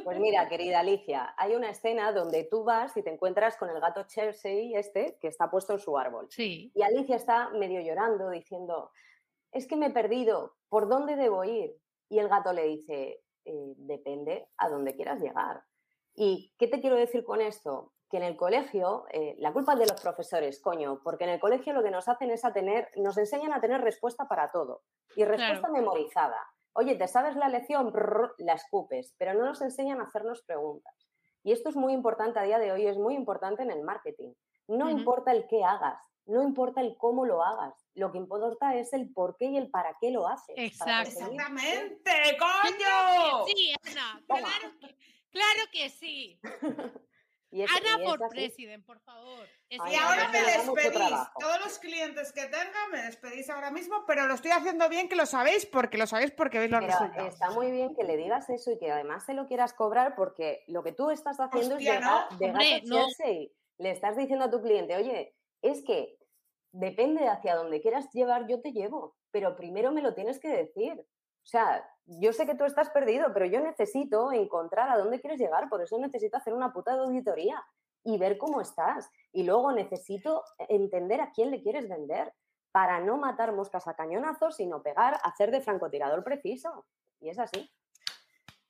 Pues 0.03 0.19
mira, 0.19 0.47
querida 0.49 0.79
Alicia, 0.79 1.33
hay 1.37 1.55
una 1.55 1.69
escena 1.69 2.11
donde 2.11 2.43
tú 2.45 2.63
vas 2.63 2.95
y 2.97 3.03
te 3.03 3.09
encuentras 3.11 3.57
con 3.57 3.69
el 3.69 3.79
gato 3.79 4.03
Chelsea 4.03 4.77
este 4.77 5.17
que 5.19 5.27
está 5.27 5.49
puesto 5.49 5.73
en 5.73 5.79
su 5.79 5.97
árbol. 5.97 6.27
Sí. 6.29 6.71
Y 6.73 6.81
Alicia 6.81 7.15
está 7.15 7.49
medio 7.49 7.81
llorando 7.81 8.29
diciendo 8.29 8.91
es 9.51 9.67
que 9.67 9.75
me 9.75 9.87
he 9.87 9.91
perdido, 9.91 10.55
¿por 10.69 10.87
dónde 10.87 11.15
debo 11.15 11.43
ir? 11.43 11.75
Y 12.09 12.19
el 12.19 12.29
gato 12.29 12.53
le 12.53 12.63
dice, 12.63 13.21
eh, 13.45 13.73
depende 13.77 14.49
a 14.57 14.69
dónde 14.69 14.95
quieras 14.95 15.21
llegar. 15.21 15.63
¿Y 16.13 16.53
qué 16.57 16.67
te 16.67 16.81
quiero 16.81 16.95
decir 16.95 17.23
con 17.23 17.41
esto? 17.41 17.93
Que 18.09 18.17
en 18.17 18.23
el 18.23 18.37
colegio, 18.37 19.05
eh, 19.11 19.35
la 19.39 19.53
culpa 19.53 19.73
es 19.73 19.79
de 19.79 19.87
los 19.87 20.01
profesores, 20.01 20.61
coño, 20.61 21.01
porque 21.03 21.25
en 21.25 21.31
el 21.31 21.39
colegio 21.39 21.73
lo 21.73 21.83
que 21.83 21.91
nos 21.91 22.07
hacen 22.07 22.31
es 22.31 22.43
a 22.43 22.53
tener, 22.53 22.89
nos 22.95 23.17
enseñan 23.17 23.53
a 23.53 23.61
tener 23.61 23.81
respuesta 23.81 24.27
para 24.27 24.51
todo 24.51 24.81
y 25.15 25.25
respuesta 25.25 25.69
memorizada. 25.69 26.39
Oye, 26.73 26.95
¿te 26.95 27.07
sabes 27.07 27.35
la 27.35 27.49
lección? 27.49 27.93
la 28.37 28.53
escupes, 28.53 29.15
pero 29.17 29.33
no 29.33 29.45
nos 29.45 29.61
enseñan 29.61 29.99
a 29.99 30.05
hacernos 30.05 30.43
preguntas. 30.43 31.07
Y 31.43 31.51
esto 31.51 31.69
es 31.69 31.75
muy 31.75 31.93
importante 31.93 32.39
a 32.39 32.43
día 32.43 32.59
de 32.59 32.71
hoy, 32.71 32.87
es 32.87 32.97
muy 32.97 33.15
importante 33.15 33.63
en 33.63 33.71
el 33.71 33.83
marketing. 33.83 34.33
No 34.67 34.89
importa 34.89 35.31
el 35.31 35.47
qué 35.47 35.63
hagas, 35.63 36.01
no 36.27 36.43
importa 36.43 36.81
el 36.81 36.95
cómo 36.97 37.25
lo 37.25 37.43
hagas, 37.43 37.73
lo 37.95 38.11
que 38.11 38.17
importa 38.17 38.75
es 38.75 38.93
el 38.93 39.11
por 39.11 39.37
qué 39.37 39.45
y 39.45 39.57
el 39.57 39.69
para 39.69 39.95
qué 39.99 40.11
lo 40.11 40.27
haces. 40.27 40.55
Exactamente, 40.57 42.37
coño. 42.37 43.45
Sí, 43.47 43.73
Ana, 43.83 44.21
claro 45.31 45.63
que, 45.71 45.89
sí. 45.89 46.39
Ana 47.51 48.03
por 48.03 48.29
presidente, 48.29 48.85
por 48.85 48.99
favor. 48.99 49.47
y 49.69 49.95
ahora 49.95 50.27
me 50.29 50.41
despedís. 50.41 51.17
Todos 51.39 51.59
los 51.63 51.79
clientes 51.79 52.33
que 52.33 52.43
tenga 52.43 52.87
me 52.91 53.03
despedís 53.03 53.49
ahora 53.49 53.71
mismo, 53.71 54.03
pero 54.05 54.27
lo 54.27 54.33
estoy 54.33 54.51
haciendo 54.51 54.89
bien 54.89 55.07
que 55.07 55.15
lo 55.15 55.25
sabéis 55.25 55.65
porque 55.65 55.97
lo 55.97 56.07
sabéis 56.07 56.31
porque 56.31 56.59
veis 56.59 56.71
los 56.71 56.83
resultados. 56.83 57.33
Está 57.33 57.51
muy 57.51 57.71
bien 57.71 57.95
que 57.95 58.03
le 58.03 58.17
digas 58.17 58.49
eso 58.49 58.71
y 58.71 58.77
que 58.77 58.91
además 58.91 59.25
se 59.25 59.33
lo 59.33 59.47
quieras 59.47 59.73
cobrar 59.73 60.15
porque 60.15 60.63
lo 60.67 60.83
que 60.83 60.91
tú 60.91 61.09
estás 61.09 61.39
haciendo 61.39 61.77
es 61.77 61.83
llegar, 61.83 62.27
no. 62.85 63.07
Le 63.79 63.91
estás 63.91 64.17
diciendo 64.17 64.45
a 64.45 64.49
tu 64.49 64.59
cliente, 64.61 64.95
oye, 64.95 65.35
es 65.61 65.83
que 65.83 66.16
depende 66.79 67.21
de 67.21 67.29
hacia 67.29 67.55
dónde 67.55 67.81
quieras 67.81 68.11
llevar, 68.13 68.47
yo 68.47 68.61
te 68.61 68.71
llevo, 68.71 69.15
pero 69.31 69.55
primero 69.55 69.91
me 69.91 70.01
lo 70.01 70.13
tienes 70.13 70.39
que 70.39 70.49
decir. 70.49 70.99
O 70.99 71.49
sea, 71.49 71.87
yo 72.05 72.33
sé 72.33 72.45
que 72.45 72.55
tú 72.55 72.65
estás 72.65 72.89
perdido, 72.89 73.33
pero 73.33 73.45
yo 73.45 73.59
necesito 73.61 74.31
encontrar 74.31 74.89
a 74.89 74.97
dónde 74.97 75.19
quieres 75.19 75.39
llegar, 75.39 75.69
por 75.69 75.81
eso 75.81 75.97
necesito 75.97 76.37
hacer 76.37 76.53
una 76.53 76.73
puta 76.73 76.93
de 76.93 77.03
auditoría 77.03 77.63
y 78.03 78.17
ver 78.17 78.37
cómo 78.37 78.61
estás. 78.61 79.09
Y 79.31 79.43
luego 79.43 79.71
necesito 79.71 80.43
entender 80.69 81.21
a 81.21 81.31
quién 81.31 81.51
le 81.51 81.61
quieres 81.61 81.89
vender 81.89 82.33
para 82.71 82.99
no 82.99 83.17
matar 83.17 83.53
moscas 83.53 83.87
a 83.87 83.95
cañonazos, 83.95 84.57
sino 84.57 84.83
pegar, 84.83 85.17
hacer 85.23 85.51
de 85.51 85.61
francotirador 85.61 86.23
preciso. 86.23 86.85
Y 87.19 87.29
es 87.29 87.39
así. 87.39 87.71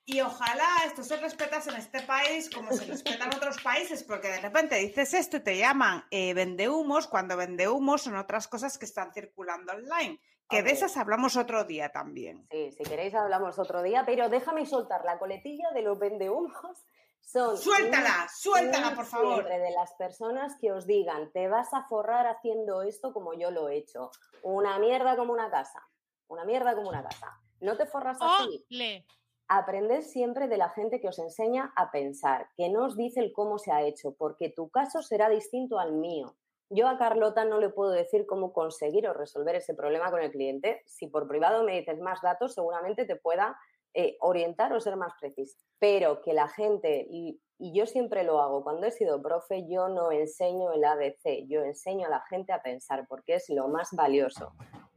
Y 0.09 0.21
ojalá 0.21 0.65
esto 0.85 1.03
se 1.03 1.17
respetase 1.17 1.69
en 1.69 1.75
este 1.75 2.01
país 2.01 2.49
como 2.49 2.71
se 2.71 2.85
respeta 2.85 3.25
en 3.25 3.35
otros 3.35 3.61
países, 3.61 4.03
porque 4.03 4.29
de 4.29 4.39
repente 4.39 4.77
dices 4.77 5.13
esto 5.13 5.35
y 5.35 5.39
te 5.41 5.57
llaman 5.57 6.05
eh, 6.11 6.33
vendehumos, 6.33 7.07
cuando 7.07 7.35
vendehumos 7.35 8.03
son 8.03 8.15
otras 8.15 8.47
cosas 8.47 8.77
que 8.77 8.85
están 8.85 9.11
circulando 9.11 9.73
online. 9.73 10.21
Que 10.49 10.63
de 10.63 10.71
esas 10.71 10.95
hablamos 10.95 11.35
otro 11.35 11.65
día 11.65 11.89
también. 11.89 12.47
Sí, 12.49 12.71
si 12.71 12.83
queréis 12.85 13.13
hablamos 13.15 13.59
otro 13.59 13.83
día, 13.83 14.03
pero 14.05 14.29
déjame 14.29 14.65
soltar 14.65 15.03
la 15.03 15.19
coletilla 15.19 15.71
de 15.73 15.81
los 15.81 15.99
vendehumos. 15.99 16.85
Son 17.19 17.57
Suéltala, 17.57 18.29
suéltala, 18.33 18.95
por 18.95 19.05
favor. 19.05 19.43
de 19.43 19.71
las 19.71 19.91
personas 19.95 20.55
que 20.61 20.71
os 20.71 20.87
digan, 20.87 21.33
te 21.33 21.49
vas 21.49 21.73
a 21.73 21.83
forrar 21.89 22.27
haciendo 22.27 22.81
esto 22.81 23.11
como 23.11 23.33
yo 23.33 23.51
lo 23.51 23.67
he 23.67 23.75
hecho. 23.75 24.11
Una 24.41 24.79
mierda 24.79 25.17
como 25.17 25.33
una 25.33 25.51
casa. 25.51 25.85
Una 26.29 26.45
mierda 26.45 26.73
como 26.75 26.87
una 26.87 27.03
casa. 27.03 27.41
No 27.59 27.75
te 27.75 27.85
forras 27.85 28.17
así. 28.21 28.65
Ole. 28.71 29.05
Aprended 29.49 30.01
siempre 30.01 30.49
de 30.49 30.57
la 30.57 30.69
gente 30.69 30.99
que 30.99 31.07
os 31.07 31.19
enseña 31.19 31.71
a 31.77 31.89
pensar, 31.89 32.49
que 32.57 32.67
no 32.67 32.85
os 32.85 32.97
dice 32.97 33.21
el 33.21 33.31
cómo 33.31 33.57
se 33.57 33.71
ha 33.71 33.81
hecho, 33.81 34.13
porque 34.17 34.49
tu 34.49 34.69
caso 34.69 35.01
será 35.01 35.29
distinto 35.29 35.79
al 35.79 35.93
mío. 35.93 36.35
Yo 36.69 36.89
a 36.89 36.97
Carlota 36.97 37.45
no 37.45 37.57
le 37.57 37.69
puedo 37.69 37.91
decir 37.91 38.25
cómo 38.25 38.51
conseguir 38.51 39.07
o 39.07 39.13
resolver 39.13 39.55
ese 39.55 39.73
problema 39.73 40.11
con 40.11 40.21
el 40.21 40.31
cliente. 40.31 40.83
Si 40.85 41.07
por 41.07 41.29
privado 41.29 41.63
me 41.63 41.79
dices 41.79 41.97
más 41.99 42.21
datos, 42.21 42.55
seguramente 42.55 43.05
te 43.05 43.15
pueda 43.15 43.57
eh, 43.93 44.17
orientar 44.19 44.73
o 44.73 44.81
ser 44.81 44.97
más 44.97 45.13
preciso. 45.17 45.57
Pero 45.79 46.21
que 46.21 46.33
la 46.33 46.49
gente, 46.49 47.07
y, 47.09 47.39
y 47.57 47.73
yo 47.73 47.85
siempre 47.85 48.25
lo 48.25 48.41
hago, 48.41 48.63
cuando 48.63 48.85
he 48.85 48.91
sido 48.91 49.21
profe, 49.21 49.65
yo 49.69 49.87
no 49.87 50.11
enseño 50.11 50.73
el 50.73 50.83
ABC, 50.83 51.47
yo 51.47 51.61
enseño 51.61 52.07
a 52.07 52.09
la 52.09 52.21
gente 52.29 52.51
a 52.51 52.61
pensar, 52.61 53.07
porque 53.07 53.35
es 53.35 53.49
lo 53.49 53.69
más 53.69 53.93
valioso. 53.93 54.51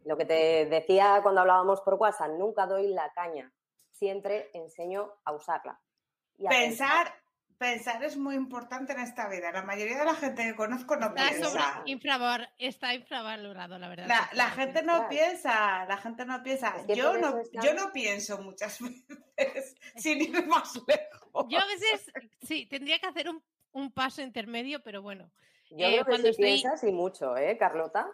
Lo 0.04 0.16
que 0.16 0.24
te 0.24 0.66
decía 0.66 1.20
cuando 1.22 1.42
hablábamos 1.42 1.82
por 1.82 1.94
WhatsApp, 1.94 2.32
nunca 2.36 2.66
doy 2.66 2.88
la 2.88 3.12
caña, 3.12 3.52
siempre 4.04 4.50
enseño 4.54 5.12
a 5.24 5.32
usarla. 5.32 5.78
y 6.38 6.46
a 6.46 6.48
Pensar, 6.48 7.12
pensar 7.58 8.02
es 8.02 8.16
muy 8.16 8.34
importante 8.34 8.94
en 8.94 9.00
esta 9.00 9.28
vida. 9.28 9.52
La 9.52 9.62
mayoría 9.62 9.98
de 9.98 10.06
la 10.06 10.14
gente 10.14 10.42
que 10.42 10.56
conozco 10.56 10.96
no 10.96 11.08
Está, 11.08 11.28
piensa. 11.28 11.50
sobre- 11.50 11.92
infravalor- 11.92 12.48
está 12.56 12.94
infravalorado, 12.94 13.78
la 13.78 13.88
verdad. 13.90 14.08
La, 14.32 14.48
gente 14.50 14.80
no 14.82 14.94
Claro. 14.94 15.08
piensa, 15.10 15.84
la 15.84 15.98
gente 15.98 16.24
no 16.24 16.42
piensa. 16.42 16.74
Es 16.78 16.86
que 16.86 16.96
yo, 16.96 17.18
no, 17.18 17.34
yo 17.62 17.74
no 17.74 17.92
pienso 17.92 18.40
muchas 18.40 18.78
veces, 19.36 19.76
sin 19.96 20.22
ir 20.22 20.46
más 20.46 20.72
lejos. 20.88 21.46
Yo 21.50 21.58
a 21.58 21.66
veces, 21.66 22.10
sí, 22.40 22.64
tendría 22.64 22.98
que 22.98 23.06
hacer 23.06 23.28
un, 23.28 23.42
un 23.72 23.92
paso 23.92 24.22
intermedio, 24.22 24.82
pero 24.82 25.02
bueno. 25.02 25.30
Yo 25.72 25.86
eh, 25.86 25.90
creo 25.92 26.04
que 26.06 26.10
cuando 26.10 26.22
sí 26.28 26.30
estoy- 26.30 26.44
piensas 26.62 26.82
y 26.84 26.92
mucho, 26.92 27.36
¿eh, 27.36 27.58
Carlota? 27.58 28.08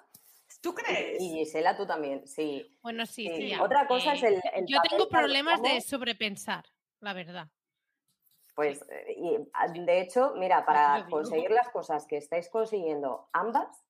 ¿Tú 0.61 0.75
crees? 0.75 1.21
Y 1.21 1.31
Gisela, 1.31 1.77
tú 1.77 1.87
también, 1.87 2.27
sí. 2.27 2.79
Bueno, 2.83 3.07
sí, 3.07 3.29
Sí, 3.29 3.49
sí. 3.51 3.55
Otra 3.61 3.87
cosa 3.87 4.13
es 4.15 4.23
el, 4.23 4.41
el 4.55 4.67
Yo 4.67 4.79
tengo 4.89 5.09
problemas 5.09 5.63
de 5.63 5.81
sobrepensar, 5.81 6.65
la 7.01 7.13
verdad. 7.13 7.49
Pues, 8.55 8.83
eh, 8.89 9.15
y, 9.19 9.37
a- 9.53 9.69
de 9.69 10.01
hecho, 10.01 10.33
mira, 10.37 10.65
para 10.65 11.07
conseguir 11.11 11.51
las 11.51 11.69
cosas 11.71 12.07
que 12.07 12.17
estáis 12.17 12.49
consiguiendo 12.49 13.29
ambas, 13.33 13.85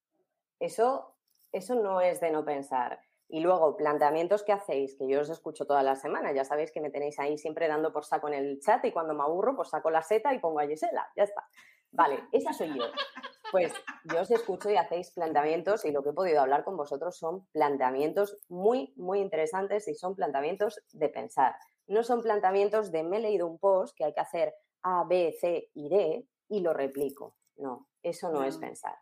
eso, 0.59 1.17
eso 1.53 1.75
no 1.77 2.01
es 2.01 2.21
de 2.21 2.31
no 2.31 2.45
pensar. 2.45 3.01
Y 3.29 3.41
luego, 3.41 3.77
planteamientos 3.77 4.43
que 4.45 4.53
hacéis, 4.53 4.97
que 4.97 5.09
yo 5.09 5.21
os 5.21 5.29
escucho 5.31 5.67
toda 5.67 5.83
la 5.83 5.97
semana, 5.97 6.33
ya 6.33 6.45
sabéis 6.45 6.73
que 6.73 6.81
me 6.81 6.91
tenéis 6.91 7.19
ahí 7.19 7.39
siempre 7.39 7.69
dando 7.69 7.93
por 7.93 8.05
saco 8.05 8.29
en 8.29 8.35
el 8.35 8.61
chat 8.61 8.85
y 8.85 8.93
cuando 8.93 9.15
me 9.15 9.23
aburro, 9.23 9.55
pues 9.57 9.69
saco 9.69 9.91
la 9.91 10.03
seta 10.03 10.33
y 10.33 10.39
pongo 10.39 10.61
a 10.61 10.67
Gisela, 10.67 11.09
ya 11.17 11.25
está. 11.25 11.45
Vale, 11.93 12.25
esa 12.33 12.53
soy 12.53 12.69
yo. 12.77 12.85
Pues 13.53 13.73
yo 14.05 14.21
os 14.21 14.31
escucho 14.31 14.71
y 14.71 14.77
hacéis 14.77 15.13
planteamientos 15.13 15.85
y 15.85 15.93
lo 15.93 16.03
que 16.03 16.11
he 16.11 16.15
podido 16.15 16.41
hablar 16.41 16.65
con 16.65 16.77
vosotros 16.77 17.17
son 17.17 17.47
planteamientos 17.53 18.37
muy, 18.49 18.93
muy 18.97 19.21
interesantes 19.21 19.87
y 19.89 19.95
son 19.95 20.15
planteamientos 20.17 20.81
de 20.93 21.09
pensar. 21.09 21.55
No 21.87 22.03
son 22.03 22.23
planteamientos 22.23 22.91
de 22.91 23.05
me 23.05 23.19
he 23.19 23.21
leído 23.21 23.47
un 23.47 23.59
post 23.59 23.97
que 23.97 24.05
hay 24.05 24.13
que 24.13 24.21
hacer 24.21 24.55
A, 24.83 25.05
B, 25.05 25.35
C 25.41 25.71
y 25.75 25.89
D 25.89 26.27
y 26.49 26.61
lo 26.61 26.73
replico. 26.73 27.37
No, 27.57 27.89
eso 28.03 28.31
no, 28.31 28.43
es 28.45 28.57
No. 28.57 28.61
pensar. 28.61 28.97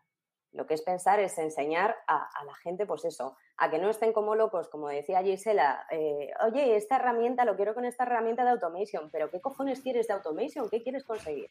Lo 0.51 0.65
que 0.65 0.75
es 0.75 0.83
pensar 0.83 1.19
es 1.19 1.37
enseñar 1.37 1.97
a, 2.07 2.29
a 2.33 2.45
la 2.45 2.55
gente, 2.55 2.85
pues 2.85 3.03
eso, 3.03 3.35
a 3.57 3.69
que 3.69 3.77
no 3.77 3.89
estén 3.89 4.13
como 4.13 4.35
locos, 4.35 4.69
como 4.69 4.87
decía 4.87 5.21
Gisela, 5.21 5.85
eh, 5.91 6.31
oye, 6.45 6.77
esta 6.77 6.95
herramienta, 6.95 7.43
lo 7.43 7.57
quiero 7.57 7.73
con 7.73 7.83
esta 7.83 8.03
herramienta 8.03 8.45
de 8.45 8.51
automation, 8.51 9.09
pero 9.11 9.29
¿qué 9.29 9.41
cojones 9.41 9.81
quieres 9.81 10.07
de 10.07 10.13
automation? 10.13 10.69
¿Qué 10.69 10.81
quieres 10.81 11.03
conseguir? 11.03 11.49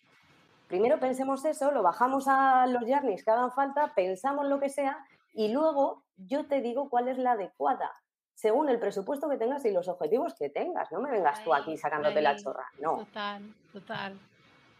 Primero 0.75 0.99
pensemos 0.99 1.45
eso, 1.45 1.71
lo 1.71 1.85
bajamos 1.85 2.27
a 2.27 2.67
los 2.67 2.83
journeys 2.83 3.25
que 3.25 3.31
hagan 3.31 3.53
falta, 3.53 3.95
pensamos 3.95 4.49
lo 4.49 4.59
que 4.59 4.69
sea 4.69 5.07
y 5.33 5.53
luego 5.53 6.03
yo 6.17 6.47
te 6.47 6.61
digo 6.63 6.91
cuál 6.91 7.07
es 7.07 7.17
la 7.17 7.33
adecuada, 7.33 7.93
según 8.35 8.69
el 8.69 8.81
presupuesto 8.81 9.31
que 9.31 9.37
tengas 9.37 9.65
y 9.65 9.71
los 9.71 9.87
objetivos 9.87 10.35
que 10.35 10.51
tengas. 10.51 10.91
No 10.91 11.01
me 11.01 11.13
vengas 11.13 11.45
tú 11.45 11.55
aquí 11.55 11.77
sacándote 11.77 12.21
la 12.21 12.35
chorra, 12.35 12.67
no. 12.81 12.97
Total, 12.97 13.55
total. 13.73 14.19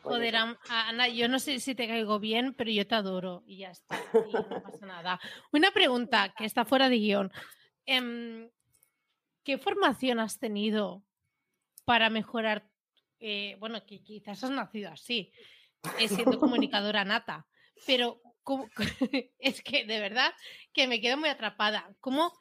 Pues 0.03 0.17
Joder, 0.17 0.35
Ana, 0.69 1.07
yo 1.07 1.29
no 1.29 1.39
sé 1.39 1.61
si 1.61 1.77
te 1.77 1.87
caigo 1.87 2.19
bien, 2.19 2.55
pero 2.55 2.73
yo 2.73 2.85
te 2.89 2.97
adoro 2.97 3.45
y 3.47 3.59
ya 3.59 3.71
está. 3.71 3.97
y 4.29 4.33
no 4.33 4.63
pasa 4.65 4.87
nada. 4.87 5.21
Una 5.53 5.71
pregunta 5.71 6.35
que 6.37 6.45
está 6.45 6.65
fuera 6.65 6.89
de 6.89 6.97
guion. 6.97 7.33
Em, 7.87 8.51
¿Qué 9.45 9.59
formación 9.59 10.19
has 10.19 10.41
tenido 10.41 11.05
para 11.85 12.11
mejorar? 12.11 12.69
eh, 13.27 13.57
bueno, 13.59 13.85
que 13.87 14.03
quizás 14.03 14.45
has 14.45 14.51
nacido 14.51 14.91
así, 14.91 15.33
eh, 15.99 16.09
siendo 16.09 16.39
comunicadora 16.39 17.05
nata, 17.05 17.47
pero 17.87 18.21
¿cómo- 18.43 18.69
es 19.39 19.63
que 19.63 19.85
de 19.85 20.01
verdad 20.01 20.33
que 20.73 20.87
me 20.87 21.01
quedo 21.01 21.17
muy 21.17 21.29
atrapada. 21.29 21.95
¿Cómo, 22.01 22.33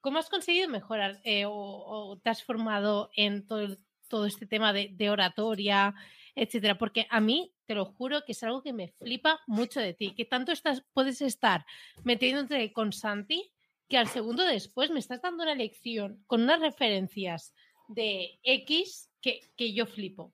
cómo 0.00 0.18
has 0.18 0.28
conseguido 0.28 0.68
mejorar 0.68 1.20
eh, 1.24 1.44
o, 1.46 2.20
te 2.22 2.30
has 2.30 2.42
formado 2.42 3.10
en 3.16 3.46
todo, 3.46 3.76
todo 4.08 4.26
este 4.26 4.46
tema 4.46 4.72
de, 4.72 4.90
de 4.92 5.10
oratoria, 5.10 5.94
etcétera? 6.34 6.76
Porque 6.76 7.06
a 7.10 7.20
mí, 7.20 7.54
te 7.66 7.74
lo 7.74 7.86
juro, 7.86 8.24
que 8.24 8.32
es 8.32 8.42
algo 8.42 8.62
que 8.62 8.72
me 8.72 8.88
flipa 8.88 9.40
mucho 9.46 9.80
de 9.80 9.94
ti, 9.94 10.14
que 10.14 10.24
tanto 10.24 10.52
estás, 10.52 10.84
puedes 10.92 11.22
estar 11.22 11.64
metiéndote 12.02 12.72
con 12.72 12.92
Santi 12.92 13.50
que 13.88 13.98
al 13.98 14.08
segundo 14.08 14.44
después 14.44 14.90
me 14.90 14.98
estás 14.98 15.20
dando 15.22 15.42
una 15.42 15.54
lección 15.54 16.22
con 16.26 16.42
unas 16.42 16.60
referencias 16.60 17.54
de 17.88 18.38
X 18.42 19.10
que, 19.20 19.40
que 19.56 19.72
yo 19.72 19.86
flipo. 19.86 20.32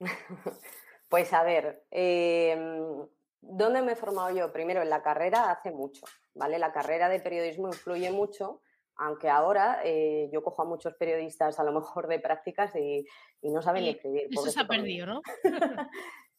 Pues 1.08 1.32
a 1.32 1.42
ver, 1.42 1.84
em, 1.90 3.06
¿dónde 3.40 3.82
me 3.82 3.92
he 3.92 3.96
formado 3.96 4.30
yo? 4.34 4.52
Primero, 4.52 4.82
en 4.82 4.90
la 4.90 5.02
carrera 5.02 5.50
hace 5.50 5.70
mucho, 5.70 6.04
¿vale? 6.34 6.58
La 6.58 6.72
carrera 6.72 7.08
de 7.08 7.20
periodismo 7.20 7.68
influye 7.68 8.10
mucho, 8.10 8.62
aunque 8.96 9.28
ahora 9.28 9.80
eh, 9.84 10.28
yo 10.32 10.42
cojo 10.42 10.62
a 10.62 10.64
muchos 10.64 10.94
periodistas 10.94 11.58
a 11.60 11.64
lo 11.64 11.72
mejor 11.72 12.08
de 12.08 12.18
prácticas 12.18 12.74
y, 12.74 13.06
y 13.42 13.50
no 13.50 13.62
saben 13.62 13.84
Y 13.84 13.90
escribir. 13.90 14.28
Eso 14.30 14.50
se 14.50 14.60
ha 14.60 14.66
perdido, 14.66 15.06
¿no? 15.06 15.22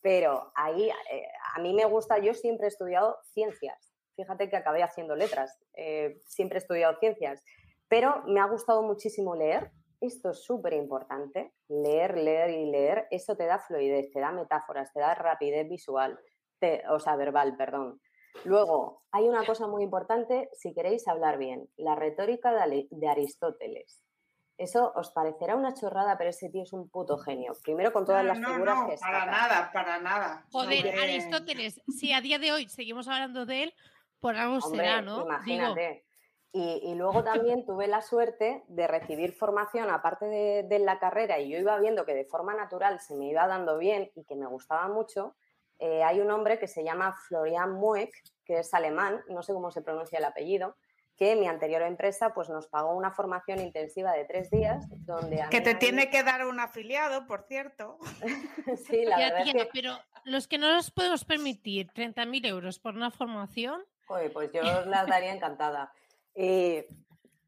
Pero 0.02 0.52
ahí 0.56 0.90
eh, 1.12 1.28
a 1.56 1.60
mí 1.60 1.74
me 1.74 1.86
gusta, 1.86 2.18
yo 2.20 2.34
siempre 2.34 2.66
he 2.66 2.70
estudiado 2.70 3.18
ciencias. 3.34 3.94
Fíjate 4.16 4.50
que 4.50 4.58
acabé 4.58 4.82
haciendo 4.84 5.16
letras, 5.16 5.60
eh, 5.74 6.22
siempre 6.26 6.58
he 6.58 6.62
estudiado 6.62 6.98
ciencias, 7.00 7.44
pero 7.88 8.24
me 8.26 8.40
ha 8.40 8.46
gustado 8.46 8.82
muchísimo 8.82 9.36
leer. 9.36 9.72
Esto 10.00 10.32
es 10.32 10.44
súper 10.44 10.74
importante, 10.74 11.54
leer, 11.68 12.18
leer 12.18 12.52
y 12.52 12.66
leer. 12.70 13.08
Eso 13.10 13.36
te 13.36 13.46
da 13.46 13.60
fluidez, 13.60 14.12
te 14.12 14.20
da 14.20 14.32
metáforas, 14.32 14.94
te 14.94 15.00
da 15.00 15.16
rapidez 15.16 15.68
visual, 15.68 16.20
te- 16.60 16.84
o 16.90 17.00
sea, 17.00 17.16
verbal, 17.16 17.56
perdón. 17.58 18.00
Luego, 18.44 19.04
hay 19.12 19.28
una 19.28 19.44
cosa 19.46 19.66
muy 19.68 19.84
importante 19.84 20.50
si 20.54 20.74
queréis 20.74 21.08
hablar 21.08 21.40
bien, 21.40 21.68
la 21.78 21.96
retórica 21.96 22.52
de 22.68 23.08
Aristóteles. 23.10 24.04
Eso 24.60 24.92
os 24.96 25.12
parecerá 25.12 25.56
una 25.56 25.74
chorrada, 25.74 26.18
pero 26.18 26.30
ese 26.32 26.50
tío 26.50 26.64
es 26.64 26.74
un 26.74 26.90
puto 26.90 27.18
genio. 27.18 27.54
Primero 27.64 27.94
con 27.94 28.06
todas 28.06 28.24
No, 28.24 28.30
las 28.30 28.40
no, 28.40 28.50
figuras 28.54 28.80
no, 28.82 28.88
que 28.90 28.98
para 28.98 29.20
saca. 29.20 29.32
nada, 29.32 29.72
para 29.72 30.00
nada. 30.00 30.46
Joder, 30.52 30.86
Hombre. 30.88 31.00
Aristóteles, 31.02 31.82
si 31.88 32.12
a 32.14 32.22
día 32.22 32.40
de 32.40 32.52
hoy 32.52 32.68
seguimos 32.70 33.08
hablando 33.08 33.46
de 33.46 33.64
él, 33.64 33.74
por 34.20 34.36
algo 34.36 34.58
Hombre, 34.58 34.80
será, 34.82 35.02
¿no? 35.02 35.18
Digo, 35.18 35.28
Imagínate. 35.28 36.07
Y, 36.58 36.92
y 36.92 36.96
luego 36.96 37.24
también 37.24 37.66
tuve 37.66 37.88
la 37.88 38.02
suerte 38.02 38.64
de 38.68 38.88
recibir 38.88 39.34
formación 39.34 39.90
aparte 39.92 40.26
de, 40.26 40.64
de 40.64 40.80
la 40.80 40.98
carrera 40.98 41.40
y 41.40 41.50
yo 41.50 41.58
iba 41.60 41.78
viendo 41.80 42.04
que 42.06 42.16
de 42.16 42.26
forma 42.26 42.56
natural 42.56 43.00
se 43.00 43.16
me 43.16 43.28
iba 43.30 43.46
dando 43.48 43.78
bien 43.78 44.10
y 44.16 44.24
que 44.24 44.36
me 44.36 44.48
gustaba 44.48 44.88
mucho. 44.88 45.36
Eh, 45.80 46.04
hay 46.04 46.20
un 46.20 46.32
hombre 46.32 46.58
que 46.58 46.68
se 46.68 46.84
llama 46.84 47.16
Florian 47.28 47.74
Mueck, 47.74 48.12
que 48.44 48.60
es 48.60 48.74
alemán, 48.74 49.22
no 49.30 49.44
sé 49.44 49.54
cómo 49.54 49.70
se 49.70 49.84
pronuncia 49.84 50.18
el 50.18 50.26
apellido, 50.26 50.76
que 51.16 51.36
mi 51.36 51.48
anterior 51.48 51.82
empresa 51.84 52.34
pues 52.34 52.50
nos 52.50 52.68
pagó 52.68 52.96
una 52.96 53.12
formación 53.12 53.60
intensiva 53.60 54.12
de 54.14 54.26
tres 54.26 54.50
días 54.50 54.86
donde 55.06 55.42
a 55.44 55.50
Que 55.50 55.62
te 55.62 55.72
ahí- 55.72 55.76
tiene 55.80 56.10
que 56.10 56.24
dar 56.24 56.46
un 56.48 56.60
afiliado, 56.60 57.28
por 57.28 57.44
cierto. 57.44 58.00
sí, 58.88 59.06
la 59.06 59.20
ya, 59.20 59.26
verdad 59.30 59.40
es 59.48 59.52
tía, 59.52 59.64
que 59.66 59.70
pero 59.74 59.98
los 60.24 60.48
que 60.48 60.58
no 60.58 60.74
nos 60.74 60.90
podemos 60.92 61.24
permitir 61.26 61.92
30.000 61.94 62.46
euros 62.48 62.80
por 62.80 62.96
una 62.96 63.12
formación, 63.12 63.84
joder, 64.08 64.32
pues 64.34 64.52
yo 64.52 64.62
las 64.86 65.08
daría 65.08 65.34
encantada. 65.34 65.92
Y 66.38 66.86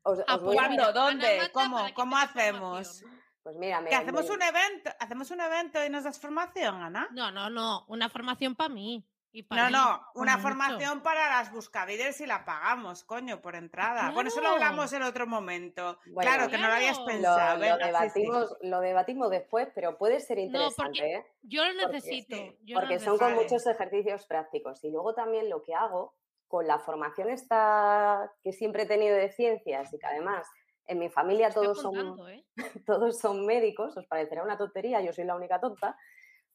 os- 0.04 0.20
Ah, 0.28 0.36
os. 0.36 0.94
¿Dónde? 0.94 1.50
¿Cómo? 1.54 1.86
¿Cómo 1.94 2.18
hacemos? 2.18 3.04
pues 3.44 3.56
mira, 3.58 3.82
me, 3.82 3.90
¿Que 3.90 3.96
hacemos 3.96 4.28
me- 4.28 4.36
un 4.36 4.42
evento? 4.42 4.92
¿Hacemos 5.00 5.32
un 5.32 5.42
evento 5.42 5.84
y 5.86 5.90
nos 5.90 6.04
das 6.04 6.20
formación, 6.20 6.82
Ana? 6.84 7.08
No, 7.12 7.32
no, 7.32 7.50
no, 7.50 7.86
una 7.88 8.10
formación 8.10 8.56
para 8.56 8.70
mí. 8.70 9.06
Y 9.32 9.44
No, 9.52 9.66
mí, 9.68 9.72
no, 9.72 10.02
una 10.16 10.38
mucho. 10.38 10.42
formación 10.48 11.02
para 11.02 11.30
las 11.30 11.52
buscavides 11.52 12.20
y 12.20 12.26
la 12.26 12.46
pagamos, 12.46 13.04
coño, 13.04 13.42
por 13.42 13.56
entrada. 13.56 14.10
Bueno, 14.10 14.30
eso 14.30 14.42
lo 14.42 14.50
hablamos 14.50 14.92
en 14.94 15.04
otro 15.04 15.28
momento. 15.28 16.00
Bueno, 16.08 16.32
claro, 16.32 16.50
que 16.50 16.58
no 16.58 16.68
lo 16.68 16.74
habías. 16.74 16.98
Lo, 16.98 17.06
pensado. 17.06 17.54
lo 17.56 17.60
venga, 17.62 17.76
sí, 17.78 17.84
sí. 17.84 17.92
debatimos, 18.22 18.58
lo 18.62 18.80
debatimos 18.82 19.30
después, 19.30 19.68
pero 19.76 20.00
puede 20.00 20.20
ser 20.20 20.38
No, 20.38 20.44
interesante, 20.46 20.84
porque 20.84 21.14
¿eh? 21.14 21.26
yo 21.44 21.64
lo 21.64 21.88
necesito. 21.92 22.36
sí, 22.36 22.58
yo 22.64 22.74
lo 22.76 22.82
porque 22.82 23.00
son 23.00 23.18
con 23.20 23.36
muchos 23.36 23.66
ejercicios 23.68 24.26
prácticos. 24.26 24.84
Y 24.84 24.90
luego 24.90 25.14
también 25.14 25.48
lo 25.48 25.62
que 25.62 25.76
hago 25.76 26.16
con 26.50 26.68
la 26.68 26.80
formación 26.80 27.30
esta 27.30 28.34
que 28.42 28.52
siempre 28.52 28.84
he 28.84 28.88
tenido 28.88 29.16
de 29.16 29.32
ciencias 29.32 29.94
y 29.94 30.00
que 30.00 30.06
además 30.06 30.46
en 30.88 30.98
mi 30.98 31.10
familia 31.10 31.52
todos 31.52 31.80
son, 31.80 32.20
¿eh? 32.28 32.44
todos 32.86 33.20
son 33.20 33.46
médicos, 33.46 33.96
os 33.96 34.08
parecerá 34.08 34.44
una 34.44 34.58
tontería, 34.58 35.00
yo 35.02 35.14
soy 35.14 35.24
la 35.24 35.36
única 35.36 35.62
tonta, 35.62 35.96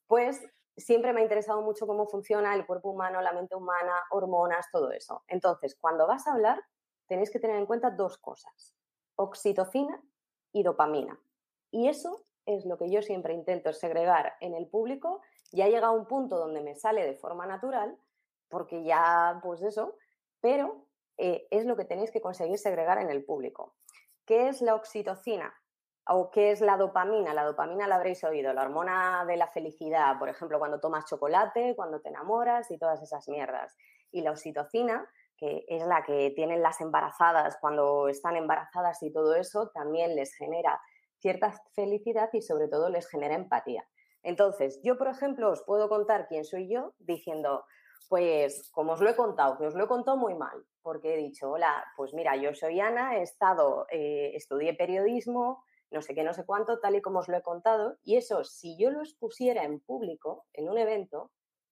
pues 0.08 0.44
siempre 0.76 1.12
me 1.12 1.20
ha 1.20 1.22
interesado 1.22 1.62
mucho 1.62 1.86
cómo 1.86 2.06
funciona 2.06 2.54
el 2.54 2.66
cuerpo 2.66 2.90
humano, 2.90 3.22
la 3.22 3.32
mente 3.32 3.54
humana, 3.54 3.94
hormonas, 4.10 4.66
todo 4.72 4.90
eso. 4.90 5.22
Entonces, 5.28 5.76
cuando 5.80 6.08
vas 6.08 6.26
a 6.26 6.32
hablar, 6.32 6.60
tenéis 7.06 7.30
que 7.30 7.38
tener 7.38 7.56
en 7.56 7.66
cuenta 7.66 7.90
dos 7.90 8.18
cosas, 8.18 8.74
oxitocina 9.14 10.02
y 10.52 10.64
dopamina. 10.64 11.18
Y 11.70 11.88
eso 11.88 12.24
es 12.44 12.66
lo 12.66 12.76
que 12.76 12.90
yo 12.90 13.02
siempre 13.02 13.34
intento 13.34 13.72
segregar 13.72 14.34
en 14.40 14.54
el 14.54 14.66
público. 14.66 15.22
Ya 15.52 15.68
llega 15.68 15.86
a 15.86 15.92
un 15.92 16.06
punto 16.06 16.36
donde 16.38 16.60
me 16.60 16.74
sale 16.74 17.06
de 17.06 17.14
forma 17.14 17.46
natural, 17.46 17.96
porque 18.54 18.84
ya, 18.84 19.40
pues 19.42 19.62
eso, 19.62 19.96
pero 20.40 20.86
eh, 21.18 21.48
es 21.50 21.66
lo 21.66 21.76
que 21.76 21.84
tenéis 21.84 22.12
que 22.12 22.20
conseguir 22.20 22.56
segregar 22.56 22.98
en 22.98 23.10
el 23.10 23.24
público. 23.24 23.74
¿Qué 24.24 24.46
es 24.46 24.62
la 24.62 24.76
oxitocina? 24.76 25.52
¿O 26.06 26.30
qué 26.30 26.52
es 26.52 26.60
la 26.60 26.76
dopamina? 26.76 27.34
La 27.34 27.42
dopamina 27.42 27.88
la 27.88 27.96
habréis 27.96 28.22
oído, 28.22 28.52
la 28.52 28.62
hormona 28.62 29.24
de 29.26 29.36
la 29.36 29.48
felicidad, 29.48 30.20
por 30.20 30.28
ejemplo, 30.28 30.60
cuando 30.60 30.78
tomas 30.78 31.04
chocolate, 31.06 31.74
cuando 31.74 32.00
te 32.00 32.10
enamoras 32.10 32.70
y 32.70 32.78
todas 32.78 33.02
esas 33.02 33.28
mierdas. 33.28 33.76
Y 34.12 34.22
la 34.22 34.30
oxitocina, 34.30 35.04
que 35.36 35.64
es 35.66 35.84
la 35.84 36.04
que 36.04 36.32
tienen 36.36 36.62
las 36.62 36.80
embarazadas 36.80 37.58
cuando 37.60 38.08
están 38.08 38.36
embarazadas 38.36 39.02
y 39.02 39.12
todo 39.12 39.34
eso, 39.34 39.72
también 39.74 40.14
les 40.14 40.32
genera 40.36 40.80
cierta 41.18 41.52
felicidad 41.74 42.30
y 42.32 42.40
sobre 42.40 42.68
todo 42.68 42.88
les 42.88 43.08
genera 43.08 43.34
empatía. 43.34 43.84
Entonces, 44.22 44.80
yo, 44.82 44.96
por 44.96 45.08
ejemplo, 45.08 45.50
os 45.50 45.62
puedo 45.64 45.88
contar 45.88 46.28
quién 46.28 46.44
soy 46.44 46.68
yo 46.68 46.94
diciendo, 46.98 47.64
pues 48.08 48.70
como 48.70 48.92
os 48.92 49.00
lo 49.00 49.10
he 49.10 49.16
contado, 49.16 49.58
que 49.58 49.66
os 49.66 49.74
lo 49.74 49.84
he 49.84 49.88
contado 49.88 50.16
muy 50.16 50.34
mal, 50.34 50.64
porque 50.82 51.14
he 51.14 51.16
dicho, 51.16 51.50
hola, 51.50 51.84
pues 51.96 52.14
mira, 52.14 52.36
yo 52.36 52.54
soy 52.54 52.80
Ana, 52.80 53.18
he 53.18 53.22
estado, 53.22 53.86
eh, 53.90 54.32
estudié 54.34 54.74
periodismo, 54.74 55.64
no 55.90 56.02
sé 56.02 56.14
qué, 56.14 56.22
no 56.22 56.34
sé 56.34 56.44
cuánto, 56.44 56.80
tal 56.80 56.96
y 56.96 57.02
como 57.02 57.20
os 57.20 57.28
lo 57.28 57.36
he 57.36 57.42
contado, 57.42 57.96
y 58.02 58.16
eso, 58.16 58.44
si 58.44 58.76
yo 58.76 58.90
lo 58.90 59.00
expusiera 59.00 59.64
en 59.64 59.80
público, 59.80 60.46
en 60.52 60.68
un 60.68 60.78
evento, 60.78 61.30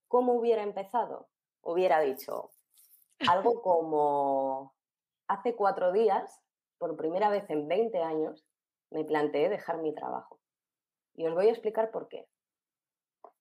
¿cómo 0.08 0.34
hubiera 0.34 0.62
empezado? 0.62 1.28
Hubiera 1.60 2.00
dicho 2.00 2.52
algo 3.28 3.62
como, 3.62 4.74
hace 5.28 5.54
cuatro 5.54 5.92
días, 5.92 6.40
por 6.78 6.96
primera 6.96 7.30
vez 7.30 7.48
en 7.50 7.68
20 7.68 8.02
años, 8.02 8.44
me 8.90 9.04
planteé 9.04 9.48
dejar 9.48 9.78
mi 9.78 9.94
trabajo. 9.94 10.40
Y 11.14 11.26
os 11.26 11.34
voy 11.34 11.48
a 11.48 11.52
explicar 11.52 11.90
por 11.90 12.08
qué. 12.08 12.26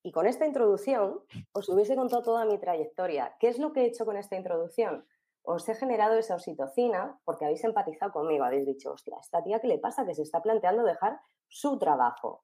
Y 0.04 0.12
con 0.12 0.26
esta 0.26 0.46
introducción 0.46 1.22
os 1.54 1.70
hubiese 1.70 1.96
contado 1.96 2.24
toda 2.24 2.46
mi 2.46 2.58
trayectoria. 2.58 3.36
¿Qué 3.40 3.50
es 3.50 3.60
lo 3.60 3.72
que 3.72 3.82
he 3.82 3.86
hecho 3.86 4.06
con 4.06 4.18
esta 4.18 4.36
introducción? 4.36 5.06
Os 5.44 5.68
he 5.70 5.76
generado 5.76 6.18
esa 6.18 6.36
oxitocina 6.36 7.20
porque 7.24 7.46
habéis 7.46 7.64
empatizado 7.64 8.12
conmigo, 8.12 8.44
habéis 8.44 8.66
dicho, 8.66 8.94
hostia, 8.94 9.18
¿esta 9.20 9.44
tía 9.44 9.60
qué 9.60 9.68
le 9.68 9.80
pasa? 9.80 10.06
Que 10.06 10.16
se 10.16 10.24
está 10.24 10.42
planteando 10.42 10.84
dejar 10.84 11.20
su 11.48 11.78
trabajo. 11.78 12.44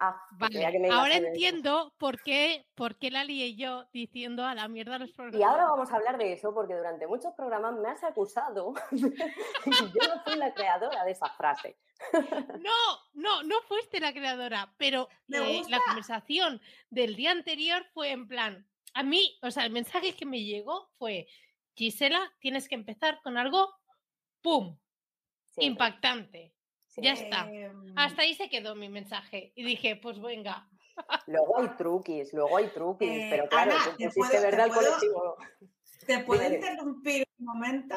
Ah, 0.00 0.20
vale. 0.32 0.90
ahora 0.90 1.14
entiendo 1.14 1.94
por 1.96 2.20
qué, 2.22 2.66
por 2.74 2.96
qué 2.96 3.10
la 3.10 3.22
lié 3.22 3.54
yo 3.54 3.86
diciendo 3.92 4.44
a 4.44 4.54
la 4.54 4.66
mierda 4.66 4.98
los 4.98 5.12
programas. 5.12 5.40
Y 5.40 5.44
ahora 5.44 5.66
vamos 5.66 5.92
a 5.92 5.96
hablar 5.96 6.18
de 6.18 6.32
eso 6.32 6.52
porque 6.52 6.74
durante 6.74 7.06
muchos 7.06 7.32
programas 7.34 7.74
me 7.76 7.88
has 7.88 8.02
acusado 8.02 8.74
y 8.90 9.00
yo 9.00 10.08
no 10.08 10.22
fui 10.24 10.34
la 10.36 10.52
creadora 10.54 11.04
de 11.04 11.12
esa 11.12 11.28
frase. 11.30 11.76
No, 12.60 12.72
no, 13.12 13.42
no 13.42 13.60
fuiste 13.68 14.00
la 14.00 14.12
creadora, 14.12 14.72
pero 14.78 15.08
eh, 15.28 15.62
la 15.68 15.80
conversación 15.80 16.60
del 16.88 17.14
día 17.14 17.30
anterior 17.30 17.84
fue 17.92 18.10
en 18.10 18.26
plan, 18.26 18.66
a 18.94 19.02
mí, 19.02 19.38
o 19.42 19.50
sea, 19.50 19.66
el 19.66 19.70
mensaje 19.70 20.14
que 20.14 20.24
me 20.24 20.42
llegó 20.42 20.90
fue, 20.98 21.28
Gisela, 21.74 22.32
tienes 22.40 22.68
que 22.68 22.74
empezar 22.74 23.20
con 23.22 23.36
algo, 23.36 23.74
¡pum! 24.40 24.78
Impactante. 25.58 26.54
Ya 26.96 27.12
está. 27.12 27.48
Em, 27.50 27.94
Hasta 27.96 28.22
ahí 28.22 28.34
se 28.34 28.48
quedó 28.48 28.74
mi 28.74 28.88
mensaje. 28.88 29.52
Y 29.54 29.64
dije, 29.64 29.96
pues 29.96 30.20
venga. 30.20 30.68
Luego 31.26 31.60
hay 31.60 31.68
truquis, 31.76 32.32
luego 32.34 32.56
hay 32.56 32.68
truquis, 32.68 33.26
pero 33.30 33.48
claro, 33.48 33.72
Ana, 33.72 33.96
¿te 33.96 34.10
puedo, 34.10 34.42
verdad 34.42 34.66
¿te 34.66 34.70
colectivo. 34.70 35.36
¿Te 36.06 36.18
puedo 36.20 36.52
interrumpir 36.52 37.26
un 37.38 37.46
momento? 37.46 37.96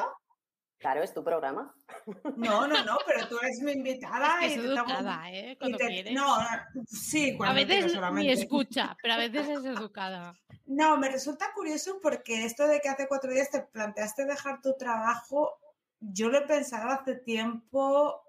Claro, 0.78 1.02
es 1.02 1.14
tu 1.14 1.24
programa. 1.24 1.74
No, 2.36 2.68
no, 2.68 2.84
no, 2.84 2.98
pero 3.06 3.26
tú 3.26 3.38
eres 3.38 3.60
mi 3.62 3.72
invitada. 3.80 4.38
Es 4.42 4.56
y 4.56 4.60
es 4.60 4.64
educada, 4.66 5.32
¿eh? 5.32 5.56
Cuando 5.58 5.78
te... 5.78 6.12
No, 6.12 6.36
sí, 6.86 7.36
cuando 7.36 7.52
A 7.52 7.64
veces 7.64 7.98
ni 8.12 8.30
escucha, 8.30 8.96
pero 9.02 9.14
a 9.14 9.16
veces 9.16 9.48
es 9.48 9.64
educada. 9.64 10.38
No, 10.66 10.98
me 10.98 11.08
resulta 11.08 11.52
curioso 11.54 11.98
porque 12.02 12.44
esto 12.44 12.66
de 12.66 12.80
que 12.80 12.88
hace 12.88 13.08
cuatro 13.08 13.30
días 13.30 13.50
te 13.50 13.62
planteaste 13.62 14.26
dejar 14.26 14.60
tu 14.60 14.76
trabajo, 14.76 15.58
yo 16.00 16.28
lo 16.28 16.38
he 16.38 16.46
pensado 16.46 16.90
hace 16.90 17.16
tiempo 17.16 18.23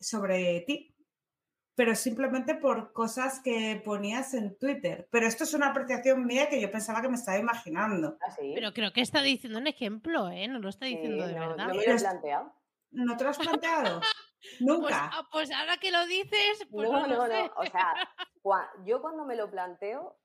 sobre 0.00 0.60
ti, 0.66 0.94
pero 1.74 1.94
simplemente 1.94 2.56
por 2.56 2.92
cosas 2.92 3.40
que 3.40 3.80
ponías 3.84 4.34
en 4.34 4.58
Twitter. 4.58 5.08
Pero 5.12 5.26
esto 5.26 5.44
es 5.44 5.54
una 5.54 5.68
apreciación 5.68 6.26
mía 6.26 6.48
que 6.48 6.60
yo 6.60 6.70
pensaba 6.72 7.00
que 7.00 7.08
me 7.08 7.14
estaba 7.14 7.38
imaginando. 7.38 8.18
¿Ah, 8.20 8.34
pero 8.54 8.72
creo 8.72 8.92
que 8.92 9.00
está 9.00 9.22
diciendo 9.22 9.60
un 9.60 9.68
ejemplo, 9.68 10.28
¿eh? 10.28 10.48
No 10.48 10.58
lo 10.58 10.68
está 10.68 10.86
diciendo 10.86 11.24
de 11.24 11.34
verdad. 11.34 11.68
No 11.68 11.74
me 11.74 11.86
lo 11.86 11.92
he 11.92 11.96
planteado. 11.96 12.52
¿No 12.90 13.16
te 13.16 13.24
lo 13.24 13.30
has 13.30 13.38
planteado? 13.38 14.00
Nunca. 14.60 14.88
Pues, 14.88 14.94
ah, 14.94 15.28
pues, 15.30 15.50
ahora 15.52 15.76
que 15.76 15.90
lo 15.90 16.04
dices, 16.06 16.66
pues 16.70 16.90
no, 16.90 17.06
no, 17.06 17.28
no, 17.28 17.52
O 17.56 17.66
sea, 17.66 17.94
yo 18.84 19.00
cuando 19.00 19.24
me 19.24 19.36
lo 19.36 19.50
planteo. 19.50 20.18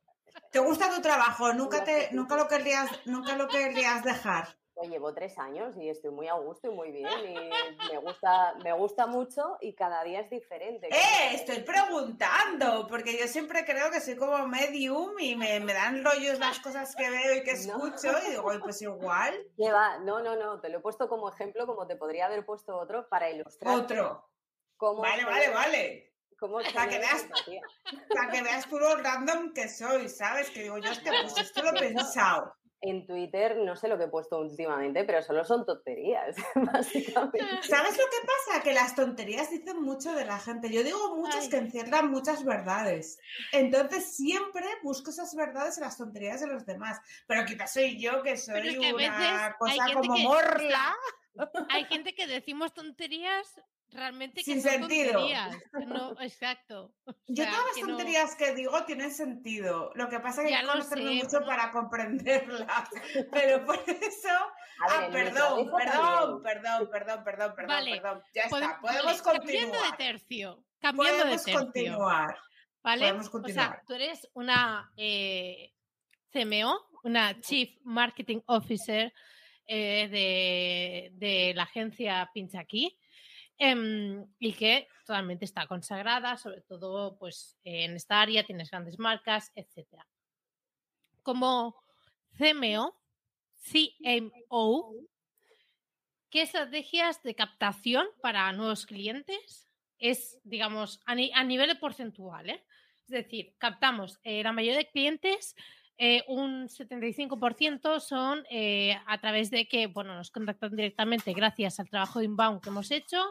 ¿Te 0.52 0.60
gusta 0.60 0.90
tu 0.90 1.02
trabajo? 1.02 1.54
Nunca 1.54 1.84
te, 1.84 2.10
nunca 2.14 2.36
lo 2.36 2.48
querrías, 2.48 2.90
nunca 3.06 3.36
lo 3.36 3.48
querrías 3.48 4.04
dejar. 4.04 4.58
Pues 4.76 4.90
llevo 4.90 5.14
tres 5.14 5.38
años 5.38 5.78
y 5.78 5.88
estoy 5.88 6.10
muy 6.10 6.28
a 6.28 6.34
gusto 6.34 6.68
y 6.68 6.72
muy 6.72 6.92
bien 6.92 7.08
y 7.08 7.92
me 7.94 8.00
gusta, 8.00 8.56
me 8.64 8.74
gusta 8.74 9.06
mucho 9.06 9.58
y 9.62 9.74
cada 9.74 10.04
día 10.04 10.22
es 10.22 10.32
diferente. 10.32 10.88
¡Eh! 10.88 11.36
Estoy 11.36 11.60
preguntando, 11.60 12.88
porque 12.88 13.16
yo 13.20 13.28
siempre 13.28 13.66
creo 13.66 13.92
que 13.92 14.02
soy 14.02 14.16
como 14.16 14.48
medium 14.48 15.12
y 15.20 15.36
me, 15.36 15.60
dan 15.60 16.04
rollos 16.04 16.40
las 16.40 16.60
cosas 16.60 16.96
que 16.96 17.08
veo 17.08 17.36
y 17.36 17.44
que 17.44 17.52
escucho 17.52 18.10
y 18.26 18.32
digo, 18.32 18.52
pues 18.64 18.82
igual. 18.82 19.36
va? 19.60 20.00
No, 20.00 20.24
no, 20.24 20.36
no, 20.36 20.60
te 20.60 20.70
lo 20.70 20.80
he 20.80 20.82
puesto 20.82 21.08
como 21.08 21.30
ejemplo, 21.30 21.68
como 21.68 21.86
te 21.86 21.96
podría 21.96 22.26
haber 22.26 22.44
puesto 22.44 22.76
otro 22.76 23.08
para 23.10 23.30
ilustrar. 23.30 23.76
Otro. 23.76 24.28
vale, 24.80 25.24
vale, 25.24 25.50
vale. 25.50 26.14
para, 26.74 26.90
que 26.90 26.98
veas, 26.98 27.28
para 28.10 28.32
que 28.32 28.42
veas 28.42 28.68
tú 28.68 28.80
lo 28.80 28.96
random 28.96 29.54
que 29.54 29.70
soy, 29.70 30.10
¿sabes? 30.10 30.50
Que 30.50 30.64
digo, 30.64 30.80
yo 30.80 30.92
es 30.92 31.00
que 31.00 31.12
pues 31.12 31.38
esto 31.38 31.62
lo 31.62 31.78
he 31.78 31.80
pensado 31.94 32.56
en 32.84 33.06
Twitter 33.06 33.56
no 33.58 33.78
sé 33.78 33.88
lo 33.88 33.98
que 33.98 34.04
he 34.04 34.08
puesto 34.10 34.40
últimamente, 34.40 35.06
pero 35.06 35.22
solo 35.22 35.46
son 35.46 35.66
tonterías, 35.66 36.36
básicamente. 36.56 37.40
¿Sabes 37.64 37.98
lo 37.98 38.04
que 38.04 38.28
pasa? 38.28 38.62
Que 38.62 38.74
las 38.74 38.94
tonterías 38.94 39.50
dicen 39.50 39.82
mucho 39.82 40.12
de 40.12 40.26
la 40.26 40.38
gente. 40.38 40.70
Yo 40.70 40.84
digo 40.84 41.16
muchas 41.16 41.48
que 41.48 41.58
encierran 41.58 42.12
muchas 42.12 42.44
verdades. 42.44 43.20
Entonces 43.54 44.16
siempre 44.16 44.66
busco 44.84 45.12
esas 45.12 45.34
verdades 45.34 45.78
en 45.78 45.86
las 45.86 45.98
tonterías 45.98 46.42
de 46.42 46.48
los 46.48 46.66
demás. 46.66 47.00
Pero 47.26 47.46
quizás 47.46 47.72
soy 47.72 47.98
yo 47.98 48.22
que 48.22 48.36
soy 48.36 48.78
una 48.78 49.56
cosa 49.58 49.94
como 49.94 50.18
morla. 50.18 50.94
Hay 51.70 51.86
gente 51.86 52.14
que 52.14 52.28
decimos 52.28 52.74
tonterías 52.74 53.62
realmente 53.94 54.44
que 54.44 54.44
Sin 54.44 54.62
son 54.62 54.72
sentido. 54.72 55.14
tonterías. 55.14 55.58
No, 55.88 56.22
exacto. 56.22 56.94
Yo 57.28 57.46
todas 57.46 57.66
las 57.66 57.88
tonterías 57.88 58.36
que 58.36 58.54
digo 58.56 58.84
tienen 58.86 59.12
sentido. 59.12 59.92
Lo 59.96 60.10
que 60.10 60.20
pasa 60.20 60.42
es 60.42 60.50
que 60.50 60.56
hay 60.56 60.62
que 60.62 60.68
conocerme 60.68 61.16
mucho 61.16 61.46
para 61.46 61.72
comprenderlas. 61.72 62.90
Pero 63.32 63.66
por 63.66 63.78
eso. 63.88 64.30
ah, 64.90 65.08
perdón, 65.12 65.70
perdón, 65.78 66.42
perdón, 66.44 66.90
perdón, 66.92 67.24
perdón, 67.24 67.56
perdón, 67.56 67.56
perdón. 67.56 68.24
Ya 68.34 68.42
está, 68.44 68.80
podemos 68.82 69.22
continuar. 69.22 69.72
Cambiando 69.72 69.78
de 69.92 69.98
tercio. 69.98 70.64
Cambiando 70.80 71.18
podemos 71.24 71.46
de 71.46 71.52
tercio. 71.52 71.66
continuar. 71.66 72.38
¿Vale? 72.84 73.02
Podemos 73.06 73.30
continuar. 73.30 73.68
O 73.68 73.72
sea, 73.72 73.84
tú 73.88 73.94
eres 73.94 74.30
una 74.34 74.92
eh, 74.98 75.72
CMO, 76.32 76.80
una 77.04 77.40
Chief 77.40 77.70
Marketing 77.84 78.40
Officer 78.48 79.14
eh, 79.66 80.08
de, 80.10 81.12
de 81.14 81.54
la 81.56 81.64
agencia 81.64 82.30
Pincha 82.34 82.60
Em, 83.58 84.26
y 84.40 84.54
que 84.54 84.88
totalmente 85.06 85.46
está 85.46 85.68
consagrada, 85.68 86.38
sobre 86.38 86.62
todo 86.62 87.18
pues, 87.18 87.58
en 87.64 87.96
esta 87.96 88.22
área 88.22 88.44
tienes 88.44 88.72
grandes 88.72 88.98
marcas, 89.00 89.52
etc. 89.56 89.88
Como 91.22 91.76
CMO, 92.38 92.98
CMO, 93.72 94.94
¿qué 96.30 96.42
estrategias 96.42 97.22
de 97.22 97.36
captación 97.36 98.08
para 98.22 98.52
nuevos 98.54 98.86
clientes 98.86 99.70
es, 100.00 100.40
digamos, 100.44 101.00
a, 101.06 101.16
nivel 101.16 101.68
de 101.68 101.76
porcentual? 101.76 102.50
¿eh? 102.50 102.64
Es 103.04 103.10
decir, 103.10 103.54
captamos 103.60 104.20
eh, 104.24 104.44
la 104.44 104.52
mayoría 104.52 104.80
de 104.80 104.90
clientes 104.90 105.56
eh, 105.98 106.24
un 106.28 106.68
75% 106.70 108.00
son 108.00 108.44
eh, 108.50 108.98
a 109.06 109.22
través 109.22 109.52
de 109.52 109.68
que 109.68 109.88
bueno, 109.88 110.16
nos 110.16 110.32
contactan 110.32 110.76
directamente 110.76 111.34
gracias 111.34 111.80
al 111.80 111.90
trabajo 111.90 112.20
de 112.20 112.26
inbound 112.26 112.62
que 112.62 112.70
hemos 112.70 112.90
hecho 112.90 113.24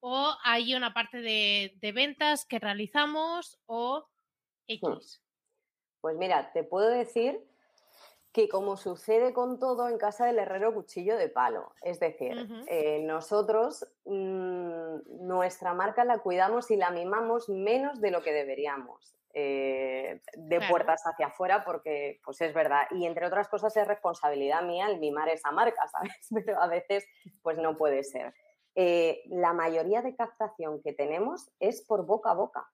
o 0.00 0.34
hay 0.44 0.74
una 0.74 0.92
parte 0.92 1.20
de, 1.20 1.92
ventas 1.94 2.44
que 2.44 2.58
realizamos 2.58 3.58
o 3.66 4.00
hmm. 4.00 4.72
X. 4.72 5.22
Pues 6.00 6.16
mira, 6.16 6.52
te 6.52 6.64
puedo 6.64 6.88
decir 6.88 7.40
que 8.32 8.48
como 8.48 8.76
sucede 8.76 9.32
con 9.32 9.58
todo 9.58 9.88
en 9.88 9.98
casa 9.98 10.26
del 10.26 10.38
herrero 10.38 10.72
cuchillo 10.72 11.16
de 11.16 11.28
palo. 11.28 11.74
Es 11.82 11.98
decir, 11.98 12.48
eh, 12.68 13.00
nosotros 13.02 13.86
mm, 14.04 15.26
nuestra 15.26 15.74
marca 15.74 16.04
la 16.04 16.18
cuidamos 16.18 16.70
y 16.70 16.76
la 16.76 16.90
mimamos 16.90 17.48
menos 17.48 18.00
de 18.00 18.10
lo 18.12 18.22
que 18.22 18.32
deberíamos. 18.32 19.16
Eh, 19.32 20.22
de 20.34 20.60
puertas 20.68 21.02
hacia 21.04 21.28
afuera 21.28 21.62
porque 21.64 22.20
pues 22.24 22.40
es 22.40 22.52
verdad 22.52 22.88
y 22.90 23.06
entre 23.06 23.26
otras 23.26 23.46
cosas 23.46 23.76
es 23.76 23.86
responsabilidad 23.86 24.62
mía 24.62 24.88
el 24.88 24.98
mimar 24.98 25.28
esa 25.28 25.52
marca, 25.52 25.86
¿sabes? 25.92 26.28
Pero 26.32 26.60
a 26.60 26.66
veces 26.66 27.06
pues 27.42 27.56
no 27.58 27.76
puede 27.76 28.02
ser. 28.02 28.34
Eh, 28.74 29.22
la 29.26 29.52
mayoría 29.52 30.02
de 30.02 30.14
captación 30.14 30.80
que 30.82 30.92
tenemos 30.92 31.50
es 31.58 31.82
por 31.82 32.06
boca 32.06 32.30
a 32.30 32.34
boca 32.34 32.70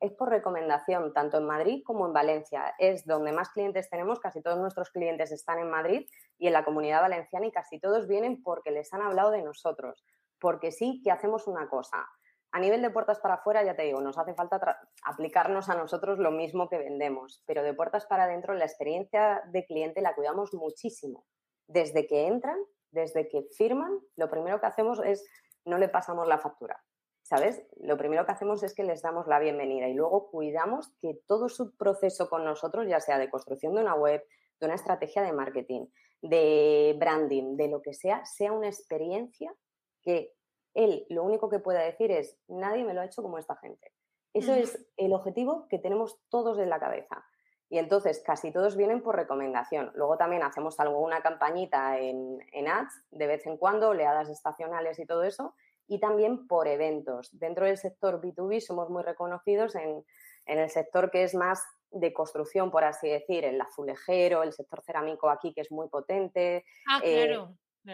es 0.00 0.12
por 0.12 0.28
recomendación, 0.28 1.12
tanto 1.12 1.38
en 1.38 1.46
Madrid 1.46 1.82
como 1.84 2.06
en 2.06 2.12
Valencia. 2.12 2.74
Es 2.78 3.04
donde 3.04 3.32
más 3.32 3.50
clientes 3.50 3.90
tenemos, 3.90 4.20
casi 4.20 4.42
todos 4.42 4.58
nuestros 4.58 4.90
clientes 4.90 5.32
están 5.32 5.58
en 5.58 5.70
Madrid 5.70 6.08
y 6.38 6.46
en 6.46 6.52
la 6.52 6.64
comunidad 6.64 7.00
valenciana 7.00 7.46
y 7.46 7.52
casi 7.52 7.80
todos 7.80 8.06
vienen 8.06 8.42
porque 8.42 8.70
les 8.70 8.92
han 8.92 9.02
hablado 9.02 9.30
de 9.30 9.42
nosotros. 9.42 10.04
Porque 10.38 10.70
sí 10.70 11.00
que 11.02 11.10
hacemos 11.10 11.46
una 11.46 11.68
cosa. 11.68 12.08
A 12.52 12.60
nivel 12.60 12.80
de 12.80 12.90
puertas 12.90 13.18
para 13.20 13.34
afuera, 13.34 13.62
ya 13.62 13.76
te 13.76 13.82
digo, 13.82 14.00
nos 14.00 14.16
hace 14.16 14.34
falta 14.34 14.80
aplicarnos 15.04 15.68
a 15.68 15.74
nosotros 15.74 16.18
lo 16.18 16.30
mismo 16.30 16.68
que 16.68 16.78
vendemos, 16.78 17.42
pero 17.46 17.62
de 17.62 17.74
puertas 17.74 18.06
para 18.06 18.24
adentro 18.24 18.54
la 18.54 18.64
experiencia 18.64 19.42
de 19.52 19.66
cliente 19.66 20.00
la 20.00 20.14
cuidamos 20.14 20.54
muchísimo. 20.54 21.26
Desde 21.66 22.06
que 22.06 22.26
entran, 22.26 22.56
desde 22.90 23.28
que 23.28 23.42
firman, 23.56 23.98
lo 24.16 24.30
primero 24.30 24.60
que 24.60 24.66
hacemos 24.66 25.00
es 25.04 25.28
no 25.64 25.78
le 25.78 25.88
pasamos 25.88 26.26
la 26.26 26.38
factura 26.38 26.82
¿sabes? 27.28 27.62
Lo 27.76 27.98
primero 27.98 28.24
que 28.24 28.32
hacemos 28.32 28.62
es 28.62 28.74
que 28.74 28.84
les 28.84 29.02
damos 29.02 29.26
la 29.26 29.38
bienvenida 29.38 29.86
y 29.86 29.92
luego 29.92 30.30
cuidamos 30.30 30.90
que 30.98 31.20
todo 31.26 31.50
su 31.50 31.76
proceso 31.76 32.30
con 32.30 32.42
nosotros, 32.42 32.86
ya 32.88 33.00
sea 33.00 33.18
de 33.18 33.28
construcción 33.28 33.74
de 33.74 33.82
una 33.82 33.94
web, 33.94 34.24
de 34.58 34.66
una 34.66 34.74
estrategia 34.74 35.20
de 35.22 35.34
marketing, 35.34 35.86
de 36.22 36.96
branding, 36.98 37.56
de 37.56 37.68
lo 37.68 37.82
que 37.82 37.92
sea, 37.92 38.24
sea 38.24 38.52
una 38.52 38.68
experiencia 38.68 39.54
que 40.02 40.32
él 40.72 41.04
lo 41.10 41.22
único 41.22 41.50
que 41.50 41.58
pueda 41.58 41.82
decir 41.82 42.10
es, 42.10 42.38
nadie 42.48 42.82
me 42.84 42.94
lo 42.94 43.02
ha 43.02 43.04
hecho 43.04 43.22
como 43.22 43.36
esta 43.36 43.56
gente. 43.56 43.92
Eso 44.32 44.54
es 44.54 44.86
el 44.96 45.12
objetivo 45.12 45.66
que 45.68 45.78
tenemos 45.78 46.18
todos 46.30 46.58
en 46.58 46.70
la 46.70 46.80
cabeza. 46.80 47.26
Y 47.70 47.78
entonces 47.78 48.22
casi 48.24 48.50
todos 48.50 48.76
vienen 48.76 49.02
por 49.02 49.16
recomendación. 49.16 49.92
Luego 49.94 50.16
también 50.16 50.42
hacemos 50.42 50.80
alguna 50.80 51.20
campañita 51.20 51.98
en, 51.98 52.38
en 52.52 52.68
ads 52.68 52.92
de 53.10 53.26
vez 53.26 53.46
en 53.46 53.56
cuando, 53.58 53.90
oleadas 53.90 54.28
estacionales 54.30 54.98
y 54.98 55.06
todo 55.06 55.24
eso, 55.24 55.54
y 55.88 55.98
también 55.98 56.46
por 56.46 56.68
eventos. 56.68 57.30
Dentro 57.32 57.64
del 57.64 57.78
sector 57.78 58.20
B2B 58.20 58.60
somos 58.60 58.90
muy 58.90 59.02
reconocidos 59.02 59.74
en, 59.74 60.04
el 60.46 60.70
sector 60.70 61.10
que 61.10 61.24
es 61.24 61.34
más 61.34 61.62
de 61.90 62.12
construcción, 62.12 62.70
por 62.70 62.84
así 62.84 63.08
decir, 63.08 63.44
el 63.44 63.60
azulejero, 63.60 64.42
el 64.42 64.52
sector 64.52 64.82
cerámico 64.82 65.30
aquí, 65.30 65.52
que 65.52 65.62
es 65.62 65.72
muy 65.72 65.88
potente. 65.88 66.64
Ah, 66.86 67.00
eh, 67.02 67.38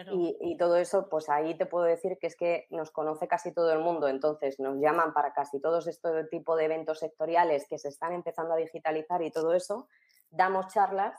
claro. 0.03 0.11
Y, 0.13 0.37
y, 0.41 0.57
todo 0.57 0.75
eso, 0.77 1.07
pues 1.09 1.29
ahí 1.29 1.57
te 1.57 1.65
puedo 1.65 1.85
decir 1.85 2.17
que 2.19 2.27
es 2.27 2.35
que 2.35 2.67
nos 2.69 2.91
conoce 2.91 3.27
casi 3.27 3.53
todo 3.53 3.71
el 3.71 3.79
mundo, 3.79 4.07
entonces 4.07 4.59
nos 4.59 4.77
llaman 4.79 5.13
para 5.13 5.33
casi 5.33 5.61
todos 5.61 5.87
estos 5.87 6.29
tipo 6.29 6.55
de 6.55 6.65
eventos 6.65 6.99
sectoriales 6.99 7.67
que 7.69 7.77
se 7.77 7.89
están 7.89 8.13
empezando 8.13 8.53
a 8.53 8.57
digitalizar 8.57 9.21
y 9.21 9.31
todo 9.31 9.53
eso, 9.53 9.87
damos 10.29 10.67
charlas 10.73 11.17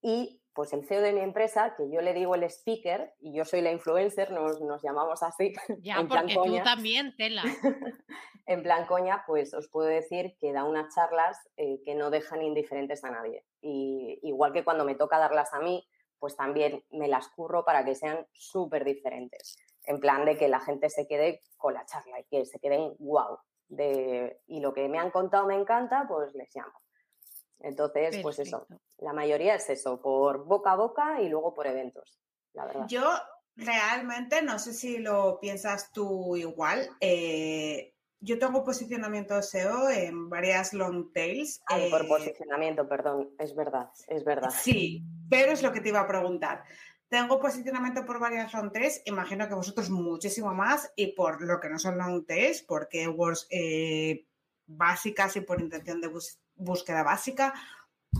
y 0.00 0.40
pues 0.54 0.72
el 0.72 0.86
CEO 0.86 1.00
de 1.00 1.12
mi 1.12 1.20
empresa, 1.20 1.74
que 1.76 1.90
yo 1.90 2.00
le 2.00 2.14
digo 2.14 2.36
el 2.36 2.44
speaker 2.44 3.12
y 3.20 3.34
yo 3.34 3.44
soy 3.44 3.60
la 3.60 3.72
influencer, 3.72 4.30
nos, 4.30 4.82
llamamos 4.82 5.22
así. 5.22 5.52
Ya, 5.82 5.96
en 5.96 6.08
porque 6.08 6.34
plan 6.34 6.46
tú 6.46 6.62
también, 6.62 7.16
tela. 7.16 7.42
en 8.46 8.62
plan 8.62 8.86
coña, 8.86 9.24
pues 9.26 9.52
os 9.52 9.68
puedo 9.68 9.88
decir 9.88 10.36
que 10.40 10.52
da 10.52 10.64
unas 10.64 10.94
charlas 10.94 11.36
eh, 11.56 11.80
que 11.84 11.96
no 11.96 12.10
dejan 12.10 12.42
indiferentes 12.42 13.02
a 13.02 13.10
nadie. 13.10 13.44
Y 13.60 14.20
igual 14.22 14.52
que 14.52 14.62
cuando 14.62 14.84
me 14.84 14.94
toca 14.94 15.18
darlas 15.18 15.52
a 15.52 15.58
mí, 15.58 15.84
pues 16.24 16.36
también 16.36 16.82
me 16.90 17.06
las 17.06 17.28
curro 17.28 17.66
para 17.66 17.84
que 17.84 17.94
sean 17.94 18.26
súper 18.32 18.82
diferentes. 18.82 19.58
En 19.82 20.00
plan 20.00 20.24
de 20.24 20.38
que 20.38 20.48
la 20.48 20.58
gente 20.58 20.88
se 20.88 21.06
quede 21.06 21.42
con 21.58 21.74
la 21.74 21.84
charla 21.84 22.18
y 22.18 22.24
que 22.24 22.46
se 22.46 22.58
queden 22.58 22.94
wow. 22.98 23.36
De, 23.68 24.40
y 24.46 24.60
lo 24.60 24.72
que 24.72 24.88
me 24.88 24.98
han 24.98 25.10
contado 25.10 25.44
me 25.44 25.54
encanta, 25.54 26.06
pues 26.08 26.34
les 26.34 26.48
llamo. 26.56 26.80
Entonces, 27.58 28.20
pues 28.22 28.38
eso, 28.38 28.66
la 29.00 29.12
mayoría 29.12 29.56
es 29.56 29.68
eso, 29.68 30.00
por 30.00 30.46
boca 30.46 30.72
a 30.72 30.76
boca 30.76 31.20
y 31.20 31.28
luego 31.28 31.52
por 31.52 31.66
eventos, 31.66 32.18
la 32.54 32.64
verdad. 32.64 32.86
Yo 32.88 33.04
realmente, 33.54 34.40
no 34.40 34.58
sé 34.58 34.72
si 34.72 34.96
lo 34.96 35.38
piensas 35.40 35.92
tú 35.92 36.36
igual, 36.36 36.88
eh, 37.00 37.92
yo 38.20 38.38
tengo 38.38 38.64
posicionamiento 38.64 39.42
SEO 39.42 39.90
en 39.90 40.30
varias 40.30 40.72
long 40.72 41.12
tails. 41.12 41.60
por 41.68 42.06
eh, 42.06 42.08
posicionamiento, 42.08 42.88
perdón, 42.88 43.34
es 43.38 43.54
verdad, 43.54 43.90
es 44.08 44.24
verdad. 44.24 44.48
Sí, 44.48 45.04
pero 45.28 45.52
es 45.52 45.62
lo 45.62 45.72
que 45.72 45.80
te 45.80 45.90
iba 45.90 46.00
a 46.00 46.08
preguntar. 46.08 46.64
Tengo 47.08 47.38
posicionamiento 47.38 48.04
por 48.04 48.18
varias 48.18 48.52
tails, 48.72 49.02
imagino 49.04 49.46
que 49.48 49.54
vosotros 49.54 49.90
muchísimo 49.90 50.52
más, 50.54 50.92
y 50.96 51.08
por 51.14 51.42
lo 51.42 51.60
que 51.60 51.68
no 51.68 51.78
son 51.78 51.98
long 51.98 52.26
tails, 52.26 52.62
por 52.62 52.88
keywords 52.88 53.46
eh, 53.50 54.26
básicas 54.66 55.36
y 55.36 55.42
por 55.42 55.60
intención 55.60 56.00
de 56.00 56.10
búsqueda 56.56 57.02
básica, 57.02 57.54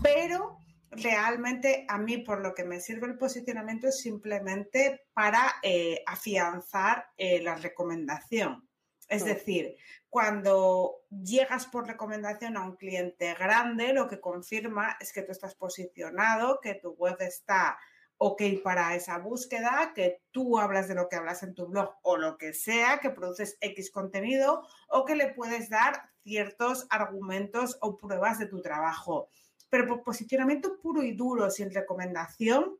pero 0.01 0.59
realmente 0.91 1.85
a 1.89 1.97
mí 1.97 2.19
por 2.19 2.41
lo 2.41 2.53
que 2.53 2.63
me 2.63 2.79
sirve 2.79 3.07
el 3.07 3.17
posicionamiento 3.17 3.87
es 3.87 3.99
simplemente 3.99 5.07
para 5.13 5.55
eh, 5.61 6.01
afianzar 6.05 7.07
eh, 7.17 7.41
la 7.41 7.55
recomendación. 7.55 8.64
Es 9.07 9.23
decir, 9.23 9.77
cuando 10.09 11.01
llegas 11.09 11.67
por 11.67 11.87
recomendación 11.87 12.57
a 12.57 12.65
un 12.65 12.75
cliente 12.75 13.33
grande, 13.35 13.93
lo 13.93 14.07
que 14.07 14.19
confirma 14.19 14.97
es 14.99 15.13
que 15.13 15.21
tú 15.21 15.31
estás 15.31 15.55
posicionado, 15.55 16.59
que 16.61 16.75
tu 16.75 16.91
web 16.91 17.17
está 17.19 17.77
ok 18.17 18.41
para 18.63 18.95
esa 18.95 19.19
búsqueda, 19.19 19.91
que 19.93 20.21
tú 20.31 20.57
hablas 20.57 20.87
de 20.87 20.95
lo 20.95 21.09
que 21.09 21.17
hablas 21.17 21.43
en 21.43 21.53
tu 21.53 21.67
blog 21.67 21.95
o 22.01 22.17
lo 22.17 22.37
que 22.37 22.53
sea, 22.53 22.99
que 22.99 23.09
produces 23.09 23.57
X 23.61 23.91
contenido 23.91 24.65
o 24.89 25.05
que 25.05 25.15
le 25.15 25.33
puedes 25.33 25.69
dar 25.69 26.09
ciertos 26.23 26.87
argumentos 26.89 27.77
o 27.81 27.97
pruebas 27.97 28.39
de 28.39 28.47
tu 28.47 28.61
trabajo. 28.61 29.29
Pero 29.69 29.87
por 29.87 30.03
posicionamiento 30.03 30.79
puro 30.81 31.03
y 31.03 31.13
duro, 31.13 31.51
sin 31.51 31.71
recomendación, 31.71 32.79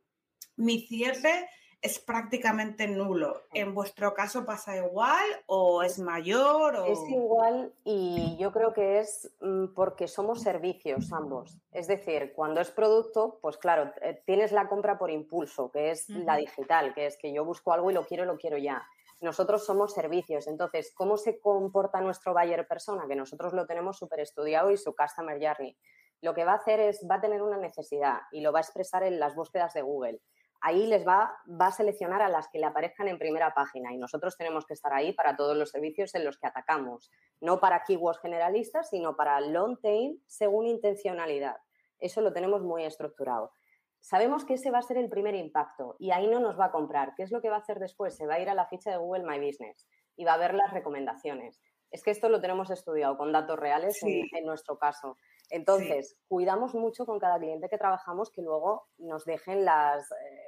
mi 0.56 0.86
cierre 0.86 1.48
es 1.82 1.98
prácticamente 1.98 2.86
nulo. 2.86 3.42
¿En 3.52 3.74
vuestro 3.74 4.14
caso 4.14 4.44
pasa 4.44 4.76
igual 4.76 5.24
o 5.46 5.82
es 5.82 5.98
mayor? 5.98 6.76
Es 6.86 6.98
igual 7.08 7.72
y 7.84 8.36
yo 8.38 8.52
creo 8.52 8.72
que 8.72 8.98
es 8.98 9.34
mm, 9.40 9.74
porque 9.74 10.08
somos 10.08 10.42
servicios 10.42 11.12
ambos. 11.12 11.58
Es 11.72 11.86
decir, 11.86 12.32
cuando 12.34 12.60
es 12.60 12.70
producto, 12.70 13.38
pues 13.40 13.56
claro, 13.58 13.92
eh, 14.02 14.22
tienes 14.26 14.52
la 14.52 14.68
compra 14.68 14.98
por 14.98 15.10
impulso, 15.10 15.70
que 15.70 15.90
es 15.90 16.08
la 16.08 16.36
digital, 16.36 16.94
que 16.94 17.06
es 17.06 17.16
que 17.16 17.32
yo 17.32 17.44
busco 17.44 17.72
algo 17.72 17.90
y 17.90 17.94
lo 17.94 18.04
quiero, 18.04 18.24
lo 18.24 18.36
quiero 18.36 18.58
ya. 18.58 18.86
Nosotros 19.20 19.64
somos 19.64 19.94
servicios, 19.94 20.46
entonces, 20.46 20.92
¿cómo 20.94 21.16
se 21.16 21.40
comporta 21.40 22.00
nuestro 22.02 22.34
buyer 22.34 22.66
persona? 22.68 23.06
Que 23.08 23.16
nosotros 23.16 23.54
lo 23.54 23.66
tenemos 23.66 23.96
súper 23.96 24.20
estudiado 24.20 24.70
y 24.70 24.76
su 24.76 24.94
customer 24.94 25.38
journey. 25.40 25.76
Lo 26.20 26.34
que 26.34 26.44
va 26.44 26.52
a 26.52 26.56
hacer 26.56 26.80
es, 26.80 27.06
va 27.10 27.16
a 27.16 27.20
tener 27.20 27.42
una 27.42 27.56
necesidad 27.56 28.20
y 28.30 28.40
lo 28.40 28.52
va 28.52 28.58
a 28.58 28.62
expresar 28.62 29.02
en 29.04 29.18
las 29.18 29.34
búsquedas 29.34 29.72
de 29.72 29.82
Google. 29.82 30.20
Ahí 30.60 30.86
les 30.86 31.06
va, 31.06 31.36
va 31.48 31.66
a 31.66 31.72
seleccionar 31.72 32.22
a 32.22 32.28
las 32.28 32.48
que 32.48 32.58
le 32.58 32.66
aparezcan 32.66 33.08
en 33.08 33.18
primera 33.18 33.54
página 33.54 33.92
y 33.92 33.98
nosotros 33.98 34.36
tenemos 34.36 34.66
que 34.66 34.74
estar 34.74 34.92
ahí 34.92 35.12
para 35.12 35.36
todos 35.36 35.56
los 35.56 35.70
servicios 35.70 36.14
en 36.14 36.24
los 36.24 36.38
que 36.38 36.46
atacamos, 36.46 37.10
no 37.40 37.60
para 37.60 37.82
keywords 37.84 38.20
generalistas, 38.20 38.90
sino 38.90 39.16
para 39.16 39.40
long 39.40 39.80
tail 39.80 40.22
según 40.26 40.66
intencionalidad. 40.66 41.56
Eso 41.98 42.20
lo 42.20 42.32
tenemos 42.32 42.62
muy 42.62 42.84
estructurado. 42.84 43.52
Sabemos 44.00 44.44
que 44.44 44.54
ese 44.54 44.70
va 44.70 44.78
a 44.78 44.82
ser 44.82 44.98
el 44.98 45.08
primer 45.08 45.34
impacto 45.34 45.96
y 45.98 46.12
ahí 46.12 46.28
no 46.28 46.38
nos 46.38 46.58
va 46.58 46.66
a 46.66 46.70
comprar. 46.70 47.14
¿Qué 47.16 47.22
es 47.22 47.32
lo 47.32 47.40
que 47.40 47.50
va 47.50 47.56
a 47.56 47.60
hacer 47.60 47.80
después? 47.80 48.16
Se 48.16 48.26
va 48.26 48.34
a 48.34 48.40
ir 48.40 48.48
a 48.48 48.54
la 48.54 48.66
ficha 48.66 48.90
de 48.90 48.98
Google 48.98 49.24
My 49.24 49.44
Business 49.44 49.86
y 50.16 50.24
va 50.24 50.34
a 50.34 50.38
ver 50.38 50.54
las 50.54 50.72
recomendaciones. 50.72 51.60
Es 51.90 52.02
que 52.02 52.10
esto 52.10 52.28
lo 52.28 52.40
tenemos 52.40 52.70
estudiado 52.70 53.16
con 53.16 53.32
datos 53.32 53.58
reales 53.58 54.00
en, 54.02 54.44
nuestro 54.44 54.78
caso. 54.78 55.16
Entonces, 55.50 56.16
cuidamos 56.28 56.74
mucho 56.74 57.06
con 57.06 57.18
cada 57.18 57.38
cliente 57.38 57.68
que 57.68 57.78
trabajamos 57.78 58.30
que 58.30 58.42
luego 58.42 58.86
nos 58.98 59.24
dejen 59.24 59.64
las, 59.64 60.10
eh, 60.12 60.45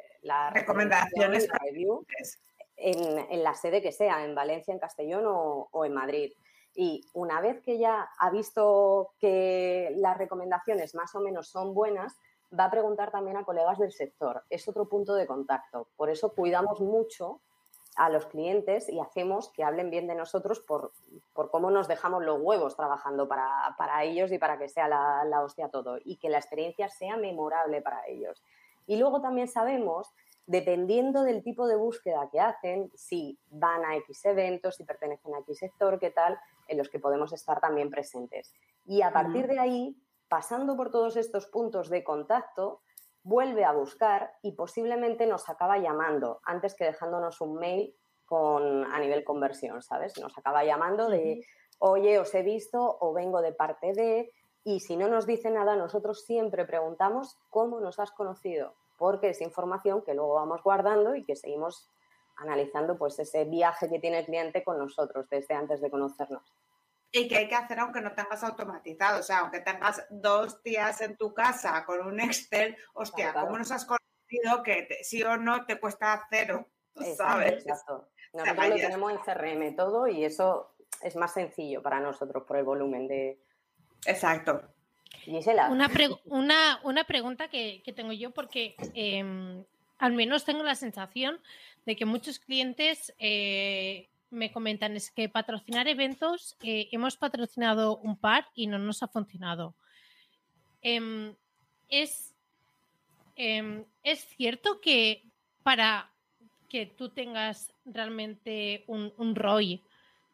recomendaciones 0.52 1.48
en, 2.76 3.42
la 3.42 3.54
sede 3.54 3.82
que 3.82 3.92
sea, 3.92 4.24
en 4.24 4.34
Valencia, 4.34 4.72
en 4.72 4.80
Castellón 4.80 5.24
o 5.26 5.84
en 5.84 5.94
Madrid. 5.94 6.32
Y 6.74 7.04
una 7.12 7.40
vez 7.40 7.60
que 7.60 7.76
ya 7.76 8.08
ha 8.18 8.30
visto 8.30 9.10
que 9.18 9.92
las 9.96 10.16
recomendaciones 10.16 10.94
más 10.94 11.12
o 11.16 11.20
menos 11.20 11.48
son 11.48 11.74
buenas, 11.74 12.16
va 12.56 12.66
a 12.66 12.70
preguntar 12.70 13.10
también 13.10 13.36
a 13.36 13.44
colegas 13.44 13.78
del 13.78 13.92
sector. 13.92 14.44
Es 14.48 14.68
otro 14.68 14.88
punto 14.88 15.14
de 15.14 15.26
contacto. 15.26 15.88
Por 15.96 16.08
eso 16.08 16.32
cuidamos 16.34 16.80
mucho 16.80 17.40
a 17.96 18.10
los 18.10 18.26
clientes 18.26 18.88
y 18.88 19.00
hacemos 19.00 19.50
que 19.52 19.64
hablen 19.64 19.90
bien 19.90 20.06
de 20.06 20.14
nosotros 20.14 20.60
por, 20.60 20.92
cómo 21.32 21.70
nos 21.72 21.88
dejamos 21.88 22.24
los 22.24 22.40
huevos 22.40 22.76
trabajando 22.76 23.26
para, 23.26 24.04
ellos 24.04 24.30
y 24.30 24.38
para 24.38 24.56
que 24.56 24.68
sea 24.68 24.86
la, 24.86 25.24
la, 25.24 25.42
hostia 25.42 25.68
todo 25.68 25.98
y 26.04 26.16
que 26.16 26.30
la 26.30 26.38
experiencia 26.38 26.88
sea 26.88 27.16
memorable 27.16 27.82
para 27.82 28.06
ellos. 28.06 28.40
Y 28.89 28.97
luego 28.97 29.20
también 29.20 29.47
sabemos, 29.47 30.12
dependiendo 30.47 31.23
del 31.23 31.44
tipo 31.44 31.69
de 31.69 31.77
búsqueda 31.77 32.28
que 32.32 32.40
hacen, 32.40 32.90
si 32.94 33.39
van 33.51 33.85
a 33.85 33.94
X 33.97 34.24
eventos, 34.24 34.77
si 34.77 34.85
pertenecen 34.85 35.35
a 35.35 35.40
X 35.40 35.59
sector, 35.59 36.01
qué 36.01 36.10
tal, 36.10 36.36
en 36.66 36.78
los 36.78 36.89
que 36.89 36.98
podemos 36.98 37.32
estar 37.32 37.60
también 37.60 37.90
presentes. 37.90 38.55
Y 38.86 39.02
a 39.02 39.12
partir 39.12 39.47
de 39.47 39.60
ahí 39.60 39.97
pasando 40.28 40.77
por 40.77 40.90
todos 40.90 41.16
estos 41.16 41.47
puntos 41.47 41.90
de 41.90 42.02
contacto, 42.02 42.81
vuelve 43.23 43.65
a 43.65 43.73
buscar 43.73 44.32
y 44.43 44.52
posiblemente 44.52 45.27
nos 45.27 45.48
acaba 45.51 45.78
llamando 45.78 46.40
antes 46.44 46.74
que 46.74 46.85
dejándonos 46.85 47.40
un 47.43 47.56
mail 47.56 47.94
con, 48.24 48.85
a 48.85 48.98
nivel 49.01 49.24
conversión, 49.24 49.82
¿sabes? 49.82 50.19
Nos 50.19 50.36
acaba 50.39 50.65
llamando 50.65 51.09
de, 51.09 51.44
oye, 51.78 52.19
os 52.19 52.35
he 52.35 52.43
visto 52.43 52.98
o 53.01 53.12
vengo 53.12 53.43
de 53.43 53.52
parte 53.52 53.93
de, 53.93 54.32
y 54.64 54.80
si 54.80 54.97
no 54.97 55.09
nos 55.09 55.26
dice 55.26 55.51
nada, 55.51 55.76
nosotros 55.76 56.24
siempre 56.24 56.64
preguntamos 56.64 57.39
cómo 57.51 57.80
nos 57.80 57.98
has 57.98 58.10
conocido, 58.10 58.74
porque 58.97 59.30
es 59.30 59.40
información 59.40 60.02
que 60.02 60.14
luego 60.14 60.35
vamos 60.35 60.62
guardando 60.62 61.14
y 61.14 61.24
que 61.24 61.36
seguimos 61.36 61.89
analizando 62.36 62.97
pues 62.97 63.18
ese 63.18 63.44
viaje 63.44 63.89
que 63.89 63.98
tiene 63.98 64.20
el 64.20 64.26
cliente 64.26 64.62
con 64.62 64.78
nosotros 64.78 65.28
desde 65.28 65.55
antes 65.55 65.80
de 65.80 65.90
conocernos. 65.90 66.43
Y 67.10 67.26
que 67.26 67.39
hay 67.39 67.48
que 67.48 67.55
hacer 67.55 67.78
aunque 67.78 68.01
no 68.01 68.12
tengas 68.12 68.44
automatizado, 68.44 69.20
o 69.20 69.22
sea, 69.22 69.39
aunque 69.39 69.60
tengas 69.60 70.05
dos 70.10 70.62
días 70.62 71.01
en 71.01 71.16
tu 71.16 71.32
casa 71.32 71.85
con 71.86 72.06
un 72.06 72.20
Excel, 72.20 72.76
hostia, 72.93 73.32
¿cómo 73.32 73.56
nos 73.56 73.72
has 73.72 73.86
conocido 73.86 74.62
que 74.62 74.89
sí 75.02 75.22
o 75.22 75.36
no 75.39 75.64
te 75.64 75.80
cuesta 75.80 76.26
cero? 76.30 76.66
¿Sabes? 77.16 77.64
Exacto. 77.64 78.10
Nosotros 78.35 78.68
lo 78.68 78.74
tenemos 78.74 79.12
en 79.12 79.18
CRM 79.18 79.76
todo 79.76 80.06
y 80.06 80.24
eso 80.24 80.74
es 81.02 81.16
más 81.16 81.32
sencillo 81.32 81.82
para 81.82 81.98
nosotros 82.01 82.44
por 82.44 82.56
el 82.56 82.64
volumen 82.64 83.09
de. 83.09 83.40
Exacto. 84.06 84.62
Gisela. 85.24 85.68
Una, 85.70 86.80
una, 86.82 87.04
pregunta 87.04 87.48
que, 87.48 87.82
tengo 87.94 88.12
yo, 88.12 88.30
porque 88.30 88.74
em, 88.94 89.64
al 89.98 90.12
menos 90.12 90.44
tengo 90.44 90.62
la 90.62 90.74
sensación 90.74 91.40
de 91.86 91.96
que 91.96 92.04
muchos 92.04 92.38
clientes 92.38 93.14
eh, 93.18 94.08
me 94.30 94.52
comentan 94.52 94.96
es 94.96 95.10
que 95.10 95.28
patrocinar 95.28 95.88
eventos, 95.88 96.56
eh, 96.62 96.88
hemos 96.92 97.16
patrocinado 97.16 97.98
un 97.98 98.16
par 98.16 98.48
y 98.54 98.66
no 98.66 98.78
nos 98.78 99.02
ha 99.02 99.08
funcionado. 99.08 99.74
Em, 100.82 101.34
es, 101.88 102.34
em, 103.36 103.84
es 104.02 104.20
cierto 104.20 104.80
que 104.80 105.24
para 105.62 106.10
que 106.68 106.86
tú 106.86 107.08
tengas 107.08 107.72
realmente 107.84 108.84
un, 108.86 109.12
un 109.16 109.34
ROI 109.34 109.82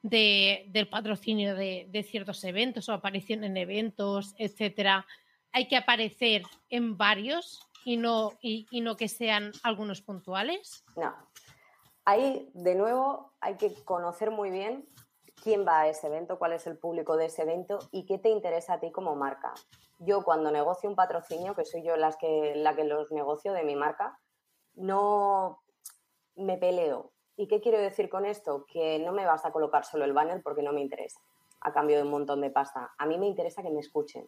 de, 0.04 0.66
del 0.68 0.86
patrocinio 0.86 1.54
de, 1.56 2.06
ciertos 2.06 2.44
eventos 2.44 2.88
o 2.88 2.92
aparición 2.92 3.42
en 3.42 3.56
eventos, 3.56 4.34
etcétera, 4.36 5.06
hay 5.50 5.66
que 5.66 5.78
aparecer 5.78 6.42
en 6.68 6.98
varios 6.98 7.66
y 7.86 7.96
no, 7.96 8.32
y, 8.42 8.66
no 8.82 8.96
que 8.96 9.08
sean 9.08 9.52
algunos 9.62 10.02
puntuales? 10.02 10.84
No. 10.94 11.14
Ahí, 12.04 12.50
de 12.52 12.74
nuevo, 12.74 13.32
hay 13.40 13.56
que 13.56 13.72
conocer 13.84 14.30
muy 14.30 14.50
bien 14.50 14.86
quién 15.42 15.66
va 15.66 15.80
a 15.80 15.88
ese 15.88 16.06
evento, 16.08 16.38
cuál 16.38 16.52
es 16.52 16.66
el 16.66 16.76
público 16.76 17.16
de 17.16 17.26
ese 17.26 17.42
evento 17.42 17.78
y 17.90 18.04
qué 18.04 18.18
te 18.18 18.28
interesa 18.28 18.74
a 18.74 18.80
ti 18.80 18.92
como 18.92 19.16
marca. 19.16 19.54
Yo 20.00 20.22
cuando 20.22 20.50
negocio 20.50 20.90
un 20.90 20.96
patrocinio, 20.96 21.54
que 21.54 21.64
soy 21.64 21.82
yo 21.82 21.96
las 21.96 22.18
que, 22.18 22.52
la 22.56 22.76
que 22.76 22.84
los 22.84 23.10
negocio 23.10 23.54
de 23.54 23.64
mi 23.64 23.74
marca, 23.74 24.20
no 24.74 25.62
me 26.36 26.58
peleo. 26.58 27.13
¿Y 27.36 27.48
qué 27.48 27.60
quiero 27.60 27.78
decir 27.78 28.08
con 28.08 28.24
esto? 28.24 28.64
Que 28.66 28.98
no 28.98 29.12
me 29.12 29.26
vas 29.26 29.44
a 29.44 29.52
colocar 29.52 29.84
solo 29.84 30.04
el 30.04 30.12
banner 30.12 30.42
porque 30.42 30.62
no 30.62 30.72
me 30.72 30.80
interesa, 30.80 31.20
a 31.60 31.72
cambio 31.72 31.96
de 31.96 32.04
un 32.04 32.10
montón 32.10 32.40
de 32.40 32.50
pasta. 32.50 32.92
A 32.96 33.06
mí 33.06 33.18
me 33.18 33.26
interesa 33.26 33.62
que 33.62 33.70
me 33.70 33.80
escuchen, 33.80 34.26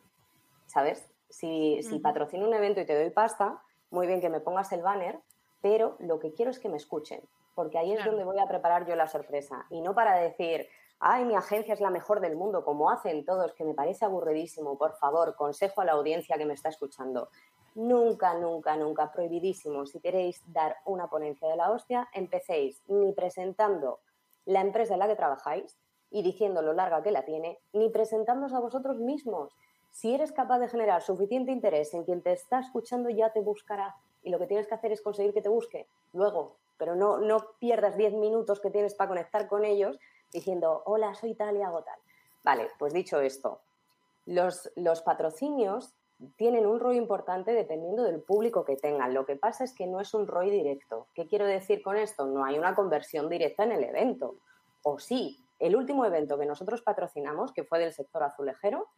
¿sabes? 0.66 1.08
Si, 1.28 1.82
si 1.82 1.98
patrocino 1.98 2.46
un 2.46 2.54
evento 2.54 2.80
y 2.80 2.86
te 2.86 2.98
doy 2.98 3.10
pasta, 3.10 3.62
muy 3.90 4.06
bien 4.06 4.20
que 4.20 4.28
me 4.28 4.40
pongas 4.40 4.72
el 4.72 4.82
banner, 4.82 5.20
pero 5.60 5.96
lo 6.00 6.18
que 6.18 6.32
quiero 6.32 6.50
es 6.50 6.58
que 6.58 6.68
me 6.68 6.76
escuchen, 6.76 7.20
porque 7.54 7.78
ahí 7.78 7.92
es 7.92 8.04
donde 8.04 8.24
voy 8.24 8.38
a 8.38 8.46
preparar 8.46 8.86
yo 8.86 8.96
la 8.96 9.08
sorpresa. 9.08 9.66
Y 9.70 9.80
no 9.80 9.94
para 9.94 10.16
decir, 10.16 10.68
ay, 10.98 11.24
mi 11.24 11.34
agencia 11.34 11.74
es 11.74 11.80
la 11.80 11.90
mejor 11.90 12.20
del 12.20 12.36
mundo, 12.36 12.64
como 12.64 12.90
hacen 12.90 13.24
todos, 13.24 13.52
que 13.54 13.64
me 13.64 13.74
parece 13.74 14.04
aburridísimo. 14.04 14.78
Por 14.78 14.96
favor, 14.96 15.34
consejo 15.36 15.80
a 15.80 15.84
la 15.84 15.92
audiencia 15.92 16.38
que 16.38 16.46
me 16.46 16.54
está 16.54 16.68
escuchando. 16.68 17.28
Nunca, 17.76 18.32
nunca, 18.32 18.74
nunca, 18.74 19.12
prohibidísimo. 19.12 19.84
Si 19.84 20.00
queréis 20.00 20.40
dar 20.46 20.78
una 20.86 21.08
ponencia 21.08 21.46
de 21.46 21.56
la 21.56 21.70
hostia, 21.70 22.08
empecéis 22.14 22.82
ni 22.88 23.12
presentando 23.12 24.00
la 24.46 24.62
empresa 24.62 24.94
en 24.94 25.00
la 25.00 25.06
que 25.06 25.14
trabajáis 25.14 25.76
y 26.10 26.22
diciendo 26.22 26.62
lo 26.62 26.72
larga 26.72 27.02
que 27.02 27.10
la 27.10 27.26
tiene, 27.26 27.58
ni 27.74 27.90
presentándoos 27.90 28.54
a 28.54 28.60
vosotros 28.60 28.96
mismos. 28.98 29.52
Si 29.90 30.14
eres 30.14 30.32
capaz 30.32 30.58
de 30.58 30.68
generar 30.68 31.02
suficiente 31.02 31.52
interés 31.52 31.92
en 31.92 32.04
quien 32.04 32.22
te 32.22 32.32
está 32.32 32.60
escuchando, 32.60 33.10
ya 33.10 33.30
te 33.34 33.42
buscará. 33.42 33.94
Y 34.22 34.30
lo 34.30 34.38
que 34.38 34.46
tienes 34.46 34.66
que 34.66 34.74
hacer 34.74 34.92
es 34.92 35.02
conseguir 35.02 35.34
que 35.34 35.42
te 35.42 35.50
busque 35.50 35.86
luego. 36.14 36.56
Pero 36.78 36.96
no, 36.96 37.18
no 37.18 37.44
pierdas 37.58 37.98
10 37.98 38.14
minutos 38.14 38.58
que 38.58 38.70
tienes 38.70 38.94
para 38.94 39.08
conectar 39.08 39.48
con 39.48 39.66
ellos 39.66 39.98
diciendo, 40.32 40.82
hola, 40.86 41.14
soy 41.14 41.34
tal 41.34 41.58
y 41.58 41.62
hago 41.62 41.82
tal. 41.82 41.98
Vale, 42.42 42.70
pues 42.78 42.94
dicho 42.94 43.20
esto, 43.20 43.60
los, 44.24 44.72
los 44.76 45.02
patrocinios 45.02 45.92
tienen 46.36 46.66
un 46.66 46.80
ROI 46.80 46.96
importante 46.96 47.52
dependiendo 47.52 48.02
del 48.04 48.22
público 48.22 48.64
que 48.64 48.76
tengan. 48.76 49.12
Lo 49.12 49.26
que 49.26 49.36
pasa 49.36 49.64
es 49.64 49.74
que 49.74 49.86
no 49.86 50.00
es 50.00 50.14
un 50.14 50.26
ROI 50.26 50.50
directo. 50.50 51.08
¿Qué 51.14 51.26
quiero 51.26 51.46
decir 51.46 51.82
con 51.82 51.96
esto? 51.96 52.26
No 52.26 52.44
hay 52.44 52.58
una 52.58 52.74
conversión 52.74 53.28
directa 53.28 53.64
en 53.64 53.72
el 53.72 53.84
evento. 53.84 54.36
O 54.82 54.98
sí, 54.98 55.38
el 55.58 55.76
último 55.76 56.04
evento 56.04 56.38
que 56.38 56.46
nosotros 56.46 56.82
patrocinamos, 56.82 57.52
que 57.52 57.64
fue 57.64 57.78
del 57.78 57.92
sector 57.92 58.22
azulejero, 58.22 58.88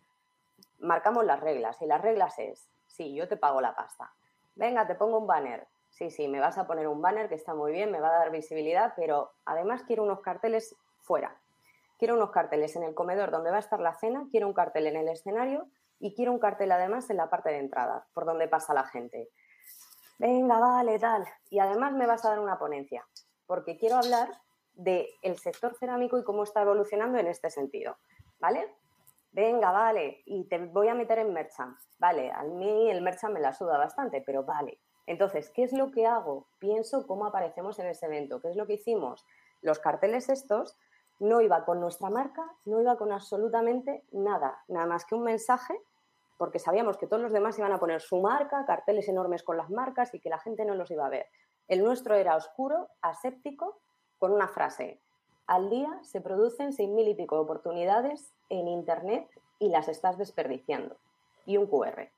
marcamos 0.79 1.25
las 1.25 1.41
reglas. 1.41 1.81
Y 1.83 1.87
las 1.87 2.01
reglas 2.01 2.39
es, 2.39 2.69
sí, 2.87 3.15
yo 3.15 3.27
te 3.27 3.37
pago 3.37 3.61
la 3.61 3.75
pasta. 3.75 4.13
Venga, 4.55 4.87
te 4.87 4.95
pongo 4.95 5.19
un 5.19 5.27
banner. 5.27 5.67
Sí, 5.91 6.11
sí, 6.11 6.29
me 6.29 6.39
vas 6.39 6.59
a 6.59 6.67
poner 6.67 6.87
un 6.87 7.03
banner 7.03 7.29
que 7.29 7.35
está 7.35 7.55
muy 7.55 7.73
bien, 7.73 7.91
me 7.91 8.01
va 8.01 8.09
a 8.09 8.19
dar 8.19 8.31
visibilidad, 8.31 8.93
pero 8.95 9.33
además 9.45 9.83
quiero 9.85 10.05
unos 10.05 10.21
carteles 10.21 10.77
fuera. 11.01 11.37
Quiero 11.99 12.15
unos 12.15 12.31
carteles 12.31 12.77
en 12.77 12.85
el 12.85 12.95
comedor 12.95 13.33
donde 13.33 13.51
va 13.51 13.57
a 13.57 13.61
estar 13.61 13.81
la 13.81 13.95
cena, 13.95 14.27
quiero 14.31 14.47
un 14.47 14.53
cartel 14.53 14.87
en 14.87 14.97
el 14.97 15.09
escenario 15.09 15.67
y 16.01 16.15
quiero 16.15 16.33
un 16.33 16.39
cartel 16.39 16.73
además 16.73 17.11
en 17.11 17.17
la 17.17 17.31
parte 17.31 17.51
de 17.51 17.59
entrada, 17.59 18.07
por 18.15 18.25
donde 18.25 18.49
pasa 18.49 18.75
la 18.75 18.85
gente. 18.85 19.31
Venga, 20.19 20.59
vale, 20.59 20.99
tal. 20.99 21.25
Y 21.51 21.59
además 21.59 21.93
me 21.93 22.07
vas 22.07 22.25
a 22.25 22.31
dar 22.31 22.41
una 22.41 22.59
ponencia, 22.59 23.07
porque 23.47 23.77
quiero 23.77 23.97
hablar 23.97 24.31
del 24.75 25.39
sector 25.39 25.75
cerámico 25.79 26.19
y 26.19 26.25
cómo 26.25 26.45
está 26.45 26.63
evolucionando 26.63 27.19
en 27.19 27.27
este 27.27 27.51
sentido, 27.51 27.99
¿vale? 28.39 28.75
Venga, 29.31 29.71
vale, 29.71 30.23
y 30.25 30.49
te 30.49 30.59
voy 30.59 30.89
a 30.89 30.95
meter 30.95 31.19
en 31.19 31.33
merchant. 31.33 31.77
Vale, 31.99 32.31
a 32.33 32.43
mí 32.43 32.91
el 32.91 33.03
merchant 33.03 33.35
me 33.35 33.41
la 33.41 33.53
suda 33.53 33.77
bastante, 33.77 34.23
pero 34.25 34.45
vale. 34.45 34.81
Entonces, 35.07 35.51
¿qué 35.51 35.65
es 35.65 35.73
lo 35.73 35.91
que 35.91 36.07
hago? 36.07 36.49
Pienso 36.59 37.07
cómo 37.07 37.27
aparecemos 37.27 37.79
en 37.79 37.87
ese 37.87 38.07
evento. 38.07 38.41
¿Qué 38.41 38.51
es 38.51 38.57
lo 38.57 38.67
que 38.67 38.75
hicimos? 38.75 39.25
Los 39.63 39.79
carteles 39.79 40.29
estos 40.29 40.79
no 41.19 41.41
iba 41.41 41.65
con 41.65 41.81
nuestra 41.81 42.11
marca, 42.11 42.45
no 42.65 42.81
iba 42.81 42.97
con 42.97 43.13
absolutamente 43.13 44.05
nada, 44.13 44.63
nada 44.69 44.87
más 44.87 45.05
que 45.05 45.15
un 45.15 45.25
mensaje, 45.25 45.75
porque 46.37 46.59
sabíamos 46.59 46.97
que 46.97 47.07
todos 47.07 47.23
los 47.23 47.33
demás 47.33 47.59
iban 47.59 47.73
a 47.73 47.81
poner 47.81 48.01
su 48.01 48.21
marca, 48.21 48.65
carteles 48.65 49.09
enormes 49.09 49.43
con 49.43 49.57
las 49.57 49.71
marcas 49.71 50.15
y 50.15 50.21
que 50.21 50.31
la 50.31 50.39
gente 50.39 50.65
no 50.65 50.75
los 50.75 50.91
iba 50.91 51.07
a 51.07 51.11
ver. 51.11 51.27
El 51.67 51.83
nuestro 51.83 52.15
era 52.15 52.37
oscuro, 52.37 52.89
aséptico, 53.03 53.81
con 54.19 54.33
una 54.33 54.49
frase. 54.49 55.01
Al 55.47 55.71
día 55.71 55.99
se 56.03 56.21
producen 56.21 56.73
seis 56.73 56.89
mil 56.89 57.09
y 57.09 57.15
pico 57.15 57.41
oportunidades 57.41 58.33
en 58.49 58.69
Internet 58.69 59.29
y 59.59 59.71
las 59.71 59.89
estás 59.89 60.19
desperdiciando. 60.19 60.97
Y 61.47 61.57
un 61.57 61.67
QR. 61.67 62.11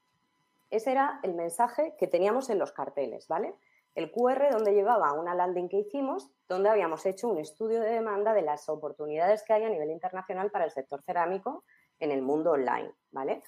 Ese 0.71 0.93
era 0.93 1.21
el 1.23 1.35
mensaje 1.35 1.95
que 1.99 2.07
teníamos 2.07 2.51
en 2.51 2.59
los 2.59 2.73
carteles, 2.73 3.27
¿vale? 3.29 3.55
El 3.95 4.11
QR 4.13 4.51
donde 4.51 4.73
llevaba 4.73 5.13
una 5.13 5.35
landing 5.35 5.69
que 5.69 5.79
hicimos, 5.79 6.31
donde 6.49 6.69
habíamos 6.69 7.05
hecho 7.07 7.29
un 7.29 7.39
estudio 7.39 7.81
de 7.81 7.91
demanda 7.91 8.33
de 8.33 8.43
las 8.43 8.69
oportunidades 8.69 9.43
que 9.45 9.53
hay 9.53 9.65
a 9.65 9.69
nivel 9.69 9.91
internacional 9.91 10.51
para 10.51 10.65
el 10.65 10.71
sector 10.71 11.03
cerámico 11.03 11.65
en 11.99 12.13
el 12.13 12.23
mundo 12.23 12.53
online, 12.53 12.93
¿vale? 13.11 13.43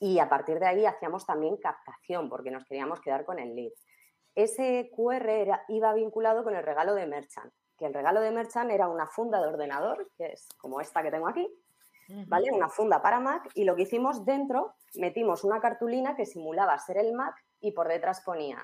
Y 0.00 0.18
a 0.18 0.28
partir 0.28 0.58
de 0.58 0.66
ahí 0.66 0.86
hacíamos 0.86 1.24
también 1.24 1.56
captación, 1.56 2.28
porque 2.28 2.50
nos 2.50 2.64
queríamos 2.64 3.00
quedar 3.00 3.24
con 3.24 3.38
el 3.38 3.54
lead. 3.54 3.72
Ese 4.34 4.90
QR 4.94 5.64
iba 5.68 5.94
vinculado 5.94 6.44
con 6.44 6.54
el 6.54 6.62
regalo 6.62 6.94
de 6.94 7.06
Merchant, 7.06 7.52
que 7.78 7.86
el 7.86 7.94
regalo 7.94 8.20
de 8.20 8.30
Merchant 8.30 8.70
era 8.70 8.88
una 8.88 9.06
funda 9.06 9.40
de 9.40 9.48
ordenador, 9.48 10.10
que 10.16 10.32
es 10.32 10.48
como 10.58 10.80
esta 10.80 11.02
que 11.02 11.10
tengo 11.10 11.28
aquí, 11.28 11.48
¿vale? 12.26 12.50
Una 12.52 12.68
funda 12.68 13.00
para 13.00 13.20
Mac, 13.20 13.48
y 13.54 13.64
lo 13.64 13.76
que 13.76 13.82
hicimos 13.82 14.24
dentro, 14.24 14.74
metimos 14.94 15.44
una 15.44 15.60
cartulina 15.60 16.14
que 16.14 16.26
simulaba 16.26 16.78
ser 16.78 16.98
el 16.98 17.12
Mac 17.12 17.34
y 17.60 17.72
por 17.72 17.88
detrás 17.88 18.20
ponía 18.22 18.58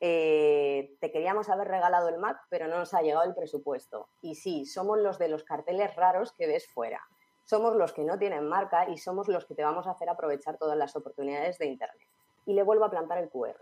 eh, 0.00 0.96
te 1.00 1.10
queríamos 1.10 1.48
haber 1.48 1.68
regalado 1.68 2.08
el 2.08 2.18
Mac, 2.18 2.40
pero 2.48 2.68
no 2.68 2.78
nos 2.78 2.94
ha 2.94 3.02
llegado 3.02 3.24
el 3.24 3.34
presupuesto. 3.34 4.08
Y 4.20 4.36
sí, 4.36 4.64
somos 4.64 4.98
los 4.98 5.18
de 5.18 5.28
los 5.28 5.44
carteles 5.44 5.94
raros 5.96 6.32
que 6.32 6.46
ves 6.46 6.68
fuera. 6.68 7.00
Somos 7.44 7.74
los 7.76 7.92
que 7.92 8.04
no 8.04 8.18
tienen 8.18 8.46
marca 8.46 8.88
y 8.88 8.98
somos 8.98 9.28
los 9.28 9.44
que 9.46 9.54
te 9.54 9.64
vamos 9.64 9.86
a 9.86 9.92
hacer 9.92 10.08
aprovechar 10.08 10.58
todas 10.58 10.76
las 10.76 10.94
oportunidades 10.94 11.58
de 11.58 11.66
Internet. 11.66 12.06
Y 12.46 12.52
le 12.52 12.62
vuelvo 12.62 12.84
a 12.84 12.90
plantar 12.90 13.18
el 13.18 13.30
QR. 13.30 13.56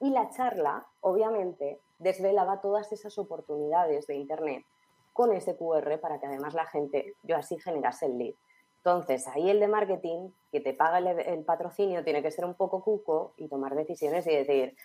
Y 0.00 0.10
la 0.10 0.30
charla, 0.30 0.86
obviamente, 1.00 1.80
desvelaba 1.98 2.60
todas 2.60 2.92
esas 2.92 3.18
oportunidades 3.18 4.06
de 4.06 4.14
Internet 4.14 4.64
con 5.12 5.32
ese 5.32 5.56
QR 5.56 5.98
para 5.98 6.20
que 6.20 6.26
además 6.26 6.52
la 6.52 6.66
gente, 6.66 7.14
yo 7.22 7.36
así 7.36 7.58
generase 7.58 8.06
el 8.06 8.18
lead. 8.18 8.34
Entonces, 8.76 9.26
ahí 9.28 9.50
el 9.50 9.58
de 9.58 9.66
marketing, 9.66 10.28
que 10.52 10.60
te 10.60 10.74
paga 10.74 10.98
el, 10.98 11.06
el 11.06 11.44
patrocinio, 11.44 12.04
tiene 12.04 12.22
que 12.22 12.30
ser 12.30 12.44
un 12.44 12.54
poco 12.54 12.84
cuco 12.84 13.32
y 13.38 13.48
tomar 13.48 13.74
decisiones 13.74 14.26
y 14.26 14.36
decir, 14.36 14.76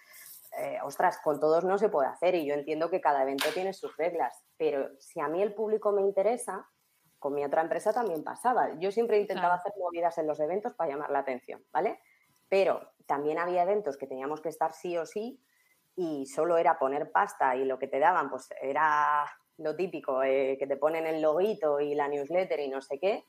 eh, 0.57 0.79
ostras, 0.83 1.19
con 1.23 1.39
todos 1.39 1.63
no 1.63 1.77
se 1.77 1.89
puede 1.89 2.09
hacer 2.09 2.35
y 2.35 2.45
yo 2.45 2.53
entiendo 2.53 2.89
que 2.89 3.01
cada 3.01 3.23
evento 3.23 3.45
tiene 3.53 3.73
sus 3.73 3.95
reglas, 3.97 4.43
pero 4.57 4.89
si 4.99 5.19
a 5.19 5.27
mí 5.27 5.41
el 5.41 5.53
público 5.53 5.91
me 5.91 6.01
interesa, 6.01 6.67
con 7.19 7.33
mi 7.33 7.45
otra 7.45 7.61
empresa 7.61 7.93
también 7.93 8.23
pasaba. 8.23 8.77
Yo 8.79 8.91
siempre 8.91 9.19
intentaba 9.19 9.53
hacer 9.53 9.73
movidas 9.77 10.17
en 10.17 10.27
los 10.27 10.39
eventos 10.39 10.73
para 10.73 10.89
llamar 10.89 11.11
la 11.11 11.19
atención, 11.19 11.63
¿vale? 11.71 11.99
pero 12.51 12.81
también 13.05 13.39
había 13.39 13.63
eventos 13.63 13.95
que 13.95 14.07
teníamos 14.07 14.41
que 14.41 14.49
estar 14.49 14.73
sí 14.73 14.97
o 14.97 15.05
sí 15.05 15.41
y 15.95 16.25
solo 16.25 16.57
era 16.57 16.77
poner 16.77 17.09
pasta 17.09 17.55
y 17.55 17.63
lo 17.63 17.79
que 17.79 17.87
te 17.87 17.97
daban 17.97 18.29
pues 18.29 18.49
era 18.61 19.25
lo 19.57 19.73
típico, 19.77 20.21
eh, 20.21 20.57
que 20.59 20.67
te 20.67 20.75
ponen 20.75 21.07
el 21.07 21.21
loguito 21.21 21.79
y 21.79 21.95
la 21.95 22.09
newsletter 22.09 22.59
y 22.59 22.67
no 22.67 22.81
sé 22.81 22.99
qué, 22.99 23.23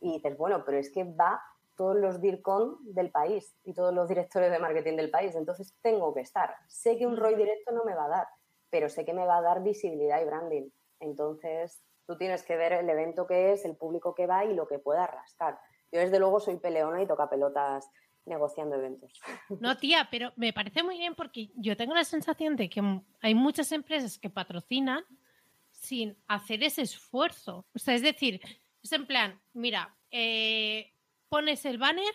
y 0.00 0.14
dices, 0.14 0.36
bueno, 0.36 0.64
pero 0.64 0.78
es 0.78 0.90
que 0.90 1.04
va 1.04 1.40
todos 1.76 1.96
los 1.96 2.20
DIRCON 2.20 2.78
del 2.94 3.10
país 3.10 3.56
y 3.64 3.74
todos 3.74 3.92
los 3.94 4.08
directores 4.08 4.50
de 4.50 4.58
marketing 4.58 4.96
del 4.96 5.10
país, 5.10 5.34
entonces 5.34 5.74
tengo 5.82 6.14
que 6.14 6.20
estar. 6.20 6.54
Sé 6.68 6.96
que 6.96 7.06
un 7.06 7.16
ROI 7.16 7.34
directo 7.34 7.72
no 7.72 7.84
me 7.84 7.94
va 7.94 8.06
a 8.06 8.08
dar, 8.08 8.26
pero 8.70 8.88
sé 8.88 9.04
que 9.04 9.12
me 9.12 9.26
va 9.26 9.38
a 9.38 9.42
dar 9.42 9.62
visibilidad 9.62 10.20
y 10.22 10.24
branding. 10.24 10.68
Entonces, 11.00 11.82
tú 12.06 12.16
tienes 12.16 12.42
que 12.42 12.56
ver 12.56 12.72
el 12.72 12.88
evento 12.88 13.26
que 13.26 13.52
es, 13.52 13.64
el 13.64 13.76
público 13.76 14.14
que 14.14 14.26
va 14.26 14.44
y 14.44 14.54
lo 14.54 14.66
que 14.66 14.78
pueda 14.78 15.06
rascar. 15.06 15.58
Yo, 15.92 16.00
desde 16.00 16.18
luego, 16.18 16.40
soy 16.40 16.56
peleona 16.56 17.02
y 17.02 17.06
toca 17.06 17.28
pelotas 17.28 17.88
negociando 18.26 18.76
eventos. 18.76 19.20
No, 19.60 19.76
tía, 19.76 20.08
pero 20.10 20.32
me 20.36 20.52
parece 20.52 20.82
muy 20.82 20.98
bien 20.98 21.14
porque 21.14 21.50
yo 21.56 21.76
tengo 21.76 21.94
la 21.94 22.04
sensación 22.04 22.56
de 22.56 22.68
que 22.68 22.82
hay 23.20 23.34
muchas 23.34 23.70
empresas 23.72 24.18
que 24.18 24.30
patrocinan 24.30 25.04
sin 25.72 26.16
hacer 26.26 26.62
ese 26.62 26.82
esfuerzo. 26.82 27.66
O 27.74 27.78
sea, 27.78 27.94
es 27.94 28.02
decir, 28.02 28.40
es 28.82 28.92
en 28.92 29.06
plan, 29.06 29.40
mira, 29.52 29.94
eh, 30.10 30.93
pones 31.28 31.64
el 31.64 31.78
banner 31.78 32.14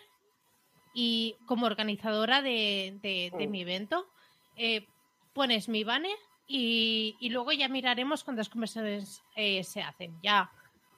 y 0.94 1.36
como 1.46 1.66
organizadora 1.66 2.42
de, 2.42 3.30
mm. 3.32 3.50
mi 3.50 3.62
evento, 3.62 4.06
eh, 4.56 4.86
pones 5.32 5.68
mi 5.68 5.84
banner 5.84 6.16
y, 6.46 7.16
luego 7.30 7.52
ya 7.52 7.68
miraremos 7.68 8.24
cuántas 8.24 8.48
conversaciones 8.48 9.22
eh, 9.36 9.62
se 9.62 9.82
hacen. 9.82 10.18
Ya, 10.22 10.50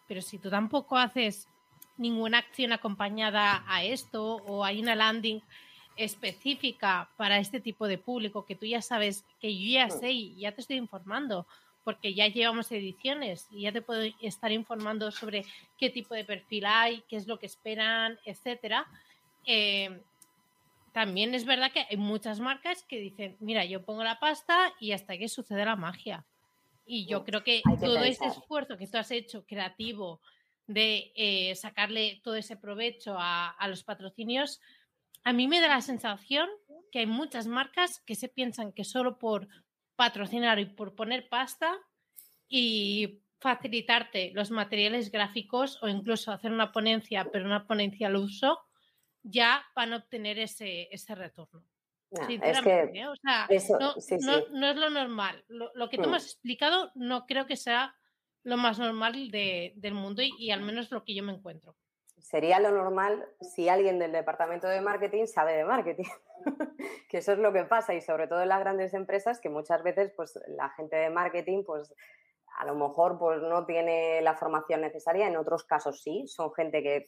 pero 0.08 0.22
si 0.22 0.38
tú 0.38 0.48
tampoco 0.48 0.96
haces 0.96 1.46
ninguna 1.98 2.38
acción 2.38 2.72
acompañada 2.72 3.62
a 3.66 3.84
esto 3.84 4.36
o 4.46 4.64
hay 4.64 4.80
una 4.80 4.94
landing 4.94 5.40
específica 5.96 7.10
para 7.18 7.38
este 7.38 7.60
tipo 7.60 7.86
de 7.86 7.98
público 7.98 8.46
que 8.46 8.56
tú 8.56 8.64
ya 8.64 8.80
sabes 8.80 9.26
que 9.40 9.54
yo 9.54 9.70
ya 9.70 9.86
mm. 9.88 9.90
sé 9.90 10.10
y 10.10 10.36
ya 10.36 10.52
te 10.52 10.62
estoy 10.62 10.76
informando 10.76 11.46
porque 11.84 12.14
ya 12.14 12.28
llevamos 12.28 12.70
ediciones 12.72 13.46
y 13.50 13.62
ya 13.62 13.72
te 13.72 13.82
puedo 13.82 14.02
estar 14.20 14.52
informando 14.52 15.10
sobre 15.10 15.44
qué 15.78 15.90
tipo 15.90 16.14
de 16.14 16.24
perfil 16.24 16.66
hay, 16.66 17.02
qué 17.08 17.16
es 17.16 17.26
lo 17.26 17.38
que 17.38 17.46
esperan, 17.46 18.18
etcétera. 18.24 18.86
Eh, 19.46 20.00
también 20.92 21.34
es 21.34 21.44
verdad 21.44 21.72
que 21.72 21.86
hay 21.88 21.96
muchas 21.96 22.38
marcas 22.38 22.84
que 22.84 23.00
dicen, 23.00 23.36
mira, 23.40 23.64
yo 23.64 23.84
pongo 23.84 24.04
la 24.04 24.20
pasta 24.20 24.74
y 24.78 24.92
hasta 24.92 25.16
que 25.16 25.28
sucede 25.28 25.64
la 25.64 25.76
magia. 25.76 26.24
Y 26.84 27.06
yo 27.06 27.24
creo 27.24 27.42
que, 27.42 27.62
todo 27.80 28.02
ese 28.04 28.26
esfuerzo 28.26 28.76
que 28.76 28.86
tú 28.86 28.98
has 28.98 29.10
hecho 29.10 29.44
creativo 29.46 30.20
de 30.66 31.12
eh, 31.16 31.54
sacarle 31.54 32.20
todo 32.22 32.34
ese 32.34 32.56
provecho 32.56 33.16
a, 33.18 33.48
a 33.50 33.68
los 33.68 33.84
patrocinios, 33.84 34.60
a 35.24 35.32
mí 35.32 35.48
me 35.48 35.60
da 35.60 35.68
la 35.68 35.80
sensación 35.80 36.48
que 36.90 37.00
hay 37.00 37.06
muchas 37.06 37.46
marcas 37.46 38.00
que 38.00 38.14
se 38.14 38.28
piensan 38.28 38.72
que 38.72 38.84
solo 38.84 39.18
por 39.18 39.48
patrocinar 40.02 40.58
y 40.58 40.64
por 40.64 40.96
poner 40.96 41.28
pasta 41.28 41.78
y 42.48 43.22
facilitarte 43.38 44.32
los 44.34 44.50
materiales 44.50 45.12
gráficos 45.12 45.80
o 45.80 45.86
incluso 45.86 46.32
hacer 46.32 46.50
una 46.50 46.72
ponencia, 46.72 47.28
pero 47.30 47.44
una 47.44 47.68
ponencia 47.68 48.08
al 48.08 48.16
uso, 48.16 48.58
ya 49.22 49.64
van 49.76 49.92
a 49.92 49.98
obtener 49.98 50.40
ese, 50.40 50.88
ese 50.90 51.14
retorno. 51.14 51.64
No, 52.10 52.28
es 52.28 52.60
que 52.62 52.90
¿eh? 52.94 53.06
o 53.06 53.14
sea, 53.14 53.48
no, 53.78 54.48
no, 54.50 54.70
es 54.70 54.76
lo 54.76 54.90
normal. 54.90 55.44
Lo, 55.46 55.88
que 55.88 55.98
tú 55.98 56.08
me 56.08 56.14
mm. 56.14 56.14
has 56.14 56.24
explicado 56.24 56.90
no 56.96 57.24
creo 57.26 57.46
que 57.46 57.56
sea 57.56 57.94
lo 58.42 58.56
más 58.56 58.80
normal 58.80 59.30
de, 59.30 59.72
del 59.76 59.94
mundo 59.94 60.20
y, 60.20 60.34
y, 60.36 60.50
al 60.50 60.62
menos 60.62 60.90
lo 60.90 61.04
que 61.04 61.14
yo 61.14 61.22
me 61.22 61.32
encuentro. 61.32 61.76
Sería 62.22 62.60
lo 62.60 62.70
normal 62.70 63.28
si 63.40 63.68
alguien 63.68 63.98
del 63.98 64.12
departamento 64.12 64.68
de 64.68 64.80
marketing 64.80 65.26
sabe 65.26 65.56
de 65.56 65.64
marketing. 65.64 66.08
que 67.08 67.18
eso 67.18 67.32
es 67.32 67.38
lo 67.38 67.52
que 67.52 67.64
pasa 67.64 67.94
y 67.94 68.00
sobre 68.00 68.26
todo 68.26 68.42
en 68.42 68.48
las 68.48 68.60
grandes 68.60 68.94
empresas 68.94 69.40
que 69.40 69.48
muchas 69.48 69.82
veces 69.82 70.12
pues 70.16 70.38
la 70.48 70.70
gente 70.70 70.96
de 70.96 71.10
marketing 71.10 71.64
pues 71.64 71.92
a 72.58 72.64
lo 72.64 72.74
mejor 72.74 73.18
pues 73.18 73.40
no 73.42 73.64
tiene 73.64 74.20
la 74.22 74.34
formación 74.34 74.80
necesaria, 74.82 75.26
en 75.26 75.36
otros 75.36 75.64
casos 75.64 76.02
sí, 76.02 76.26
son 76.26 76.52
gente 76.52 76.82
que 76.82 77.06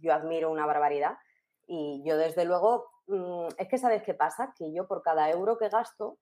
yo 0.00 0.12
admiro 0.12 0.50
una 0.50 0.66
barbaridad 0.66 1.18
y 1.66 2.02
yo 2.04 2.16
desde 2.16 2.44
luego, 2.44 2.90
mm, 3.06 3.48
es 3.58 3.68
que 3.68 3.78
sabes 3.78 4.02
qué 4.02 4.14
pasa, 4.14 4.54
que 4.56 4.72
yo 4.72 4.86
por 4.86 5.02
cada 5.02 5.30
euro 5.30 5.58
que 5.58 5.68
gasto 5.68 6.18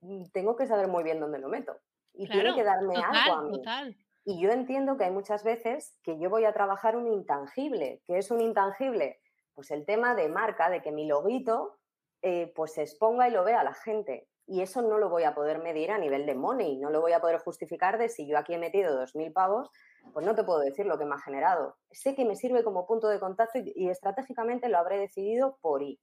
mm, 0.00 0.24
tengo 0.32 0.56
que 0.56 0.66
saber 0.66 0.88
muy 0.88 1.02
bien 1.02 1.20
dónde 1.20 1.38
lo 1.38 1.48
meto 1.48 1.76
y 2.12 2.28
tiene 2.28 2.54
que 2.54 2.62
darme 2.62 2.96
algo 2.96 3.34
a 3.36 3.42
mí. 3.42 3.62
Y 4.24 4.40
yo 4.40 4.50
entiendo 4.50 4.96
que 4.96 5.04
hay 5.04 5.10
muchas 5.10 5.44
veces 5.44 5.98
que 6.02 6.18
yo 6.18 6.30
voy 6.30 6.44
a 6.44 6.52
trabajar 6.52 6.96
un 6.96 7.06
intangible. 7.06 8.02
¿Qué 8.06 8.18
es 8.18 8.30
un 8.30 8.40
intangible? 8.40 9.20
Pues 9.54 9.70
el 9.70 9.84
tema 9.84 10.14
de 10.14 10.28
marca, 10.28 10.70
de 10.70 10.80
que 10.80 10.92
mi 10.92 11.06
loguito 11.06 11.78
eh, 12.22 12.50
pues 12.56 12.72
se 12.72 12.82
exponga 12.82 13.28
y 13.28 13.32
lo 13.32 13.44
vea 13.44 13.62
la 13.62 13.74
gente. 13.74 14.28
Y 14.46 14.62
eso 14.62 14.80
no 14.80 14.98
lo 14.98 15.10
voy 15.10 15.24
a 15.24 15.34
poder 15.34 15.58
medir 15.58 15.90
a 15.90 15.98
nivel 15.98 16.24
de 16.24 16.34
money, 16.34 16.78
no 16.78 16.90
lo 16.90 17.02
voy 17.02 17.12
a 17.12 17.20
poder 17.20 17.38
justificar 17.38 17.98
de 17.98 18.08
si 18.08 18.26
yo 18.26 18.38
aquí 18.38 18.54
he 18.54 18.58
metido 18.58 18.98
2.000 18.98 19.32
pavos, 19.32 19.70
pues 20.12 20.24
no 20.24 20.34
te 20.34 20.44
puedo 20.44 20.60
decir 20.60 20.86
lo 20.86 20.98
que 20.98 21.04
me 21.04 21.14
ha 21.14 21.18
generado. 21.18 21.76
Sé 21.90 22.14
que 22.14 22.24
me 22.24 22.36
sirve 22.36 22.64
como 22.64 22.86
punto 22.86 23.08
de 23.08 23.20
contacto 23.20 23.58
y, 23.58 23.88
estratégicamente 23.88 24.68
lo 24.68 24.78
habré 24.78 24.98
decidido 24.98 25.58
por 25.60 25.82
I. 25.82 26.00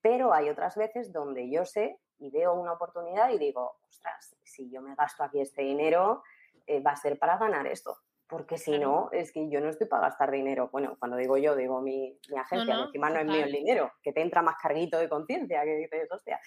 Pero 0.00 0.32
hay 0.32 0.48
otras 0.48 0.76
veces 0.76 1.12
donde 1.12 1.48
yo 1.48 1.64
sé 1.64 1.98
y 2.18 2.30
veo 2.30 2.54
una 2.54 2.72
oportunidad 2.72 3.30
y 3.30 3.38
digo, 3.38 3.78
ostras, 3.88 4.36
si 4.42 4.68
yo 4.70 4.80
me 4.80 4.94
gasto 4.96 5.22
aquí 5.22 5.40
este 5.40 5.62
dinero, 5.62 6.22
eh, 6.66 6.80
va 6.80 6.92
a 6.92 6.96
ser 6.96 7.18
para 7.18 7.38
ganar 7.38 7.66
esto 7.66 7.96
porque 8.32 8.56
si 8.56 8.78
no, 8.78 9.10
es 9.12 9.30
que 9.30 9.50
yo 9.50 9.60
no 9.60 9.68
estoy 9.68 9.86
para 9.86 10.08
gastar 10.08 10.30
dinero. 10.30 10.70
Bueno, 10.72 10.96
cuando 10.98 11.18
digo 11.18 11.36
yo, 11.36 11.54
digo 11.54 11.82
mi, 11.82 12.18
agencia, 12.34 12.74
no, 12.74 12.86
encima 12.86 13.10
no 13.10 13.20
es 13.20 13.26
mío 13.26 13.44
el 13.44 13.52
dinero, 13.52 13.92
que 14.02 14.14
te 14.14 14.22
entra 14.22 14.40
más 14.40 14.54
carguito 14.56 14.96
de 14.96 15.06
conciencia, 15.06 15.62
que 15.64 15.76
dices, 15.76 16.10
hostia. 16.10 16.40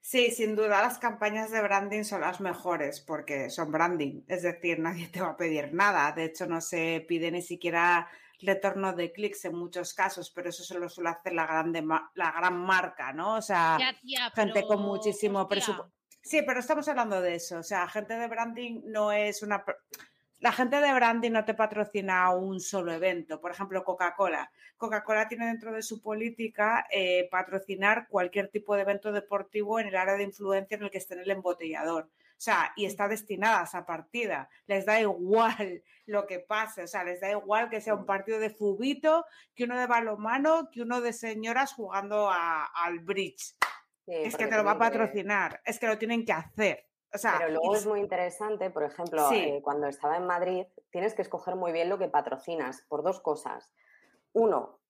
Sí, 0.00 0.30
sin 0.30 0.54
duda 0.54 0.80
las 0.80 0.98
campañas 0.98 1.50
de 1.50 1.60
branding 1.60 2.02
son 2.02 2.20
las 2.20 2.40
mejores 2.40 3.00
porque 3.00 3.50
son 3.50 3.72
branding, 3.72 4.22
es 4.28 4.42
decir, 4.42 4.78
nadie 4.80 5.08
te 5.08 5.20
va 5.20 5.30
a 5.30 5.36
pedir 5.36 5.74
nada, 5.74 6.12
de 6.12 6.24
hecho 6.24 6.46
no 6.46 6.60
se 6.60 7.04
pide 7.08 7.30
ni 7.30 7.42
siquiera 7.42 8.08
retorno 8.40 8.92
de 8.92 9.12
clics 9.12 9.44
en 9.46 9.56
muchos 9.56 9.94
casos, 9.94 10.30
pero 10.30 10.50
eso 10.50 10.62
solo 10.62 10.88
suele 10.88 11.10
hacer 11.10 11.32
la, 11.32 11.46
grande, 11.46 11.84
la 12.14 12.32
gran 12.32 12.58
marca, 12.58 13.12
¿no? 13.12 13.34
O 13.36 13.42
sea, 13.42 13.78
gente 14.34 14.62
con 14.62 14.80
muchísimo 14.80 15.48
presupuesto. 15.48 15.97
Sí, 16.28 16.42
pero 16.42 16.60
estamos 16.60 16.86
hablando 16.88 17.22
de 17.22 17.36
eso. 17.36 17.58
O 17.58 17.62
sea, 17.62 17.88
gente 17.88 18.12
de 18.12 18.28
branding 18.28 18.82
no 18.84 19.12
es 19.12 19.42
una. 19.42 19.64
La 20.40 20.52
gente 20.52 20.78
de 20.78 20.92
branding 20.92 21.30
no 21.30 21.46
te 21.46 21.54
patrocina 21.54 22.30
un 22.34 22.60
solo 22.60 22.92
evento. 22.92 23.40
Por 23.40 23.50
ejemplo, 23.50 23.82
Coca-Cola. 23.82 24.50
Coca-Cola 24.76 25.26
tiene 25.26 25.46
dentro 25.46 25.72
de 25.72 25.82
su 25.82 26.02
política 26.02 26.86
eh, 26.90 27.28
patrocinar 27.30 28.08
cualquier 28.08 28.48
tipo 28.48 28.76
de 28.76 28.82
evento 28.82 29.10
deportivo 29.10 29.80
en 29.80 29.86
el 29.88 29.96
área 29.96 30.16
de 30.16 30.24
influencia 30.24 30.76
en 30.76 30.82
el 30.82 30.90
que 30.90 30.98
esté 30.98 31.14
en 31.14 31.20
el 31.20 31.30
embotellador. 31.30 32.04
O 32.04 32.40
sea, 32.40 32.74
y 32.76 32.84
está 32.84 33.08
destinada 33.08 33.62
a 33.62 33.64
esa 33.64 33.86
partida. 33.86 34.50
Les 34.66 34.84
da 34.84 35.00
igual 35.00 35.82
lo 36.04 36.26
que 36.26 36.40
pase. 36.40 36.82
O 36.82 36.88
sea, 36.88 37.04
les 37.04 37.22
da 37.22 37.30
igual 37.30 37.70
que 37.70 37.80
sea 37.80 37.94
un 37.94 38.04
partido 38.04 38.38
de 38.38 38.50
fubito, 38.50 39.24
que 39.54 39.64
uno 39.64 39.78
de 39.78 39.86
balomano, 39.86 40.68
que 40.70 40.82
uno 40.82 41.00
de 41.00 41.14
señoras 41.14 41.72
jugando 41.72 42.30
al 42.30 42.98
bridge 42.98 43.56
es 44.08 44.36
que 44.36 44.46
te 44.46 44.56
lo 44.56 44.64
va 44.64 44.72
a 44.72 44.78
patrocinar, 44.78 45.60
es 45.64 45.78
que 45.78 45.86
lo 45.86 45.98
tienen 45.98 46.24
que 46.24 46.32
hacer. 46.32 46.86
O 47.12 47.18
sea, 47.18 47.36
Pero 47.38 47.52
luego 47.52 47.74
es 47.74 47.86
muy 47.86 48.00
interesante, 48.00 48.70
por 48.70 48.82
ejemplo, 48.82 49.30
eh, 49.32 49.60
cuando 49.62 49.86
estaba 49.86 50.16
en 50.16 50.26
Madrid, 50.26 50.66
tienes 50.90 51.14
que 51.14 51.22
escoger 51.22 51.56
muy 51.56 51.72
bien 51.72 51.88
lo 51.88 51.98
que 51.98 52.08
patrocinas 52.08 52.84
por 52.88 53.02
dos 53.02 53.20
cosas. 53.20 53.72
Uno, 54.32 54.80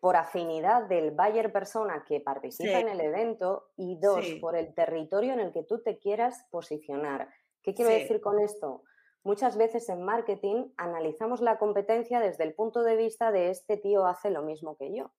por 0.00 0.16
afinidad 0.16 0.84
del 0.84 1.10
buyer 1.10 1.50
persona 1.50 2.04
que 2.06 2.20
participa 2.20 2.78
en 2.78 2.88
el 2.88 3.00
evento 3.00 3.70
y 3.76 3.98
dos, 3.98 4.24
por 4.40 4.56
el 4.56 4.74
territorio 4.74 5.32
en 5.32 5.40
el 5.40 5.52
que 5.52 5.64
tú 5.64 5.82
te 5.82 5.98
quieras 5.98 6.46
posicionar. 6.50 7.28
¿Qué 7.62 7.74
quiero 7.74 7.90
decir 7.90 8.20
con 8.20 8.38
esto? 8.38 8.84
Muchas 9.24 9.56
veces 9.56 9.88
en 9.88 10.02
marketing 10.02 10.66
analizamos 10.76 11.40
la 11.40 11.58
competencia 11.58 12.20
desde 12.20 12.44
el 12.44 12.54
punto 12.54 12.82
de 12.82 12.96
vista 12.96 13.32
de 13.32 13.48
este 13.48 13.78
tío 13.78 14.06
hace 14.06 14.30
lo 14.30 14.42
mismo 14.42 14.76
que 14.76 14.94
yo. 14.94 15.12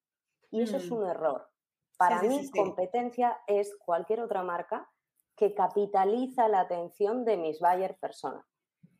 Y 0.52 0.61
eso 0.61 0.77
es 0.77 0.90
mm. 0.90 0.94
un 0.94 1.10
error. 1.10 1.49
Para 1.97 2.22
mí, 2.23 2.49
competencia 2.51 3.39
es 3.47 3.76
cualquier 3.77 4.22
otra 4.22 4.43
marca 4.43 4.89
que 5.35 5.53
capitaliza 5.53 6.47
la 6.47 6.61
atención 6.61 7.26
de 7.26 7.38
mis 7.38 7.59
buyer 7.59 7.97
persona. 7.97 8.45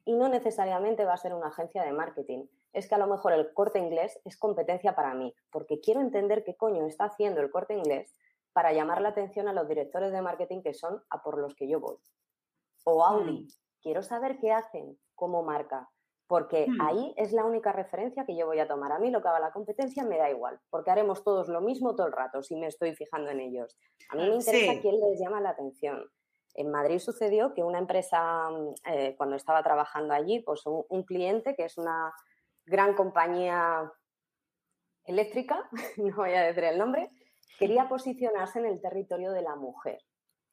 Y 0.05 0.15
no 0.15 0.30
necesariamente 0.30 1.05
va 1.05 1.13
a 1.13 1.17
ser 1.17 1.34
una 1.34 1.47
agencia 1.47 1.84
de 1.84 1.93
marketing. 1.93 2.45
Es 2.73 2.88
que 2.88 2.95
a 2.95 2.99
lo 2.99 3.07
mejor 3.07 3.34
el 3.34 3.53
corte 3.53 3.80
inglés 3.80 4.19
es 4.26 4.38
competencia 4.38 4.95
para 4.95 5.13
mí, 5.13 5.34
porque 5.49 5.80
quiero 5.80 6.01
entender 6.01 6.43
qué 6.43 6.55
coño 6.55 6.85
está 6.85 7.05
haciendo 7.05 7.41
el 7.41 7.49
corte 7.49 7.73
inglés 7.73 8.15
para 8.53 8.72
llamar 8.72 9.01
la 9.01 9.09
atención 9.09 9.47
a 9.47 9.53
los 9.53 9.67
directores 9.67 10.11
de 10.11 10.22
marketing 10.22 10.61
que 10.61 10.73
son 10.73 11.03
a 11.09 11.23
por 11.23 11.38
los 11.38 11.55
que 11.55 11.67
yo 11.67 11.80
voy. 11.80 11.97
O 12.84 13.03
Audi, 13.03 13.41
mm. 13.41 13.47
quiero 13.81 14.03
saber 14.03 14.38
qué 14.39 14.51
hacen 14.51 14.97
como 15.15 15.43
marca, 15.43 15.89
porque 16.27 16.65
hmm. 16.68 16.81
ahí 16.81 17.14
es 17.18 17.31
la 17.31 17.45
única 17.45 17.72
referencia 17.72 18.26
que 18.26 18.35
yo 18.35 18.45
voy 18.45 18.60
a 18.60 18.68
tomar. 18.68 18.91
A 18.91 18.99
mí 18.99 19.11
lo 19.11 19.22
que 19.22 19.27
haga 19.27 19.39
la 19.39 19.52
competencia 19.52 20.03
me 20.03 20.18
da 20.18 20.30
igual, 20.30 20.60
porque 20.69 20.91
haremos 20.91 21.23
todos 21.23 21.47
lo 21.47 21.61
mismo 21.61 21.95
todo 21.95 22.07
el 22.07 22.14
rato 22.14 22.41
si 22.41 22.56
me 22.56 22.68
estoy 22.68 22.95
fijando 22.95 23.30
en 23.30 23.39
ellos. 23.39 23.77
A 24.10 24.15
mí 24.15 24.27
me 24.27 24.35
interesa 24.35 24.81
quién 24.81 24.99
les 24.99 25.19
llama 25.19 25.41
la 25.41 25.49
atención. 25.49 26.10
En 26.56 26.72
Madrid 26.72 26.99
sucedió 26.99 27.53
que 27.53 27.64
una 27.64 27.80
empresa, 27.80 28.49
mm, 28.49 28.73
eh, 28.91 29.15
cuando 29.18 29.35
estaba 29.35 29.61
trabajando 29.61 30.14
allí, 30.14 30.39
pues 30.39 30.64
un, 30.65 31.03
cliente 31.03 31.56
que 31.56 31.65
es 31.65 31.77
una 31.77 32.14
gran 32.65 32.95
compañía 32.95 33.91
eléctrica, 35.03 35.69
no 35.97 36.15
voy 36.15 36.34
a 36.34 36.43
decir 36.43 36.64
el 36.64 36.77
nombre, 36.77 37.11
quería 37.60 37.88
posicionarse 37.88 38.60
en 38.60 38.65
el 38.65 38.81
territorio 38.81 39.31
de 39.31 39.41
la 39.41 39.56
mujer 39.56 39.99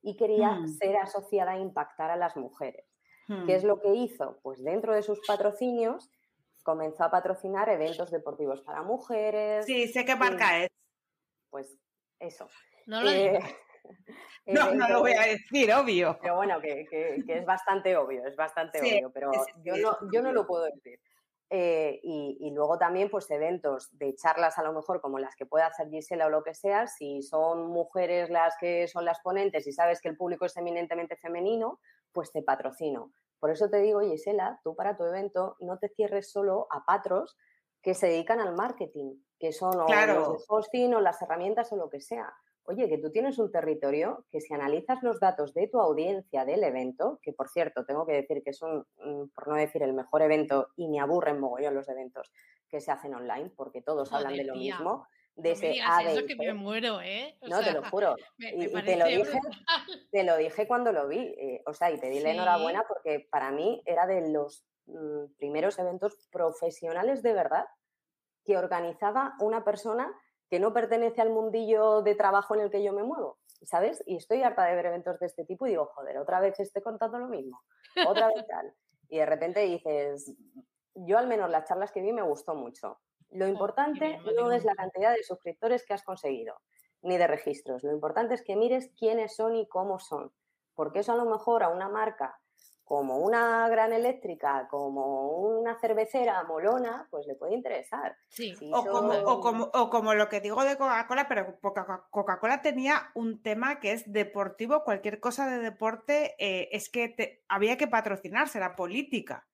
y 0.02 0.16
quería 0.16 0.50
Hmm. 0.50 0.66
ser 0.66 0.96
asociada 0.96 1.52
a 1.52 1.58
impactar 1.58 2.10
a 2.10 2.16
las 2.16 2.36
mujeres. 2.36 2.91
Hmm. 3.28 3.46
¿Qué 3.46 3.54
es 3.54 3.64
lo 3.64 3.80
que 3.80 3.88
hizo? 3.94 4.38
Pues 4.42 4.62
dentro 4.62 4.94
de 4.94 5.02
sus 5.02 5.20
patrocinios 5.26 6.10
comenzó 6.62 7.04
a 7.04 7.10
patrocinar 7.10 7.68
eventos 7.68 8.10
deportivos 8.10 8.60
para 8.62 8.82
mujeres, 8.82 9.66
Sí, 9.66 9.88
sé 9.88 10.04
qué 10.04 10.16
marca 10.16 10.62
es. 10.64 10.68
pues 11.50 11.76
eso. 12.18 12.48
No 12.86 13.02
lo 13.02 13.10
Eh. 13.10 13.38
No, 14.46 14.72
no 14.74 14.88
lo 14.88 15.00
voy 15.00 15.12
a 15.12 15.22
decir, 15.22 15.72
obvio. 15.72 16.18
Pero 16.20 16.36
bueno, 16.36 16.60
que, 16.60 16.84
que- 16.90 17.22
que 17.26 17.38
es 17.38 17.44
bastante 17.44 17.96
obvio, 17.96 18.24
es 18.26 18.34
bastante 18.36 18.78
Sí, 18.80 18.94
obvio, 18.96 19.10
pero 19.12 19.30
yo, 19.64 19.76
no, 19.76 19.96
yo 20.12 20.22
no 20.22 20.32
lo 20.32 20.46
puedo 20.46 20.64
decir. 20.64 21.00
Eh, 21.50 22.00
y, 22.02 22.38
y 22.40 22.50
luego 22.52 22.78
también, 22.78 23.10
pues, 23.10 23.30
eventos 23.30 23.88
de 23.98 24.14
charlas 24.14 24.56
a 24.58 24.62
lo 24.62 24.72
mejor 24.72 25.00
como 25.00 25.18
las 25.18 25.36
que 25.36 25.46
puede 25.46 25.64
hacer 25.64 25.88
Gisela 25.90 26.26
o 26.26 26.30
lo 26.30 26.42
que 26.42 26.54
sea, 26.54 26.86
si 26.86 27.22
son 27.22 27.66
mujeres 27.68 28.30
las 28.30 28.54
que 28.58 28.88
son 28.88 29.04
las 29.04 29.20
ponentes 29.20 29.66
y 29.66 29.72
sabes 29.72 30.00
que 30.00 30.08
el 30.08 30.16
público 30.16 30.46
es 30.46 30.56
eminentemente 30.56 31.16
femenino, 31.16 31.78
pues 32.12 32.32
te 32.32 32.42
patrocino. 32.42 33.12
Por 33.40 33.50
eso 33.50 33.68
te 33.68 33.78
digo, 33.78 34.00
Gisela, 34.00 34.60
tú 34.62 34.76
para 34.76 34.96
tu 34.96 35.04
evento 35.04 35.56
no 35.60 35.78
te 35.78 35.88
cierres 35.88 36.30
solo 36.30 36.66
a 36.70 36.84
patros 36.84 37.36
que 37.82 37.94
se 37.94 38.06
dedican 38.06 38.38
al 38.40 38.54
marketing, 38.54 39.16
que 39.38 39.52
son 39.52 39.80
o 39.80 39.86
Claro. 39.86 40.20
los 40.20 40.28
de 40.38 40.44
hosting 40.48 40.94
o 40.94 41.00
las 41.00 41.20
herramientas 41.20 41.72
o 41.72 41.76
lo 41.76 41.88
que 41.90 42.00
sea. 42.00 42.32
Oye, 42.64 42.88
que 42.88 42.98
tú 42.98 43.10
tienes 43.10 43.38
un 43.40 43.50
territorio 43.50 44.24
que 44.30 44.40
si 44.40 44.54
analizas 44.54 45.02
los 45.02 45.18
datos 45.18 45.52
de 45.52 45.66
tu 45.66 45.80
audiencia 45.80 46.44
del 46.44 46.62
evento, 46.62 47.18
que 47.20 47.32
por 47.32 47.48
cierto, 47.48 47.84
tengo 47.84 48.06
que 48.06 48.12
decir 48.12 48.42
que 48.44 48.50
es 48.50 48.62
un, 48.62 48.86
mm, 48.98 49.30
por 49.34 49.48
no 49.48 49.56
decir 49.56 49.82
el 49.82 49.94
mejor 49.94 50.22
evento, 50.22 50.68
y 50.76 50.86
me 50.88 51.00
aburren 51.00 51.40
mogollón 51.40 51.74
los 51.74 51.88
eventos 51.88 52.32
que 52.68 52.80
se 52.80 52.92
hacen 52.92 53.14
online, 53.14 53.50
porque 53.56 53.82
todos 53.82 54.12
hablan 54.12 54.36
de 54.36 54.44
lo 54.44 54.54
mismo, 54.54 55.06
de 55.34 55.42
No 55.42 55.48
me 55.48 55.52
ese 55.52 55.68
digas 55.68 56.04
eso 56.06 56.20
y 56.20 56.26
que 56.26 56.36
me 56.36 56.54
muero, 56.54 57.00
¿eh? 57.00 57.36
O 57.40 57.48
No, 57.48 57.60
te 57.64 57.72
lo 57.72 57.82
juro. 57.90 58.16
me- 58.38 58.50
Y, 58.54 58.68
me 58.68 58.80
y 58.80 58.84
te 58.84 58.96
lo 58.96 59.04
dije, 59.06 59.38
te 60.10 60.24
lo 60.24 60.36
dije 60.36 60.66
cuando 60.68 60.92
lo 60.92 61.08
vi, 61.08 61.34
eh, 61.38 61.62
o 61.66 61.72
sea, 61.74 61.90
y 61.90 61.98
te 61.98 62.08
di 62.10 62.20
la 62.20 62.30
enhorabuena 62.32 62.84
porque 62.86 63.26
para 63.30 63.50
mí 63.50 63.82
era 63.86 64.06
de 64.06 64.28
los 64.30 64.64
mm, 64.86 65.34
primeros 65.38 65.78
eventos 65.78 66.28
profesionales 66.30 67.22
de 67.22 67.32
verdad 67.32 67.64
que 68.44 68.58
organizaba 68.58 69.34
una 69.40 69.64
persona 69.64 70.12
que 70.50 70.60
no 70.60 70.72
pertenece 70.74 71.22
al 71.22 71.30
mundillo 71.30 72.02
de 72.02 72.14
trabajo 72.14 72.54
en 72.54 72.60
el 72.62 72.70
que 72.70 72.82
yo 72.82 72.92
me 72.92 73.02
muevo, 73.04 73.38
¿sabes? 73.62 74.02
Y 74.06 74.16
estoy 74.16 74.42
harta 74.42 74.64
de 74.66 74.74
ver 74.74 74.86
eventos 74.86 75.18
de 75.18 75.26
este 75.26 75.44
tipo 75.46 75.66
y 75.66 75.70
digo, 75.70 75.86
joder, 75.94 76.18
otra 76.18 76.40
vez 76.40 76.60
estoy 76.60 76.82
contando 76.82 77.18
lo 77.18 77.28
mismo, 77.28 77.62
otra 78.06 78.26
vez 78.26 78.46
tal. 78.46 78.74
Y 79.08 79.18
de 79.18 79.24
repente 79.26 79.60
dices, 79.60 80.34
yo 80.94 81.16
al 81.16 81.26
menos 81.26 81.48
las 81.48 81.66
charlas 81.66 81.90
que 81.92 82.02
vi 82.02 82.12
me 82.12 82.20
gustó 82.22 82.54
mucho. 82.54 83.00
Lo 83.32 83.48
importante 83.48 84.18
no 84.36 84.52
es 84.52 84.64
la 84.64 84.74
cantidad 84.74 85.12
de 85.14 85.22
suscriptores 85.22 85.84
que 85.84 85.94
has 85.94 86.02
conseguido, 86.02 86.60
ni 87.02 87.16
de 87.16 87.26
registros. 87.26 87.82
Lo 87.82 87.92
importante 87.92 88.34
es 88.34 88.42
que 88.42 88.56
mires 88.56 88.90
quiénes 88.98 89.34
son 89.36 89.56
y 89.56 89.66
cómo 89.68 89.98
son. 89.98 90.32
Porque 90.74 91.00
eso 91.00 91.12
a 91.12 91.16
lo 91.16 91.24
mejor 91.26 91.62
a 91.62 91.68
una 91.68 91.88
marca 91.88 92.38
como 92.84 93.18
una 93.18 93.68
gran 93.70 93.92
eléctrica, 93.94 94.66
como 94.68 95.30
una 95.38 95.78
cervecera 95.78 96.42
molona, 96.44 97.06
pues 97.10 97.26
le 97.26 97.36
puede 97.36 97.54
interesar. 97.54 98.16
Sí. 98.28 98.54
Si 98.56 98.70
O 98.72 98.84
como, 98.84 99.12
o, 99.12 99.40
como, 99.40 99.64
o 99.72 99.88
como 99.88 100.12
lo 100.14 100.28
que 100.28 100.40
digo 100.42 100.62
de 100.64 100.76
Coca-Cola, 100.76 101.26
pero 101.26 101.58
Coca- 101.60 102.06
Coca-Cola 102.10 102.60
tenía 102.60 103.10
un 103.14 103.40
tema 103.42 103.80
que 103.80 103.92
es 103.92 104.12
deportivo, 104.12 104.84
cualquier 104.84 105.20
cosa 105.20 105.46
de 105.48 105.58
deporte, 105.60 106.34
eh, 106.38 106.68
es 106.72 106.90
que 106.90 107.08
te- 107.08 107.44
había 107.48 107.78
que 107.78 107.86
patrocinarse, 107.88 108.58
era 108.58 108.76
política 108.76 109.46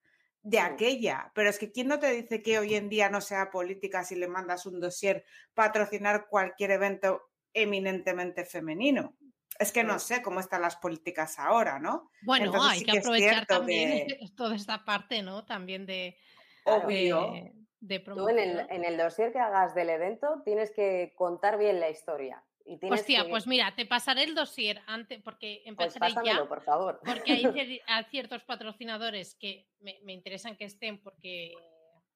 de 0.49 0.61
aquella. 0.61 1.31
Pero 1.35 1.51
es 1.51 1.59
que 1.59 1.71
¿quién 1.71 1.89
no 1.89 1.99
te 1.99 2.11
dice 2.11 2.43
que 2.43 2.59
hoy 2.59 2.75
en 2.75 2.89
día 2.89 3.11
no 3.11 3.21
sea 3.21 3.51
política 3.51 4.03
si 4.03 4.17
le 4.17 4.29
mandas 4.29 4.65
un 4.65 4.81
dossier 4.81 5.25
patrocinar 5.55 6.27
cualquier 6.31 6.71
evento 6.71 7.23
eminentemente 7.53 8.45
femenino? 8.47 9.15
Es 9.59 9.73
que 9.73 9.85
no 9.85 9.99
sé 9.99 10.23
cómo 10.23 10.41
están 10.41 10.63
las 10.63 10.77
políticas 10.77 11.39
ahora, 11.39 11.79
¿no? 11.79 12.11
Bueno, 12.23 12.47
Entonces 12.47 12.71
hay 12.73 12.79
sí 12.79 12.85
que 12.87 12.99
aprovechar 12.99 13.47
también 13.47 14.07
que- 14.07 14.19
toda 14.37 14.55
esta 14.57 14.85
parte, 14.85 15.23
¿no? 15.23 15.45
También 15.45 15.85
de. 15.85 16.17
Obvio. 16.65 17.33
de, 17.33 17.53
de 17.81 17.99
Tú 18.01 18.29
en 18.29 18.39
el, 18.39 18.67
en 18.71 18.85
el 18.85 18.97
dossier 18.97 19.33
que 19.33 19.39
hagas 19.41 19.75
del 19.75 19.91
evento 19.91 20.43
tienes 20.45 20.71
que 20.71 21.13
contar 21.17 21.59
bien 21.59 21.81
la 21.81 21.91
historia. 21.91 22.43
Y 22.71 22.79
Hostia, 22.93 23.23
que- 23.25 23.31
pues 23.31 23.47
mira, 23.47 23.75
te 23.75 23.87
pasaré 23.87 24.25
el 24.25 24.35
dossier 24.35 24.83
antes, 24.87 25.23
porque 25.23 25.63
pues 25.65 25.69
empezaré 25.69 26.15
pásamelo, 26.15 26.43
ya, 26.43 26.49
por 26.49 26.63
favor. 26.63 27.01
porque 27.05 27.33
hay, 27.33 27.43
cier- 27.65 27.81
hay 27.87 28.05
ciertos 28.05 28.43
patrocinadores 28.45 29.35
que 29.37 29.67
me, 29.81 29.99
me 30.03 30.13
interesan 30.13 30.55
que 30.55 30.65
estén 30.67 31.01
porque, 31.01 31.55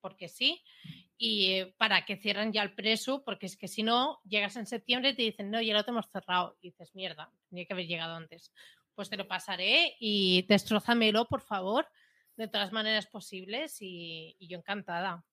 porque 0.02 0.28
sí, 0.28 0.62
y 1.16 1.52
eh, 1.52 1.74
para 1.78 2.04
que 2.04 2.16
cierren 2.16 2.52
ya 2.52 2.62
el 2.62 2.74
preso, 2.74 3.24
porque 3.24 3.46
es 3.46 3.56
que 3.56 3.66
si 3.66 3.82
no, 3.82 4.20
llegas 4.24 4.56
en 4.56 4.66
septiembre 4.66 5.10
y 5.10 5.16
te 5.16 5.22
dicen, 5.22 5.50
no, 5.50 5.62
ya 5.62 5.72
lo 5.72 5.84
tenemos 5.84 6.10
cerrado, 6.10 6.58
y 6.60 6.68
dices, 6.68 6.94
mierda, 6.94 7.32
tenía 7.48 7.64
que 7.64 7.72
haber 7.72 7.86
llegado 7.86 8.14
antes. 8.14 8.52
Pues 8.94 9.08
te 9.08 9.16
lo 9.16 9.26
pasaré 9.26 9.96
y 10.00 10.42
destrozamelo, 10.48 11.28
por 11.28 11.40
favor, 11.40 11.88
de 12.36 12.46
todas 12.46 12.66
las 12.66 12.72
maneras 12.72 13.06
posibles, 13.06 13.80
y, 13.80 14.36
y 14.38 14.48
yo 14.48 14.58
encantada. 14.58 15.24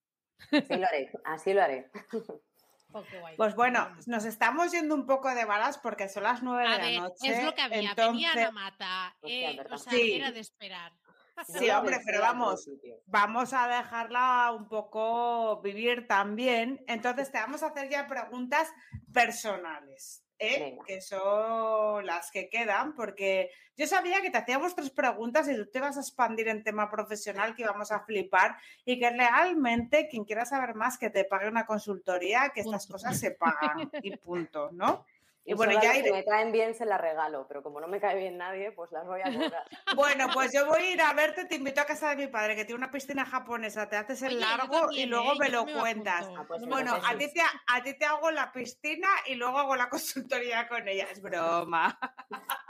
Sí 0.49 0.77
lo 0.77 0.85
haré, 0.87 1.11
así 1.25 1.53
lo 1.53 1.61
haré. 1.61 1.91
Oh. 2.91 3.03
Pues 3.37 3.55
bueno, 3.55 3.95
nos 4.07 4.25
estamos 4.25 4.71
yendo 4.71 4.95
un 4.95 5.05
poco 5.05 5.29
de 5.35 5.45
balas 5.45 5.77
porque 5.77 6.09
son 6.09 6.23
las 6.23 6.41
nueve 6.41 6.63
de 6.63 6.67
A 6.73 6.77
la 6.77 6.83
ver, 6.85 6.99
noche. 7.01 7.27
es 7.29 7.43
lo 7.43 7.53
que 7.53 7.61
había. 7.61 7.75
Venía 7.77 7.91
entonces- 7.91 8.31
Ana 8.35 8.51
Mata. 8.51 9.15
Hostia, 9.21 9.51
eh, 9.51 9.67
o 9.69 9.77
sea, 9.77 9.91
Sí. 9.93 10.13
era 10.13 10.31
de 10.31 10.39
esperar. 10.39 10.91
Sí, 11.67 11.69
hombre, 11.69 11.99
pero 12.05 12.19
vamos, 12.19 12.67
vamos 13.05 13.53
a 13.53 13.67
dejarla 13.67 14.51
un 14.51 14.67
poco 14.67 15.61
vivir 15.61 16.05
también. 16.07 16.83
Entonces 16.87 17.31
te 17.31 17.37
vamos 17.37 17.63
a 17.63 17.67
hacer 17.67 17.89
ya 17.89 18.07
preguntas 18.07 18.67
personales, 19.13 20.23
¿eh? 20.39 20.77
Que 20.87 21.01
son 21.01 22.05
las 22.05 22.31
que 22.31 22.49
quedan, 22.49 22.95
porque 22.95 23.51
yo 23.77 23.85
sabía 23.85 24.21
que 24.21 24.31
te 24.31 24.37
hacíamos 24.37 24.75
tres 24.75 24.89
preguntas 24.89 25.47
y 25.47 25.55
tú 25.55 25.69
te 25.71 25.79
vas 25.79 25.97
a 25.97 26.01
expandir 26.01 26.47
en 26.47 26.63
tema 26.63 26.89
profesional, 26.89 27.55
que 27.55 27.63
íbamos 27.63 27.91
a 27.91 28.01
flipar 28.01 28.57
y 28.85 28.99
que 28.99 29.09
realmente 29.09 30.07
quien 30.07 30.25
quiera 30.25 30.45
saber 30.45 30.75
más 30.75 30.97
que 30.97 31.09
te 31.09 31.25
pague 31.25 31.47
una 31.47 31.65
consultoría, 31.65 32.51
que 32.53 32.61
estas 32.61 32.87
cosas 32.87 33.19
se 33.19 33.31
pagan 33.31 33.89
y 34.01 34.15
punto, 34.17 34.69
¿no? 34.71 35.05
Y 35.45 35.51
Y 35.53 35.55
bueno, 35.55 35.73
ya 35.81 35.95
iré- 35.95 36.11
me 36.11 36.23
caen 36.25 36.51
bien 36.51 36.75
se 36.75 36.85
las 36.85 37.01
regalo, 37.01 37.47
pero 37.47 37.63
como 37.63 37.79
no 37.81 37.87
me 37.87 37.99
cae 37.99 38.17
bien 38.17 38.37
nadie, 38.37 38.71
pues 38.71 38.91
las 38.91 39.05
voy 39.05 39.21
a 39.21 39.31
cobrar. 39.33 39.63
Bueno, 39.95 40.27
pues 40.33 40.53
yo 40.53 40.65
voy 40.67 40.81
a 40.81 40.91
ir 40.91 41.01
a 41.01 41.13
verte, 41.13 41.45
te 41.45 41.55
invito 41.55 41.81
a 41.81 41.85
casa 41.85 42.09
de 42.09 42.15
mi 42.17 42.27
padre, 42.27 42.55
que 42.55 42.65
tiene 42.65 42.77
una 42.77 42.91
piscina 42.91 43.25
japonesa, 43.25 43.89
te 43.89 43.95
haces 43.97 44.21
el 44.21 44.35
Oye, 44.35 44.39
largo 44.39 44.91
y 44.93 45.05
también, 45.05 45.09
luego 45.09 45.33
¿eh? 45.33 45.39
me 45.39 45.49
lo 45.49 45.65
me 45.65 45.73
cuentas. 45.73 46.27
Ah, 46.37 46.45
pues 46.47 46.61
No 46.61 46.67
me 46.67 46.73
Bueno, 46.73 46.93
a 46.93 47.17
ti, 47.17 47.33
te, 47.33 47.41
a 47.41 47.83
ti 47.83 47.97
te 47.97 48.05
hago 48.05 48.29
la 48.31 48.51
piscina 48.51 49.07
y 49.25 49.35
luego 49.35 49.57
hago 49.59 49.75
la 49.75 49.89
consultoría 49.89 50.67
con 50.67 50.87
ella. 50.87 51.07
Es 51.11 51.21
broma. 51.21 51.99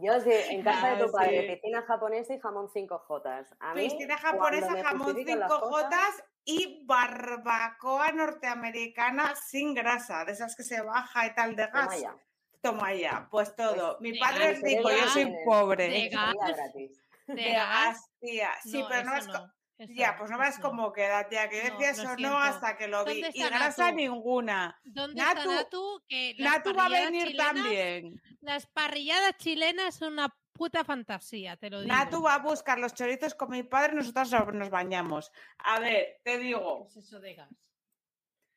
Yo 0.00 0.20
sí, 0.20 0.30
en 0.50 0.62
casa 0.62 0.94
de 0.96 1.04
tu 1.04 1.12
padre, 1.12 1.42
sí. 1.42 1.54
piscina 1.54 1.82
japonesa 1.82 2.34
y 2.34 2.40
jamón 2.40 2.68
5J. 2.68 3.56
A 3.60 3.74
mí, 3.74 3.88
Piscina 3.88 4.18
japonesa, 4.18 4.76
jamón 4.82 5.08
justifican 5.08 5.38
las 5.40 5.52
5 5.52 5.60
cosas, 5.70 5.84
jotas 5.84 6.24
y 6.44 6.84
barbacoa 6.86 8.12
norteamericana 8.12 9.34
sin 9.36 9.74
grasa, 9.74 10.24
de 10.24 10.32
esas 10.32 10.54
que 10.56 10.62
se 10.62 10.80
baja 10.82 11.26
y 11.26 11.34
tal 11.34 11.56
de 11.56 11.66
Toma 11.68 11.86
gas. 11.86 12.00
ya. 12.00 12.16
Toma 12.60 12.94
ya, 12.94 13.28
pues 13.30 13.54
todo. 13.54 13.98
Mi 14.00 14.12
de 14.12 14.18
padre 14.18 14.52
gas, 14.52 14.62
de 14.62 14.68
dijo, 14.68 14.90
yo 14.90 14.96
gas, 14.96 15.12
soy 15.12 15.24
de 15.24 15.38
pobre. 15.44 16.08
gas. 16.08 16.34
Comida 16.34 16.52
gratis. 16.56 17.00
De 17.26 17.34
De 17.34 17.52
gas, 17.52 17.86
gas, 17.86 18.10
tía. 18.20 18.50
Sí, 18.62 18.84
pero 18.88 19.04
no 19.04 19.16
es... 19.16 19.26
no, 19.26 19.52
eso 19.78 19.92
Ya, 19.94 20.16
pues 20.18 20.30
no 20.30 20.38
ves 20.38 20.54
eso 20.58 20.62
cómo 20.62 20.92
queda, 20.92 21.28
tía, 21.28 21.48
que 21.48 21.62
yo 21.62 21.74
No, 21.74 21.80
eso 21.80 22.16
no 22.18 22.38
hasta 22.38 22.76
que 22.76 22.88
lo 22.88 23.04
vi. 23.04 23.22
¿Dónde 23.22 23.30
Y 23.38 23.42
grasa 23.44 23.84
Natu? 23.86 23.96
ninguna. 23.96 24.80
¿Dónde 24.84 25.22
Natu- 25.22 25.38
está 25.38 25.44
Natu? 25.54 26.02
Que 26.08 26.34
Natu 26.38 26.74
va 26.74 26.86
a 26.86 26.88
venir 26.88 27.28
chilenas- 27.28 27.54
también. 27.54 28.22
Las 28.40 28.66
parrilladas 28.66 29.36
chilenas 29.36 29.94
son 29.94 30.14
una 30.14 30.34
puta 30.52 30.82
fantasía, 30.84 31.56
te 31.56 31.70
lo 31.70 31.80
digo. 31.82 31.94
Natu 31.94 32.20
va 32.22 32.34
a 32.34 32.38
buscar 32.38 32.78
los 32.80 32.92
chorizos 32.94 33.34
con 33.34 33.50
mi 33.50 33.62
padre, 33.62 33.94
nosotros 33.94 34.30
nos- 34.54 34.70
bañamos. 34.70 35.30
A 35.58 35.78
ver, 35.78 36.20
te 36.24 36.32
¿Qué 36.32 36.38
digo, 36.38 36.86
es 36.88 36.96
eso 36.96 37.20
de 37.20 37.34
gas? 37.34 37.48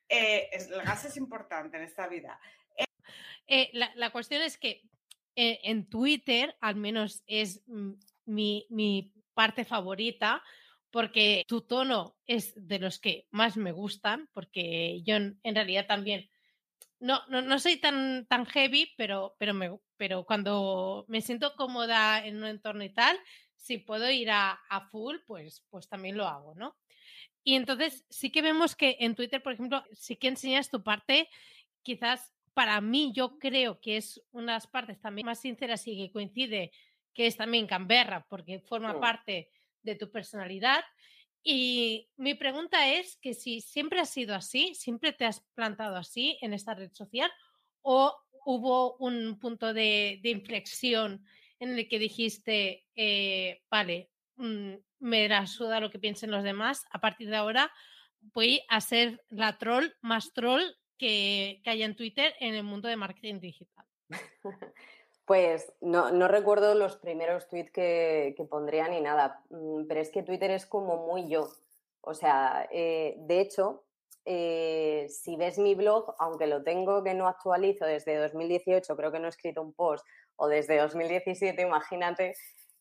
eh, 0.10 0.50
el 0.52 0.82
gas 0.84 1.06
es 1.06 1.16
importante 1.18 1.78
en 1.78 1.84
esta 1.84 2.08
vida. 2.08 2.40
Eh, 3.48 3.70
la, 3.74 3.92
la 3.96 4.12
cuestión 4.12 4.42
es 4.42 4.58
que 4.58 4.82
eh, 5.36 5.60
en 5.64 5.90
Twitter, 5.90 6.56
al 6.62 6.76
menos 6.76 7.24
es 7.28 7.62
mm, 7.68 7.92
mi, 8.26 8.66
mi 8.70 9.14
parte 9.34 9.64
favorita, 9.66 10.44
porque 10.92 11.46
tu 11.48 11.62
tono 11.62 12.18
es 12.28 12.54
de 12.56 12.80
los 12.80 13.00
que 13.00 13.28
más 13.32 13.58
me 13.58 13.72
gustan, 13.72 14.30
porque 14.34 15.02
yo 15.04 15.16
en, 15.16 15.40
en 15.44 15.56
realidad 15.56 15.88
también 15.88 16.30
no, 17.00 17.22
no, 17.30 17.42
no 17.42 17.60
soy 17.60 17.78
tan, 17.78 18.28
tan 18.28 18.46
heavy, 18.46 18.94
pero, 18.98 19.36
pero, 19.40 19.54
me, 19.54 19.80
pero 19.98 20.26
cuando 20.26 21.06
me 21.08 21.22
siento 21.22 21.56
cómoda 21.56 22.26
en 22.26 22.38
un 22.38 22.46
entorno 22.46 22.84
y 22.84 22.94
tal, 22.94 23.18
si 23.56 23.78
puedo 23.80 24.10
ir 24.12 24.30
a, 24.32 24.52
a 24.70 24.88
full, 24.90 25.18
pues, 25.26 25.66
pues 25.70 25.88
también 25.88 26.18
lo 26.18 26.28
hago, 26.28 26.56
¿no? 26.56 26.78
Y 27.44 27.56
entonces 27.56 28.06
sí 28.10 28.32
que 28.32 28.42
vemos 28.42 28.76
que 28.76 28.98
en 29.00 29.16
Twitter, 29.16 29.42
por 29.42 29.54
ejemplo, 29.54 29.84
sí 29.94 30.16
que 30.18 30.28
enseñas 30.28 30.70
tu 30.70 30.84
parte, 30.84 31.28
quizás 31.82 32.34
para 32.54 32.82
mí 32.82 33.12
yo 33.16 33.40
creo 33.40 33.80
que 33.82 33.98
es 33.98 34.22
una 34.32 34.54
de 34.54 34.58
las 34.58 34.68
partes 34.68 35.00
también 35.02 35.26
más 35.26 35.42
sinceras 35.42 35.88
y 35.88 35.98
que 35.98 36.12
coincide, 36.12 36.72
que 37.14 37.28
es 37.28 37.38
también 37.38 37.68
Canberra, 37.68 38.28
porque 38.30 38.60
forma 38.60 38.94
Mm. 38.94 39.00
parte 39.00 39.50
de 39.84 39.96
tu 39.96 40.12
personalidad. 40.12 40.84
Y 41.44 42.10
mi 42.18 42.36
pregunta 42.36 42.94
es 42.94 43.18
que 43.18 43.34
si 43.34 43.62
siempre 43.62 44.00
ha 44.00 44.06
sido 44.06 44.36
así, 44.36 44.76
siempre 44.76 45.12
te 45.12 45.26
has 45.26 45.42
plantado 45.56 45.96
así 45.96 46.38
en 46.42 46.54
esta 46.54 46.76
red 46.76 46.92
social 46.94 47.32
o 47.82 48.16
hubo 48.46 48.96
un 48.98 49.40
punto 49.40 49.74
de, 49.74 50.20
inflexión 50.24 51.26
en 51.60 51.78
el 51.78 51.88
que 51.88 52.00
dijiste, 52.00 52.86
eh, 52.96 53.62
vale, 53.70 54.12
mm, 54.36 54.74
me 55.00 55.28
da 55.28 55.48
suda 55.48 55.80
lo 55.80 55.90
que 55.90 56.00
piensen 56.00 56.32
los 56.32 56.44
demás, 56.44 56.86
a 56.92 57.00
partir 57.00 57.30
de 57.30 57.38
ahora 57.38 57.72
voy 58.20 58.62
a 58.70 58.82
ser 58.82 59.24
la 59.30 59.58
troll 59.58 59.92
más 60.02 60.34
troll 60.34 60.62
que, 60.98 61.60
que 61.64 61.70
haya 61.70 61.86
en 61.86 61.96
Twitter 61.96 62.36
en 62.40 62.54
el 62.54 62.64
mundo 62.64 62.88
de 62.88 62.96
marketing 62.96 63.40
digital. 63.40 63.86
Pues 65.32 65.72
no, 65.80 66.28
recuerdo 66.28 66.76
los 66.76 66.98
primeros 66.98 67.48
tweets 67.48 67.72
que, 67.72 68.36
pondría 68.50 68.90
ni 68.90 69.00
nada, 69.00 69.42
mm, 69.50 69.86
pero 69.88 70.02
es 70.02 70.10
que 70.10 70.24
Twitter 70.24 70.52
es 70.52 70.66
como 70.66 71.08
muy 71.08 71.30
yo. 71.30 71.48
O 72.02 72.14
sea, 72.14 72.68
eh, 72.70 73.16
de 73.18 73.40
hecho, 73.40 73.86
eh, 74.26 75.08
si 75.08 75.38
ves 75.38 75.58
mi 75.58 75.74
blog, 75.74 76.16
aunque 76.20 76.48
lo 76.48 76.64
tengo 76.64 77.02
que 77.02 77.14
no 77.14 77.30
actualizo 77.30 77.86
desde 77.86 78.18
2018, 78.18 78.94
creo 78.98 79.10
que 79.14 79.20
no 79.20 79.28
he 79.28 79.30
escrito 79.30 79.62
un 79.62 79.72
post, 79.72 80.06
o 80.36 80.50
desde 80.50 80.78
2017, 80.78 81.62
imagínate, 81.62 82.34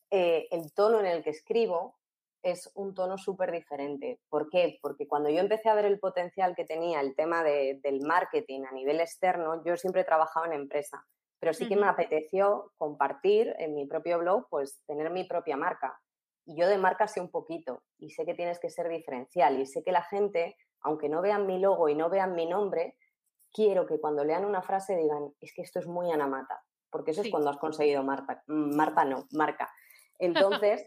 eh, 0.09 0.49
el 0.51 0.73
tono 0.73 0.99
en 0.99 1.05
el 1.05 1.23
que 1.23 1.29
escribo 1.29 1.95
es 2.43 2.69
un 2.75 2.93
tono 2.93 3.17
súper 3.17 3.53
diferente. 3.53 4.19
¿Por 4.27 4.49
qué? 4.49 4.77
Porque 4.81 5.07
cuando 5.07 5.29
yo 5.29 5.39
empecé 5.39 5.69
a 5.69 5.75
ver 5.75 5.85
el 5.85 6.01
potencial 6.01 6.53
que 6.53 6.65
tenía 6.65 6.99
el 6.99 7.15
tema 7.15 7.45
de, 7.45 7.79
del 7.81 8.01
marketing 8.01 8.63
a 8.69 8.73
nivel 8.73 8.99
externo, 8.99 9.63
yo 9.63 9.77
siempre 9.77 10.01
he 10.01 10.03
trabajado 10.03 10.47
en 10.47 10.51
empresa, 10.51 11.07
pero 11.41 11.53
sí 11.53 11.67
que 11.67 11.75
me 11.75 11.87
apeteció 11.87 12.71
compartir 12.77 13.53
en 13.59 13.75
mi 13.75 13.85
propio 13.85 14.19
blog, 14.19 14.47
pues 14.49 14.81
tener 14.85 15.09
mi 15.09 15.25
propia 15.25 15.57
marca. 15.57 15.99
Y 16.45 16.55
yo 16.55 16.67
de 16.67 16.77
marca 16.77 17.07
sé 17.07 17.19
un 17.19 17.31
poquito 17.31 17.83
y 17.97 18.11
sé 18.11 18.25
que 18.25 18.33
tienes 18.33 18.59
que 18.59 18.69
ser 18.69 18.87
diferencial 18.87 19.59
y 19.59 19.65
sé 19.65 19.83
que 19.83 19.91
la 19.91 20.03
gente 20.03 20.55
aunque 20.81 21.09
no 21.09 21.21
vean 21.21 21.45
mi 21.45 21.59
logo 21.59 21.89
y 21.89 21.95
no 21.95 22.09
vean 22.09 22.35
mi 22.35 22.45
nombre, 22.45 22.95
quiero 23.53 23.85
que 23.85 23.99
cuando 23.99 24.23
lean 24.23 24.45
una 24.45 24.61
frase 24.61 24.95
digan, 24.95 25.33
es 25.39 25.53
que 25.53 25.61
esto 25.61 25.79
es 25.79 25.87
muy 25.87 26.11
Anamata, 26.11 26.63
porque 26.89 27.11
eso 27.11 27.21
es 27.21 27.29
cuando 27.29 27.49
has 27.49 27.57
conseguido 27.57 28.03
Marta, 28.03 28.43
mm, 28.47 28.75
Marta 28.75 29.05
no, 29.05 29.27
marca. 29.31 29.71
Entonces, 30.19 30.85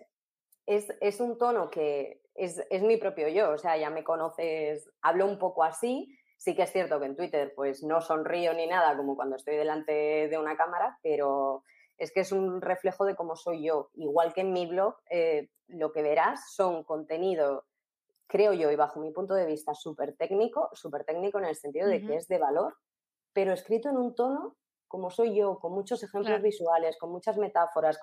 es, 0.66 1.20
un 1.20 1.38
tono 1.38 1.70
que 1.70 2.22
es, 2.34 2.60
mi 2.82 2.96
propio 2.96 3.28
yo, 3.28 3.50
o 3.50 3.58
sea, 3.58 3.76
ya 3.76 3.90
me 3.90 4.04
conoces, 4.04 4.90
hablo 5.02 5.26
un 5.26 5.38
poco 5.38 5.62
así, 5.62 6.16
sí 6.36 6.54
que 6.54 6.62
es 6.62 6.72
cierto 6.72 7.00
que 7.00 7.06
en 7.06 7.16
Twitter 7.16 7.52
pues 7.54 7.82
no 7.82 8.00
sonrío 8.00 8.52
ni 8.54 8.66
nada 8.66 8.96
como 8.96 9.16
cuando 9.16 9.36
estoy 9.36 9.56
delante 9.56 9.92
de 10.28 10.38
una 10.38 10.56
cámara, 10.56 10.98
pero 11.02 11.64
es 11.96 12.12
que 12.12 12.20
es 12.20 12.32
un 12.32 12.60
reflejo 12.60 13.04
de 13.04 13.14
cómo 13.14 13.36
soy 13.36 13.64
yo. 13.64 13.90
Igual 13.94 14.32
que 14.34 14.42
en 14.42 14.52
mi 14.52 14.66
blog, 14.66 14.96
eh, 15.10 15.48
lo 15.68 15.92
que 15.92 16.02
verás 16.02 16.52
son 16.54 16.84
contenido 16.84 17.64
creo 18.26 18.52
yo, 18.52 18.70
y 18.70 18.76
bajo 18.76 19.00
mi 19.00 19.12
punto 19.12 19.34
de 19.34 19.46
vista, 19.46 19.74
súper 19.74 20.16
técnico, 20.16 20.70
súper 20.72 21.04
técnico 21.04 21.38
en 21.38 21.44
el 21.44 21.56
sentido 21.56 21.88
de 21.88 22.02
que 22.02 22.16
es 22.16 22.26
de 22.26 22.38
valor, 22.38 22.74
pero 23.32 23.52
escrito 23.52 23.88
en 23.90 23.96
un 23.96 24.14
tono 24.14 24.56
como 24.88 25.10
soy 25.10 25.34
yo, 25.34 25.58
con 25.58 25.72
muchos 25.72 26.02
ejemplos 26.04 26.40
visuales, 26.40 26.96
con 26.98 27.10
muchas 27.10 27.36
metáforas, 27.36 27.98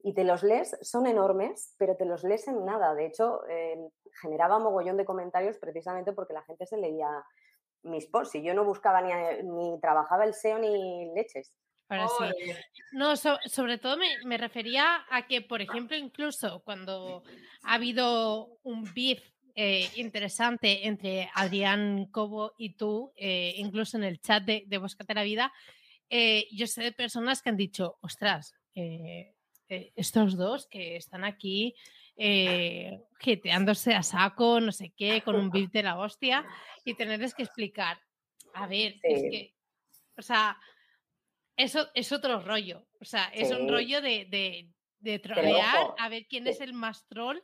y 0.00 0.12
te 0.12 0.22
los 0.22 0.42
lees, 0.42 0.76
son 0.82 1.06
enormes, 1.06 1.74
pero 1.78 1.96
te 1.96 2.04
los 2.04 2.24
lees 2.24 2.46
en 2.46 2.64
nada. 2.64 2.94
De 2.94 3.06
hecho, 3.06 3.46
eh, 3.48 3.90
generaba 4.20 4.58
mogollón 4.58 4.98
de 4.98 5.06
comentarios 5.06 5.56
precisamente 5.58 6.12
porque 6.12 6.34
la 6.34 6.42
gente 6.42 6.66
se 6.66 6.76
leía 6.76 7.08
mis 7.86 8.06
posts 8.06 8.34
y 8.36 8.42
yo 8.42 8.54
no 8.54 8.64
buscaba 8.64 9.00
ni, 9.00 9.12
ni 9.42 9.80
trabajaba 9.80 10.24
el 10.24 10.34
SEO 10.34 10.58
ni 10.58 11.12
leches. 11.14 11.52
No, 12.92 13.16
sobre 13.16 13.78
todo 13.78 13.96
me, 13.96 14.08
me, 14.24 14.38
refería 14.38 15.04
a 15.08 15.26
que, 15.26 15.40
por 15.40 15.62
ejemplo, 15.62 15.96
incluso 15.96 16.62
cuando 16.64 17.22
ha 17.62 17.74
habido 17.74 18.58
un 18.64 18.82
beef 18.92 19.22
eh, 19.54 19.88
interesante 19.94 20.86
entre 20.86 21.30
Adrián 21.34 22.06
Cobo 22.10 22.54
y 22.58 22.76
tú, 22.76 23.12
eh, 23.16 23.54
incluso 23.56 23.96
en 23.96 24.04
el 24.04 24.20
chat 24.20 24.42
de, 24.44 24.64
de 24.66 24.78
Búscate 24.78 25.14
la 25.14 25.22
Vida, 25.22 25.52
eh, 26.10 26.46
yo 26.52 26.66
sé 26.66 26.82
de 26.82 26.92
personas 26.92 27.40
que 27.40 27.50
han 27.50 27.56
dicho, 27.56 27.98
ostras, 28.02 28.54
estos 29.68 30.36
dos 30.36 30.66
que 30.66 30.96
están 30.96 31.24
aquí 31.24 31.74
jeteándose 33.20 33.94
a 33.94 34.02
saco, 34.02 34.60
no 34.60 34.72
sé 34.72 34.92
qué, 34.96 35.22
con 35.22 35.36
un 35.36 35.50
beat 35.68 35.70
de 35.72 35.82
la 35.82 35.98
hostia, 35.98 36.44
y 36.84 36.94
tenerles 36.94 37.34
que 37.34 37.42
explicar, 37.42 38.00
a 38.54 38.66
ver, 38.66 38.96
es 39.02 39.22
que, 39.30 39.54
o 40.16 40.22
sea, 40.22 40.58
eso 41.56 41.88
es 41.94 42.12
otro 42.12 42.40
rollo, 42.40 42.86
o 43.00 43.04
sea, 43.04 43.26
es 43.34 43.50
un 43.50 43.68
rollo 43.68 44.00
de, 44.00 44.26
de, 44.26 44.70
de 45.00 45.18
trolear, 45.18 45.94
a 45.98 46.08
ver 46.08 46.26
quién 46.26 46.46
es 46.46 46.60
el 46.60 46.72
más 46.72 47.06
troll 47.06 47.38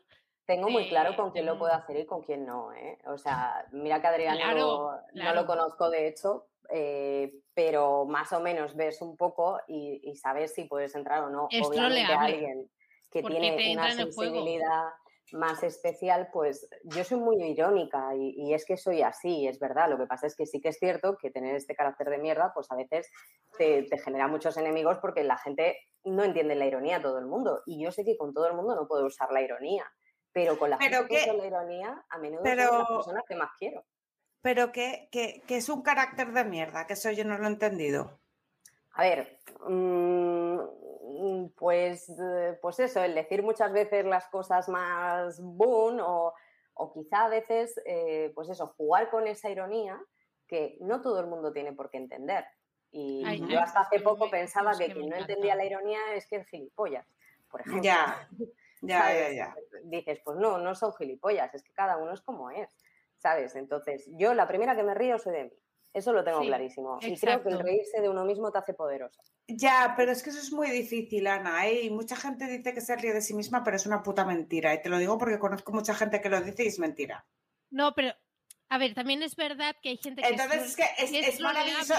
tengo 0.52 0.68
muy 0.68 0.86
claro 0.86 1.16
con 1.16 1.30
quién 1.30 1.46
lo 1.46 1.58
puedo 1.58 1.72
hacer 1.72 1.96
y 1.96 2.04
con 2.04 2.22
quién 2.22 2.44
no, 2.44 2.74
¿eh? 2.74 2.98
O 3.06 3.16
sea, 3.16 3.66
mira 3.72 4.02
que 4.02 4.06
Adrián 4.06 4.36
no, 4.54 4.92
lo 5.14 5.46
conozco 5.46 5.88
de 5.88 6.08
hecho, 6.08 6.48
eh, 6.68 7.32
pero 7.54 8.04
más 8.04 8.34
o 8.34 8.40
menos 8.40 8.76
ves 8.76 9.00
un 9.00 9.16
poco 9.16 9.58
y, 9.66 10.14
sabes 10.16 10.52
si 10.52 10.64
puedes 10.64 10.94
entrar 10.94 11.24
o 11.24 11.30
no. 11.30 11.48
Es 11.50 11.66
Obviamente 11.66 12.12
alguien 12.12 12.70
que 13.10 13.22
tiene 13.22 13.72
una 13.72 13.92
sensibilidad 13.92 14.90
más 15.32 15.62
especial, 15.62 16.28
pues 16.30 16.68
yo 16.84 17.02
soy 17.02 17.18
muy 17.18 17.42
irónica 17.42 18.14
y, 18.14 18.52
es 18.52 18.66
que 18.66 18.76
soy 18.76 19.00
así, 19.00 19.46
es 19.46 19.58
verdad. 19.58 19.88
Lo 19.88 19.96
que 19.96 20.06
pasa 20.06 20.26
es 20.26 20.36
que 20.36 20.44
sí 20.44 20.60
que 20.60 20.68
es 20.68 20.78
cierto 20.78 21.16
que 21.16 21.30
tener 21.30 21.56
este 21.56 21.74
carácter 21.74 22.10
de 22.10 22.18
mierda, 22.18 22.52
pues 22.54 22.70
a 22.70 22.76
veces 22.76 23.10
te, 23.56 23.84
te 23.84 23.96
genera 23.96 24.28
muchos 24.28 24.58
enemigos 24.58 24.98
porque 24.98 25.24
la 25.24 25.38
gente 25.38 25.78
no 26.04 26.24
entiende 26.24 26.56
la 26.56 26.66
ironía 26.66 27.00
todo 27.00 27.18
el 27.18 27.26
mundo. 27.26 27.62
Y 27.64 27.82
yo 27.82 27.90
sé 27.90 28.04
que 28.04 28.18
con 28.18 28.34
todo 28.34 28.48
el 28.48 28.54
mundo 28.54 28.76
no 28.76 28.86
puedo 28.86 29.06
usar 29.06 29.32
la 29.32 29.40
ironía 29.40 29.90
pero 30.32 30.58
con 30.58 30.70
la 30.70 30.78
gente 30.78 31.06
que, 31.08 31.32
la 31.32 31.46
ironía, 31.46 32.04
a 32.08 32.18
menudo 32.18 32.44
son 32.44 32.56
las 32.56 32.88
personas 32.88 33.24
que 33.28 33.34
más 33.34 33.50
quiero. 33.58 33.84
Pero 34.40 34.72
que, 34.72 35.08
es 35.48 35.68
un 35.68 35.82
carácter 35.82 36.32
de 36.32 36.44
mierda, 36.44 36.86
que 36.86 36.94
eso 36.94 37.10
yo 37.10 37.24
no 37.24 37.38
lo 37.38 37.44
he 37.44 37.48
entendido. 37.48 38.18
A 38.94 39.02
ver, 39.02 39.38
mm, 39.68 41.46
pues, 41.56 42.08
eh, 42.08 42.58
pues 42.60 42.80
eso, 42.80 43.02
el 43.02 43.14
decir 43.14 43.42
muchas 43.42 43.72
veces 43.72 44.04
las 44.04 44.26
cosas 44.28 44.68
más 44.68 45.40
boom 45.40 46.00
o, 46.00 46.34
quizá 46.92 47.26
a 47.26 47.28
veces, 47.28 47.80
eh, 47.84 48.32
pues 48.34 48.48
eso, 48.48 48.74
jugar 48.76 49.10
con 49.10 49.26
esa 49.28 49.48
ironía 49.48 50.00
que 50.48 50.76
no 50.80 51.00
todo 51.00 51.20
el 51.20 51.26
mundo 51.26 51.52
tiene 51.52 51.72
por 51.72 51.90
qué 51.90 51.98
entender. 51.98 52.44
Y 52.90 53.24
yo 53.48 53.60
hasta 53.60 53.80
hace 53.80 54.00
poco 54.00 54.28
pensaba 54.28 54.76
que 54.76 54.92
quien 54.92 55.08
no 55.08 55.16
entendía 55.16 55.54
la 55.54 55.64
ironía 55.64 55.98
es 56.14 56.26
que 56.26 56.36
es 56.36 56.46
gilipollas, 56.48 57.06
por 57.50 57.60
ejemplo. 57.60 57.82
Ya. 57.82 58.28
Ya, 58.82 59.14
ya, 59.14 59.32
ya. 59.32 59.56
Dices, 59.84 60.20
pues 60.24 60.36
no, 60.38 60.58
no 60.58 60.74
son 60.74 60.92
gilipollas, 60.94 61.54
es 61.54 61.62
que 61.62 61.72
cada 61.72 61.96
uno 61.96 62.12
es 62.12 62.20
como 62.20 62.50
es, 62.50 62.76
¿sabes? 63.16 63.54
Entonces, 63.56 64.08
yo 64.18 64.34
la 64.34 64.46
primera 64.46 64.76
que 64.76 64.82
me 64.82 64.94
río 64.94 65.18
soy 65.18 65.32
de 65.32 65.44
mí. 65.44 65.52
Eso 65.94 66.12
lo 66.12 66.24
tengo 66.24 66.40
clarísimo. 66.40 66.98
Y 67.02 67.18
creo 67.18 67.42
que 67.42 67.50
el 67.50 67.58
reírse 67.58 68.00
de 68.00 68.08
uno 68.08 68.24
mismo 68.24 68.50
te 68.50 68.58
hace 68.58 68.72
poderoso. 68.72 69.20
Ya, 69.46 69.92
pero 69.96 70.10
es 70.10 70.22
que 70.22 70.30
eso 70.30 70.38
es 70.38 70.50
muy 70.50 70.70
difícil, 70.70 71.26
Ana. 71.26 71.66
¿eh? 71.66 71.82
Y 71.82 71.90
mucha 71.90 72.16
gente 72.16 72.46
dice 72.46 72.72
que 72.72 72.80
se 72.80 72.96
ríe 72.96 73.12
de 73.12 73.20
sí 73.20 73.34
misma, 73.34 73.62
pero 73.62 73.76
es 73.76 73.84
una 73.84 74.02
puta 74.02 74.24
mentira. 74.24 74.72
Y 74.72 74.80
te 74.80 74.88
lo 74.88 74.96
digo 74.96 75.18
porque 75.18 75.38
conozco 75.38 75.72
mucha 75.72 75.94
gente 75.94 76.22
que 76.22 76.30
lo 76.30 76.40
dice 76.40 76.64
y 76.64 76.68
es 76.68 76.78
mentira. 76.78 77.26
No, 77.70 77.94
pero, 77.94 78.14
a 78.70 78.78
ver, 78.78 78.94
también 78.94 79.22
es 79.22 79.36
verdad 79.36 79.76
que 79.82 79.90
hay 79.90 79.98
gente 79.98 80.22
que 80.22 80.28
Entonces 80.28 80.62
es, 80.62 80.76
que 80.76 81.20
es, 81.20 81.40
maravilloso. 81.40 81.94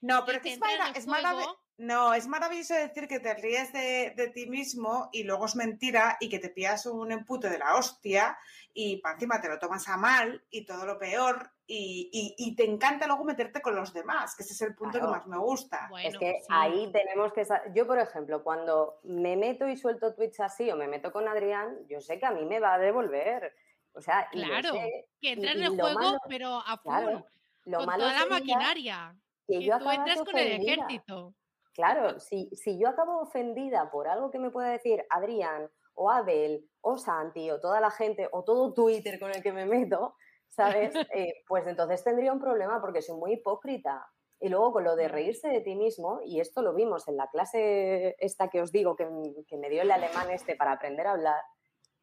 No, 0.00 0.24
pero 0.24 0.40
que 0.40 0.54
es, 0.54 0.58
maravilloso. 1.06 1.60
No, 1.76 2.14
es 2.14 2.28
maravilloso 2.28 2.74
decir 2.74 3.08
que 3.08 3.18
te 3.18 3.34
ríes 3.34 3.72
de, 3.72 4.30
ti 4.32 4.46
mismo 4.46 5.08
y 5.12 5.24
luego 5.24 5.46
es 5.46 5.56
mentira 5.56 6.16
y 6.20 6.28
que 6.28 6.38
te 6.38 6.50
pillas 6.50 6.86
un 6.86 7.10
empute 7.10 7.50
de 7.50 7.58
la 7.58 7.74
hostia 7.74 8.38
y 8.72 8.98
para 8.98 9.14
encima 9.14 9.40
te 9.40 9.48
lo 9.48 9.58
tomas 9.58 9.88
a 9.88 9.96
mal 9.96 10.44
y 10.50 10.64
todo 10.64 10.86
lo 10.86 10.98
peor 10.98 11.50
y, 11.66 12.54
te 12.56 12.64
encanta 12.64 13.08
luego 13.08 13.24
meterte 13.24 13.60
con 13.60 13.74
los 13.74 13.92
demás, 13.92 14.36
que 14.36 14.44
ese 14.44 14.52
es 14.52 14.60
el 14.60 14.76
punto 14.76 15.00
que 15.00 15.06
más 15.06 15.26
me 15.26 15.38
gusta. 15.38 15.90
es 16.00 16.16
que 16.16 16.34
ahí 16.48 16.92
tenemos 16.92 17.32
que... 17.32 17.44
Yo, 17.74 17.86
por 17.86 17.98
ejemplo, 17.98 18.44
cuando 18.44 19.00
me 19.02 19.36
meto 19.36 19.66
y 19.66 19.76
suelto 19.76 20.14
tweets 20.14 20.40
así 20.40 20.70
o 20.70 20.76
me 20.76 20.86
meto 20.86 21.10
con 21.10 21.26
Adrián, 21.26 21.76
yo 21.88 22.00
sé 22.00 22.20
que 22.20 22.26
a 22.26 22.30
mí 22.30 22.44
me 22.44 22.60
va 22.60 22.74
a 22.74 22.78
devolver. 22.78 23.52
O 23.94 24.00
sea, 24.00 24.28
claro, 24.30 24.74
que 25.20 25.32
entra 25.32 25.52
en 25.52 25.62
el 25.62 25.70
juego, 25.70 26.18
pero 26.28 26.62
a 26.64 26.76
full, 26.76 27.22
lo 27.64 27.78
con 27.78 27.86
toda 27.86 28.12
la 28.12 28.26
maquinaria. 28.26 29.16
Que, 29.46 29.62
yo 29.62 29.78
tú 29.78 29.90
entres 29.90 30.22
con 30.22 30.36
el 30.36 30.62
ejército. 30.62 31.34
Claro, 31.74 32.20
si, 32.20 32.48
si 32.54 32.78
yo 32.78 32.88
acabo 32.88 33.20
ofendida 33.20 33.90
por 33.90 34.06
algo 34.06 34.30
que 34.30 34.38
me 34.38 34.50
pueda 34.50 34.68
decir 34.68 35.04
Adrián 35.10 35.68
o 35.94 36.10
Abel 36.10 36.68
o 36.80 36.96
Santi 36.98 37.50
o 37.50 37.60
toda 37.60 37.80
la 37.80 37.90
gente 37.90 38.28
o 38.30 38.44
todo 38.44 38.72
Twitter 38.72 39.18
con 39.18 39.30
el 39.32 39.42
que 39.42 39.52
me 39.52 39.66
meto, 39.66 40.14
¿sabes? 40.48 40.94
Eh, 41.14 41.42
pues 41.48 41.66
entonces 41.66 42.02
tendría 42.04 42.32
un 42.32 42.40
problema 42.40 42.80
porque 42.80 43.02
soy 43.02 43.16
muy 43.16 43.32
hipócrita. 43.34 44.06
Y 44.40 44.48
luego 44.48 44.72
con 44.72 44.84
lo 44.84 44.94
de 44.94 45.08
reírse 45.08 45.48
de 45.48 45.60
ti 45.60 45.74
mismo, 45.74 46.20
y 46.24 46.40
esto 46.40 46.60
lo 46.60 46.74
vimos 46.74 47.08
en 47.08 47.16
la 47.16 47.28
clase 47.28 48.14
esta 48.18 48.48
que 48.48 48.60
os 48.60 48.72
digo 48.72 48.94
que, 48.94 49.08
que 49.46 49.56
me 49.56 49.70
dio 49.70 49.82
el 49.82 49.90
alemán 49.90 50.30
este 50.30 50.54
para 50.54 50.72
aprender 50.72 51.06
a 51.06 51.12
hablar, 51.12 51.40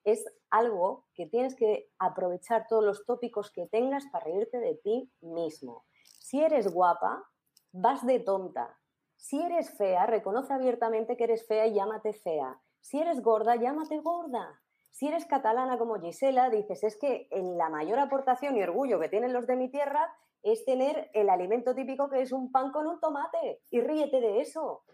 es 0.04 0.26
algo 0.50 1.06
que 1.14 1.28
tienes 1.28 1.56
que 1.56 1.90
aprovechar 2.00 2.66
todos 2.68 2.84
los 2.84 3.06
tópicos 3.06 3.52
que 3.52 3.68
tengas 3.68 4.06
para 4.12 4.26
reírte 4.26 4.60
de 4.60 4.76
ti 4.76 5.12
mismo. 5.22 5.86
Si 6.20 6.42
eres 6.42 6.74
guapa, 6.74 7.24
vas 7.72 8.06
de 8.06 8.20
tonta, 8.20 8.81
si 9.22 9.40
eres 9.40 9.70
fea, 9.78 10.08
reconoce 10.08 10.52
abiertamente 10.52 11.16
que 11.16 11.26
eres 11.26 11.46
fea 11.46 11.68
y 11.68 11.76
llámate 11.76 12.12
fea. 12.12 12.60
Si 12.80 13.00
eres 13.00 13.22
gorda, 13.22 13.56
llámate 13.56 14.00
gorda. 14.00 14.60
Si 14.90 15.08
eres 15.08 15.28
catalana 15.28 15.78
como 15.78 16.02
Gisela, 16.02 16.50
dices, 16.50 16.84
es 16.84 16.98
que 16.98 17.28
en 17.30 17.56
la 17.56 17.70
mayor 17.70 18.00
aportación 18.00 18.58
y 18.58 18.64
orgullo 18.64 19.00
que 19.00 19.10
tienen 19.10 19.32
los 19.32 19.46
de 19.46 19.58
mi 19.58 19.70
tierra 19.70 20.12
es 20.42 20.66
tener 20.66 21.12
el 21.14 21.30
alimento 21.30 21.76
típico 21.76 22.10
que 22.10 22.24
es 22.24 22.32
un 22.32 22.52
pan 22.52 22.72
con 22.72 22.88
un 22.88 23.00
tomate. 23.00 23.62
Y 23.70 23.82
ríete 23.82 24.22
de 24.22 24.42
eso. 24.42 24.86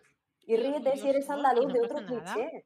Y 0.45 0.57
ríete 0.57 0.97
si 0.97 1.07
eres 1.07 1.29
andaluz 1.29 1.71
de 1.71 1.81
otro 1.81 2.05
cliché. 2.05 2.65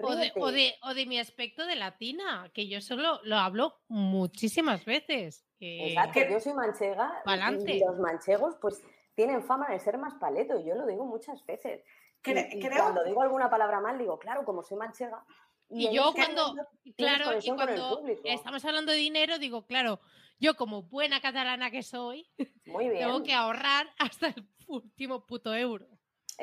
O 0.00 0.16
de, 0.50 0.74
o, 0.82 0.92
de, 0.92 1.06
mi 1.06 1.20
aspecto 1.20 1.64
de 1.66 1.76
latina, 1.76 2.50
que 2.52 2.68
yo 2.68 2.80
solo 2.80 3.20
lo 3.22 3.36
hablo 3.36 3.76
muchísimas 3.86 4.84
veces. 4.84 5.46
Exacto, 5.60 6.20
yo 6.28 6.40
soy 6.40 6.52
manchega 6.52 7.22
y 7.64 7.78
los 7.78 7.98
manchegos 8.00 8.56
pues 8.60 8.82
tienen 9.16 9.42
fama 9.42 9.68
de 9.70 9.80
ser 9.80 9.98
más 9.98 10.14
paleto 10.14 10.60
y 10.60 10.66
yo 10.66 10.76
lo 10.76 10.86
digo 10.86 11.04
muchas 11.04 11.44
veces. 11.44 11.82
Cuando 12.22 13.02
digo 13.02 13.22
alguna 13.22 13.50
palabra 13.50 13.80
mal 13.80 13.98
digo, 13.98 14.18
claro, 14.18 14.44
como 14.44 14.62
soy 14.62 14.76
manchega. 14.76 15.24
Y, 15.68 15.92
yo 15.92 16.12
cuando, 16.12 16.54
claro, 16.96 17.38
y 17.42 17.48
cuando 17.48 18.06
estamos 18.22 18.64
hablando 18.64 18.92
de 18.92 18.98
dinero, 18.98 19.38
digo, 19.38 19.66
claro, 19.66 19.98
yo 20.38 20.54
como 20.54 20.82
buena 20.82 21.20
catalana 21.20 21.72
que 21.72 21.82
soy, 21.82 22.28
tengo 22.64 23.22
que 23.24 23.32
ahorrar 23.32 23.88
hasta 23.98 24.28
el 24.28 24.46
último 24.68 25.26
puto 25.26 25.54
euro. 25.54 25.88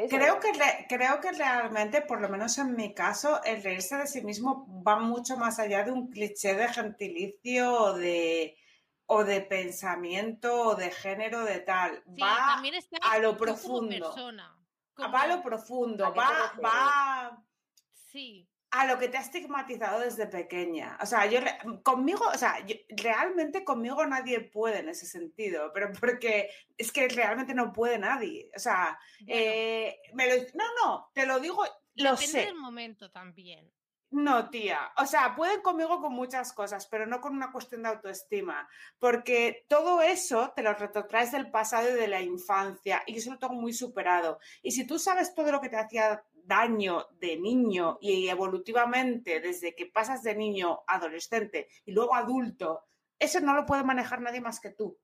Creo 0.10 0.40
que, 0.40 0.52
creo 0.90 1.22
que 1.22 1.32
realmente, 1.32 2.02
por 2.02 2.20
lo 2.20 2.28
menos 2.28 2.58
en 2.58 2.76
mi 2.76 2.96
caso, 2.96 3.44
el 3.44 3.62
reírse 3.62 3.96
de 3.96 4.08
sí 4.08 4.24
mismo 4.24 4.84
va 4.84 5.00
mucho 5.00 5.38
más 5.38 5.60
allá 5.60 5.84
de 5.84 5.92
un 5.92 6.10
cliché 6.10 6.56
de 6.56 6.68
gentilicio 6.68 7.72
o 7.72 7.94
de, 7.94 8.58
o 9.06 9.24
de 9.24 9.42
pensamiento 9.42 10.70
o 10.70 10.76
de 10.76 10.92
género 10.92 11.44
de 11.44 11.60
tal. 11.60 12.04
va 12.22 12.62
a 13.02 13.20
lo 13.20 13.38
profundo. 13.38 14.14
Va 15.00 15.22
a 15.22 15.28
lo 15.28 15.42
profundo, 15.42 16.14
va, 16.14 16.54
va... 16.64 17.44
Sí 17.94 18.48
a 18.74 18.88
lo 18.88 18.98
que 18.98 19.08
te 19.08 19.18
ha 19.18 19.22
estigmatizado 19.22 20.00
desde 20.00 20.26
pequeña. 20.26 20.98
O 21.00 21.06
sea, 21.06 21.28
yo 21.28 21.40
conmigo, 21.84 22.26
o 22.26 22.38
sea, 22.38 22.56
realmente 22.90 23.64
conmigo 23.64 24.04
nadie 24.08 24.42
puede 24.42 24.80
en 24.80 24.90
ese 24.90 25.06
sentido, 25.06 25.72
pero 25.72 25.92
porque 26.00 26.50
es 26.76 26.92
que 26.92 27.08
realmente 27.08 27.54
no 27.54 27.72
puede 27.72 28.00
nadie. 28.00 28.50
O 28.56 28.60
sea, 28.60 28.98
eh, 29.28 30.02
no, 30.56 30.64
no, 30.84 31.12
te 31.14 31.28
lo 31.28 31.40
digo, 31.40 31.64
lo 31.96 32.12
depende 32.12 32.26
sé. 32.26 32.46
del 32.46 32.56
momento 32.56 33.12
también. 33.12 33.72
No, 34.14 34.52
tía. 34.52 34.92
O 34.98 35.08
sea, 35.08 35.36
pueden 35.36 35.62
conmigo 35.62 36.00
con 36.00 36.14
muchas 36.14 36.54
cosas, 36.54 36.86
pero 36.86 37.08
no 37.08 37.20
con 37.20 37.34
una 37.36 37.52
cuestión 37.52 37.82
de 37.82 37.90
autoestima. 37.90 38.70
Porque 39.00 39.66
todo 39.68 40.04
eso 40.04 40.54
te 40.56 40.62
lo 40.62 40.72
retrotraes 40.76 41.32
del 41.32 41.50
pasado 41.50 41.90
y 41.90 41.94
de 41.94 42.08
la 42.08 42.22
infancia. 42.22 43.02
Y 43.08 43.18
eso 43.18 43.32
lo 43.32 43.40
tengo 43.40 43.56
muy 43.56 43.74
superado. 43.74 44.38
Y 44.62 44.70
si 44.70 44.86
tú 44.86 45.00
sabes 45.00 45.34
todo 45.34 45.52
lo 45.52 45.60
que 45.60 45.70
te 45.70 45.78
hacía 45.78 46.24
daño 46.32 47.08
de 47.14 47.38
niño 47.38 47.98
y 48.02 48.28
evolutivamente 48.28 49.40
desde 49.40 49.74
que 49.74 49.88
pasas 49.88 50.22
de 50.22 50.36
niño 50.36 50.84
a 50.86 50.98
adolescente 50.98 51.70
y 51.84 51.92
luego 51.92 52.14
adulto, 52.14 52.84
eso 53.18 53.40
no 53.40 53.56
lo 53.56 53.66
puede 53.66 53.84
manejar 53.84 54.22
nadie 54.22 54.42
más 54.42 54.60
que 54.60 54.70
tú. 54.70 54.96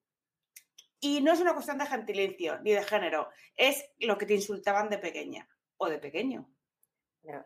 Y 0.99 1.21
no 1.21 1.31
es 1.33 1.39
una 1.39 1.53
cuestión 1.53 1.79
de 1.79 1.87
gentilicio 1.87 2.59
ni 2.59 2.73
de 2.73 2.83
género, 2.83 3.29
es 3.55 3.83
lo 3.99 4.19
que 4.19 4.27
te 4.27 4.35
insultaban 4.35 4.87
de 4.89 4.99
pequeña 4.99 5.47
o 5.77 5.89
de 5.89 5.97
pequeño. 5.97 6.47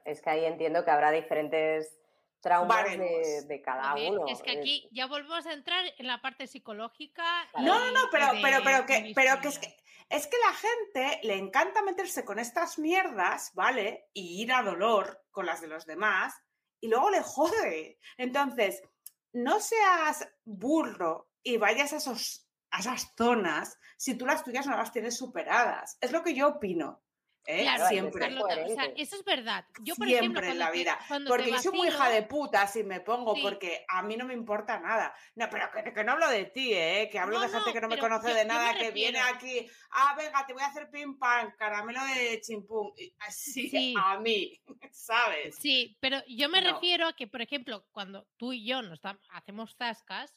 Es 0.06 0.22
que 0.22 0.30
ahí 0.30 0.46
entiendo 0.46 0.84
que 0.84 0.92
habrá 0.92 1.12
diferentes 1.12 2.00
traumas 2.42 2.86
de, 2.98 3.62
cada 3.64 3.96
uno. 3.96 4.26
Es 4.28 4.42
que 4.42 4.52
aquí 4.52 4.88
ya 4.92 5.08
volvemos 5.08 5.46
a 5.46 5.54
entrar 5.54 5.86
en 5.98 6.08
la 6.08 6.22
parte 6.22 6.48
psicológica. 6.48 7.24
No, 7.56 7.80
no, 7.80 7.92
no, 7.92 8.10
pero, 8.12 8.28
pero, 8.42 8.60
pero, 8.64 8.86
que, 8.86 9.14
pero 9.16 9.40
que 9.42 9.48
es 9.48 9.60
que 9.60 9.84
es 10.10 10.28
que 10.28 10.38
la 10.38 10.54
gente 10.54 11.20
le 11.24 11.36
encanta 11.38 11.82
meterse 11.82 12.24
con 12.24 12.40
estas 12.40 12.78
mierdas, 12.78 13.52
¿vale? 13.56 14.10
Y 14.14 14.42
ir 14.44 14.54
a 14.54 14.62
dolor 14.62 15.24
con 15.32 15.46
las 15.46 15.62
de 15.62 15.68
los 15.68 15.86
demás 15.86 16.36
y 16.80 16.88
luego 16.88 17.10
le 17.10 17.22
jode. 17.22 18.00
Entonces, 18.18 18.84
no 19.32 19.60
seas 19.60 20.28
burro 20.44 21.30
y 21.42 21.58
vayas 21.58 21.94
a, 21.94 21.98
esos, 21.98 22.48
a 22.72 22.80
esas 22.80 23.14
zonas 23.18 23.80
si 23.98 24.16
tú 24.16 24.26
las 24.26 24.44
tuyas 24.44 24.68
no 24.68 24.76
las 24.76 24.92
tienes 24.92 25.18
superadas. 25.18 25.98
Es 26.02 26.12
lo 26.12 26.24
que 26.24 26.36
yo 26.36 26.48
opino. 26.48 27.03
¿Eh? 27.46 27.68
siempre. 27.90 28.28
eso 28.96 29.16
es 29.18 29.26
verdad. 29.26 29.66
Yo, 29.82 29.96
por 29.96 30.08
siempre 30.08 30.50
en 30.50 30.60
la 30.60 30.72
vida. 30.72 30.98
porque 31.28 31.52
yo 31.52 31.60
soy 31.60 31.78
muy 31.78 31.88
hija 31.90 32.10
de 32.10 32.24
puta 32.24 32.68
si 32.68 32.84
me 32.84 33.02
pongo, 33.02 33.36
porque 33.42 33.86
a 33.88 34.02
mí 34.02 34.16
no 34.16 34.26
me 34.26 34.34
importa 34.34 34.80
nada. 34.80 35.14
No, 35.36 35.50
pero 35.50 35.70
que, 35.94 36.04
no 36.04 36.14
hablo 36.14 36.30
de 36.30 36.46
ti, 36.46 36.74
¿eh? 36.74 37.10
que 37.12 37.20
hablo 37.20 37.40
de 37.40 37.50
gente 37.50 37.74
que 37.74 37.82
no 37.82 37.90
me 37.90 37.98
conoce 37.98 38.34
de 38.34 38.46
nada, 38.46 38.78
que 38.78 38.92
viene 38.92 39.20
aquí, 39.20 39.68
ah, 39.92 40.16
venga, 40.18 40.46
te 40.46 40.54
voy 40.54 40.64
a 40.64 40.68
hacer 40.68 40.90
pim 40.90 41.18
pam, 41.18 41.54
caramelo 41.58 42.00
de 42.06 42.40
chimpum. 42.42 42.92
Así 43.20 43.94
a 43.98 44.20
mí, 44.20 44.60
¿sabes? 44.92 45.58
Sí, 45.60 45.98
pero 46.00 46.24
yo 46.28 46.48
me 46.50 46.62
refiero 46.62 47.08
a 47.08 47.16
que, 47.16 47.28
por 47.28 47.42
ejemplo, 47.42 47.86
cuando 47.92 48.28
tú 48.38 48.54
y 48.54 48.66
yo 48.66 48.82
nos 48.82 49.02
hacemos 49.30 49.76
zascas. 49.76 50.34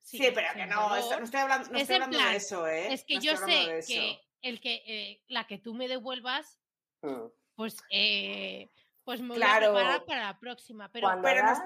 Sí, 0.00 0.20
pero 0.32 0.46
que 0.54 0.66
no, 0.66 0.88
no 0.88 1.24
estoy 1.24 1.40
hablando, 1.40 1.68
no 1.68 1.78
estoy 1.78 1.96
hablando 1.96 2.18
de 2.18 2.36
eso, 2.36 2.66
¿eh? 2.68 2.94
Es 2.94 3.04
que 3.04 3.18
yo 3.18 3.36
sé 3.36 3.80
que 3.86 4.25
el 4.42 4.60
que 4.60 4.82
eh, 4.86 5.22
la 5.28 5.46
que 5.46 5.58
tú 5.58 5.74
me 5.74 5.88
devuelvas, 5.88 6.60
mm. 7.02 7.26
pues 7.54 7.82
eh, 7.90 8.70
pues 9.06 9.20
me 9.20 9.28
voy 9.28 9.42
a 9.42 9.58
preparar 9.58 10.04
para 10.04 10.24
la 10.24 10.38
próxima. 10.40 10.90
Pero, 10.90 11.08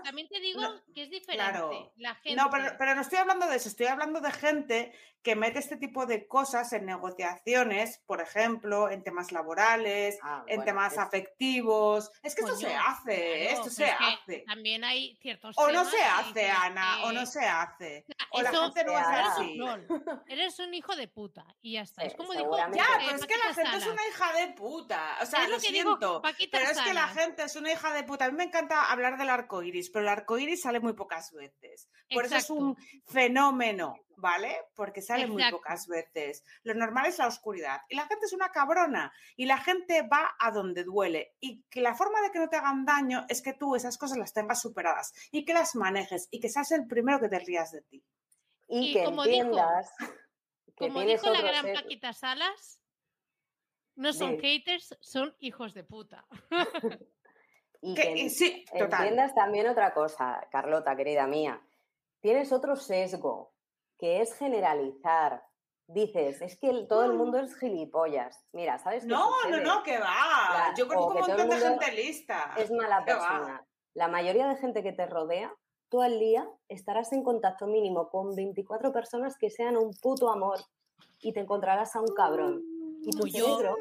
también 0.05 0.29
te 0.29 0.39
digo 0.41 0.61
que 0.95 1.05
es 1.05 1.11
diferente. 1.11 1.91
La 1.97 2.15
gente... 2.17 2.37
No, 2.37 2.51
pero, 2.51 2.75
pero, 2.79 2.95
no 2.95 3.01
estoy 3.01 3.17
hablando 3.17 3.47
de 3.47 3.57
eso, 3.57 3.71
estoy 3.71 3.87
hablando 3.87 4.21
de 4.21 4.31
gente 4.31 4.93
que 5.23 5.37
mete 5.37 5.59
este 5.59 5.77
tipo 5.77 6.07
de 6.07 6.27
cosas 6.27 6.73
en 6.73 6.87
negociaciones, 6.87 8.01
por 8.07 8.21
ejemplo, 8.21 8.91
en 8.91 9.03
temas 9.03 9.33
laborales, 9.33 10.19
ah, 10.23 10.45
en 10.47 10.65
temas 10.65 10.97
afectivos. 10.97 12.11
Es 12.23 12.35
que 12.35 12.43
esto 12.43 12.57
se 12.57 12.75
hace, 12.75 13.53
esto 13.53 13.71
se 13.71 13.87
hace. 13.87 14.45
También 14.47 14.83
hay 14.83 15.17
ciertos. 15.21 15.57
O 15.59 15.71
no 15.71 15.85
se 15.85 16.03
hace, 16.03 16.51
Ana, 16.51 17.05
o 17.05 17.13
no 17.13 17.27
se 17.27 17.41
hace. 17.41 18.07
O 18.31 18.41
la 18.41 18.51
gente 18.51 18.85
no 18.85 18.99
es 18.99 19.07
así. 19.07 19.61
Eres 20.27 20.59
un 20.59 20.73
hijo 20.73 20.97
de 20.97 21.09
puta 21.09 21.45
y 21.61 21.73
ya 21.73 21.83
está. 21.83 22.03
es 22.03 22.15
como 22.15 22.33
digo. 22.33 22.57
Ya, 22.57 22.87
pero 22.99 23.17
es 23.17 23.27
que 23.27 23.37
la 23.37 23.55
gente 23.55 23.77
es 23.77 23.87
una 23.87 24.09
hija 24.09 24.33
de 24.33 24.53
puta. 24.55 25.19
O 25.21 25.27
sea, 25.27 25.49
lo, 25.49 25.61
siento. 25.61 26.23
pero 26.23 26.71
es 26.71 26.81
que 26.81 26.95
la 26.95 27.09
gente 27.09 27.30
es 27.39 27.57
una 27.57 27.73
hija 27.73 27.93
de 27.93 28.05
puta. 28.05 28.27
A 28.27 28.31
mí 28.31 28.37
me 28.37 28.45
encanta 28.45 28.91
hablar 28.91 29.19
del 29.19 29.31
arco 29.31 29.63
iris, 29.63 29.91
pero 29.91 30.05
el 30.05 30.09
arco 30.09 30.39
iris 30.39 30.63
sale 30.63 30.81
muy 30.81 30.93
pocas 30.93 31.33
veces. 31.33 31.89
Por 32.13 32.25
eso 32.25 32.37
es 32.37 32.51
un 32.51 32.77
fenómeno 33.07 33.97
¿vale? 34.21 34.67
Porque 34.75 35.03
sale 35.03 35.27
muy 35.27 35.43
pocas 35.51 35.87
veces. 35.87 36.45
Lo 36.63 36.75
normal 36.75 37.07
es 37.07 37.19
la 37.19 37.27
oscuridad. 37.27 37.81
Y 37.89 37.97
la 37.97 38.07
gente 38.07 38.27
es 38.27 38.33
una 38.33 38.51
cabrona. 38.51 39.13
Y 39.37 39.47
la 39.47 39.59
gente 39.59 40.03
va 40.03 40.37
a 40.39 40.51
donde 40.51 40.85
duele. 40.85 41.35
Y 41.41 41.63
que 41.65 41.81
la 41.81 41.95
forma 41.95 42.21
de 42.21 42.31
que 42.31 42.39
no 42.39 42.49
te 42.49 42.57
hagan 42.57 42.85
daño 42.85 43.25
es 43.29 43.43
que 43.43 43.55
tú 43.55 43.75
esas 43.75 43.99
cosas 43.99 44.19
las 44.19 44.33
tengas 44.33 44.61
superadas. 44.61 45.13
Y 45.33 45.45
que 45.45 45.55
las 45.55 45.75
manejes. 45.75 46.29
Y 46.31 46.41
que 46.41 46.49
seas 46.49 46.71
el 46.73 46.87
primero 46.87 47.19
que 47.19 47.29
te 47.29 47.39
rías 47.39 47.73
de 47.73 47.83
ti. 47.83 48.05
Y, 48.69 48.93
que 48.93 49.05
como 49.05 49.25
entiendas 49.25 49.91
como 50.77 51.01
dijo 51.01 51.29
la 51.31 51.43
gran 51.43 51.75
Paquita 51.75 52.13
Salas, 52.13 52.81
no 53.97 54.13
son 54.13 54.39
haters, 54.39 54.97
son 55.01 55.35
hijos 55.41 55.75
de 55.75 55.85
puta. 55.85 56.27
y 57.83 57.95
que, 57.95 58.29
sí, 58.29 58.65
entiendas 58.73 59.35
también 59.35 59.67
otra 59.69 59.95
cosa, 59.95 60.47
Carlota, 60.51 60.97
querida 60.97 61.27
mía. 61.27 61.61
Tienes 62.21 62.53
otro 62.53 62.77
sesgo 62.77 63.55
que 63.99 64.21
es 64.21 64.35
generalizar. 64.35 65.45
Dices, 65.87 66.41
es 66.43 66.59
que 66.59 66.87
todo 66.89 67.05
el 67.05 67.15
mundo 67.15 67.39
es 67.39 67.57
gilipollas. 67.57 68.47
Mira, 68.53 68.79
¿sabes 68.79 69.03
qué 69.03 69.09
No, 69.09 69.31
no, 69.49 69.61
no, 69.61 69.83
que 69.83 69.99
va. 69.99 70.73
Yo 70.77 70.87
conozco 70.87 71.09
un 71.09 71.27
montón 71.27 71.49
de 71.49 71.57
gente 71.57 71.93
lista. 71.93 72.55
Es 72.57 72.71
mala 72.71 73.05
persona. 73.05 73.67
La 73.95 74.09
mayoría 74.09 74.47
de 74.47 74.57
gente 74.57 74.83
que 74.83 74.93
te 74.93 75.07
rodea, 75.07 75.53
tú 75.89 76.01
al 76.03 76.21
día 76.21 76.49
estarás 76.69 77.13
en 77.13 77.25
contacto 77.25 77.67
mínimo 77.67 78.09
con 78.09 78.37
24 78.37 78.93
personas 78.93 79.37
que 79.37 79.51
sean 79.51 79.77
un 79.77 79.93
puto 80.01 80.31
amor 80.31 80.61
y 81.21 81.33
te 81.33 81.41
encontrarás 81.41 81.97
a 81.97 82.01
un 82.01 82.15
cabrón. 82.15 82.63
Y 83.03 83.11
tu 83.11 83.27
cerebro 83.27 83.75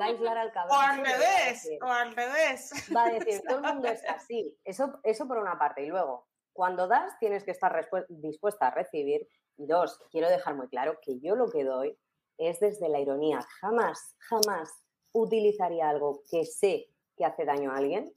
va 0.00 0.06
a 0.06 0.08
aislar 0.08 0.38
al 0.38 0.52
cabrón. 0.52 0.76
O 0.76 0.80
al 0.80 1.04
revés, 1.04 1.68
o 1.80 1.86
al 1.86 2.14
revés. 2.14 2.70
Va 2.94 3.04
a 3.04 3.10
decir, 3.10 3.42
todo 3.46 3.58
el 3.58 3.62
mundo 3.62 3.88
es 3.88 4.04
así. 4.08 4.56
Eso, 4.64 5.00
eso 5.02 5.26
por 5.26 5.38
una 5.38 5.58
parte. 5.58 5.82
Y 5.82 5.86
luego, 5.86 6.26
cuando 6.52 6.88
das, 6.88 7.18
tienes 7.18 7.44
que 7.44 7.52
estar 7.52 7.88
dispuesta 8.08 8.68
a 8.68 8.70
recibir 8.70 9.28
dos, 9.56 10.00
quiero 10.10 10.28
dejar 10.28 10.54
muy 10.54 10.68
claro 10.68 10.98
que 11.02 11.18
yo 11.20 11.34
lo 11.34 11.50
que 11.50 11.64
doy 11.64 11.98
es 12.36 12.60
desde 12.60 12.88
la 12.88 13.00
ironía. 13.00 13.40
Jamás, 13.60 14.16
jamás 14.18 14.70
utilizaría 15.12 15.88
algo 15.88 16.22
que 16.30 16.44
sé 16.44 16.88
que 17.16 17.24
hace 17.24 17.44
daño 17.44 17.72
a 17.72 17.76
alguien 17.76 18.12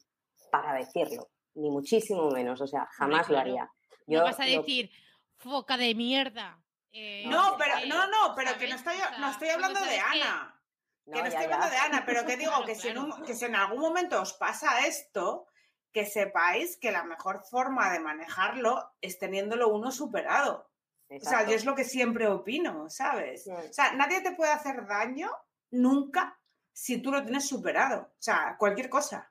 para 0.51 0.73
decirlo, 0.73 1.29
ni 1.55 1.69
muchísimo 1.69 2.29
menos. 2.29 2.61
O 2.61 2.67
sea, 2.67 2.87
jamás 2.91 3.29
lo 3.29 3.39
haría. 3.39 3.69
no 4.07 4.23
vas 4.23 4.39
a 4.39 4.45
decir, 4.45 4.91
foca 5.37 5.77
de 5.77 5.95
mierda. 5.95 6.61
Eh, 6.93 7.23
no, 7.27 7.55
pero 7.57 7.75
no, 7.87 8.05
no, 8.07 8.35
pero 8.35 8.57
que 8.57 8.67
no 8.67 8.75
estoy, 8.75 8.95
no 9.19 9.29
estoy 9.31 9.49
hablando 9.49 9.79
de 9.79 9.97
Ana. 9.97 10.60
Que 11.05 11.11
no 11.21 11.25
estoy 11.25 11.43
hablando 11.43 11.69
de 11.69 11.77
Ana, 11.77 12.03
pero 12.05 12.25
que 12.25 12.37
digo 12.37 12.51
que, 12.65 12.75
si 12.75 12.89
en 12.89 13.11
que 13.25 13.33
si 13.33 13.45
en 13.45 13.55
algún 13.55 13.79
momento 13.79 14.21
os 14.21 14.33
pasa 14.33 14.85
esto, 14.85 15.47
que 15.91 16.05
sepáis 16.05 16.77
que 16.77 16.91
la 16.91 17.03
mejor 17.03 17.43
forma 17.43 17.91
de 17.91 17.99
manejarlo 17.99 18.93
es 19.01 19.19
teniéndolo 19.19 19.69
uno 19.69 19.91
superado. 19.91 20.69
O 21.09 21.19
sea, 21.19 21.45
yo 21.45 21.53
es 21.53 21.65
lo 21.65 21.75
que 21.75 21.83
siempre 21.83 22.27
opino, 22.27 22.89
¿sabes? 22.89 23.45
O 23.47 23.73
sea, 23.73 23.93
nadie 23.93 24.21
te 24.21 24.31
puede 24.31 24.53
hacer 24.53 24.87
daño 24.87 25.29
nunca 25.71 26.39
si 26.71 27.01
tú 27.01 27.11
lo 27.11 27.23
tienes 27.23 27.47
superado. 27.47 28.03
O 28.03 28.21
sea, 28.21 28.55
cualquier 28.57 28.89
cosa. 28.89 29.29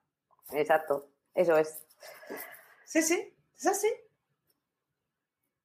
Exacto, 0.53 1.09
eso 1.35 1.57
es. 1.57 1.87
Sí, 2.85 3.03
sí. 3.03 3.35
Es 3.57 3.67
así. 3.67 3.89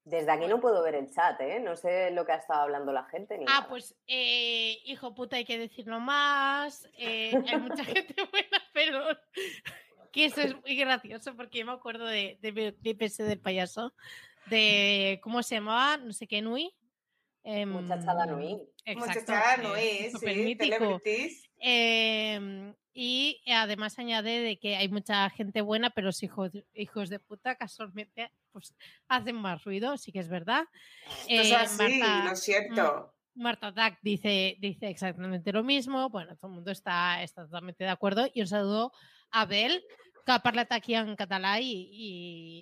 Desde 0.06 0.32
aquí 0.32 0.46
no 0.48 0.62
puedo 0.62 0.84
ver 0.84 0.94
el 0.96 1.10
chat, 1.12 1.42
¿eh? 1.42 1.60
No 1.60 1.76
sé 1.76 2.12
lo 2.12 2.26
que 2.26 2.32
ha 2.34 2.36
estado 2.36 2.62
hablando 2.62 2.94
la 2.94 3.06
gente. 3.06 3.38
Ni 3.40 3.46
Ah, 3.48 3.56
nada. 3.62 3.68
pues, 3.68 3.96
eh, 4.06 4.78
hijo 4.86 5.16
puta, 5.16 5.36
hay 5.38 5.46
que 5.46 5.58
decirlo 5.58 6.00
más. 6.00 6.88
eh, 6.96 7.34
hay 7.48 7.58
mucha 7.58 7.84
gente 8.08 8.16
buena, 8.32 8.64
pero 8.72 9.04
que 10.12 10.26
eso 10.26 10.42
es 10.42 10.56
muy 10.62 10.76
gracioso 10.76 11.36
porque 11.36 11.60
yo 11.60 11.66
me 11.66 11.72
acuerdo 11.72 12.06
de, 12.06 12.38
de 12.40 12.52
mi 12.52 12.72
clip 12.74 13.02
ese 13.02 13.24
del 13.24 13.40
payaso, 13.40 13.94
de 14.46 15.20
cómo 15.24 15.42
se 15.42 15.56
llamaba, 15.56 15.98
no 15.98 16.14
sé 16.14 16.28
qué, 16.28 16.40
Nui. 16.42 16.72
Em, 17.44 17.70
Muchachada 17.70 18.28
Nui. 18.28 18.62
Exacto, 18.86 19.00
Muchachada 19.22 19.56
eh, 19.56 20.02
Nui, 20.04 20.12
súper 20.12 20.34
sí, 20.36 20.44
mítico. 20.44 21.02
Y 22.98 23.42
además 23.52 24.00
añade 24.00 24.40
de 24.40 24.58
que 24.58 24.78
hay 24.78 24.88
mucha 24.88 25.30
gente 25.30 25.60
buena, 25.60 25.90
pero 25.90 26.08
los 26.08 26.24
hijos, 26.24 26.52
hijos 26.74 27.10
de 27.10 27.20
puta 27.20 27.56
casualmente 27.56 28.32
pues, 28.54 28.74
hacen 29.10 29.36
más 29.36 29.66
ruido, 29.66 29.98
sí 29.98 30.14
que 30.14 30.20
es 30.20 30.30
verdad. 30.30 30.64
Esto 31.28 31.42
es 31.42 31.52
Eh, 31.52 31.56
así, 31.58 32.00
Marta- 32.00 32.30
lo 32.30 32.36
siento. 32.38 33.12
Marta 33.34 33.74
Tac 33.74 34.00
dice, 34.02 34.56
dice 34.62 34.88
exactamente 34.88 35.52
lo 35.52 35.62
mismo. 35.62 36.10
Bueno, 36.10 36.38
todo 36.38 36.48
el 36.52 36.56
mundo 36.56 36.72
está, 36.72 37.22
está 37.22 37.44
totalmente 37.44 37.84
de 37.84 37.90
acuerdo. 37.90 38.30
Y 38.34 38.40
un 38.40 38.48
saludo 38.48 38.94
a 39.30 39.42
Abel, 39.42 39.84
que 40.26 40.32
ha 40.34 40.40
parlat 40.42 40.72
aquí 40.74 40.96
en 40.98 41.16
català 41.16 41.60
i, 41.62 41.72
i, 41.72 42.10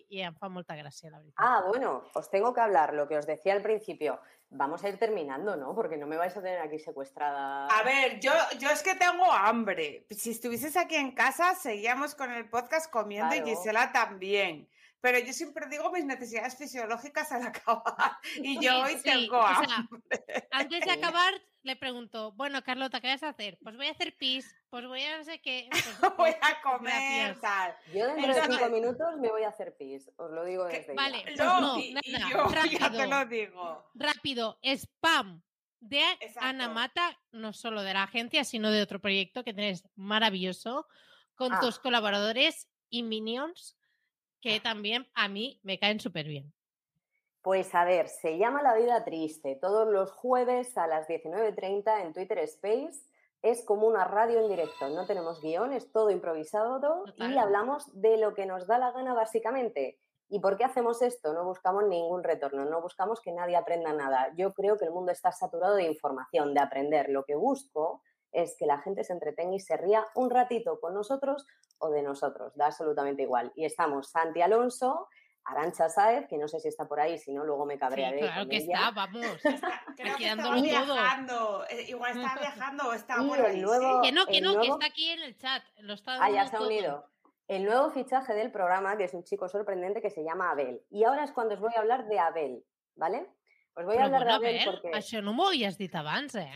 i 0.09 0.21
em 0.21 0.35
fa 0.35 0.49
molta 0.51 0.75
gràcia, 0.75 1.09
la 1.09 1.19
veritat. 1.19 1.39
Ah, 1.39 1.63
bueno, 1.67 2.03
os 2.13 2.29
tengo 2.29 2.53
que 2.53 2.61
hablar 2.61 2.93
lo 2.93 3.07
que 3.07 3.17
os 3.17 3.25
decía 3.25 3.53
al 3.53 3.61
principio. 3.61 4.19
Vamos 4.55 4.83
a 4.83 4.89
ir 4.89 4.99
terminando, 4.99 5.55
¿no? 5.55 5.73
Porque 5.73 5.97
no 5.97 6.05
me 6.05 6.17
vais 6.17 6.35
a 6.37 6.41
tener 6.41 6.59
aquí 6.59 6.77
secuestrada. 6.77 7.65
A 7.67 7.81
ver, 7.83 8.19
yo, 8.19 8.31
yo 8.59 8.69
es 8.69 8.83
que 8.83 8.93
tengo 8.95 9.31
hambre. 9.31 10.05
Si 10.11 10.29
estuvieses 10.31 10.77
aquí 10.77 10.95
en 10.95 11.13
casa, 11.15 11.55
seguíamos 11.55 12.13
con 12.13 12.31
el 12.31 12.47
podcast 12.49 12.91
comiendo 12.91 13.33
Claro. 13.33 13.47
y 13.47 13.55
Gisela 13.55 13.91
también. 13.91 14.69
Pero 15.01 15.17
yo 15.19 15.33
siempre 15.33 15.65
digo 15.67 15.91
mis 15.91 16.05
necesidades 16.05 16.55
fisiológicas 16.55 17.31
al 17.31 17.47
acabar. 17.47 18.17
Y 18.35 18.55
yo 18.63 18.71
Sí, 18.85 18.93
hoy 18.93 18.95
sí, 18.97 19.03
tengo 19.03 19.37
o 19.39 19.41
hambre. 19.41 19.69
sea, 20.27 20.47
Antes 20.51 20.85
de 20.85 20.91
acabar, 21.01 21.33
le 21.63 21.75
pregunto, 21.75 22.33
bueno, 22.33 22.61
Carlota, 22.63 22.99
¿qué 23.01 23.07
vas 23.07 23.23
a 23.23 23.29
hacer? 23.29 23.57
Pues 23.63 23.75
voy 23.77 23.87
a 23.87 23.91
hacer 23.91 24.15
pis, 24.17 24.53
pues 24.69 24.85
voy 24.85 25.01
a 25.01 25.17
no 25.17 25.23
sé 25.23 25.39
qué. 25.41 25.67
pues- 25.71 25.83
Voy 26.01 26.11
pues, 26.17 26.35
a 26.41 26.61
comer, 26.61 27.35
gracias. 27.35 27.39
tal. 27.41 27.75
Yo 27.93 28.07
dentro 28.07 28.35
de 28.35 28.41
cinco 28.41 28.69
minutos 28.69 29.07
me 29.19 29.29
voy 29.29 29.43
a 29.43 29.47
hacer 29.49 29.75
pis, 29.77 30.11
os 30.17 30.31
lo 30.31 30.43
digo 30.45 30.67
Que- 30.67 30.79
desde 30.79 30.93
vale, 30.93 31.19
ya. 31.19 31.23
Pues 31.25 31.37
No, 31.39 31.61
no, 31.61 31.79
y, 31.79 31.95
y 32.03 32.11
nada, 32.11 32.29
yo 32.29 32.49
ya 32.79 32.91
te 32.91 33.05
rápido. 33.05 33.07
lo 33.07 33.25
digo. 33.25 33.91
Rápido, 33.95 34.59
spam 34.63 35.41
de 35.79 36.01
Exacto. 36.21 36.39
Ana 36.49 36.69
Mata, 36.69 37.19
no 37.31 37.53
solo 37.53 37.81
de 37.83 37.93
la 37.93 38.03
agencia, 38.03 38.43
sino 38.43 38.69
de 38.71 38.81
otro 38.81 38.99
proyecto 38.99 39.43
que 39.43 39.53
tenés 39.53 39.83
maravilloso 39.95 40.87
con 41.35 41.53
Ah. 41.53 41.59
tus 41.61 41.79
colaboradores 41.79 42.69
y 42.89 43.03
minions 43.03 43.77
que 44.41 44.59
también 44.59 45.09
a 45.13 45.27
mí 45.29 45.59
me 45.63 45.79
caen 45.79 45.99
súper 46.01 46.27
bien. 46.27 46.53
Pues 47.43 47.75
a 47.75 47.83
ver, 47.83 48.07
se 48.07 48.37
llama 48.37 48.61
La 48.61 48.73
Vida 48.73 49.03
Triste. 49.03 49.57
Todos 49.59 49.85
los 49.89 50.13
jueves 50.13 50.77
a 50.77 50.87
las 50.87 51.09
19.30 51.09 52.01
en 52.01 52.13
Twitter 52.13 52.39
Space. 52.39 53.05
Es 53.41 53.65
como 53.65 53.85
una 53.85 54.05
radio 54.05 54.39
en 54.39 54.47
directo. 54.47 54.87
No 54.87 55.05
tenemos 55.05 55.41
guion, 55.41 55.73
es 55.73 55.91
todo 55.91 56.09
improvisado 56.09 56.79
Total. 56.79 57.33
y 57.33 57.37
hablamos 57.37 57.83
de 57.99 58.15
lo 58.15 58.33
que 58.33 58.45
nos 58.45 58.65
da 58.65 58.77
la 58.77 58.93
gana 58.93 59.13
básicamente. 59.13 59.99
¿Y 60.29 60.39
por 60.39 60.55
qué 60.55 60.63
hacemos 60.63 61.01
esto? 61.01 61.33
No 61.33 61.43
buscamos 61.43 61.83
ningún 61.83 62.23
retorno, 62.23 62.63
no 62.63 62.81
buscamos 62.81 63.19
que 63.19 63.33
nadie 63.33 63.57
aprenda 63.57 63.91
nada. 63.91 64.31
Yo 64.37 64.53
creo 64.53 64.77
que 64.77 64.85
el 64.85 64.91
mundo 64.91 65.11
está 65.11 65.33
saturado 65.33 65.75
de 65.75 65.83
información, 65.83 66.53
de 66.53 66.61
aprender. 66.61 67.09
Lo 67.09 67.25
que 67.25 67.35
busco 67.35 68.01
es 68.31 68.55
que 68.57 68.65
la 68.65 68.79
gente 68.79 69.03
se 69.03 69.11
entretenga 69.11 69.53
y 69.53 69.59
se 69.59 69.75
ría 69.75 70.07
un 70.15 70.29
ratito 70.29 70.79
con 70.79 70.93
nosotros 70.93 71.45
o 71.77 71.89
de 71.89 72.03
nosotros. 72.03 72.55
Da 72.55 72.67
absolutamente 72.67 73.23
igual. 73.23 73.51
Y 73.55 73.65
estamos 73.65 74.11
Santi 74.11 74.41
Alonso, 74.41 75.09
Arancha 75.45 75.89
Saez, 75.89 76.27
que 76.27 76.37
no 76.37 76.47
sé 76.47 76.59
si 76.61 76.69
está 76.69 76.85
por 76.87 76.99
ahí, 76.99 77.17
si 77.17 77.33
no, 77.33 77.43
luego 77.43 77.65
me 77.65 77.73
Sí, 77.73 77.79
cabrearé. 77.79 78.19
claro 78.19 78.41
con 78.41 78.49
que 78.49 78.57
ella. 78.57 78.73
está, 78.77 78.91
vamos. 78.91 79.25
Creo 79.97 80.15
que 80.15 80.27
estaba 80.29 80.55
viajando. 80.61 81.65
eh, 81.69 81.85
Igual 81.89 82.17
estaba 82.17 82.39
viajando 82.41 82.87
o 82.89 82.93
estaba 82.93 83.23
Y 83.23 83.27
por 83.27 83.39
el 83.39 83.45
ahí. 83.45 83.61
nuevo- 83.61 84.01
sí. 84.03 84.07
Que 84.07 84.11
no, 84.13 84.25
que 84.25 84.41
no, 84.41 84.59
que 84.61 84.67
está 84.67 84.85
aquí 84.85 85.09
en 85.09 85.21
el 85.23 85.37
chat. 85.37 85.63
Lo 85.79 85.93
está 85.93 86.23
Ah, 86.23 86.29
ya 86.31 86.43
ha 86.43 86.51
todo. 86.51 86.67
unido. 86.67 87.09
El 87.49 87.65
nuevo 87.65 87.89
fichaje 87.91 88.33
del 88.33 88.51
programa, 88.51 88.95
que 88.97 89.03
es 89.03 89.13
un 89.13 89.23
chico 89.25 89.49
sorprendente 89.49 90.01
que 90.01 90.09
se 90.09 90.23
llama 90.23 90.51
Abel. 90.51 90.81
Y 90.89 91.03
ahora 91.03 91.25
es 91.25 91.31
cuando 91.33 91.55
os 91.55 91.59
voy 91.59 91.73
a 91.75 91.79
hablar 91.79 92.07
de 92.07 92.17
Abel, 92.19 92.63
¿vale? 92.95 93.27
Os 93.75 93.83
voy 93.85 93.95
a 93.95 93.97
Però 93.97 94.05
hablar 94.05 94.23
bueno, 94.23 94.39
de 94.39 94.47
Abel 94.47 94.61
Abel, 94.61 94.65
porque 94.81 94.97
això 94.97 95.21
no 95.21 95.33
m'ho 95.33 95.47
havies 95.47 95.77
dit 95.77 95.93
abans, 95.93 96.35
eh? 96.35 96.47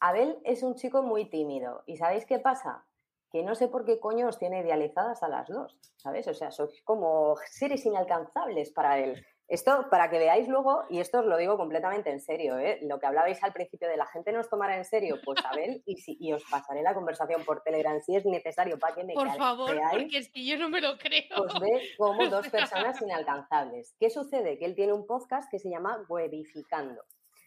Abel 0.00 0.38
es 0.44 0.62
un 0.62 0.74
chico 0.76 1.02
muy 1.02 1.24
tímido. 1.28 1.82
¿Y 1.86 1.96
sabéis 1.96 2.24
qué 2.24 2.38
pasa? 2.38 2.86
Que 3.30 3.42
no 3.42 3.54
sé 3.54 3.68
por 3.68 3.84
qué 3.84 3.98
coño 3.98 4.28
os 4.28 4.38
tiene 4.38 4.60
idealizadas 4.60 5.22
a 5.22 5.28
las 5.28 5.48
dos, 5.48 5.78
¿sabes? 5.96 6.26
O 6.28 6.34
sea, 6.34 6.50
sois 6.50 6.80
como 6.82 7.36
seres 7.50 7.84
inalcanzables 7.84 8.72
para 8.72 8.98
él. 8.98 9.24
Esto, 9.48 9.86
para 9.90 10.10
que 10.10 10.18
veáis 10.18 10.48
luego, 10.48 10.82
y 10.90 10.98
esto 10.98 11.20
os 11.20 11.24
lo 11.26 11.36
digo 11.36 11.56
completamente 11.56 12.10
en 12.10 12.20
serio, 12.20 12.58
¿eh? 12.58 12.80
lo 12.82 12.98
que 12.98 13.06
hablabais 13.06 13.40
al 13.44 13.52
principio 13.52 13.88
de 13.88 13.96
la 13.96 14.06
gente 14.06 14.32
nos 14.32 14.48
tomará 14.48 14.76
en 14.76 14.84
serio, 14.84 15.18
pues 15.24 15.38
Abel, 15.44 15.84
y, 15.86 15.98
si, 15.98 16.16
y 16.18 16.32
os 16.32 16.42
pasaré 16.50 16.82
la 16.82 16.94
conversación 16.94 17.44
por 17.44 17.62
Telegram 17.62 18.00
si 18.00 18.16
es 18.16 18.26
necesario 18.26 18.76
para 18.76 18.96
que 18.96 19.04
me 19.04 19.14
Por 19.14 19.32
favor, 19.36 19.70
veáis 19.72 20.02
porque 20.02 20.18
es 20.18 20.32
que 20.32 20.44
yo 20.44 20.58
no 20.58 20.68
me 20.68 20.80
lo 20.80 20.98
creo. 20.98 21.44
os 21.44 21.60
ve 21.60 21.80
como 21.96 22.26
dos 22.28 22.48
personas 22.48 23.00
inalcanzables. 23.00 23.94
¿Qué 24.00 24.10
sucede? 24.10 24.58
Que 24.58 24.64
él 24.64 24.74
tiene 24.74 24.92
un 24.92 25.06
podcast 25.06 25.48
que 25.48 25.60
se 25.60 25.70
llama 25.70 26.04
Webificando, 26.08 27.02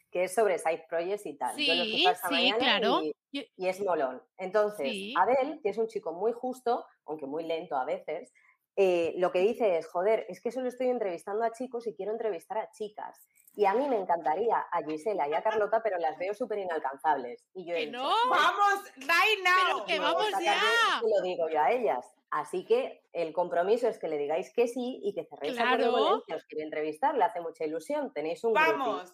que 0.09 0.23
es 0.23 0.33
sobre 0.33 0.57
side 0.57 0.85
projects 0.87 1.25
y 1.25 1.37
tal. 1.37 1.57
Yo 1.57 1.75
lo 1.75 1.83
Sí, 1.83 2.05
esta 2.07 2.29
sí, 2.29 2.33
mañana 2.33 2.57
claro. 2.59 3.01
y, 3.03 3.13
Yo- 3.31 3.43
y 3.57 3.67
es 3.67 3.79
molón. 3.81 4.21
Entonces, 4.37 4.89
Sí. 4.89 5.13
Abel, 5.17 5.59
que 5.61 5.69
es 5.69 5.77
un 5.77 5.87
chico 5.87 6.13
muy 6.13 6.31
justo, 6.33 6.85
aunque 7.05 7.25
muy 7.25 7.43
lento 7.45 7.75
a 7.75 7.85
veces, 7.85 8.33
eh, 8.75 9.13
lo 9.17 9.31
que 9.31 9.39
dice 9.39 9.77
es, 9.77 9.87
joder, 9.87 10.25
es 10.29 10.41
que 10.41 10.51
solo 10.51 10.67
estoy 10.69 10.87
entrevistando 10.89 11.43
a 11.43 11.51
chicos 11.51 11.85
y 11.87 11.93
quiero 11.95 12.11
entrevistar 12.13 12.57
a 12.57 12.71
chicas. 12.71 13.25
Y 13.55 13.65
a 13.65 13.73
mí 13.73 13.89
me 13.89 13.97
encantaría 13.97 14.57
a 14.71 14.83
Gisela 14.83 15.27
y 15.27 15.33
a 15.33 15.41
Carlota, 15.43 15.81
pero 15.83 15.97
las 15.97 16.17
veo 16.17 16.33
súper 16.33 16.59
inalcanzables. 16.59 17.45
Y 17.53 17.65
yo 17.67 17.73
he 17.75 17.79
Que 17.79 17.85
dicho, 17.87 17.97
no. 17.97 18.09
Vamos, 18.29 18.83
right 18.95 19.43
now. 19.43 19.53
Pero 19.65 19.85
que 19.85 19.99
vamos 19.99 20.29
ya. 20.41 20.55
Se 21.01 21.09
lo 21.09 21.21
digo 21.21 21.49
yo 21.49 21.59
a 21.59 21.71
ellas. 21.71 22.05
Así 22.31 22.63
que 22.63 23.03
el 23.11 23.33
compromiso 23.33 23.87
es 23.89 23.97
que 23.97 24.07
le 24.07 24.17
digáis 24.17 24.53
que 24.53 24.67
sí 24.67 25.01
y 25.03 25.13
que 25.13 25.25
cerréis 25.25 25.59
acuerdo 25.59 25.91
Claro. 25.91 26.15
él, 26.15 26.21
que 26.27 26.35
os 26.35 26.45
quiere 26.45 26.63
entrevistar, 26.63 27.15
le 27.15 27.23
hace 27.25 27.41
mucha 27.41 27.65
ilusión. 27.65 28.13
Tenéis 28.13 28.43
un. 28.43 28.53
Vamos, 28.53 29.11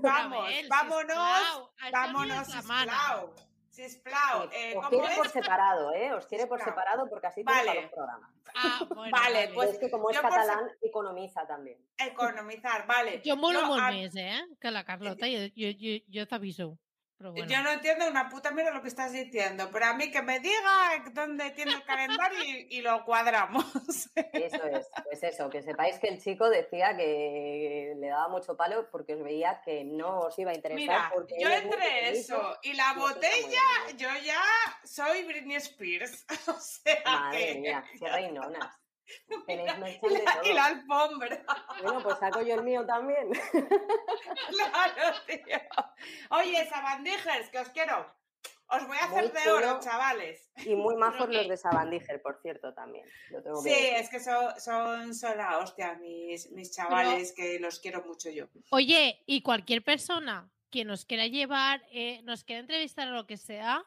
vamos, 0.00 0.44
Abel, 0.46 0.68
vámonos, 0.68 1.16
això 1.82 1.90
vámonos, 1.92 2.48
no 3.78 3.84
sisplau. 3.84 4.48
Eh, 4.52 4.74
os 4.76 4.84
¿cómo 4.84 4.88
quiere 5.00 5.16
por 5.16 5.28
separado, 5.28 5.92
¿eh? 5.94 6.12
Os 6.12 6.26
quiere 6.26 6.46
por 6.46 6.60
separado 6.62 7.08
porque 7.08 7.26
así 7.26 7.42
tiene 7.44 7.50
para 7.60 7.66
Vale. 7.66 7.82
los 7.82 7.90
programas. 7.92 8.30
Ah, 8.54 8.78
bueno, 8.94 9.10
Vale, 9.16 9.34
vale. 9.46 9.50
Pues 9.54 9.70
es 9.70 9.78
que 9.78 9.90
como 9.90 10.10
es 10.10 10.16
yo 10.16 10.22
se- 10.22 10.28
catalán, 10.28 10.70
economiza 10.82 11.46
también. 11.46 11.78
Economizar, 11.98 12.86
vale. 12.86 13.22
Jo 13.24 13.36
molo 13.36 13.60
Yo, 13.60 13.66
molt 13.66 13.82
a- 13.82 13.90
més, 13.90 14.14
eh? 14.16 14.42
Que 14.60 14.70
la 14.70 14.84
Carlota, 14.84 15.26
jo, 15.26 15.48
jo, 15.56 15.72
jo, 15.80 15.98
jo 16.12 16.26
t'aviso. 16.26 16.78
Bueno. 17.18 17.46
Yo 17.46 17.62
no 17.62 17.70
entiendo 17.70 18.08
una 18.08 18.28
puta 18.28 18.50
mierda 18.50 18.72
lo 18.72 18.82
que 18.82 18.88
estás 18.88 19.12
diciendo, 19.12 19.68
pero 19.72 19.86
a 19.86 19.94
mí 19.94 20.10
que 20.10 20.22
me 20.22 20.40
diga 20.40 21.04
dónde 21.12 21.50
tiene 21.52 21.72
el 21.74 21.84
calendario 21.84 22.42
y, 22.42 22.66
y 22.70 22.80
lo 22.82 23.04
cuadramos. 23.04 23.64
Eso 24.32 24.64
es, 24.64 24.88
pues 25.04 25.22
eso, 25.22 25.48
que 25.48 25.62
sepáis 25.62 25.98
que 26.00 26.08
el 26.08 26.20
chico 26.20 26.50
decía 26.50 26.96
que 26.96 27.94
le 27.96 28.08
daba 28.08 28.28
mucho 28.28 28.56
palo 28.56 28.88
porque 28.90 29.14
os 29.14 29.22
veía 29.22 29.60
que 29.64 29.84
no 29.84 30.20
os 30.20 30.38
iba 30.38 30.50
a 30.50 30.54
interesar. 30.54 30.80
Mira, 30.80 31.10
porque 31.14 31.36
yo 31.38 31.48
entre 31.48 32.10
eso 32.10 32.58
y 32.62 32.72
la 32.72 32.92
y 32.96 32.98
botella, 32.98 33.60
yo 33.96 34.08
ya 34.24 34.42
soy 34.82 35.22
Britney 35.24 35.56
Spears. 35.56 36.26
O 36.48 36.58
sea 36.58 37.02
Madre 37.04 37.46
que- 37.52 37.60
mía, 37.60 37.84
qué 38.00 38.08
reinonas. 38.08 38.81
Tenéis 39.46 39.72
y, 39.76 39.80
merchan 39.80 40.12
de 40.12 40.22
la, 40.22 40.32
y 40.32 40.42
todo. 40.42 40.54
la 40.54 40.64
alfombra. 40.64 41.44
Bueno, 41.82 42.02
pues 42.02 42.18
saco 42.18 42.42
yo 42.42 42.54
el 42.54 42.62
mío 42.62 42.86
también. 42.86 43.30
Claro, 44.50 45.16
tío. 45.26 45.58
Oye, 46.30 46.68
sabandijers, 46.68 47.48
que 47.50 47.58
os 47.58 47.68
quiero. 47.70 48.06
Os 48.68 48.86
voy 48.86 48.96
a 48.96 49.04
hacer 49.04 49.24
Muy 49.24 49.42
de 49.42 49.50
oro, 49.50 49.80
chavales. 49.80 50.50
Y 50.64 50.74
muy 50.74 50.96
majos 50.96 51.28
los 51.30 51.46
de 51.46 51.56
Sabandíger, 51.58 52.22
por 52.22 52.40
cierto, 52.40 52.72
también. 52.72 53.06
Lo 53.30 53.42
tengo 53.42 53.62
que 53.62 53.68
Sí, 53.68 53.76
es 53.96 54.08
que 54.08 54.18
son, 54.18 54.58
son, 54.58 55.14
son 55.14 55.36
la 55.36 55.58
hostia, 55.58 55.94
mis, 55.94 56.50
mis 56.52 56.72
chavales, 56.72 57.34
que 57.34 57.58
los 57.58 57.80
quiero 57.80 58.02
mucho 58.02 58.30
yo. 58.30 58.46
Oye, 58.70 59.22
y 59.26 59.42
cualquier 59.42 59.84
persona 59.84 60.50
que 60.72 60.84
nos 60.84 61.04
quiera 61.04 61.26
llevar, 61.26 61.84
eh, 61.92 62.22
nos 62.24 62.42
quiera 62.42 62.60
entrevistar 62.60 63.06
o 63.08 63.12
lo 63.12 63.26
que 63.26 63.36
sea, 63.36 63.84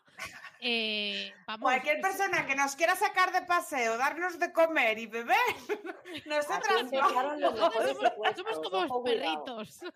eh, 0.61 1.33
vamos. 1.47 1.63
Cualquier 1.63 1.99
persona 1.99 2.45
que 2.45 2.55
nos 2.55 2.75
quiera 2.75 2.95
sacar 2.95 3.33
de 3.33 3.41
paseo, 3.41 3.97
darnos 3.97 4.39
de 4.39 4.53
comer 4.53 4.99
y 4.99 5.07
beber, 5.07 5.35
nosotras 6.27 6.83
los 6.83 6.91
mejores 6.91 7.41
somos, 7.41 8.35
somos 8.35 8.69
como 8.69 9.03
perritos. 9.03 9.81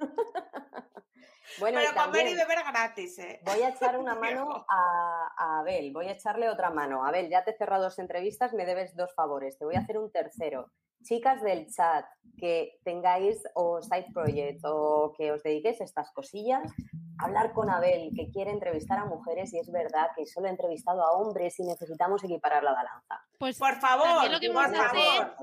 Bueno, 1.57 1.79
Pero 1.81 2.05
comer 2.05 2.27
y 2.27 2.35
beber 2.35 2.59
gratis, 2.63 3.17
¿eh? 3.17 3.39
voy 3.43 3.61
a 3.63 3.69
echar 3.69 3.97
una 3.97 4.13
mano 4.19 4.65
a, 4.69 5.33
a 5.35 5.59
Abel, 5.59 5.91
voy 5.91 6.05
a 6.05 6.11
echarle 6.11 6.47
otra 6.47 6.69
mano. 6.69 7.03
Abel, 7.03 7.27
ya 7.27 7.43
te 7.43 7.51
he 7.51 7.57
cerrado 7.57 7.85
dos 7.85 7.97
entrevistas, 7.97 8.53
me 8.53 8.65
debes 8.65 8.95
dos 8.95 9.13
favores, 9.15 9.57
te 9.57 9.65
voy 9.65 9.75
a 9.75 9.79
hacer 9.79 9.97
un 9.97 10.11
tercero. 10.11 10.71
Chicas 11.03 11.41
del 11.41 11.67
chat, 11.67 12.05
que 12.37 12.79
tengáis 12.83 13.41
o 13.55 13.81
side 13.81 14.07
project 14.13 14.61
o 14.65 15.13
que 15.17 15.31
os 15.31 15.41
dediquéis 15.43 15.81
a 15.81 15.83
estas 15.83 16.11
cosillas, 16.11 16.71
hablar 17.17 17.53
con 17.53 17.69
Abel, 17.69 18.11
que 18.15 18.29
quiere 18.31 18.51
entrevistar 18.51 18.99
a 18.99 19.05
mujeres 19.05 19.53
y 19.53 19.59
es 19.59 19.69
verdad 19.71 20.07
que 20.15 20.25
solo 20.25 20.47
ha 20.47 20.51
entrevistado 20.51 21.03
a 21.03 21.11
hombres 21.13 21.59
y 21.59 21.63
necesitamos 21.63 22.23
equiparar 22.23 22.63
la 22.63 22.73
balanza. 22.73 23.21
Pues 23.37 23.57
Por 23.57 23.75
favor, 23.79 24.05
también 24.05 24.31
lo 24.31 24.39
que 24.39 24.47
por 24.47 24.55
vamos 24.55 24.79
a 24.79 24.85
hacer. 24.85 25.33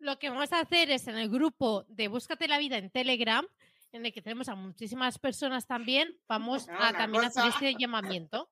Lo 0.00 0.18
que 0.18 0.30
vamos 0.30 0.52
a 0.52 0.60
hacer 0.60 0.90
es 0.90 1.08
en 1.08 1.16
el 1.18 1.28
grupo 1.28 1.84
de 1.88 2.06
Búscate 2.08 2.46
la 2.46 2.58
vida 2.58 2.76
en 2.76 2.90
Telegram, 2.90 3.44
en 3.90 4.06
el 4.06 4.12
que 4.12 4.22
tenemos 4.22 4.48
a 4.48 4.54
muchísimas 4.54 5.18
personas 5.18 5.66
también, 5.66 6.16
vamos 6.28 6.68
Ah, 6.68 6.90
a 6.90 6.92
también 6.92 7.24
hacer 7.24 7.46
este 7.48 7.74
llamamiento. 7.76 8.48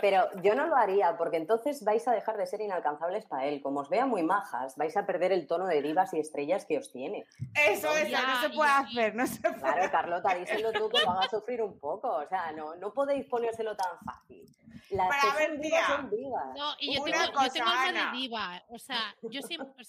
Pero 0.00 0.28
yo 0.42 0.54
no 0.54 0.66
lo 0.66 0.76
haría, 0.76 1.16
porque 1.16 1.36
entonces 1.36 1.84
vais 1.84 2.06
a 2.06 2.12
dejar 2.12 2.36
de 2.36 2.46
ser 2.46 2.60
inalcanzables 2.60 3.26
para 3.26 3.46
él. 3.46 3.60
Como 3.60 3.80
os 3.80 3.88
vea 3.88 4.06
muy 4.06 4.22
majas, 4.22 4.76
vais 4.76 4.96
a 4.96 5.06
perder 5.06 5.32
el 5.32 5.46
tono 5.46 5.66
de 5.66 5.82
divas 5.82 6.14
y 6.14 6.20
estrellas 6.20 6.64
que 6.66 6.78
os 6.78 6.92
tiene. 6.92 7.26
Eso, 7.54 7.88
eso, 7.96 8.08
Ya, 8.08 8.26
no 8.26 8.40
se 8.40 8.50
puede 8.50 8.70
hacer, 8.70 9.14
no 9.14 9.26
se 9.26 9.40
puede. 9.40 9.58
Claro, 9.58 9.90
Carlota, 9.90 10.34
díselo 10.34 10.72
tú 10.72 10.88
que 10.88 11.02
lo 11.02 11.10
haga 11.10 11.28
sufrir 11.30 11.62
un 11.62 11.78
poco. 11.78 12.08
O 12.08 12.26
sea, 12.28 12.52
no, 12.52 12.76
no 12.76 12.92
podéis 12.92 13.26
ponérselo 13.26 13.76
tan 13.76 13.98
fácil. 14.04 14.44
Las 14.90 15.08
Pero 15.08 15.20
que 15.20 15.28
a 15.28 15.34
ver, 15.34 15.48
son 15.50 15.60
divas 15.60 15.86
son 15.86 16.10
divas. 16.10 16.46
No, 16.56 16.72
y 16.78 16.94
yo 16.94 17.02
Una 17.02 17.12
tengo, 17.12 17.26
yo 17.26 17.32
cosa, 17.32 17.50
tengo 17.52 17.68
alma 17.68 17.88
Ana. 17.88 18.12
de 18.12 18.18
diva. 18.18 18.62
O 18.68 18.78
sea, 18.78 19.14
yo 19.22 19.42
siempre. 19.42 19.84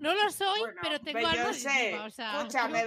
No 0.00 0.14
lo 0.14 0.30
soy, 0.30 0.60
Bueno, 0.60 0.80
pero 0.82 1.00
tengo 1.00 1.20
sé, 1.52 1.88
diva. 1.90 2.04
O 2.06 2.10
sea, 2.10 2.38
escúchame. 2.38 2.84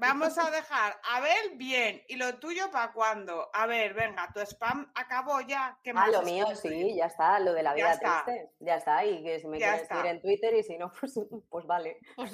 Vamos 0.00 0.38
a 0.38 0.50
dejar 0.50 1.00
a 1.10 1.20
ver 1.20 1.56
bien. 1.56 2.02
¿Y 2.08 2.16
lo 2.16 2.38
tuyo 2.38 2.70
para 2.70 2.92
cuándo? 2.92 3.50
A 3.52 3.66
ver, 3.66 3.94
venga, 3.94 4.30
tu 4.32 4.40
spam 4.40 4.90
acabó 4.94 5.40
ya. 5.40 5.78
¿Qué 5.82 5.90
Ah, 5.90 5.94
más 5.94 6.12
lo 6.12 6.22
mío 6.22 6.46
sí, 6.54 6.94
ya 6.96 7.06
está, 7.06 7.38
lo 7.40 7.52
de 7.52 7.62
la 7.62 7.70
Ya 7.70 7.74
vida 7.76 7.92
está. 7.92 8.22
triste. 8.24 8.50
Ya 8.60 8.76
está, 8.76 9.04
y 9.04 9.22
que 9.22 9.40
si 9.40 9.46
me 9.48 9.58
Ya 9.58 9.66
quieres 9.66 9.82
está. 9.82 9.96
seguir 9.96 10.10
en 10.12 10.22
Twitter 10.22 10.54
y 10.54 10.62
si 10.62 10.78
no, 10.78 10.90
pues, 11.00 11.14
pues 11.48 11.66
vale. 11.66 11.98
Pues, 12.16 12.30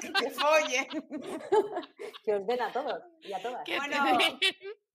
Que 0.00 0.10
te 0.20 0.30
follen. 0.30 0.86
Que 2.24 2.34
os 2.34 2.46
den 2.46 2.60
a 2.62 2.72
todos 2.72 3.02
y 3.22 3.32
a 3.32 3.40
todas. 3.42 3.64
que 3.64 3.76
Bueno. 3.78 4.18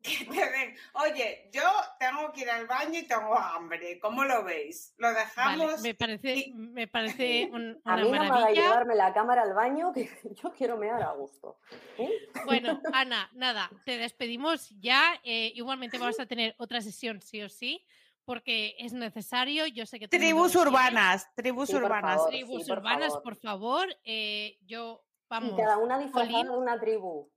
Que 0.19 0.25
te 0.25 0.49
den. 0.49 0.75
Oye, 0.93 1.49
yo 1.53 1.61
tengo 1.99 2.31
que 2.31 2.41
ir 2.41 2.49
al 2.49 2.65
baño 2.65 2.97
y 2.99 3.03
tengo 3.07 3.37
hambre. 3.37 3.99
¿Cómo 3.99 4.23
lo 4.23 4.43
veis? 4.43 4.93
¿Lo 4.97 5.07
Vale, 5.09 5.19
dejamos? 5.19 5.81
me 5.81 5.93
parece, 5.93 6.33
y- 6.35 6.53
me 6.53 6.87
parece 6.87 7.49
un- 7.53 7.79
A 7.85 7.93
una 7.93 8.03
mí 8.03 8.11
no 8.11 8.17
maravilla. 8.23 8.61
llevarme 8.63 8.95
la 8.95 9.13
cámara 9.13 9.43
al 9.43 9.53
baño, 9.53 9.93
que 9.93 10.09
yo 10.43 10.51
quiero 10.53 10.77
mear 10.77 11.01
a 11.03 11.11
gusto. 11.11 11.59
¿eh? 11.99 12.09
Bueno, 12.45 12.81
Ana, 12.93 13.29
nada, 13.33 13.69
te 13.85 13.97
despedimos 13.97 14.69
ya. 14.79 15.19
eh, 15.23 15.51
igualmente 15.55 15.97
vamos 15.99 16.19
a 16.19 16.25
tener 16.25 16.55
otra 16.57 16.81
sesión 16.81 17.21
sí 17.21 17.41
o 17.43 17.49
sí, 17.49 17.85
porque 18.25 18.75
es 18.79 18.93
necesario. 18.93 19.67
Yo 19.67 19.85
sé 19.85 19.99
que 19.99 20.07
Tribus 20.07 20.55
urbanas, 20.55 21.27
tribus 21.35 21.67
Sí, 21.67 21.73
por 21.73 21.83
urbanas. 21.83 22.15
favor. 22.15 22.29
Tribus 22.31 22.63
Sí, 22.63 22.69
por 22.69 22.77
urbanas, 22.79 23.07
favor. 23.09 23.23
por 23.23 23.35
favor. 23.35 23.97
eh, 24.03 24.57
yo, 24.61 25.03
vamos. 25.29 25.53
Y 25.53 25.57
cada 25.61 25.77
una 25.77 25.99
disfrazada 25.99 26.43
de 26.43 26.49
una 26.49 26.79
tribu. 26.79 27.29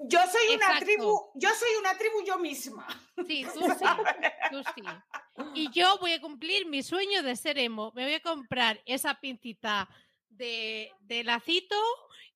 Yo 0.00 0.20
soy 0.30 0.54
una 0.56 0.78
tribu, 0.78 1.30
yo 1.34 1.48
soy 1.50 1.68
una 1.80 1.96
tribu 1.98 2.22
yo 2.24 2.38
misma. 2.38 2.86
Sí, 3.26 3.44
tú 3.52 3.60
sí, 3.60 3.84
tú 4.50 4.62
sí. 4.74 4.82
Y 5.54 5.70
yo 5.72 5.98
voy 5.98 6.12
a 6.12 6.20
cumplir 6.20 6.66
mi 6.66 6.82
sueño 6.82 7.22
de 7.22 7.34
ser 7.36 7.58
emo. 7.58 7.92
Me 7.94 8.04
voy 8.04 8.14
a 8.14 8.20
comprar 8.20 8.80
esa 8.86 9.14
pintita 9.20 9.88
de, 10.28 10.92
de 11.00 11.24
lacito 11.24 11.76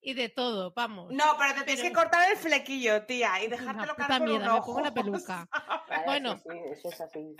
y 0.01 0.15
de 0.15 0.29
todo, 0.29 0.73
vamos. 0.75 1.13
No, 1.13 1.37
pero 1.39 1.55
te 1.55 1.63
tienes 1.65 1.83
Pero- 1.83 1.89
que 1.89 1.95
cortar 1.95 2.31
el 2.33 2.37
flequillo, 2.37 3.05
tía, 3.07 3.43
y 3.45 3.47
dejártelo 3.47 3.95
caer 3.95 4.19
por 4.19 4.29
mierda, 4.29 4.47
un 4.47 4.53
me 4.53 4.59
ojo. 4.59 4.67
pongo 4.67 4.79
una 4.81 4.95
peluca. 4.95 5.49
Bueno. 6.07 6.37
sí, 6.39 6.49
sí, 6.51 6.59
eso 6.73 6.89
es 6.89 7.01
así. 7.01 7.37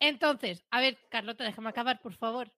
Entonces, 0.00 0.64
a 0.70 0.80
ver, 0.80 0.98
Carlota, 1.08 1.44
déjame 1.44 1.68
acabar, 1.68 2.00
por 2.00 2.14
favor. 2.14 2.52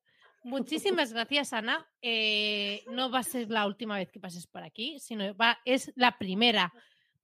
Muchísimas 0.49 1.13
gracias, 1.13 1.53
Ana. 1.53 1.87
Eh, 2.03 2.83
no 2.91 3.11
va 3.11 3.21
a 3.21 3.23
ser 3.23 3.51
la 3.51 3.67
última 3.67 3.97
vez 3.97 4.11
que 4.11 4.21
pases 4.21 4.47
por 4.47 4.63
aquí, 4.63 4.99
sino 5.01 5.35
va, 5.37 5.59
es 5.65 5.93
la 5.97 6.19
primera 6.19 6.73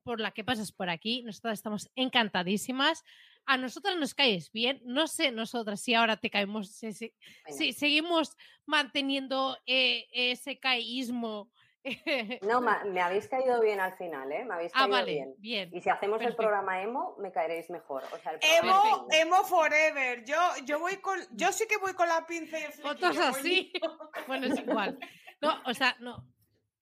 por 0.02 0.20
la 0.20 0.30
que 0.32 0.44
pasas 0.44 0.70
por 0.72 0.90
aquí. 0.90 1.22
Nosotras 1.22 1.54
estamos 1.54 1.90
encantadísimas. 1.96 3.02
A 3.46 3.56
nosotras 3.58 3.96
nos 3.96 4.14
caes 4.14 4.50
bien. 4.52 4.80
No 4.84 5.06
sé 5.06 5.30
nosotras 5.30 5.80
si 5.80 5.94
ahora 5.94 6.16
te 6.16 6.30
caemos, 6.30 6.68
si, 6.70 6.92
si- 6.92 7.12
Venga. 7.44 7.58
si 7.58 7.72
seguimos 7.72 8.36
manteniendo 8.66 9.56
eh, 9.66 10.06
ese 10.12 10.58
caísmo. 10.58 11.50
No, 12.42 12.60
me 12.60 13.00
habéis 13.00 13.28
caído 13.28 13.60
bien 13.60 13.80
al 13.80 13.96
final, 13.96 14.30
¿eh? 14.32 14.44
Me 14.44 14.54
habéis 14.54 14.72
ah, 14.74 14.80
caído 14.80 14.90
vale, 14.92 15.12
bien. 15.12 15.34
bien. 15.38 15.70
Y 15.72 15.80
si 15.80 15.90
hacemos 15.90 16.20
el 16.22 16.34
programa 16.34 16.80
emo, 16.82 17.16
me 17.18 17.30
caeréis 17.30 17.68
mejor. 17.70 18.02
O 18.12 18.18
sea, 18.18 18.32
el 18.32 18.38
Emo, 18.42 19.06
emo 19.10 19.44
forever. 19.44 20.24
Yo, 20.24 20.38
yo 20.64 20.78
voy 20.78 20.96
con, 20.96 21.18
yo 21.32 21.52
sí 21.52 21.66
que 21.68 21.76
voy 21.76 21.94
con 21.94 22.08
la 22.08 22.26
pinza 22.26 22.58
y 22.58 22.62
el 22.64 22.72
flequillo. 22.72 22.94
Fotos 22.94 23.18
así. 23.18 23.72
Bueno, 24.26 24.46
es 24.46 24.58
igual. 24.58 24.98
No, 25.40 25.60
o 25.66 25.74
sea, 25.74 25.96
no. 26.00 26.26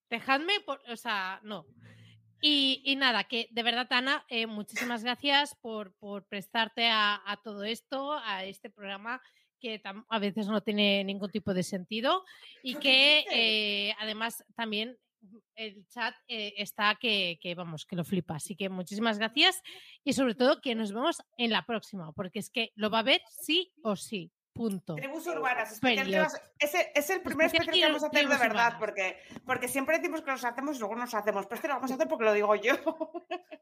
Dejadme, 0.08 0.60
por- 0.64 0.82
o 0.88 0.96
sea, 0.96 1.40
no. 1.42 1.66
Y, 2.40 2.82
y 2.84 2.96
nada, 2.96 3.24
que 3.24 3.48
de 3.50 3.62
verdad, 3.62 3.86
Ana, 3.90 4.24
eh, 4.28 4.46
muchísimas 4.46 5.02
gracias 5.04 5.54
por, 5.56 5.94
por 5.94 6.26
prestarte 6.26 6.88
a, 6.90 7.20
a 7.24 7.36
todo 7.42 7.64
esto, 7.64 8.12
a 8.12 8.44
este 8.44 8.68
programa 8.68 9.20
que 9.62 9.80
a 10.08 10.18
veces 10.18 10.48
no 10.48 10.60
tiene 10.62 11.04
ningún 11.04 11.30
tipo 11.30 11.54
de 11.54 11.62
sentido 11.62 12.24
y 12.62 12.74
que 12.86 13.24
eh, 13.32 13.94
además 14.00 14.44
también 14.56 14.98
el 15.54 15.86
chat 15.86 16.14
eh, 16.26 16.52
está 16.56 16.96
que, 17.00 17.38
que, 17.40 17.54
vamos, 17.54 17.86
que 17.86 17.94
lo 17.94 18.04
flipa. 18.04 18.34
Así 18.34 18.56
que 18.56 18.68
muchísimas 18.68 19.18
gracias 19.18 19.62
y 20.02 20.12
sobre 20.14 20.34
todo 20.34 20.60
que 20.60 20.74
nos 20.74 20.92
vemos 20.92 21.22
en 21.38 21.50
la 21.50 21.64
próxima, 21.64 22.12
porque 22.12 22.40
es 22.40 22.50
que 22.50 22.72
lo 22.74 22.90
va 22.90 22.98
a 22.98 23.04
ver 23.04 23.22
sí 23.40 23.72
o 23.82 23.94
sí. 23.94 24.32
Punto. 24.54 24.96
Tribus 24.96 25.26
urbanas. 25.28 25.80
vas- 25.80 26.42
ese 26.58 26.92
es 26.94 27.08
el 27.08 27.22
primer 27.22 27.46
Especial 27.46 27.68
especial 27.70 27.74
que 27.74 27.86
vamos 27.86 28.04
a 28.04 28.06
hacer 28.08 28.20
de 28.28 28.36
verdad, 28.36 28.48
urbanas. 28.50 28.74
porque, 28.78 29.16
porque 29.46 29.66
siempre 29.68 29.96
decimos 29.96 30.20
que 30.20 30.30
los 30.30 30.44
hacemos 30.44 30.76
y 30.76 30.80
luego 30.80 30.94
no 30.94 31.00
los 31.04 31.14
hacemos. 31.14 31.46
Pero 31.46 31.54
es 31.54 31.60
que 31.62 31.68
lo 31.68 31.74
vamos 31.76 31.90
a 31.90 31.94
hacer 31.94 32.06
porque 32.06 32.24
lo 32.26 32.32
digo 32.34 32.54
yo. 32.56 32.74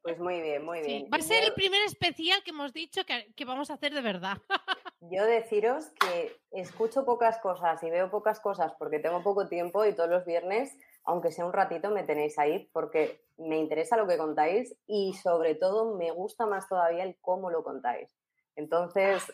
Pues 0.02 0.18
muy 0.18 0.40
bien, 0.40 0.64
muy 0.64 0.80
Sí, 0.80 0.86
bien. 0.86 1.04
va 1.12 1.18
a 1.18 1.22
ser 1.22 1.44
el 1.44 1.52
primer 1.54 1.80
especial 1.82 2.42
que 2.42 2.50
hemos 2.50 2.72
dicho 2.72 3.04
que, 3.06 3.32
que 3.36 3.44
vamos 3.44 3.70
a 3.70 3.74
hacer 3.74 3.94
de 3.94 4.00
verdad. 4.00 4.38
Yo 5.00 5.24
deciros 5.24 5.90
que 5.98 6.36
escucho 6.50 7.06
pocas 7.06 7.38
cosas 7.38 7.82
y 7.82 7.90
veo 7.90 8.10
pocas 8.10 8.38
cosas 8.38 8.74
porque 8.78 8.98
tengo 8.98 9.22
poco 9.22 9.48
tiempo 9.48 9.86
y 9.86 9.94
todos 9.94 10.10
los 10.10 10.26
viernes, 10.26 10.76
aunque 11.04 11.32
sea 11.32 11.46
un 11.46 11.54
ratito, 11.54 11.90
me 11.90 12.02
tenéis 12.02 12.38
ahí 12.38 12.68
porque 12.72 13.24
me 13.38 13.56
interesa 13.56 13.96
lo 13.96 14.06
que 14.06 14.18
contáis 14.18 14.76
y 14.86 15.14
sobre 15.14 15.54
todo 15.54 15.96
me 15.96 16.10
gusta 16.10 16.44
más 16.44 16.68
todavía 16.68 17.04
el 17.04 17.16
cómo 17.22 17.50
lo 17.50 17.64
contáis. 17.64 18.14
Entonces, 18.56 19.32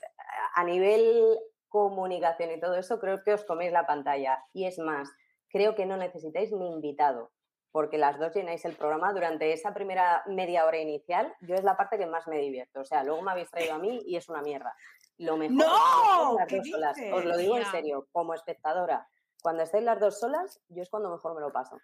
a 0.55 0.63
nivel 0.63 1.37
comunicación 1.69 2.53
y 2.53 2.61
todo 2.61 2.77
eso, 2.77 3.01
creo 3.01 3.25
que 3.25 3.35
os 3.35 3.45
coméis 3.45 3.73
la 3.73 3.87
pantalla. 3.87 4.39
Y 4.53 4.67
es 4.67 4.79
más, 4.79 5.11
creo 5.49 5.75
que 5.75 5.85
no 5.85 5.97
necesitáis 5.97 6.53
ni 6.53 6.73
invitado 6.73 7.33
porque 7.77 7.99
las 7.99 8.19
dos 8.19 8.35
llenáis 8.35 8.65
el 8.65 8.75
programa 8.75 9.13
durante 9.13 9.53
esa 9.53 9.75
primera 9.75 10.23
media 10.27 10.65
hora 10.65 10.79
inicial. 10.79 11.35
Yo 11.43 11.57
es 11.57 11.63
la 11.63 11.77
parte 11.77 11.99
que 11.99 12.07
más 12.07 12.27
me 12.27 12.39
divierto. 12.39 12.81
O 12.81 12.85
sea, 12.87 13.05
luego 13.05 13.21
me 13.21 13.33
habéis 13.33 13.51
traído 13.51 13.75
a 13.75 13.79
mí 13.79 14.01
y 14.07 14.17
es 14.17 14.31
una 14.31 14.41
mierda. 14.41 14.75
Lo 15.19 15.37
mejor 15.37 15.57
¡No! 15.57 16.33
es 16.33 16.37
las 16.39 16.49
¿Qué 16.49 16.57
dos 16.57 16.69
solas. 16.71 16.99
Os 17.13 17.25
lo 17.25 17.37
digo 17.37 17.57
en 17.57 17.67
serio, 17.67 18.09
como 18.13 18.35
espectadora. 18.35 19.09
Cuando 19.43 19.63
estáis 19.63 19.85
las 19.85 19.99
dos 20.01 20.19
solas, 20.19 20.61
yo 20.69 20.83
es 20.83 20.91
cuando 20.91 21.11
mejor 21.11 21.35
me 21.35 21.41
lo 21.41 21.53
paso. 21.53 21.79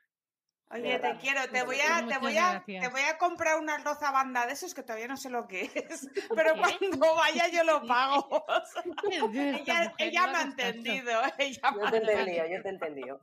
Oye, 0.70 0.98
te 0.98 1.16
quiero, 1.18 1.42
te 1.42 1.48
Pues 1.50 1.64
voy 1.66 1.80
a, 1.80 2.06
te 2.06 2.16
voy 2.16 2.38
a, 2.38 2.64
te 2.64 2.88
voy 2.88 3.02
a 3.02 3.18
comprar 3.18 3.58
una 3.60 3.76
roza 3.76 4.10
banda 4.10 4.46
de 4.46 4.54
esos 4.54 4.72
que 4.72 4.82
todavía 4.82 5.06
no 5.06 5.18
sé 5.18 5.28
lo 5.28 5.46
que 5.46 5.70
es, 5.74 6.08
pero 6.34 6.54
¿Qué? 6.54 6.60
cuando 6.60 7.14
vaya 7.14 7.48
yo 7.48 7.62
lo 7.64 7.86
pago. 7.86 8.26
O 8.46 9.64
sea, 9.64 9.84
Esta 9.84 9.92
ella 9.98 10.26
me 10.28 10.38
ha 10.38 10.42
entendido, 10.42 11.20
ella 11.38 11.70
me 11.72 11.78
Yo 11.78 11.86
ha 11.86 11.90
te 11.90 11.96
he 11.96 12.00
entendido, 12.00 12.46
yo 12.46 12.62
te 12.62 12.68
he 12.68 12.72
entendido. 12.72 13.20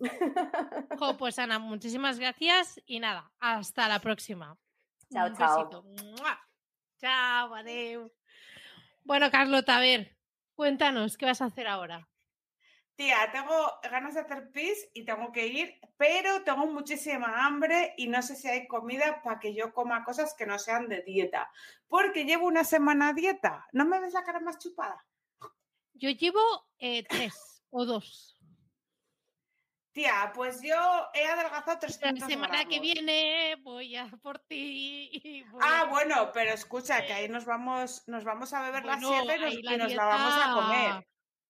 Jo, 0.99 1.17
pues 1.17 1.39
Ana, 1.39 1.57
muchísimas 1.57 2.19
gracias 2.19 2.79
y 2.85 2.99
nada, 2.99 3.31
hasta 3.39 3.87
la 3.87 3.99
próxima. 3.99 4.55
Chao, 5.11 5.27
Un 5.27 5.35
chao. 5.35 5.57
besito. 5.57 5.85
Chao, 6.99 7.55
adeu. 7.55 8.11
Bueno, 9.03 9.31
Carlota, 9.31 9.77
a 9.77 9.79
ver, 9.79 10.17
cuéntanos, 10.53 11.17
¿qué 11.17 11.25
vas 11.25 11.41
a 11.41 11.45
hacer 11.45 11.67
ahora? 11.67 12.07
Tía, 12.95 13.31
tengo 13.31 13.79
ganas 13.89 14.15
de 14.15 14.19
hacer 14.19 14.51
pis 14.51 14.89
y 14.93 15.05
tengo 15.05 15.31
que 15.31 15.47
ir, 15.47 15.79
pero 15.95 16.43
tengo 16.43 16.67
muchísima 16.67 17.45
hambre 17.45 17.93
y 17.95 18.09
no 18.09 18.21
sé 18.21 18.35
si 18.35 18.49
hay 18.49 18.67
comida 18.67 19.21
para 19.23 19.39
que 19.39 19.55
yo 19.55 19.73
coma 19.73 20.03
cosas 20.03 20.35
que 20.37 20.45
no 20.45 20.59
sean 20.59 20.89
de 20.89 21.01
dieta, 21.03 21.49
porque 21.87 22.25
llevo 22.25 22.45
una 22.45 22.65
semana 22.65 23.07
a 23.07 23.13
dieta. 23.13 23.65
¿No 23.71 23.85
me 23.85 24.01
ves 24.01 24.13
la 24.13 24.25
cara 24.25 24.41
más 24.41 24.57
chupada? 24.59 25.07
Yo 25.93 26.09
llevo 26.09 26.41
eh, 26.77 27.03
tres 27.03 27.63
o 27.69 27.85
dos. 27.85 28.28
Tía, 29.91 30.31
pues 30.35 30.61
yo 30.61 30.75
he 31.13 31.25
adelgazado 31.25 31.73
La 31.73 31.79
300 31.79 32.27
semana 32.29 32.65
que 32.65 32.79
viene 32.79 33.55
voy 33.61 33.95
a 33.95 34.07
por 34.21 34.37
ti. 34.39 35.09
y 35.11 35.43
voy 35.43 35.61
Ah, 35.63 35.81
a- 35.81 35.85
bueno, 35.85 36.31
pero 36.33 36.51
escucha, 36.53 37.05
que 37.05 37.13
ahí 37.13 37.27
nos 37.27 37.45
vamos, 37.45 38.07
nos 38.07 38.23
vamos 38.23 38.53
a 38.53 38.61
beber 38.61 38.83
Bueno, 38.83 39.11
la 39.11 39.21
sierra 39.23 39.49
y 39.49 39.77
nos, 39.77 39.93
la 39.93 40.05
vamos 40.05 40.33
a 40.35 40.53
comer. 40.53 41.07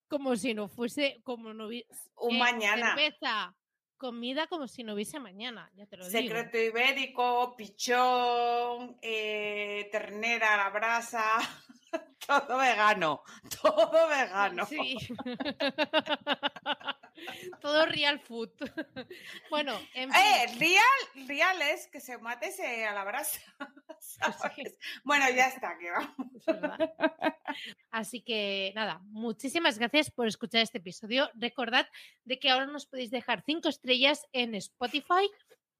Como 0.07 0.35
si 0.37 0.53
no 0.53 0.67
fuese, 0.69 1.19
como 1.23 1.53
no 1.53 1.67
hubiese. 1.67 1.93
Un 2.15 2.39
mañana. 2.39 2.95
Cerveza, 2.95 3.53
comida 3.97 4.47
como 4.47 4.67
si 4.67 4.83
no 4.83 4.93
hubiese 4.93 5.19
mañana, 5.19 5.69
ya 5.75 5.85
te 5.85 5.97
lo 5.97 6.07
digo. 6.07 6.19
Secreto 6.19 6.57
ibérico, 6.57 7.55
pichón, 7.57 8.97
eh, 9.01 9.89
ternera 9.91 10.53
a 10.53 10.57
la 10.57 10.69
brasa, 10.69 11.23
todo 12.25 12.57
vegano, 12.57 13.21
todo 13.61 14.07
vegano. 14.07 14.65
Sí. 14.65 14.97
Todo 17.61 17.85
real 17.85 18.19
food. 18.19 18.51
bueno, 19.49 19.73
en 19.93 20.11
fin. 20.11 20.21
Eh, 20.21 20.57
real, 20.59 21.27
real 21.27 21.61
es 21.61 21.87
que 21.87 21.99
se 21.99 22.17
mate 22.17 22.51
se 22.51 22.85
a 22.85 22.93
la 22.93 23.03
brasa. 23.03 23.39
Bueno, 25.03 25.25
ya 25.35 25.47
está, 25.47 25.77
que 25.77 25.91
vamos. 25.91 26.43
Así 27.91 28.21
que 28.21 28.71
nada, 28.75 29.01
muchísimas 29.05 29.77
gracias 29.77 30.09
por 30.11 30.27
escuchar 30.27 30.61
este 30.61 30.77
episodio. 30.77 31.29
Recordad 31.35 31.87
de 32.23 32.39
que 32.39 32.49
ahora 32.49 32.65
nos 32.65 32.85
podéis 32.85 33.11
dejar 33.11 33.43
cinco 33.45 33.69
estrellas 33.69 34.25
en 34.31 34.55
Spotify, 34.55 35.29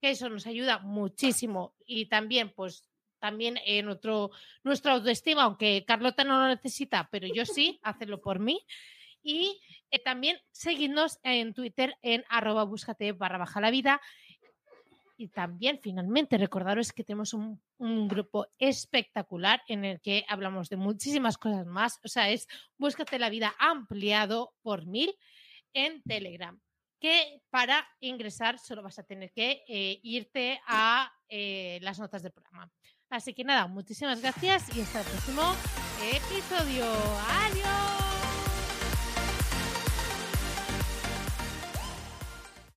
que 0.00 0.10
eso 0.10 0.28
nos 0.28 0.46
ayuda 0.46 0.78
muchísimo. 0.78 1.74
Y 1.86 2.06
también, 2.06 2.52
pues, 2.54 2.84
también 3.20 3.58
en 3.64 3.88
otro, 3.88 4.30
nuestra 4.64 4.92
autoestima, 4.92 5.44
aunque 5.44 5.84
Carlota 5.86 6.24
no 6.24 6.40
lo 6.40 6.48
necesita, 6.48 7.08
pero 7.10 7.26
yo 7.26 7.44
sí, 7.44 7.78
hacerlo 7.82 8.20
por 8.20 8.38
mí. 8.38 8.64
Y 9.22 9.60
eh, 9.90 9.98
también 9.98 10.38
seguidnos 10.52 11.18
en 11.22 11.54
Twitter 11.54 11.96
en 12.02 12.24
arroba 12.28 12.64
búscate 12.64 13.12
barra 13.12 13.38
baja 13.38 13.60
la 13.60 13.70
vida. 13.70 14.00
Y 15.16 15.28
también, 15.28 15.78
finalmente, 15.82 16.38
recordaros 16.38 16.92
que 16.92 17.04
tenemos 17.04 17.34
un, 17.34 17.60
grupo 18.08 18.46
espectacular 18.58 19.62
en 19.68 19.84
el 19.84 20.00
que 20.00 20.24
hablamos 20.28 20.70
de 20.70 20.76
muchísimas 20.76 21.36
cosas 21.36 21.66
más. 21.66 22.00
O 22.04 22.08
sea, 22.08 22.30
es 22.30 22.48
Búscate 22.78 23.18
la 23.18 23.28
vida 23.28 23.54
ampliado 23.58 24.54
por 24.62 24.86
mil 24.86 25.14
en 25.74 26.02
Telegram. 26.02 26.58
Que 26.98 27.42
para 27.50 27.86
ingresar 28.00 28.58
solo 28.58 28.82
vas 28.82 28.98
a 28.98 29.02
tener 29.02 29.30
que 29.32 29.62
eh, 29.68 30.00
irte 30.02 30.60
a 30.66 31.12
eh, 31.28 31.78
las 31.82 31.98
notas 31.98 32.22
del 32.22 32.32
programa. 32.32 32.70
Así 33.10 33.34
que 33.34 33.44
nada, 33.44 33.66
muchísimas 33.66 34.22
gracias 34.22 34.74
y 34.74 34.80
hasta 34.80 35.00
el 35.00 35.06
próximo 35.06 35.42
episodio. 36.02 36.84
Adiós. 37.28 38.09